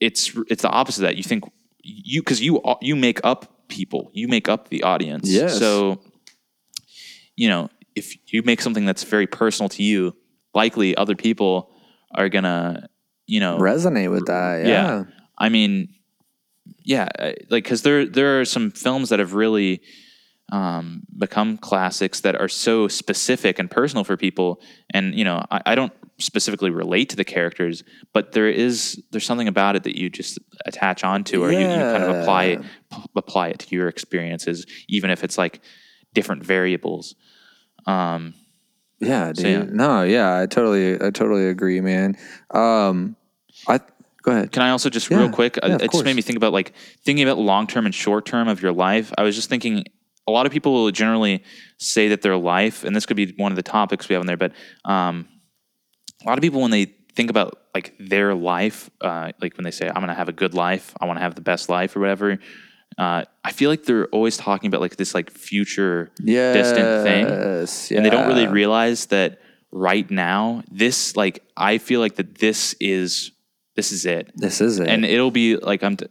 it's 0.00 0.32
it's 0.48 0.62
the 0.62 0.70
opposite 0.70 1.02
of 1.02 1.08
that 1.08 1.16
you 1.16 1.22
think 1.22 1.44
you 1.82 2.20
because 2.22 2.40
you 2.40 2.60
you 2.80 2.94
make 2.96 3.20
up 3.24 3.68
people 3.68 4.10
you 4.12 4.28
make 4.28 4.48
up 4.48 4.68
the 4.68 4.82
audience 4.82 5.28
Yes. 5.28 5.58
so 5.58 6.00
you 7.36 7.48
know 7.48 7.68
if 7.94 8.16
you 8.32 8.42
make 8.42 8.60
something 8.60 8.84
that's 8.84 9.04
very 9.04 9.26
personal 9.26 9.68
to 9.70 9.82
you 9.82 10.16
likely 10.54 10.96
other 10.96 11.16
people 11.16 11.70
are 12.14 12.28
gonna 12.28 12.88
you 13.26 13.40
know 13.40 13.58
Resonate 13.58 14.10
with 14.10 14.26
that. 14.26 14.66
Yeah. 14.66 15.04
I 15.36 15.48
mean, 15.48 15.88
yeah, 16.84 17.08
like 17.50 17.64
because 17.64 17.82
there 17.82 18.06
there 18.06 18.40
are 18.40 18.44
some 18.44 18.70
films 18.70 19.08
that 19.08 19.18
have 19.18 19.34
really 19.34 19.82
um, 20.52 21.02
become 21.18 21.56
classics 21.56 22.20
that 22.20 22.40
are 22.40 22.48
so 22.48 22.88
specific 22.88 23.58
and 23.58 23.70
personal 23.70 24.04
for 24.04 24.16
people, 24.16 24.60
and 24.90 25.14
you 25.14 25.24
know, 25.24 25.44
I, 25.50 25.62
I 25.66 25.74
don't 25.74 25.92
specifically 26.18 26.70
relate 26.70 27.08
to 27.08 27.16
the 27.16 27.24
characters, 27.24 27.82
but 28.12 28.32
there 28.32 28.48
is 28.48 29.02
there's 29.10 29.26
something 29.26 29.48
about 29.48 29.74
it 29.74 29.82
that 29.84 29.98
you 29.98 30.10
just 30.10 30.38
attach 30.66 31.02
onto, 31.02 31.42
or 31.42 31.50
you, 31.50 31.58
you 31.58 31.66
kind 31.66 32.04
of 32.04 32.16
apply 32.16 32.58
p- 32.92 33.10
apply 33.16 33.48
it 33.48 33.58
to 33.60 33.74
your 33.74 33.88
experiences, 33.88 34.66
even 34.88 35.10
if 35.10 35.24
it's 35.24 35.36
like 35.36 35.60
different 36.12 36.44
variables. 36.44 37.16
Um, 37.86 38.34
Yeah, 39.00 39.32
dude. 39.32 39.46
yeah. 39.46 39.64
No, 39.70 40.02
yeah, 40.02 40.40
I 40.40 40.46
totally, 40.46 40.94
I 40.94 41.10
totally 41.10 41.48
agree, 41.48 41.80
man. 41.80 42.16
Um, 42.50 43.16
I 43.68 43.80
go 44.22 44.32
ahead. 44.32 44.52
Can 44.52 44.62
I 44.62 44.70
also 44.70 44.88
just 44.88 45.10
Yeah. 45.10 45.18
real 45.18 45.28
quick? 45.28 45.58
uh, 45.62 45.66
Yeah, 45.68 45.74
it 45.80 45.90
just 45.90 46.04
made 46.04 46.16
me 46.16 46.22
think 46.22 46.36
about 46.36 46.52
like 46.52 46.72
thinking 47.04 47.26
about 47.26 47.38
long 47.38 47.66
term 47.66 47.84
and 47.86 47.94
short 47.94 48.24
term 48.26 48.48
of 48.48 48.62
your 48.62 48.72
life. 48.72 49.12
I 49.18 49.22
was 49.22 49.34
just 49.34 49.48
thinking 49.48 49.84
a 50.26 50.30
lot 50.32 50.46
of 50.46 50.52
people 50.52 50.72
will 50.72 50.90
generally 50.90 51.42
say 51.78 52.08
that 52.08 52.22
their 52.22 52.36
life, 52.36 52.84
and 52.84 52.96
this 52.96 53.04
could 53.04 53.16
be 53.16 53.34
one 53.36 53.52
of 53.52 53.56
the 53.56 53.62
topics 53.62 54.08
we 54.08 54.14
have 54.14 54.22
in 54.22 54.26
there, 54.26 54.38
but 54.38 54.52
um, 54.86 55.28
a 56.24 56.28
lot 56.28 56.38
of 56.38 56.42
people 56.42 56.62
when 56.62 56.70
they 56.70 56.86
think 57.14 57.28
about 57.30 57.58
like 57.74 57.94
their 57.98 58.34
life, 58.34 58.88
uh, 59.02 59.32
like 59.42 59.56
when 59.58 59.64
they 59.64 59.70
say, 59.70 59.86
"I'm 59.88 59.96
going 59.96 60.08
to 60.08 60.14
have 60.14 60.28
a 60.30 60.32
good 60.32 60.54
life," 60.54 60.94
"I 61.00 61.04
want 61.06 61.18
to 61.18 61.22
have 61.22 61.34
the 61.34 61.42
best 61.42 61.68
life" 61.68 61.94
or 61.96 62.00
whatever. 62.00 62.38
Uh, 62.96 63.24
I 63.42 63.52
feel 63.52 63.70
like 63.70 63.84
they're 63.84 64.06
always 64.08 64.36
talking 64.36 64.68
about 64.68 64.80
like 64.80 64.96
this 64.96 65.14
like 65.14 65.30
future 65.30 66.10
distant 66.52 67.04
thing. 67.04 67.26
Yes, 67.26 67.90
and 67.90 68.04
they 68.04 68.10
don't 68.10 68.28
really 68.28 68.46
realize 68.46 69.06
that 69.06 69.40
right 69.76 70.08
now 70.08 70.62
this 70.70 71.16
like 71.16 71.42
i 71.56 71.78
feel 71.78 71.98
like 71.98 72.14
that 72.14 72.36
this 72.36 72.76
is 72.78 73.32
this 73.74 73.90
is 73.90 74.06
it. 74.06 74.30
This 74.36 74.60
is 74.60 74.78
it. 74.78 74.86
and 74.86 75.04
it'll 75.04 75.32
be 75.32 75.56
like 75.56 75.82
i'm 75.82 75.96
t- 75.96 76.06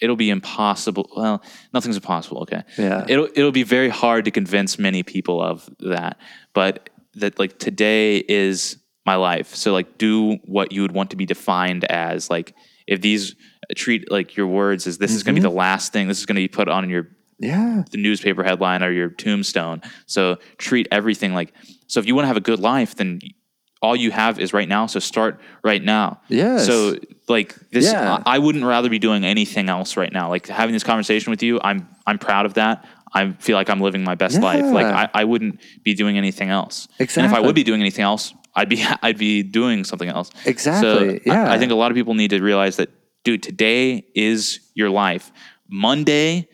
it'll 0.00 0.16
be 0.16 0.28
impossible 0.28 1.08
well 1.16 1.40
nothing's 1.72 1.94
impossible 1.96 2.42
okay. 2.42 2.62
Yeah. 2.76 3.04
it'll 3.08 3.28
it'll 3.36 3.52
be 3.52 3.62
very 3.62 3.88
hard 3.88 4.24
to 4.24 4.32
convince 4.32 4.76
many 4.78 5.04
people 5.04 5.40
of 5.40 5.70
that. 5.78 6.18
But 6.52 6.90
that 7.14 7.38
like 7.38 7.58
today 7.58 8.18
is 8.28 8.76
my 9.06 9.14
life. 9.14 9.54
So 9.54 9.72
like 9.72 9.98
do 9.98 10.34
what 10.44 10.72
you 10.72 10.82
would 10.82 10.92
want 10.92 11.10
to 11.10 11.16
be 11.16 11.26
defined 11.26 11.84
as. 11.84 12.28
Like 12.28 12.54
if 12.86 13.00
these 13.00 13.34
treat 13.74 14.10
like 14.10 14.36
your 14.36 14.46
words 14.46 14.86
as 14.86 14.98
this 14.98 15.12
is 15.12 15.22
going 15.22 15.34
to 15.34 15.40
be 15.40 15.46
mm-hmm. 15.46 15.54
the 15.54 15.58
last 15.58 15.92
thing 15.92 16.08
this 16.08 16.18
is 16.18 16.26
going 16.26 16.36
to 16.36 16.42
be 16.42 16.48
put 16.48 16.68
on 16.68 16.88
your 16.88 17.08
yeah, 17.38 17.84
the 17.90 17.98
newspaper 17.98 18.42
headline 18.42 18.82
or 18.82 18.90
your 18.90 19.10
tombstone. 19.10 19.82
So 20.06 20.38
treat 20.56 20.88
everything 20.90 21.34
like 21.34 21.52
so. 21.86 22.00
If 22.00 22.06
you 22.06 22.14
want 22.14 22.24
to 22.24 22.28
have 22.28 22.36
a 22.36 22.40
good 22.40 22.60
life, 22.60 22.94
then 22.94 23.20
all 23.82 23.94
you 23.94 24.10
have 24.10 24.40
is 24.40 24.52
right 24.52 24.68
now. 24.68 24.86
So 24.86 25.00
start 25.00 25.38
right 25.62 25.82
now. 25.82 26.20
Yeah. 26.28 26.58
So 26.58 26.96
like 27.28 27.54
this, 27.70 27.92
Yeah. 27.92 28.22
I 28.24 28.36
I 28.36 28.38
wouldn't 28.38 28.64
rather 28.64 28.88
be 28.88 28.98
doing 28.98 29.24
anything 29.24 29.68
else 29.68 29.96
right 29.96 30.12
now. 30.12 30.30
Like 30.30 30.46
having 30.46 30.72
this 30.72 30.84
conversation 30.84 31.30
with 31.30 31.42
you, 31.42 31.60
I'm 31.62 31.88
I'm 32.06 32.18
proud 32.18 32.46
of 32.46 32.54
that. 32.54 32.86
I 33.12 33.32
feel 33.32 33.56
like 33.56 33.70
I'm 33.70 33.80
living 33.80 34.04
my 34.04 34.14
best 34.14 34.40
life. 34.40 34.64
Like 34.64 34.86
I, 34.86 35.08
I 35.14 35.24
wouldn't 35.24 35.60
be 35.84 35.94
doing 35.94 36.18
anything 36.18 36.50
else. 36.50 36.88
And 36.98 37.32
if 37.32 37.32
I 37.32 37.40
would 37.40 37.54
be 37.54 37.64
doing 37.64 37.80
anything 37.80 38.04
else, 38.04 38.34
I'd 38.54 38.68
be 38.68 38.84
I'd 39.02 39.18
be 39.18 39.42
doing 39.42 39.84
something 39.84 40.08
else. 40.08 40.30
Exactly, 40.44 40.90
So 40.90 41.14
I- 41.14 41.20
yeah. 41.24 41.52
I, 41.52 41.58
think 41.58 41.70
a 41.70 41.74
lot 41.74 41.90
of 41.90 41.94
people 41.94 42.14
need 42.14 42.30
to 42.30 42.40
realize 42.40 42.76
that, 42.76 42.90
dude. 43.26 43.42
Today 43.42 44.06
is 44.14 44.60
your 44.74 44.88
life. 44.88 45.32
Monday 45.68 46.48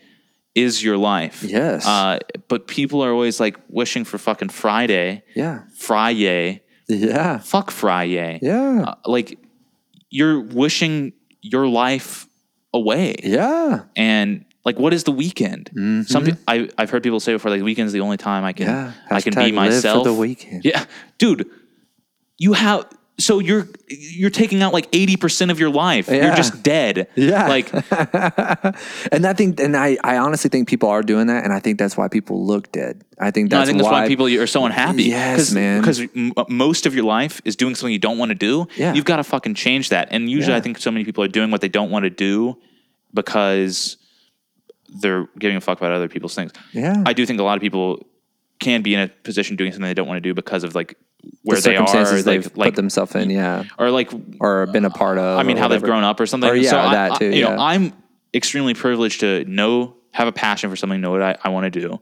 is 0.55 0.83
your 0.83 0.97
life. 0.97 1.43
Yes. 1.43 1.85
Uh, 1.85 2.17
but 2.47 2.67
people 2.67 3.01
are 3.03 3.11
always 3.11 3.39
like 3.39 3.57
wishing 3.69 4.03
for 4.03 4.17
fucking 4.17 4.49
Friday. 4.49 5.23
Yeah. 5.35 5.63
Friday. 5.77 6.63
Yeah. 6.87 7.37
Fuck 7.37 7.69
Friday. 7.71 8.39
Yeah. 8.41 8.83
Uh, 8.87 8.95
like 9.05 9.37
you're 10.09 10.41
wishing 10.41 11.13
your 11.41 11.67
life 11.67 12.27
away. 12.73 13.15
Yeah. 13.23 13.83
And 13.95 14.45
like, 14.65 14.79
what 14.79 14.93
is 14.93 15.03
the 15.03 15.11
weekend? 15.11 15.69
Some 16.07 16.25
pe- 16.25 16.37
I 16.47 16.69
I've 16.77 16.89
heard 16.89 17.03
people 17.03 17.19
say 17.19 17.33
before, 17.33 17.51
like, 17.51 17.61
weekend's 17.61 17.93
the 17.93 17.99
only 18.01 18.17
time 18.17 18.43
I 18.43 18.53
can 18.53 18.67
Yeah. 18.67 18.93
I 19.11 19.21
can 19.21 19.33
be 19.35 19.51
myself. 19.51 20.03
the 20.05 20.13
weekend. 20.13 20.63
Yeah, 20.65 20.85
dude, 21.19 21.49
you 22.37 22.53
have. 22.53 22.85
So 23.19 23.37
you're 23.39 23.67
you're 23.87 24.31
taking 24.31 24.63
out 24.63 24.73
like 24.73 24.87
eighty 24.91 25.17
percent 25.17 25.51
of 25.51 25.59
your 25.59 25.69
life. 25.69 26.09
You're 26.09 26.35
just 26.35 26.63
dead. 26.63 27.07
Yeah. 27.15 27.47
Like 27.47 27.71
And 29.11 29.25
I 29.25 29.33
think, 29.33 29.59
and 29.59 29.77
I, 29.77 29.97
I 30.03 30.17
honestly 30.17 30.49
think 30.49 30.67
people 30.67 30.89
are 30.89 31.03
doing 31.03 31.27
that, 31.27 31.43
and 31.43 31.53
I 31.53 31.59
think 31.59 31.77
that's 31.77 31.95
why 31.95 32.07
people 32.07 32.45
look 32.45 32.71
dead. 32.71 33.03
I 33.19 33.29
think 33.29 33.51
no, 33.51 33.57
that's 33.57 33.69
I 33.69 33.71
think 33.71 33.77
that's 33.83 33.91
why 33.91 34.01
why 34.01 34.07
people 34.07 34.25
are 34.27 34.47
so 34.47 34.65
unhappy. 34.65 35.03
Yes, 35.03 35.37
Cause, 35.37 35.53
man. 35.53 35.81
Because 35.81 35.99
m- 36.15 36.33
uh, 36.35 36.45
most 36.49 36.85
of 36.87 36.95
your 36.95 37.05
life 37.05 37.39
is 37.45 37.55
doing 37.55 37.75
something 37.75 37.93
you 37.93 37.99
don't 37.99 38.17
want 38.17 38.29
to 38.29 38.35
do. 38.35 38.67
Yeah. 38.75 38.93
You've 38.93 39.05
got 39.05 39.17
to 39.17 39.23
fucking 39.23 39.53
change 39.55 39.89
that. 39.89 40.07
And 40.11 40.29
usually, 40.29 40.53
Yeah. 40.53 40.57
I 40.57 40.61
think 40.61 40.79
so 40.79 40.89
many 40.89 41.05
people 41.05 41.23
are 41.23 41.27
doing 41.27 41.51
what 41.51 41.61
they 41.61 41.69
don't 41.69 41.91
want 41.91 42.03
to 42.03 42.09
do 42.09 42.57
because 43.13 43.97
they're 44.89 45.27
giving 45.37 45.57
a 45.57 45.61
fuck 45.61 45.77
about 45.77 45.91
other 45.91 46.07
people's 46.07 46.33
things. 46.35 46.51
Yeah. 46.71 47.03
I 47.05 47.13
do 47.13 47.25
think 47.25 47.39
a 47.39 47.43
lot 47.43 47.55
of 47.57 47.61
people 47.61 48.05
can 48.59 48.81
be 48.81 48.93
in 48.93 49.01
a 49.01 49.07
position 49.07 49.55
doing 49.55 49.71
something 49.71 49.87
they 49.87 49.93
don't 49.93 50.07
want 50.07 50.17
to 50.17 50.21
do 50.29 50.33
because 50.33 50.63
of 50.63 50.75
like 50.75 50.97
where 51.43 51.59
the 51.59 51.69
they 51.69 51.75
are, 51.77 52.21
they've 52.21 52.57
like 52.57 52.69
put 52.69 52.75
themselves 52.75 53.15
in, 53.15 53.29
yeah, 53.29 53.63
or 53.77 53.89
like 53.91 54.11
or 54.39 54.65
been 54.67 54.85
a 54.85 54.89
part 54.89 55.17
of. 55.17 55.39
I 55.39 55.43
mean, 55.43 55.57
how 55.57 55.67
they've 55.67 55.81
grown 55.81 56.03
up 56.03 56.19
or 56.19 56.25
something. 56.25 56.49
Or, 56.49 56.55
yeah, 56.55 56.69
so 56.69 56.79
I- 56.79 56.93
that 56.93 57.11
I- 57.13 57.17
too, 57.17 57.29
you 57.29 57.43
know, 57.43 57.51
yeah. 57.51 57.61
I'm 57.61 57.93
extremely 58.33 58.73
privileged 58.73 59.19
to 59.21 59.45
know, 59.45 59.95
have 60.11 60.27
a 60.27 60.31
passion 60.31 60.69
for 60.69 60.75
something, 60.75 60.99
know 60.99 61.11
what 61.11 61.21
I, 61.21 61.37
I 61.43 61.49
want 61.49 61.71
to 61.71 61.79
do 61.81 62.01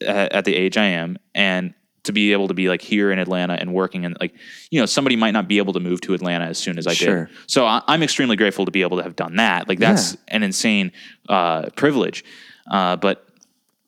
at, 0.00 0.32
at 0.32 0.44
the 0.44 0.54
age 0.54 0.76
I 0.76 0.86
am, 0.86 1.18
and 1.34 1.74
to 2.04 2.12
be 2.12 2.32
able 2.32 2.46
to 2.48 2.54
be 2.54 2.68
like 2.68 2.80
here 2.82 3.10
in 3.10 3.18
Atlanta 3.18 3.54
and 3.54 3.74
working 3.74 4.04
and 4.04 4.16
like, 4.20 4.32
you 4.70 4.78
know, 4.80 4.86
somebody 4.86 5.16
might 5.16 5.32
not 5.32 5.48
be 5.48 5.58
able 5.58 5.72
to 5.72 5.80
move 5.80 6.00
to 6.02 6.14
Atlanta 6.14 6.44
as 6.44 6.56
soon 6.56 6.78
as 6.78 6.86
I 6.86 6.94
Sure. 6.94 7.24
did. 7.26 7.34
So 7.48 7.66
I, 7.66 7.82
I'm 7.88 8.00
extremely 8.04 8.36
grateful 8.36 8.64
to 8.64 8.70
be 8.70 8.82
able 8.82 8.96
to 8.98 9.02
have 9.02 9.16
done 9.16 9.36
that. 9.36 9.68
Like 9.68 9.80
that's 9.80 10.12
Yeah. 10.12 10.18
an 10.28 10.42
insane 10.44 10.92
uh, 11.28 11.70
privilege. 11.74 12.24
Uh, 12.70 12.94
but 12.94 13.25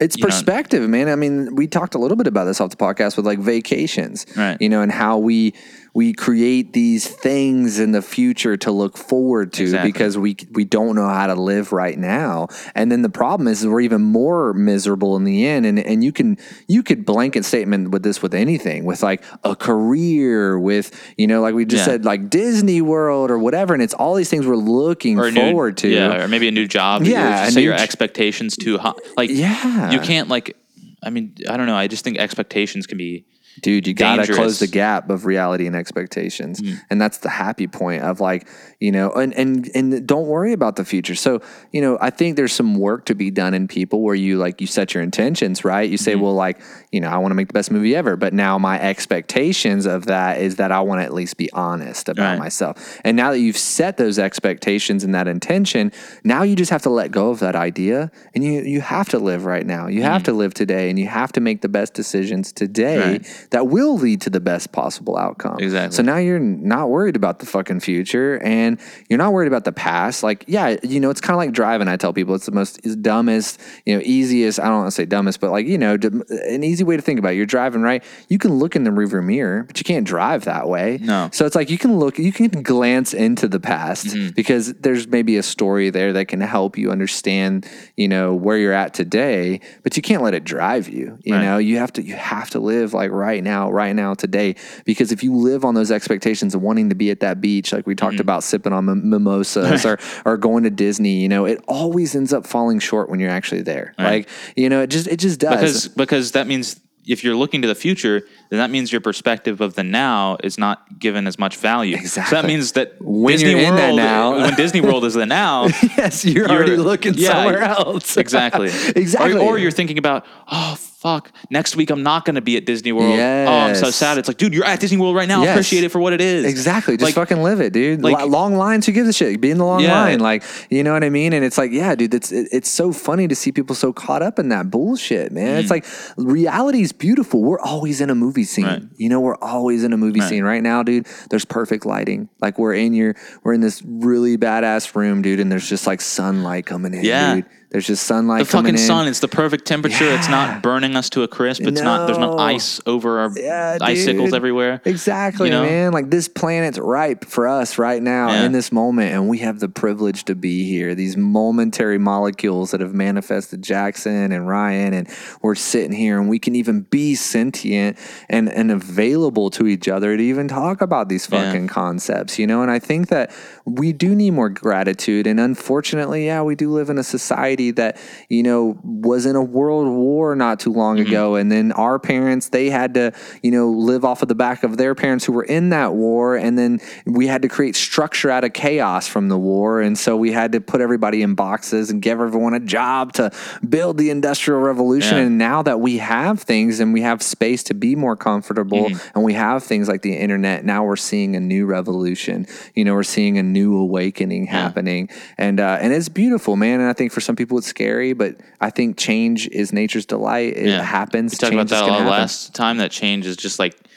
It's 0.00 0.16
you 0.16 0.22
know- 0.22 0.26
perspective, 0.28 0.88
man. 0.88 1.08
I 1.08 1.16
mean, 1.16 1.54
we 1.56 1.66
talked 1.66 1.94
a 1.94 1.98
little 1.98 2.16
bit 2.16 2.26
about 2.26 2.44
this 2.44 2.60
off 2.60 2.70
the 2.70 2.76
podcast 2.76 3.16
with 3.16 3.26
like 3.26 3.38
vacations, 3.38 4.26
Right. 4.36 4.56
You 4.60 4.68
know, 4.68 4.80
and 4.82 4.92
how 4.92 5.18
we 5.18 5.54
we 5.98 6.12
create 6.12 6.72
these 6.74 7.04
things 7.08 7.80
in 7.80 7.90
the 7.92 8.00
future 8.02 8.56
to 8.56 8.70
look 8.70 8.96
forward 8.96 9.52
to 9.54 9.62
Exactly. 9.64 9.90
because 9.90 10.16
we 10.24 10.36
we 10.58 10.64
don't 10.64 10.94
know 10.94 11.08
how 11.08 11.26
to 11.26 11.34
live 11.34 11.72
right 11.72 11.98
now. 11.98 12.46
And 12.76 12.86
then 12.92 13.02
the 13.02 13.08
problem 13.22 13.48
is, 13.48 13.66
we're 13.66 13.80
even 13.90 14.02
more 14.02 14.52
miserable 14.54 15.16
in 15.16 15.24
the 15.24 15.44
end. 15.44 15.66
And 15.66 15.78
and 15.78 16.04
you 16.04 16.12
can 16.12 16.36
you 16.68 16.82
could 16.84 17.04
blanket 17.04 17.44
statement 17.44 17.90
with 17.90 18.02
this 18.04 18.22
with 18.22 18.32
anything, 18.34 18.84
with 18.84 19.02
like 19.02 19.24
a 19.42 19.56
career, 19.56 20.58
with 20.70 20.86
you 21.16 21.26
know, 21.26 21.40
like 21.40 21.54
we 21.54 21.64
just 21.64 21.80
Yeah. 21.80 21.92
said, 21.92 22.04
like 22.04 22.30
Disney 22.30 22.80
World 22.80 23.30
or 23.30 23.38
whatever. 23.38 23.74
And 23.74 23.82
it's 23.82 23.94
all 23.94 24.14
these 24.14 24.30
things 24.30 24.46
we're 24.46 24.54
looking 24.56 25.18
or 25.18 25.26
a 25.26 25.30
new- 25.32 25.40
forward 25.40 25.76
to. 25.78 25.88
yeah, 25.88 26.22
or 26.22 26.28
maybe 26.28 26.46
a 26.48 26.52
new 26.52 26.68
job. 26.68 27.02
Yeah, 27.02 27.50
new 27.54 27.60
your 27.62 27.74
expectations 27.74 28.56
too 28.56 28.78
high. 28.78 28.92
Like, 29.16 29.30
Yeah. 29.30 29.90
you 29.90 29.98
can't 30.00 30.28
like. 30.28 30.56
I 31.02 31.10
mean, 31.10 31.32
I 31.48 31.56
don't 31.56 31.66
know. 31.66 31.76
I 31.76 31.86
just 31.86 32.02
think 32.04 32.18
expectations 32.18 32.86
can 32.86 32.98
be 32.98 33.24
Dude, 33.62 33.86
you 33.86 33.94
gotta 33.94 34.26
close 34.26 34.58
the 34.58 34.66
gap 34.66 35.10
of 35.10 35.26
reality 35.26 35.66
and 35.66 35.74
expectations, 35.74 36.60
mm. 36.60 36.80
and 36.90 37.00
that's 37.00 37.18
the 37.18 37.28
happy 37.28 37.66
point 37.66 38.02
of 38.02 38.20
like 38.20 38.48
you 38.80 38.92
know, 38.92 39.10
and 39.12 39.34
and 39.34 39.70
and 39.74 40.06
don't 40.06 40.26
worry 40.26 40.52
about 40.52 40.76
the 40.76 40.84
future. 40.84 41.14
So 41.14 41.40
you 41.72 41.80
know, 41.80 41.98
I 42.00 42.10
think 42.10 42.36
there's 42.36 42.52
some 42.52 42.76
work 42.76 43.06
to 43.06 43.14
be 43.14 43.30
done 43.30 43.54
in 43.54 43.68
people 43.68 44.02
where 44.02 44.14
you 44.14 44.38
like 44.38 44.60
you 44.60 44.66
set 44.66 44.94
your 44.94 45.02
intentions 45.02 45.64
right. 45.64 45.88
You 45.88 45.96
say, 45.96 46.12
mm-hmm. 46.12 46.22
well, 46.22 46.34
like 46.34 46.60
you 46.92 47.00
know, 47.00 47.08
I 47.08 47.18
want 47.18 47.32
to 47.32 47.34
make 47.34 47.48
the 47.48 47.54
best 47.54 47.70
movie 47.70 47.96
ever, 47.96 48.16
but 48.16 48.32
now 48.32 48.58
my 48.58 48.80
expectations 48.80 49.86
of 49.86 50.06
that 50.06 50.40
is 50.40 50.56
that 50.56 50.72
I 50.72 50.80
want 50.80 51.00
to 51.00 51.04
at 51.04 51.14
least 51.14 51.36
be 51.36 51.50
honest 51.52 52.08
about 52.08 52.28
Right. 52.28 52.38
myself. 52.38 53.00
And 53.04 53.16
now 53.16 53.30
that 53.30 53.40
you've 53.40 53.56
set 53.56 53.96
those 53.96 54.18
expectations 54.18 55.02
and 55.02 55.14
that 55.14 55.26
intention, 55.26 55.92
now 56.24 56.42
you 56.42 56.56
just 56.56 56.70
have 56.70 56.82
to 56.82 56.90
let 56.90 57.10
go 57.10 57.30
of 57.30 57.40
that 57.40 57.56
idea, 57.56 58.10
and 58.34 58.44
you 58.44 58.62
you 58.62 58.80
have 58.80 59.08
to 59.10 59.18
live 59.18 59.44
right 59.44 59.66
now. 59.66 59.86
You 59.86 60.02
have 60.02 60.22
mm-hmm. 60.22 60.32
to 60.32 60.32
live 60.34 60.54
today, 60.54 60.90
and 60.90 60.98
you 60.98 61.06
have 61.06 61.32
to 61.32 61.40
make 61.40 61.62
the 61.62 61.68
best 61.68 61.94
decisions 61.94 62.52
today 62.52 62.98
Right. 62.98 63.47
That 63.50 63.68
will 63.68 63.96
lead 63.96 64.20
to 64.22 64.30
the 64.30 64.40
best 64.40 64.72
possible 64.72 65.16
outcome. 65.16 65.56
Exactly. 65.58 65.94
So 65.96 66.02
now 66.02 66.16
you're 66.18 66.38
not 66.38 66.90
worried 66.90 67.16
about 67.16 67.38
the 67.38 67.46
fucking 67.46 67.80
future 67.80 68.38
and 68.42 68.78
you're 69.08 69.18
not 69.18 69.32
worried 69.32 69.48
about 69.48 69.64
the 69.64 69.72
past. 69.72 70.22
Like, 70.22 70.44
yeah, 70.46 70.76
you 70.82 71.00
know, 71.00 71.10
it's 71.10 71.20
kind 71.20 71.32
of 71.34 71.38
like 71.38 71.52
driving. 71.52 71.88
I 71.88 71.96
tell 71.96 72.12
people 72.12 72.34
it's 72.34 72.46
the 72.46 72.52
most 72.52 72.78
it's 72.84 72.94
dumbest, 72.96 73.60
you 73.86 73.94
know, 73.96 74.02
easiest. 74.04 74.60
I 74.60 74.64
don't 74.64 74.78
want 74.78 74.88
to 74.88 74.92
say 74.92 75.04
dumbest, 75.06 75.40
but 75.40 75.50
like, 75.50 75.66
you 75.66 75.78
know, 75.78 75.96
d- 75.96 76.08
an 76.48 76.62
easy 76.64 76.84
way 76.84 76.96
to 76.96 77.02
think 77.02 77.18
about 77.18 77.32
it. 77.32 77.36
You're 77.36 77.46
driving, 77.46 77.82
right? 77.82 78.02
You 78.28 78.38
can 78.38 78.58
look 78.58 78.76
in 78.76 78.84
the 78.84 78.90
rearview 78.90 79.24
mirror, 79.24 79.64
but 79.64 79.78
you 79.78 79.84
can't 79.84 80.06
drive 80.06 80.44
that 80.44 80.68
way. 80.68 80.98
No. 81.00 81.30
So 81.32 81.46
it's 81.46 81.54
like 81.56 81.70
you 81.70 81.78
can 81.78 81.98
look, 81.98 82.18
you 82.18 82.32
can 82.32 82.48
glance 82.62 83.14
into 83.14 83.48
the 83.48 83.60
past 83.60 84.06
Mm-hmm. 84.08 84.30
because 84.34 84.74
there's 84.74 85.06
maybe 85.08 85.36
a 85.38 85.42
story 85.42 85.90
there 85.90 86.12
that 86.12 86.28
can 86.28 86.40
help 86.40 86.78
you 86.78 86.90
understand, 86.90 87.66
you 87.96 88.06
know, 88.08 88.34
where 88.34 88.56
you're 88.58 88.72
at 88.72 88.94
today, 88.94 89.60
but 89.82 89.96
you 89.96 90.02
can't 90.02 90.22
let 90.22 90.34
it 90.34 90.44
drive 90.44 90.88
you. 90.88 91.18
You 91.24 91.34
Right. 91.34 91.42
know, 91.44 91.58
you 91.58 91.78
have 91.78 91.92
to 91.94 92.02
you 92.02 92.14
have 92.14 92.50
to 92.50 92.60
live 92.60 92.94
like 92.94 93.10
right 93.10 93.37
now, 93.42 93.70
right 93.70 93.94
now, 93.94 94.14
today. 94.14 94.54
Because 94.84 95.12
if 95.12 95.22
you 95.22 95.34
live 95.34 95.64
on 95.64 95.74
those 95.74 95.90
expectations 95.90 96.54
of 96.54 96.62
wanting 96.62 96.88
to 96.88 96.94
be 96.94 97.10
at 97.10 97.20
that 97.20 97.40
beach, 97.40 97.72
like 97.72 97.86
we 97.86 97.94
talked 97.94 98.14
Mm-hmm. 98.14 98.20
about 98.22 98.42
sipping 98.44 98.72
on 98.72 98.84
mim- 98.86 99.10
mimosas 99.10 99.84
or 99.86 99.98
or 100.24 100.36
going 100.36 100.64
to 100.64 100.70
Disney, 100.70 101.20
you 101.20 101.28
know, 101.28 101.44
it 101.44 101.62
always 101.68 102.14
ends 102.14 102.32
up 102.32 102.46
falling 102.46 102.78
short 102.78 103.08
when 103.10 103.20
you're 103.20 103.30
actually 103.30 103.62
there. 103.62 103.94
Like, 103.98 104.28
you 104.56 104.68
know, 104.68 104.82
it 104.82 104.88
just 104.90 105.06
it 105.08 105.18
just 105.18 105.40
does. 105.40 105.54
because 105.60 105.88
because 105.88 106.32
that 106.32 106.46
means 106.46 106.80
if 107.06 107.24
you're 107.24 107.36
looking 107.36 107.62
to 107.62 107.68
the 107.68 107.74
future, 107.74 108.20
then 108.50 108.58
that 108.58 108.68
means 108.68 108.92
your 108.92 109.00
perspective 109.00 109.62
of 109.62 109.72
the 109.74 109.82
now 109.82 110.36
is 110.44 110.58
not 110.58 110.98
given 110.98 111.26
as 111.26 111.38
much 111.38 111.56
value. 111.56 111.96
Exactly. 111.96 112.28
So 112.36 112.42
that 112.42 112.46
means 112.46 112.72
that 112.72 112.96
When 113.00 113.32
Disney 113.32 113.50
you're 113.52 113.60
in 113.60 113.74
World, 113.76 113.78
that 113.78 113.94
now- 113.94 114.32
when 114.32 114.54
Disney 114.56 114.82
World 114.82 115.06
is 115.06 115.14
the 115.14 115.24
now, 115.24 115.66
yes, 115.96 116.26
you're, 116.26 116.44
you're- 116.44 116.54
already 116.54 116.76
looking 116.76 117.14
yeah, 117.14 117.30
somewhere 117.30 117.60
else. 117.62 118.18
exactly, 118.18 118.66
exactly. 118.96 119.40
Or, 119.40 119.54
or 119.54 119.58
you're 119.58 119.70
thinking 119.70 119.96
about, 119.96 120.26
oh 120.52 120.74
fuck, 121.08 121.32
next 121.50 121.76
week 121.76 121.90
I'm 121.90 122.02
not 122.02 122.24
going 122.24 122.34
to 122.34 122.40
be 122.40 122.56
at 122.56 122.66
Disney 122.66 122.92
World. 122.92 123.18
Oh, 123.18 123.46
I'm 123.58 123.74
so 123.74 123.90
sad. 123.90 124.18
It's 124.18 124.28
like, 124.28 124.36
dude, 124.36 124.54
you're 124.54 124.64
at 124.64 124.80
Disney 124.80 124.98
World 124.98 125.16
right 125.16 125.28
now. 125.28 125.42
Yes. 125.42 125.54
Appreciate 125.54 125.84
it 125.84 125.90
for 125.90 126.00
what 126.00 126.12
it 126.12 126.20
is. 126.20 126.44
Exactly. 126.44 126.96
Just 126.96 127.04
Like, 127.04 127.14
fucking 127.14 127.42
live 127.42 127.60
it, 127.60 127.72
dude. 127.72 128.02
like- 128.02 128.26
long 128.28 128.56
lines, 128.56 128.86
who 128.86 128.92
gives 128.92 129.08
a 129.08 129.12
shit? 129.12 129.40
Be 129.40 129.50
in 129.50 129.58
the 129.58 129.64
long 129.64 129.80
Yeah. 129.80 130.00
line. 130.00 130.20
Like, 130.20 130.42
you 130.70 130.82
know 130.82 130.92
what 130.92 131.04
I 131.04 131.10
mean? 131.10 131.32
And 131.32 131.44
it's 131.44 131.56
like, 131.56 131.72
yeah, 131.72 131.94
dude, 131.94 132.12
it's, 132.14 132.30
it, 132.32 132.48
it's 132.52 132.68
so 132.68 132.92
funny 132.92 133.26
to 133.28 133.34
see 133.34 133.52
people 133.52 133.74
so 133.74 133.92
caught 133.92 134.22
up 134.22 134.38
in 134.38 134.48
that 134.50 134.70
bullshit, 134.70 135.32
man. 135.32 135.58
It's 135.58 135.68
mm. 135.68 135.70
like 135.70 135.86
reality 136.16 136.82
is 136.82 136.92
beautiful. 136.92 137.42
We're 137.42 137.60
always 137.60 138.00
in 138.00 138.10
a 138.10 138.14
movie 138.14 138.44
scene. 138.44 138.64
Right. 138.66 138.82
You 138.96 139.08
know, 139.08 139.20
we're 139.20 139.36
always 139.36 139.84
in 139.84 139.92
a 139.92 139.96
movie 139.96 140.20
Right. 140.20 140.28
scene 140.28 140.44
right 140.44 140.62
now, 140.62 140.82
dude. 140.82 141.06
There's 141.30 141.44
perfect 141.44 141.86
lighting. 141.86 142.28
Like 142.40 142.58
we're 142.58 142.74
in 142.74 142.92
your, 142.92 143.14
we're 143.44 143.54
in 143.54 143.60
this 143.60 143.82
really 143.84 144.36
badass 144.36 144.94
room, 144.94 145.22
dude. 145.22 145.40
And 145.40 145.50
there's 145.50 145.68
just 145.68 145.86
like 145.86 146.00
sunlight 146.00 146.66
coming 146.66 146.94
in, 146.94 147.04
Yeah. 147.04 147.36
dude. 147.36 147.46
There's 147.70 147.86
just 147.86 148.04
sunlight 148.06 148.40
the 148.40 148.44
fucking 148.46 148.70
in. 148.70 148.78
sun. 148.78 149.08
It's 149.08 149.20
the 149.20 149.28
perfect 149.28 149.66
temperature. 149.66 150.08
It's 150.08 150.28
not 150.30 150.62
burning 150.62 150.96
us 150.96 151.10
to 151.10 151.22
a 151.22 151.28
crisp. 151.28 151.62
It's 151.64 151.82
not. 151.82 152.06
There's 152.06 152.16
No. 152.18 152.30
not 152.36 152.40
ice 152.40 152.80
over 152.86 153.18
our 153.20 153.30
Yeah, 153.36 153.76
icicles 153.82 154.30
dude. 154.30 154.36
everywhere. 154.36 154.80
Exactly, 154.86 155.48
You 155.48 155.54
know? 155.54 155.62
man. 155.64 155.92
Like 155.92 156.08
this 156.10 156.28
planet's 156.28 156.78
ripe 156.78 157.26
for 157.26 157.46
us 157.46 157.76
right 157.76 158.02
now 158.02 158.30
Yeah. 158.30 158.44
in 158.44 158.52
this 158.52 158.72
moment, 158.72 159.12
and 159.12 159.28
we 159.28 159.38
have 159.38 159.60
the 159.60 159.68
privilege 159.68 160.24
to 160.24 160.34
be 160.34 160.64
here. 160.64 160.94
These 160.94 161.18
momentary 161.18 161.98
molecules 161.98 162.70
that 162.70 162.80
have 162.80 162.94
manifested 162.94 163.60
Jackson 163.62 164.32
and 164.32 164.48
Ryan, 164.48 164.94
and 164.94 165.06
we're 165.42 165.54
sitting 165.54 165.92
here, 165.92 166.18
and 166.18 166.28
we 166.30 166.38
can 166.38 166.54
even 166.56 166.86
be 166.88 167.14
sentient 167.14 167.98
and 168.30 168.48
and 168.50 168.70
available 168.70 169.50
to 169.50 169.66
each 169.66 169.88
other 169.88 170.16
to 170.16 170.22
even 170.22 170.48
talk 170.48 170.80
about 170.80 171.10
these 171.10 171.28
Yeah. 171.30 171.42
fucking 171.44 171.66
concepts, 171.66 172.38
you 172.38 172.46
know. 172.46 172.62
And 172.62 172.70
I 172.70 172.78
think 172.78 173.08
that 173.08 173.30
we 173.66 173.92
do 173.92 174.14
need 174.14 174.30
more 174.30 174.48
gratitude, 174.48 175.26
and 175.26 175.38
unfortunately, 175.38 176.24
yeah, 176.24 176.40
we 176.40 176.54
do 176.54 176.70
live 176.70 176.88
in 176.88 176.96
a 176.96 177.04
society 177.04 177.57
society 177.58 177.70
that 177.72 177.96
you 178.28 178.42
know 178.42 178.78
was 178.84 179.26
in 179.26 179.36
a 179.36 179.42
world 179.42 179.88
war 179.88 180.34
not 180.34 180.60
too 180.60 180.72
long 180.72 180.88
Mm-hmm. 180.98 181.08
ago, 181.08 181.34
and 181.36 181.52
then 181.52 181.70
our 181.72 181.98
parents 181.98 182.48
they 182.48 182.70
had 182.70 182.94
to 182.94 183.12
you 183.42 183.50
know 183.50 183.68
live 183.68 184.04
off 184.04 184.22
of 184.22 184.28
the 184.28 184.34
back 184.34 184.62
of 184.64 184.76
their 184.78 184.94
parents 184.94 185.24
who 185.26 185.32
were 185.32 185.44
in 185.44 185.68
that 185.70 185.92
war, 185.92 186.36
and 186.36 186.58
then 186.58 186.80
we 187.04 187.26
had 187.26 187.42
to 187.42 187.48
create 187.48 187.76
structure 187.76 188.30
out 188.30 188.42
of 188.44 188.52
chaos 188.54 189.06
from 189.06 189.28
the 189.28 189.36
war, 189.38 189.80
and 189.82 189.98
so 189.98 190.16
we 190.16 190.32
had 190.32 190.52
to 190.52 190.60
put 190.60 190.80
everybody 190.80 191.20
in 191.22 191.34
boxes 191.34 191.90
and 191.90 192.00
give 192.02 192.20
everyone 192.20 192.54
a 192.54 192.60
job 192.60 193.12
to 193.12 193.30
build 193.68 193.98
the 193.98 194.08
industrial 194.10 194.60
revolution. 194.60 195.16
Yeah. 195.18 195.24
And 195.24 195.38
now 195.38 195.62
that 195.62 195.80
we 195.80 195.98
have 195.98 196.40
things 196.40 196.80
and 196.80 196.92
we 196.94 197.02
have 197.02 197.22
space 197.22 197.62
to 197.64 197.74
be 197.74 197.94
more 197.94 198.16
comfortable, 198.16 198.78
Mm-hmm. 198.88 199.08
and 199.16 199.24
we 199.24 199.34
have 199.34 199.62
things 199.64 199.88
like 199.88 200.02
the 200.02 200.14
internet, 200.16 200.64
now 200.64 200.84
we're 200.84 200.96
seeing 200.96 201.36
a 201.36 201.40
new 201.40 201.66
revolution. 201.66 202.46
You 202.74 202.84
know, 202.84 202.94
we're 202.94 203.02
seeing 203.02 203.36
a 203.38 203.42
new 203.42 203.76
awakening 203.76 204.46
happening, 204.46 205.10
and 205.36 205.60
uh, 205.60 205.78
and 205.80 205.92
it's 205.92 206.08
beautiful, 206.08 206.56
man. 206.56 206.80
And 206.80 206.88
I 206.88 206.92
think 206.92 207.12
for 207.12 207.20
some 207.20 207.36
people 207.36 207.47
it's 207.56 207.66
scary, 207.66 208.12
but 208.12 208.36
I 208.60 208.68
think 208.68 208.98
change 208.98 209.48
is 209.48 209.72
nature's 209.72 210.04
delight. 210.04 210.58
It 210.58 210.66
Yeah. 210.66 210.82
happens. 210.82 211.32
We 211.32 211.38
talked 211.38 211.54
about 211.54 211.68
that 211.68 211.84
a 211.84 211.86
lot 211.86 212.04
last 212.06 212.54
time. 212.54 212.76
That 212.76 212.90
change 212.90 213.24
is 213.24 213.38
just 213.38 213.58
like, 213.58 213.74
I 213.80 213.88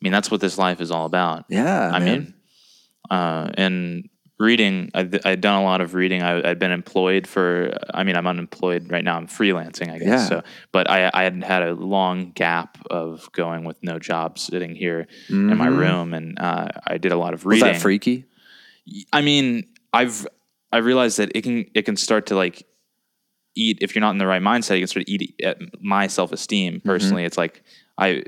mean, 0.00 0.12
that's 0.12 0.28
what 0.32 0.40
this 0.40 0.58
life 0.58 0.80
is 0.80 0.90
all 0.90 1.06
about. 1.06 1.44
Yeah, 1.48 1.90
I 1.94 2.00
man. 2.00 2.04
mean, 2.04 2.34
uh, 3.10 3.50
and 3.54 4.08
reading, 4.40 4.90
I'd, 4.94 5.26
I'd 5.26 5.40
done 5.40 5.60
a 5.60 5.64
lot 5.64 5.80
of 5.80 5.94
reading. 5.94 6.22
I, 6.22 6.50
I'd 6.50 6.58
been 6.58 6.70
employed 6.70 7.26
for, 7.26 7.72
I 7.92 8.04
mean, 8.04 8.16
I'm 8.16 8.26
unemployed 8.26 8.90
right 8.92 9.02
now. 9.02 9.16
I'm 9.16 9.26
freelancing, 9.26 9.90
I 9.92 9.98
guess. 9.98 10.06
Yeah. 10.06 10.26
So, 10.26 10.42
but 10.72 10.88
I, 10.90 11.10
I 11.12 11.22
hadn't 11.24 11.42
had 11.42 11.62
a 11.62 11.74
long 11.74 12.30
gap 12.32 12.78
of 12.90 13.30
going 13.32 13.64
with 13.64 13.82
no 13.82 13.98
job 13.98 14.38
sitting 14.38 14.74
here 14.76 15.06
in 15.28 15.56
my 15.56 15.66
room. 15.66 16.14
And 16.14 16.38
uh, 16.38 16.68
I 16.86 16.98
did 16.98 17.12
a 17.12 17.16
lot 17.16 17.34
of 17.34 17.40
Mm-hmm. 17.40 17.48
Was 17.48 17.60
reading. 17.62 17.72
that 17.72 17.82
freaky? 17.82 18.24
I 19.12 19.20
mean, 19.22 19.64
I've 19.92 20.26
I 20.70 20.78
realized 20.78 21.18
that 21.18 21.32
it 21.34 21.42
can 21.42 21.64
it 21.74 21.82
can 21.86 21.96
start 21.96 22.26
to 22.26 22.36
like 22.36 22.62
eat 23.54 23.78
if 23.80 23.94
you're 23.94 24.00
not 24.00 24.10
in 24.10 24.18
the 24.18 24.26
right 24.26 24.42
mindset. 24.42 24.74
You 24.74 24.80
can 24.82 24.88
sort 24.88 25.02
of 25.02 25.08
eat 25.08 25.34
at 25.42 25.58
my 25.80 26.06
self 26.06 26.32
esteem. 26.32 26.80
Personally, 26.84 27.24
it's 27.24 27.38
like 27.38 27.62
I 27.96 28.22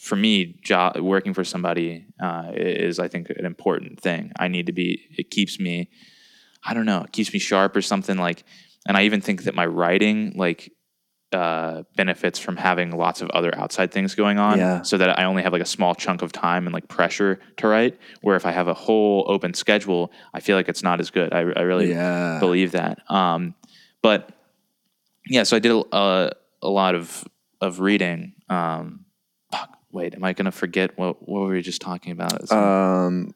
for 0.00 0.16
me, 0.16 0.58
job 0.62 0.98
working 1.00 1.34
for 1.34 1.42
somebody 1.44 2.06
uh, 2.22 2.52
is 2.54 2.98
I 2.98 3.08
think 3.08 3.30
an 3.30 3.44
important 3.46 4.00
thing. 4.00 4.32
I 4.38 4.48
need 4.48 4.66
to 4.66 4.72
be. 4.72 5.06
It 5.16 5.30
keeps 5.30 5.58
me. 5.58 5.90
I 6.64 6.74
don't 6.74 6.86
know. 6.86 7.02
It 7.02 7.12
keeps 7.12 7.32
me 7.32 7.38
sharp 7.38 7.74
or 7.76 7.82
something 7.82 8.16
like. 8.18 8.44
And 8.86 8.96
I 8.96 9.02
even 9.04 9.20
think 9.20 9.44
that 9.44 9.54
my 9.54 9.66
writing 9.66 10.34
like 10.36 10.70
uh, 11.32 11.82
benefits 11.96 12.38
from 12.38 12.56
having 12.56 12.92
lots 12.96 13.20
of 13.20 13.28
other 13.30 13.52
outside 13.58 13.90
things 13.90 14.14
going 14.14 14.38
on 14.38 14.58
Yeah. 14.58 14.82
so 14.82 14.96
that 14.98 15.18
I 15.18 15.24
only 15.24 15.42
have 15.42 15.52
like 15.52 15.62
a 15.62 15.66
small 15.66 15.94
chunk 15.94 16.22
of 16.22 16.30
time 16.30 16.66
and 16.66 16.72
like 16.74 16.86
pressure 16.86 17.40
to 17.56 17.66
write. 17.66 17.98
Where 18.20 18.36
if 18.36 18.46
I 18.46 18.52
have 18.52 18.68
a 18.68 18.74
whole 18.74 19.24
open 19.28 19.54
schedule, 19.54 20.12
I 20.32 20.40
feel 20.40 20.56
like 20.56 20.68
it's 20.68 20.84
not 20.84 21.00
as 21.00 21.10
good. 21.10 21.32
I, 21.32 21.38
I 21.40 21.62
really 21.62 21.90
Yeah. 21.90 22.38
believe 22.38 22.72
that. 22.72 23.00
Um, 23.10 23.54
but 24.02 24.30
yeah, 25.26 25.42
so 25.42 25.56
I 25.56 25.60
did 25.60 25.72
a, 25.72 26.32
a, 26.62 26.68
lot 26.68 26.94
of, 26.94 27.24
of 27.60 27.80
reading. 27.80 28.34
Um, 28.48 29.06
wait, 29.90 30.14
am 30.14 30.24
I 30.24 30.32
going 30.32 30.46
to 30.46 30.52
forget 30.52 30.96
what, 30.98 31.28
what 31.28 31.40
were 31.42 31.48
we 31.48 31.62
just 31.62 31.80
talking 31.80 32.12
about? 32.12 32.50
Um, 32.52 33.34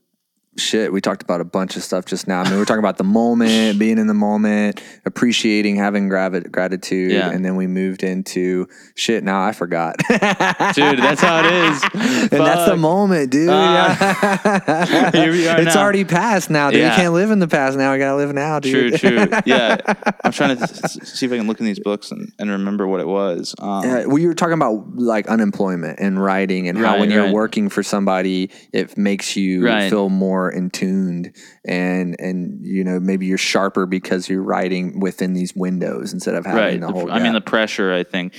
shit, 0.56 0.92
we 0.92 1.00
talked 1.00 1.22
about 1.22 1.40
a 1.40 1.44
bunch 1.44 1.76
of 1.76 1.82
stuff 1.82 2.04
just 2.04 2.26
now. 2.28 2.40
I 2.40 2.44
mean, 2.44 2.52
we 2.54 2.58
we're 2.58 2.64
talking 2.64 2.80
about 2.80 2.98
the 2.98 3.04
moment, 3.04 3.78
being 3.78 3.98
in 3.98 4.06
the 4.08 4.14
moment, 4.14 4.82
appreciating, 5.06 5.76
having 5.76 6.08
gravi- 6.08 6.40
gratitude, 6.50 7.12
Yeah. 7.12 7.30
and 7.30 7.44
then 7.44 7.56
we 7.56 7.66
moved 7.66 8.02
into 8.02 8.66
shit. 8.94 9.24
Now 9.24 9.42
I 9.42 9.52
forgot, 9.52 9.96
Dude, 10.08 10.98
that's 10.98 11.20
how 11.20 11.40
it 11.44 11.46
is. 11.46 11.82
and 11.94 12.30
that's 12.30 12.68
the 12.68 12.76
moment, 12.76 13.30
dude. 13.30 13.48
Uh, 13.48 13.94
Here 15.12 15.32
we 15.32 15.48
are 15.48 15.60
it's 15.60 15.74
now. 15.74 15.82
already 15.82 16.04
past 16.04 16.50
now, 16.50 16.70
dude. 16.70 16.80
Yeah. 16.80 16.90
You 16.90 16.96
can't 16.96 17.14
live 17.14 17.30
in 17.30 17.38
the 17.38 17.48
past 17.48 17.78
now. 17.78 17.92
We 17.92 17.98
gotta 17.98 18.16
live 18.16 18.34
now, 18.34 18.60
dude. 18.60 18.98
true. 18.98 19.10
True. 19.10 19.26
Yeah. 19.46 19.78
I'm 20.24 20.32
trying 20.32 20.56
to 20.58 20.66
see 21.06 21.26
if 21.26 21.32
I 21.32 21.36
can 21.38 21.46
look 21.46 21.60
in 21.60 21.66
these 21.66 21.78
books 21.80 22.10
and, 22.10 22.32
and 22.38 22.50
remember 22.50 22.86
what 22.86 23.00
it 23.00 23.06
was. 23.08 23.54
Um, 23.58 23.84
Yeah, 23.84 24.06
well, 24.06 24.18
you 24.18 24.28
were 24.28 24.34
talking 24.34 24.54
about 24.54 24.96
like 24.96 25.28
unemployment 25.28 26.00
and 26.00 26.22
writing, 26.22 26.68
and 26.68 26.76
how 26.76 26.84
Right, 26.92 27.00
when 27.00 27.10
you're 27.10 27.32
working 27.32 27.68
for 27.68 27.82
somebody, 27.82 28.50
it 28.72 28.96
makes 28.98 29.36
you 29.36 29.64
Right. 29.64 29.88
feel 29.90 30.08
more 30.08 30.49
in 30.50 30.70
tuned, 30.70 31.34
and 31.64 32.16
and 32.18 32.64
you 32.64 32.84
know 32.84 33.00
maybe 33.00 33.26
you're 33.26 33.38
sharper 33.38 33.86
because 33.86 34.28
you're 34.28 34.42
writing 34.42 35.00
within 35.00 35.32
these 35.32 35.54
windows 35.54 36.12
instead 36.12 36.34
of 36.34 36.44
having 36.46 36.62
right. 36.62 36.80
the 36.80 36.92
whole. 36.92 37.10
I 37.10 37.20
mean, 37.20 37.32
the 37.32 37.40
pressure, 37.40 37.92
I 37.92 38.04
think. 38.04 38.36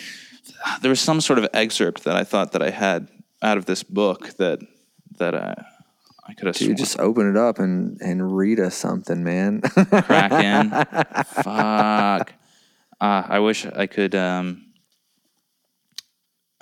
There 0.82 0.90
was 0.90 1.00
some 1.00 1.22
sort 1.22 1.40
of 1.40 1.48
excerpt 1.54 2.04
that 2.04 2.16
I 2.16 2.24
thought 2.24 2.52
that 2.54 2.62
I 2.62 2.70
had 2.70 3.10
out 3.42 3.58
of 3.58 3.66
this 3.66 3.84
book 3.84 4.30
that 4.38 4.60
that 5.18 5.34
uh, 5.34 5.56
I 6.28 6.34
could 6.34 6.48
have 6.48 6.56
Dude, 6.56 6.78
just 6.78 7.00
open 7.00 7.30
it 7.30 7.38
up 7.38 7.60
and 7.60 8.00
and 8.02 8.36
read 8.36 8.60
us 8.60 8.76
something, 8.76 9.24
man. 9.24 9.62
crack 9.62 10.32
in. 10.32 10.70
Fuck. 11.44 12.34
Uh, 13.00 13.24
I 13.28 13.40
wish 13.40 13.66
I 13.66 13.88
could. 13.88 14.16
Um, 14.16 14.71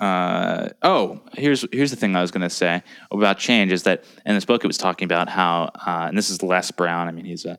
uh, 0.00 0.68
oh, 0.82 1.20
here's 1.34 1.64
here's 1.72 1.90
the 1.90 1.96
thing 1.96 2.16
I 2.16 2.20
was 2.22 2.30
going 2.30 2.42
to 2.42 2.50
say 2.50 2.82
about 3.10 3.38
change 3.38 3.70
is 3.72 3.82
that 3.84 4.04
in 4.24 4.34
this 4.34 4.44
book 4.44 4.64
it 4.64 4.66
was 4.66 4.78
talking 4.78 5.04
about 5.04 5.28
how, 5.28 5.70
uh, 5.86 6.06
and 6.08 6.16
this 6.16 6.30
is 6.30 6.42
Les 6.42 6.70
Brown. 6.70 7.06
I 7.08 7.12
mean, 7.12 7.26
he's 7.26 7.44
a 7.44 7.58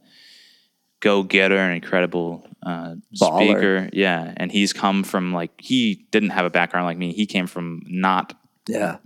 go 1.00 1.24
getter, 1.24 1.58
an 1.58 1.72
incredible 1.74 2.48
uh, 2.64 2.96
speaker. 3.14 3.90
Yeah, 3.94 4.34
and 4.38 4.52
he's 4.52 4.74
come 4.74 5.04
from 5.04 5.34
like 5.34 5.52
he 5.60 6.06
didn't 6.12 6.32
have 6.32 6.46
a 6.46 6.50
background 6.50 6.86
like 6.86 6.98
me. 6.98 7.14
He 7.14 7.26
came 7.26 7.48
from 7.48 7.82
not 7.86 8.34
yeah, 8.68 8.98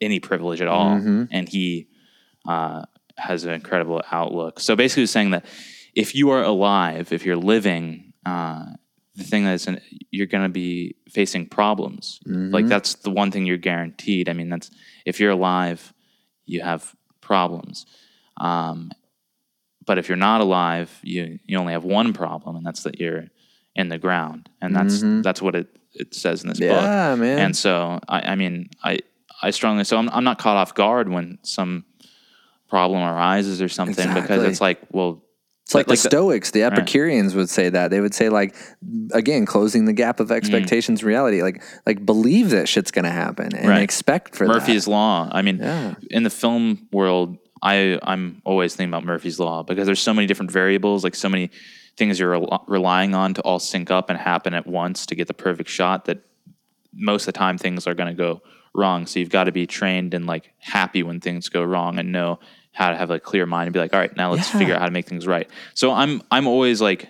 any 0.00 0.20
privilege 0.20 0.60
at 0.60 0.68
all, 0.68 0.90
Mm-hmm. 0.96 1.24
and 1.30 1.48
he 1.48 1.88
uh, 2.46 2.82
has 3.16 3.44
an 3.44 3.50
incredible 3.52 4.02
outlook. 4.12 4.60
So 4.60 4.76
basically, 4.76 5.06
saying 5.06 5.30
that 5.30 5.44
if 5.94 6.14
you 6.14 6.30
are 6.30 6.42
alive, 6.42 7.12
if 7.12 7.24
you're 7.24 7.36
living, 7.36 8.12
uh, 8.24 8.66
the 9.16 9.24
thing 9.24 9.44
in, 9.44 9.80
you're 10.10 10.26
going 10.26 10.44
to 10.44 10.50
be 10.50 10.96
facing 11.08 11.46
problems. 11.46 12.20
Mm-hmm. 12.26 12.52
Like 12.52 12.66
that's 12.66 12.94
the 12.94 13.10
one 13.10 13.30
thing 13.30 13.46
you're 13.46 13.56
guaranteed. 13.56 14.28
I 14.28 14.32
mean, 14.32 14.48
that's 14.48 14.70
if 15.04 15.20
you're 15.20 15.30
alive, 15.30 15.92
you 16.44 16.60
have 16.60 16.94
problems. 17.20 17.86
Um, 18.36 18.92
but 19.84 19.98
if 19.98 20.08
you're 20.08 20.16
not 20.16 20.40
alive, 20.40 20.98
you 21.02 21.38
you 21.44 21.58
only 21.58 21.72
have 21.72 21.84
one 21.84 22.12
problem, 22.12 22.56
and 22.56 22.66
that's 22.66 22.82
that 22.82 23.00
you're 23.00 23.26
in 23.74 23.88
the 23.88 23.98
ground, 23.98 24.50
and 24.60 24.74
that's 24.74 25.00
that's 25.22 25.40
what 25.40 25.54
it 25.54 25.68
it 25.94 26.14
says 26.14 26.42
in 26.42 26.48
this 26.48 26.58
book. 26.58 26.68
Mm-hmm. 26.70 26.84
Yeah, 26.84 27.14
man. 27.14 27.38
And 27.38 27.56
so 27.56 28.00
I, 28.08 28.32
I 28.32 28.34
mean 28.34 28.68
I 28.82 28.98
I 29.42 29.50
strongly 29.50 29.84
so 29.84 29.96
I'm 29.96 30.10
I'm 30.10 30.24
not 30.24 30.38
caught 30.38 30.56
off 30.56 30.74
guard 30.74 31.08
when 31.08 31.38
some 31.42 31.84
problem 32.68 33.02
arises 33.02 33.62
or 33.62 33.68
something 33.68 34.12
because 34.12 34.42
it's 34.42 34.60
like 34.60 34.80
well 34.90 35.22
It's 35.66 35.74
like, 35.74 35.88
Like 35.88 35.98
the 35.98 36.02
the- 36.04 36.08
Stoics, 36.10 36.52
the 36.52 36.62
Epicureans 36.62 37.34
would 37.34 37.50
say 37.50 37.68
that. 37.70 37.90
They 37.90 38.00
would 38.00 38.14
say 38.14 38.28
like, 38.28 38.54
again, 39.12 39.46
closing 39.46 39.84
the 39.84 39.92
gap 39.92 40.18
Mm. 40.18 40.20
of 40.20 40.30
expectations, 40.30 41.02
reality. 41.02 41.42
Like, 41.42 41.60
like 41.84 42.06
believe 42.06 42.50
that 42.50 42.68
shit's 42.68 42.92
gonna 42.92 43.10
happen 43.10 43.52
and 43.52 43.68
Right. 43.68 43.82
expect 43.82 44.36
for 44.36 44.46
that. 44.46 44.52
Murphy's 44.54 44.86
law. 44.86 45.28
I 45.32 45.42
mean, 45.42 45.58
Yeah. 45.58 45.94
in 46.08 46.22
the 46.22 46.30
film 46.30 46.86
world, 46.92 47.38
I 47.62 47.98
I'm 48.04 48.42
always 48.44 48.76
thinking 48.76 48.90
about 48.94 49.04
Murphy's 49.04 49.40
law 49.40 49.64
because 49.64 49.86
there's 49.86 49.98
so 50.00 50.14
many 50.14 50.28
different 50.28 50.52
variables, 50.52 51.02
like 51.02 51.16
so 51.16 51.28
many 51.28 51.50
things 51.96 52.20
you're 52.20 52.30
rel- 52.30 52.64
relying 52.68 53.16
on 53.16 53.34
to 53.34 53.40
all 53.42 53.58
sync 53.58 53.90
up 53.90 54.08
and 54.08 54.16
happen 54.20 54.54
at 54.54 54.68
once 54.68 55.04
to 55.06 55.16
get 55.16 55.26
the 55.26 55.34
perfect 55.34 55.68
shot. 55.68 56.04
That 56.04 56.18
most 56.94 57.22
of 57.22 57.34
the 57.34 57.38
time 57.38 57.58
things 57.58 57.88
are 57.88 57.94
going 57.94 58.08
to 58.08 58.14
go 58.14 58.40
wrong. 58.72 59.06
So 59.06 59.18
you've 59.18 59.30
got 59.30 59.44
to 59.44 59.52
be 59.52 59.66
trained 59.66 60.14
and 60.14 60.26
like 60.26 60.52
happy 60.60 61.02
when 61.02 61.18
things 61.18 61.48
go 61.48 61.64
wrong 61.64 61.98
and 61.98 62.12
know 62.12 62.38
how 62.76 62.90
to 62.90 62.96
have 62.96 63.10
a 63.10 63.18
clear 63.18 63.46
mind 63.46 63.68
and 63.68 63.72
be 63.72 63.80
like, 63.80 63.94
all 63.94 64.00
right, 64.00 64.14
now 64.16 64.32
let's 64.32 64.52
Yeah. 64.52 64.58
figure 64.58 64.74
out 64.74 64.80
how 64.80 64.86
to 64.86 64.92
make 64.92 65.06
things 65.06 65.26
right. 65.26 65.48
So 65.74 65.92
I'm 65.92 66.20
I'm 66.30 66.46
always 66.46 66.80
like, 66.82 67.08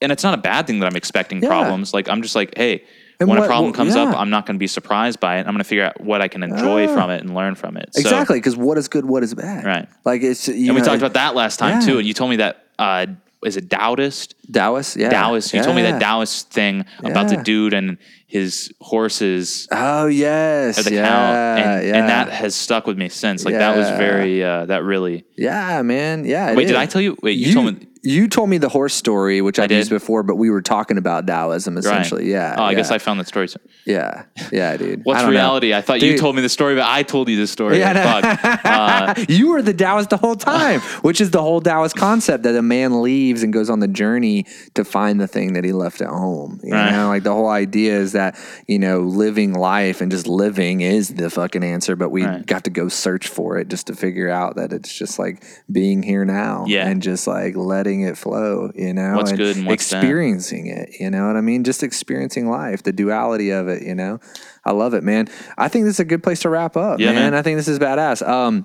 and 0.00 0.10
it's 0.10 0.24
not 0.24 0.32
a 0.32 0.38
bad 0.38 0.66
thing 0.66 0.80
that 0.80 0.86
I'm 0.86 0.96
expecting 0.96 1.42
Yeah. 1.42 1.48
problems. 1.48 1.92
Like 1.92 2.08
I'm 2.08 2.22
just 2.22 2.34
like, 2.34 2.54
hey. 2.56 2.82
And 3.20 3.28
when 3.28 3.38
what- 3.38 3.44
a 3.44 3.48
problem 3.48 3.72
comes 3.74 3.94
up. 3.94 4.18
I'm 4.18 4.30
not 4.30 4.46
going 4.46 4.56
to 4.56 4.58
be 4.58 4.66
surprised 4.66 5.20
by 5.20 5.36
it. 5.36 5.40
I'm 5.40 5.52
going 5.52 5.58
to 5.58 5.64
figure 5.64 5.84
out 5.84 6.00
what 6.00 6.20
I 6.22 6.26
can 6.28 6.42
enjoy 6.42 6.88
Ah. 6.88 6.94
from 6.94 7.10
it 7.10 7.20
and 7.22 7.34
learn 7.34 7.54
from 7.54 7.76
it. 7.76 7.90
So- 7.94 8.00
exactly 8.00 8.38
because 8.38 8.56
what 8.56 8.78
is 8.78 8.88
good, 8.88 9.04
what 9.04 9.22
is 9.22 9.34
bad. 9.34 9.64
Right. 9.64 9.88
Like 10.06 10.22
it's 10.22 10.48
you 10.48 10.68
and 10.70 10.74
we 10.74 10.80
talked 10.80 10.98
about 10.98 11.12
that 11.12 11.34
last 11.34 11.58
time 11.58 11.80
yeah. 11.80 11.86
too. 11.86 11.98
And 11.98 12.06
you 12.08 12.14
told 12.14 12.30
me 12.30 12.36
that 12.36 12.64
uh, 12.78 13.06
is 13.44 13.56
it 13.56 13.68
Taoist? 13.70 14.34
Taoist. 14.52 14.96
Yeah, 14.96 15.10
Taoist. 15.10 15.52
You 15.52 15.62
told 15.62 15.76
me 15.76 15.82
that 15.82 16.00
Taoist 16.00 16.50
thing 16.50 16.84
about 17.00 17.28
the 17.28 17.36
dude 17.36 17.74
and 17.74 17.98
his 18.26 18.72
horses 18.80 19.68
Oh 19.70 20.06
yes, 20.06 20.78
at 20.78 20.84
the 20.86 20.94
yeah, 20.94 21.06
cow, 21.06 21.62
and, 21.62 21.86
yeah. 21.86 21.96
and 21.96 22.08
that 22.08 22.30
has 22.30 22.54
stuck 22.54 22.86
with 22.86 22.96
me 22.96 23.08
since. 23.08 23.44
Like 23.44 23.54
that 23.54 23.76
was 23.76 23.88
very 23.90 24.42
uh, 24.42 24.66
that 24.66 24.84
really. 24.84 25.24
yeah, 25.36 25.82
man, 25.82 26.24
yeah. 26.24 26.50
it 26.50 26.56
Wait, 26.56 26.64
did 26.66 26.72
is. 26.72 26.78
I 26.78 26.86
tell 26.86 27.02
you? 27.02 27.16
Wait, 27.22 27.36
you, 27.36 27.48
You, 27.48 27.54
told 27.54 27.66
me. 27.66 27.86
You 28.02 28.26
told 28.28 28.48
me 28.50 28.58
the 28.58 28.68
horse 28.68 28.94
story, 28.94 29.40
which 29.40 29.58
I've 29.58 29.68
did? 29.68 29.78
used 29.78 29.90
before, 29.90 30.22
but 30.22 30.36
we 30.36 30.50
were 30.50 30.62
talking 30.62 30.98
about 30.98 31.26
Taoism 31.26 31.74
Right. 31.74 31.80
essentially. 31.84 32.30
Yeah. 32.30 32.56
Oh, 32.58 32.62
I 32.64 32.70
yeah, 32.70 32.76
guess 32.78 32.90
I 32.90 32.98
found 32.98 33.20
that 33.20 33.28
story. 33.28 33.48
Yeah, 33.86 34.24
yeah, 34.52 34.76
dude. 34.76 34.98
I 35.00 35.02
What's 35.02 35.22
know. 35.22 35.30
reality? 35.30 35.72
I 35.74 35.80
thought 35.80 36.02
you 36.02 36.16
told 36.18 36.34
me 36.36 36.42
the 36.42 36.48
story, 36.48 36.74
but 36.74 36.86
I 36.86 37.02
told 37.02 37.28
you 37.28 37.36
the 37.36 37.46
story. 37.46 37.78
Yeah, 37.78 37.92
no. 37.92 38.70
Uh, 38.70 39.14
you 39.28 39.50
were 39.50 39.62
the 39.62 39.74
Taoist 39.74 40.10
the 40.10 40.16
whole 40.16 40.36
time, 40.36 40.80
which 41.02 41.20
is 41.20 41.30
the 41.30 41.40
whole 41.42 41.60
Taoist 41.60 41.96
concept 41.96 42.44
that 42.44 42.56
a 42.56 42.62
man 42.62 43.02
leaves 43.02 43.42
and 43.42 43.52
goes 43.52 43.70
on 43.70 43.80
the 43.80 43.88
journey 43.88 44.46
to 44.74 44.84
find 44.84 45.20
the 45.20 45.26
thing 45.28 45.52
that 45.54 45.64
he 45.64 45.72
left 45.72 46.00
at 46.00 46.08
home. 46.08 46.60
You 46.62 46.72
Right. 46.72 46.92
know, 46.92 47.08
like 47.08 47.22
the 47.22 47.32
whole 47.32 47.48
idea 47.48 47.96
is 47.98 48.12
that, 48.12 48.36
you 48.66 48.78
know, 48.78 49.00
living 49.00 49.52
life 49.52 50.00
and 50.00 50.10
just 50.10 50.26
living 50.26 50.80
is 50.80 51.08
the 51.08 51.30
fucking 51.30 51.62
answer, 51.62 51.96
but 51.96 52.10
we 52.10 52.24
Right. 52.24 52.44
got 52.46 52.64
to 52.64 52.70
go 52.70 52.88
search 52.88 53.28
for 53.28 53.58
it 53.58 53.68
just 53.68 53.86
to 53.88 53.94
figure 53.94 54.28
out 54.30 54.56
that 54.56 54.72
it's 54.72 54.92
just 54.92 55.18
like 55.18 55.44
being 55.70 56.02
here 56.02 56.24
now 56.24 56.64
Yeah. 56.66 56.86
and 56.88 57.02
just 57.02 57.26
like 57.26 57.56
letting 57.56 57.91
letting 57.92 58.08
it 58.08 58.16
flow, 58.18 58.70
you 58.74 58.94
know, 58.94 59.14
What's 59.16 59.32
good 59.32 59.56
and 59.56 59.66
what's 59.66 59.90
bad. 59.90 59.98
experiencing 59.98 60.66
it, 60.66 60.98
you 61.00 61.10
know 61.10 61.26
what 61.26 61.36
I 61.36 61.40
mean? 61.40 61.64
Just 61.64 61.82
experiencing 61.82 62.48
life, 62.48 62.82
the 62.82 62.92
duality 62.92 63.50
of 63.50 63.68
it, 63.68 63.82
you 63.82 63.94
know. 63.94 64.18
I 64.64 64.72
love 64.72 64.94
it, 64.94 65.02
man. 65.02 65.28
I 65.58 65.68
think 65.68 65.84
this 65.84 65.96
is 65.96 66.00
a 66.00 66.04
good 66.04 66.22
place 66.22 66.40
to 66.40 66.48
wrap 66.48 66.76
up, 66.76 67.00
Yeah, 67.00 67.06
man. 67.12 67.16
man. 67.16 67.34
I 67.34 67.42
think 67.42 67.56
this 67.58 67.68
is 67.68 67.78
badass. 67.78 68.26
Um, 68.26 68.64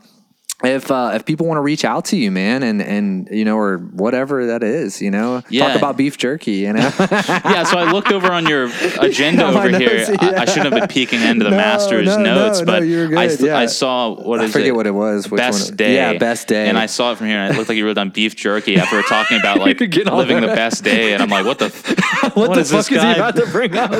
if 0.63 0.89
uh, 0.89 1.11
if 1.13 1.23
people 1.23 1.45
want 1.45 1.57
to 1.57 1.61
reach 1.61 1.85
out 1.85 2.05
to 2.05 2.17
you, 2.17 2.31
man, 2.31 2.63
and 2.63 2.81
and 2.81 3.29
you 3.29 3.45
know, 3.45 3.57
or 3.57 3.77
whatever 3.77 4.47
that 4.47 4.63
is, 4.63 4.99
you 5.03 5.11
know, 5.11 5.43
Yeah. 5.49 5.67
talk 5.67 5.77
about 5.77 5.97
beef 5.97 6.17
jerky, 6.17 6.53
you 6.53 6.73
know. 6.73 6.91
yeah, 6.99 7.63
so 7.63 7.77
I 7.77 7.91
looked 7.91 8.11
over 8.11 8.31
on 8.31 8.47
your 8.47 8.63
agenda 8.99 9.43
On 9.45 9.55
over 9.55 9.69
here. 9.77 9.97
notes, 10.07 10.09
I, 10.19 10.35
I 10.41 10.45
shouldn't 10.45 10.73
have 10.73 10.79
been 10.79 10.87
peeking 10.87 11.21
into 11.21 11.43
the 11.43 11.51
No, 11.57 11.57
master's 11.57 12.07
no, 12.07 12.17
notes, 12.23 12.59
no, 12.61 12.65
but 12.65 12.79
no, 12.79 12.85
you 12.85 12.97
were 13.09 13.17
I, 13.19 13.27
good, 13.27 13.37
th- 13.37 13.47
yeah. 13.49 13.57
I 13.59 13.67
saw 13.67 14.15
what 14.15 14.39
I 14.39 14.47
forget 14.47 14.69
it? 14.69 14.71
what 14.75 14.87
it 14.87 14.91
was. 14.95 15.27
Best 15.27 15.69
one? 15.69 15.77
day. 15.77 15.93
Yeah, 15.93 16.17
best 16.17 16.47
day. 16.47 16.67
And 16.67 16.75
I 16.77 16.87
saw 16.87 17.11
it 17.11 17.19
from 17.19 17.27
here, 17.27 17.37
and 17.37 17.53
it 17.53 17.57
looked 17.57 17.69
like 17.69 17.77
you 17.77 17.85
wrote 17.85 17.93
down 17.93 18.09
beef 18.09 18.35
jerky 18.35 18.77
after 18.77 18.99
talking 19.03 19.39
about 19.39 19.59
like 19.59 19.79
living 19.79 20.41
the 20.41 20.47
best 20.47 20.83
day, 20.83 21.13
and 21.13 21.21
I'm 21.21 21.29
like, 21.29 21.45
what 21.45 21.59
the, 21.59 21.65
f- 21.65 22.35
what, 22.35 22.55
the 22.55 22.61
is 22.61 22.71
fuck 22.71 22.79
this 22.87 22.91
is 22.93 22.97
guy? 22.97 23.13
he 23.13 23.19
about 23.19 23.35
to 23.35 23.45
bring 23.51 23.77
up? 23.77 23.91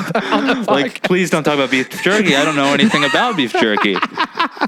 like, 0.68 1.04
please 1.04 1.30
don't 1.30 1.44
talk 1.44 1.54
about 1.54 1.70
beef 1.70 2.02
jerky. 2.02 2.36
I 2.36 2.44
don't 2.44 2.56
know 2.56 2.74
anything 2.74 3.04
about 3.04 3.38
beef 3.38 3.54
jerky. 3.54 3.96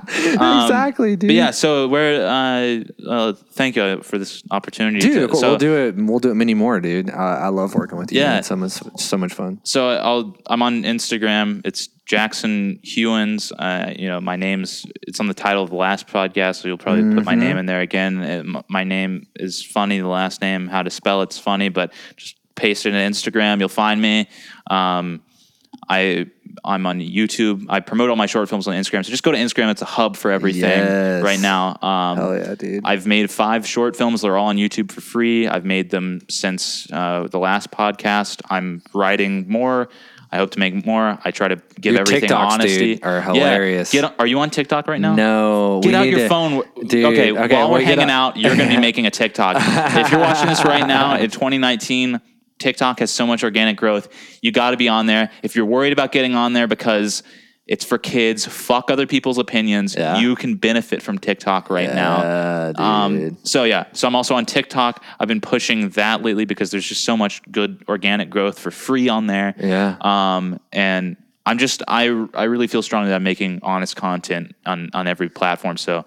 exactly, 0.08 1.16
dude. 1.16 1.30
But 1.30 1.36
yeah, 1.36 1.50
so 1.52 1.79
where, 1.88 2.26
uh, 2.28 2.84
uh, 3.08 3.34
thank 3.54 3.76
you 3.76 4.02
for 4.02 4.18
this 4.18 4.44
opportunity. 4.52 5.00
Dude, 5.00 5.14
to, 5.14 5.28
cool. 5.30 5.40
so, 5.40 5.50
we'll 5.50 5.58
do 5.58 5.76
it. 5.78 5.96
We'll 5.96 6.20
do 6.20 6.32
it 6.32 6.36
many 6.36 6.54
more, 6.54 6.80
dude. 6.80 7.10
I, 7.10 7.36
I 7.46 7.48
love 7.48 7.76
working 7.76 7.98
with 7.98 8.12
you. 8.12 8.20
Yeah. 8.22 8.34
man. 8.34 8.44
so 8.44 8.56
much, 8.56 8.72
so 9.00 9.18
much 9.18 9.34
fun. 9.34 9.60
so 9.64 9.90
I'll 9.90 10.36
I'm 10.48 10.62
on 10.62 10.84
Instagram. 10.84 11.62
It's 11.66 11.88
Jackson 12.06 12.80
Hughens. 12.84 13.52
Uh, 13.58 13.94
you 13.98 14.08
know, 14.08 14.20
my 14.20 14.36
name's 14.36 14.86
it's 15.04 15.20
on 15.20 15.28
the 15.28 15.34
title 15.34 15.64
of 15.64 15.70
the 15.70 15.76
last 15.76 16.08
podcast, 16.08 16.56
so 16.62 16.68
you'll 16.68 16.78
probably 16.78 17.04
put 17.04 17.10
Mm-hmm. 17.18 17.26
my 17.26 17.36
name 17.36 17.58
in 17.58 17.66
there 17.66 17.82
again. 17.82 18.22
It- 18.22 18.40
m- 18.46 18.64
my 18.68 18.84
name 18.84 19.28
is 19.36 19.62
funny. 19.64 20.00
The 20.00 20.08
last 20.08 20.42
name, 20.42 20.68
how 20.68 20.82
to 20.84 20.90
spell 20.90 21.22
it's 21.22 21.38
funny, 21.38 21.70
but 21.70 21.94
just 22.18 22.36
paste 22.56 22.86
it 22.86 22.94
in 22.94 23.12
Instagram. 23.12 23.60
You'll 23.60 23.70
find 23.70 24.02
me. 24.02 24.28
Um, 24.70 25.22
I 25.90 26.28
I'm 26.66 26.86
on 26.86 27.00
YouTube. 27.00 27.66
I 27.70 27.80
promote 27.80 28.10
all 28.10 28.16
my 28.16 28.26
short 28.26 28.50
films 28.50 28.68
on 28.68 28.76
Instagram. 28.76 29.04
So 29.06 29.12
just 29.12 29.24
go 29.24 29.32
to 29.32 29.38
Instagram. 29.38 29.72
It's 29.72 29.82
a 29.82 29.86
hub 29.86 30.18
for 30.18 30.30
everything 30.32 30.62
Yes. 30.70 31.24
right 31.24 31.40
now. 31.40 31.78
Um, 31.82 32.18
Hell 32.18 32.38
yeah, 32.38 32.56
dude. 32.56 32.82
I've 32.86 33.08
made 33.08 33.32
five 33.32 33.66
short 33.68 33.96
films. 33.96 34.22
They're 34.22 34.36
all 34.38 34.48
on 34.48 34.58
YouTube 34.58 34.92
for 34.92 35.02
free. 35.02 35.48
I've 35.48 35.64
made 35.66 35.90
them 35.90 36.22
since 36.30 36.92
uh, 36.92 37.28
the 37.32 37.40
last 37.40 37.72
podcast. 37.72 38.42
I'm 38.50 38.82
writing 38.94 39.46
more. 39.50 39.90
I 40.32 40.38
hope 40.38 40.52
to 40.52 40.60
make 40.60 40.86
more. 40.86 41.18
I 41.26 41.32
try 41.32 41.48
to 41.48 41.56
give 41.82 41.94
Your 41.94 42.02
everything 42.02 42.30
TikToks, 42.30 42.36
honesty. 42.52 42.96
dude, 42.96 43.04
are 43.04 43.16
Yeah. 43.18 43.22
hilarious. 43.24 43.92
Get 43.92 44.04
on- 44.04 44.14
are 44.20 44.28
you 44.28 44.40
on 44.40 44.52
TikTok 44.52 44.88
right 44.88 45.02
now? 45.02 45.16
no, 45.16 45.80
Get 45.82 45.96
out 45.96 46.08
your 46.08 46.20
to- 46.20 46.30
phone. 46.30 46.64
Dude, 46.86 47.06
okay, 47.06 47.32
okay, 47.32 47.56
while 47.56 47.72
we're 47.72 47.82
hanging 47.82 48.12
out, 48.12 48.38
you're 48.38 48.56
going 48.56 48.70
to 48.70 48.76
be 48.76 48.80
making 48.90 49.08
a 49.08 49.12
TikTok. 49.12 49.56
if 49.58 50.12
you're 50.12 50.20
watching 50.20 50.48
this 50.48 50.64
right 50.64 50.86
now 50.86 51.16
in 51.16 51.30
2019, 51.32 52.22
TikTok 52.60 53.00
has 53.00 53.12
so 53.12 53.26
much 53.26 53.44
organic 53.44 53.78
growth. 53.78 54.10
You 54.42 54.52
got 54.52 54.72
to 54.72 54.78
be 54.78 54.88
on 54.88 55.06
there. 55.06 55.32
If 55.44 55.56
you're 55.56 55.66
worried 55.66 55.94
about 55.94 56.12
getting 56.12 56.36
on 56.36 56.54
there 56.54 56.68
because 56.68 57.24
it's 57.70 57.86
for 57.86 58.00
kids, 58.00 58.48
fuck 58.48 58.90
other 58.90 59.06
people's 59.06 59.38
opinions. 59.38 59.96
Yeah. 59.96 60.18
You 60.18 60.36
can 60.36 60.56
benefit 60.56 61.04
from 61.04 61.20
TikTok 61.20 61.70
right 61.70 61.94
now. 61.94 62.22
Yeah, 62.22 62.68
dude. 62.68 62.80
Um, 62.80 63.38
so 63.44 63.64
yeah, 63.64 63.86
so 63.94 64.08
I'm 64.08 64.16
also 64.16 64.34
on 64.34 64.48
TikTok. 64.48 65.04
I've 65.20 65.28
been 65.28 65.40
pushing 65.40 65.90
that 65.90 66.24
lately 66.24 66.46
because 66.46 66.72
there's 66.72 66.88
just 66.88 67.06
so 67.06 67.16
much 67.16 67.44
good 67.52 67.84
organic 67.88 68.32
growth 68.32 68.58
for 68.58 68.72
free 68.72 69.08
on 69.08 69.28
there. 69.28 69.54
Yeah. 69.58 69.98
Um, 70.02 70.60
and 70.72 71.16
I'm 71.46 71.60
just 71.60 71.84
I 71.88 72.06
I 72.34 72.46
really 72.46 72.68
feel 72.68 72.82
strongly 72.82 73.10
that 73.10 73.16
I'm 73.16 73.24
making 73.24 73.60
honest 73.62 73.96
content 73.96 74.56
on 74.66 74.90
on 74.94 75.06
every 75.08 75.30
platform. 75.30 75.78
So 75.78 76.06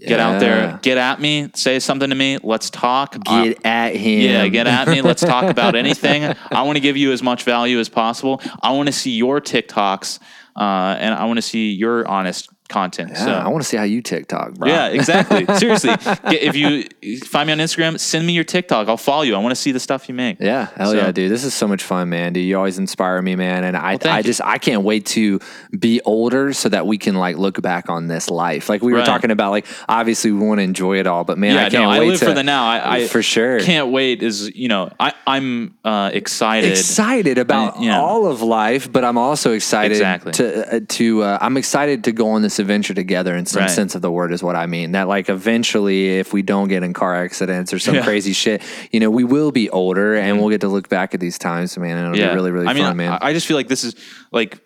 get 0.00 0.20
out 0.20 0.40
there, 0.40 0.78
get 0.82 0.98
at 0.98 1.20
me, 1.20 1.50
say 1.54 1.78
something 1.78 2.10
to 2.10 2.16
me. 2.16 2.38
Let's 2.42 2.70
talk. 2.70 3.16
Uh, 3.26 3.44
Get 3.44 3.64
at 3.64 3.94
him. 3.96 4.20
yeah, 4.20 4.48
get 4.48 4.66
at 4.66 4.88
me. 4.88 5.02
Let's 5.02 5.22
talk 5.22 5.44
about 5.44 5.74
anything. 5.84 6.24
I 6.50 6.62
want 6.62 6.76
to 6.76 6.80
give 6.80 6.96
you 6.96 7.12
as 7.12 7.22
much 7.22 7.44
value 7.44 7.78
as 7.78 7.88
possible. 7.88 8.40
I 8.62 8.72
want 8.72 8.86
to 8.88 8.92
see 8.92 9.12
your 9.12 9.40
TikToks, 9.40 10.18
uh, 10.56 10.96
and 10.98 11.14
I 11.14 11.24
want 11.26 11.38
to 11.38 11.42
see 11.42 11.70
your 11.72 12.06
honest 12.06 12.48
content. 12.68 13.10
Yeah, 13.12 13.24
so 13.24 13.32
I 13.32 13.48
want 13.48 13.62
to 13.62 13.68
see 13.68 13.76
how 13.76 13.82
you 13.84 14.02
TikTok, 14.02 14.54
bro. 14.54 14.68
yeah, 14.68 14.88
exactly. 14.88 15.46
Seriously, 15.56 15.94
Get- 15.96 16.42
if 16.42 16.56
you 16.56 17.18
find 17.20 17.46
me 17.46 17.52
on 17.52 17.58
Instagram, 17.58 17.98
send 17.98 18.26
me 18.26 18.32
your 18.32 18.44
TikTok. 18.44 18.88
I'll 18.88 18.96
follow 18.96 19.22
you. 19.22 19.34
I 19.34 19.38
want 19.38 19.52
to 19.54 19.60
see 19.60 19.72
the 19.72 19.80
stuff 19.80 20.08
you 20.08 20.14
make. 20.14 20.40
Yeah, 20.40 20.68
hell 20.76 20.90
So- 20.90 20.96
yeah, 20.96 21.12
dude. 21.12 21.30
This 21.30 21.44
is 21.44 21.54
so 21.54 21.66
much 21.68 21.82
fun, 21.82 22.08
man. 22.08 22.32
Dude, 22.32 22.44
you 22.44 22.56
always 22.56 22.78
inspire 22.78 23.20
me, 23.22 23.36
man. 23.36 23.64
And 23.64 23.76
I, 23.76 23.96
thank 23.98 24.14
I 24.14 24.18
you. 24.18 24.24
just, 24.24 24.40
I 24.42 24.58
can't 24.58 24.82
wait 24.82 25.06
to 25.06 25.40
be 25.78 26.00
older 26.04 26.52
so 26.52 26.68
that 26.68 26.86
we 26.86 26.98
can 26.98 27.14
like 27.14 27.36
look 27.36 27.60
back 27.62 27.88
on 27.90 28.06
this 28.08 28.30
life. 28.30 28.68
Like 28.68 28.82
we 28.82 28.92
were 28.92 28.98
Right. 28.98 29.06
talking 29.06 29.30
about, 29.30 29.50
like 29.50 29.66
obviously 29.88 30.32
we 30.32 30.38
want 30.46 30.58
to 30.58 30.62
enjoy 30.64 30.98
it 30.98 31.06
all, 31.06 31.24
but 31.24 31.38
man, 31.38 31.54
Yeah, 31.54 31.66
I 31.66 31.70
can't 31.70 31.84
no, 31.84 31.90
I 31.90 31.98
wait 32.00 32.08
live 32.08 32.18
to, 32.20 32.24
for 32.26 32.32
the 32.34 32.42
now. 32.42 32.66
I, 32.66 32.96
I 32.96 33.06
for 33.08 33.22
sure 33.22 33.60
can't 33.60 33.88
wait. 33.92 34.22
Is 34.22 34.50
you 34.54 34.68
know, 34.68 34.90
I 34.98 35.12
I'm 35.26 35.76
uh, 35.84 36.10
excited. 36.12 36.70
excited 36.70 37.38
about 37.38 37.76
Uh, 37.78 37.80
yeah. 37.82 38.00
all 38.00 38.26
of 38.26 38.42
life, 38.42 38.90
but 38.90 39.04
I'm 39.04 39.18
also 39.18 39.52
excited 39.52 39.92
Exactly. 39.92 40.32
to 40.32 40.76
uh, 40.76 40.80
to 40.88 41.22
uh, 41.22 41.38
I'm 41.40 41.56
excited 41.56 42.04
to 42.04 42.12
go 42.12 42.30
on 42.30 42.42
this 42.42 42.55
adventure 42.58 42.94
together 42.94 43.34
in 43.36 43.46
some 43.46 43.62
Right. 43.62 43.70
sense 43.70 43.94
of 43.94 44.02
the 44.02 44.10
word 44.10 44.32
is 44.32 44.42
what 44.42 44.56
I 44.56 44.66
mean. 44.66 44.92
That 44.92 45.08
like 45.08 45.28
eventually, 45.28 46.18
if 46.18 46.32
we 46.32 46.42
don't 46.42 46.68
get 46.68 46.82
in 46.82 46.92
car 46.92 47.14
accidents 47.16 47.72
or 47.72 47.78
some 47.78 47.94
Yeah. 47.94 48.00
Mm-hmm. 48.00 48.08
crazy 48.08 48.32
shit, 48.32 48.62
you 48.92 49.00
know, 49.00 49.10
we 49.10 49.24
will 49.24 49.52
be 49.52 49.68
older 49.70 50.14
and 50.14 50.38
we'll 50.38 50.50
get 50.50 50.60
to 50.62 50.68
look 50.68 50.88
back 50.88 51.14
at 51.14 51.20
these 51.20 51.38
times, 51.38 51.76
man. 51.78 51.96
And 51.98 52.14
it'll 52.16 52.28
be 52.28 52.34
really 52.34 52.50
really 52.50 52.66
I 52.68 52.72
mean, 52.74 52.84
fun, 52.84 52.96
man. 52.96 53.18
I, 53.20 53.32
just 53.32 53.46
feel 53.46 53.56
like 53.56 53.68
this 53.68 53.84
is 53.84 53.94
like, 54.32 54.58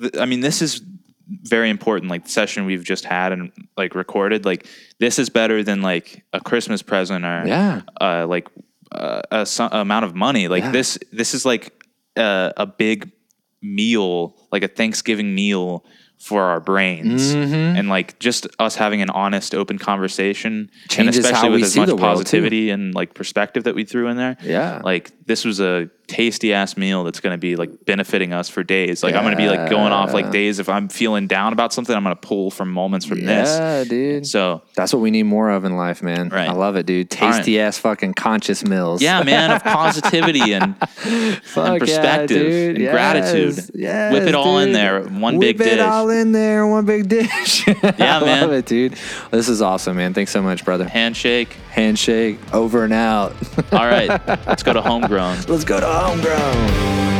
th- 0.00 0.16
I 0.16 0.24
mean, 0.26 0.40
this 0.40 0.62
is 0.62 0.80
very 1.42 1.68
important. 1.70 2.10
Like 2.10 2.24
the 2.24 2.30
session 2.30 2.64
we've 2.64 2.84
just 2.84 3.04
had 3.04 3.32
and 3.32 3.52
like 3.76 3.94
recorded, 3.94 4.44
like 4.44 4.66
this 4.98 5.18
is 5.18 5.28
better 5.28 5.62
than 5.62 5.82
like 5.82 6.24
a 6.32 6.40
Christmas 6.40 6.80
present 6.82 7.24
or 7.24 7.44
Yeah. 7.46 7.82
uh, 8.00 8.26
like 8.26 8.48
uh, 8.92 9.20
a 9.30 9.44
so- 9.44 9.68
amount 9.70 10.04
of 10.06 10.14
money. 10.14 10.48
Like 10.48 10.62
Yeah. 10.64 10.72
this, 10.72 10.98
this 11.12 11.34
is 11.34 11.44
like 11.44 11.84
a, 12.16 12.52
a 12.56 12.66
big 12.66 13.10
meal, 13.60 14.34
like 14.52 14.62
a 14.62 14.68
Thanksgiving 14.68 15.34
meal 15.34 15.84
for 16.18 16.42
our 16.42 16.60
brains, 16.60 17.32
Mm-hmm. 17.34 17.54
and 17.78 17.88
like 17.88 18.18
just 18.18 18.46
us 18.58 18.74
having 18.76 19.00
an 19.02 19.10
honest, 19.10 19.54
open 19.54 19.78
conversation, 19.78 20.70
Changes 20.88 21.16
and 21.16 21.24
especially 21.26 21.46
how 21.48 21.52
with 21.52 21.60
we 21.60 21.64
as 21.64 21.72
see 21.72 21.80
much 21.80 21.88
the 21.88 21.96
world, 21.96 22.16
too. 22.16 22.18
positivity 22.18 22.70
and 22.70 22.94
like 22.94 23.14
perspective 23.14 23.64
that 23.64 23.74
we 23.74 23.84
threw 23.84 24.08
in 24.08 24.16
there. 24.16 24.36
Yeah. 24.42 24.80
like 24.84 25.12
this 25.26 25.44
was 25.44 25.60
a 25.60 25.88
tasty 26.08 26.52
ass 26.54 26.76
meal 26.76 27.04
that's 27.04 27.20
going 27.20 27.32
to 27.34 27.38
be 27.38 27.54
like 27.54 27.84
benefiting 27.84 28.32
us 28.32 28.48
for 28.48 28.64
days. 28.64 29.02
Like 29.02 29.14
I'm 29.14 29.22
going 29.24 29.36
to 29.36 29.42
be 29.42 29.48
like 29.48 29.68
going 29.70 29.92
off 29.92 30.12
like 30.14 30.30
days 30.30 30.58
if 30.58 30.68
I'm 30.68 30.88
feeling 30.88 31.26
down 31.26 31.52
about 31.52 31.72
something, 31.72 31.94
I'm 31.94 32.02
going 32.02 32.16
to 32.16 32.20
pull 32.20 32.50
from 32.50 32.70
moments 32.72 33.04
from 33.06 33.18
yeah, 33.18 33.44
this. 33.84 33.88
dude. 33.88 34.26
So 34.26 34.62
That's 34.74 34.92
what 34.92 35.00
we 35.00 35.10
need 35.10 35.24
more 35.24 35.50
of 35.50 35.64
in 35.64 35.76
life, 35.76 36.02
man. 36.02 36.30
Right. 36.30 36.48
I 36.48 36.52
love 36.52 36.76
it, 36.76 36.86
dude. 36.86 37.14
All 37.20 37.28
right. 37.28 37.36
Tasty 37.36 37.60
ass 37.60 37.78
fucking 37.78 38.14
conscious 38.14 38.64
meals. 38.64 39.02
yeah, 39.02 39.22
man, 39.22 39.50
of 39.50 39.62
positivity 39.62 40.52
and, 40.54 40.74
and 41.04 41.40
perspective 41.78 42.28
dude. 42.28 42.76
and 42.76 42.78
Yes. 42.84 42.92
gratitude. 42.92 43.70
Yes, 43.74 44.12
Whip 44.14 44.22
it 44.24 44.34
all 44.34 44.58
in 44.58 44.72
there, 44.72 45.02
one 45.02 45.36
Whip 45.36 45.58
big 45.58 45.66
it 45.66 45.70
dish. 45.76 45.80
all 45.80 46.08
in 46.10 46.32
there, 46.32 46.66
one 46.66 46.84
big 46.86 47.08
dish. 47.08 47.66
Yeah, 47.98 48.18
I 48.18 48.24
man. 48.24 48.40
love 48.42 48.52
it, 48.52 48.66
dude. 48.66 48.96
This 49.30 49.48
is 49.48 49.60
awesome, 49.62 49.96
man. 49.98 50.14
Thanks 50.14 50.30
so 50.32 50.40
much, 50.42 50.64
brother. 50.64 50.88
Handshake. 50.88 51.48
Handshake, 51.70 52.38
over 52.52 52.82
and 52.84 52.92
out. 52.92 53.34
All 53.72 53.86
right, 53.86 54.08
let's 54.46 54.62
go 54.64 54.72
to 54.72 54.80
homegrown. 54.90 55.42
Let's 55.48 55.64
go 55.64 55.78
to 55.78 55.86
homegrown. 55.98 57.17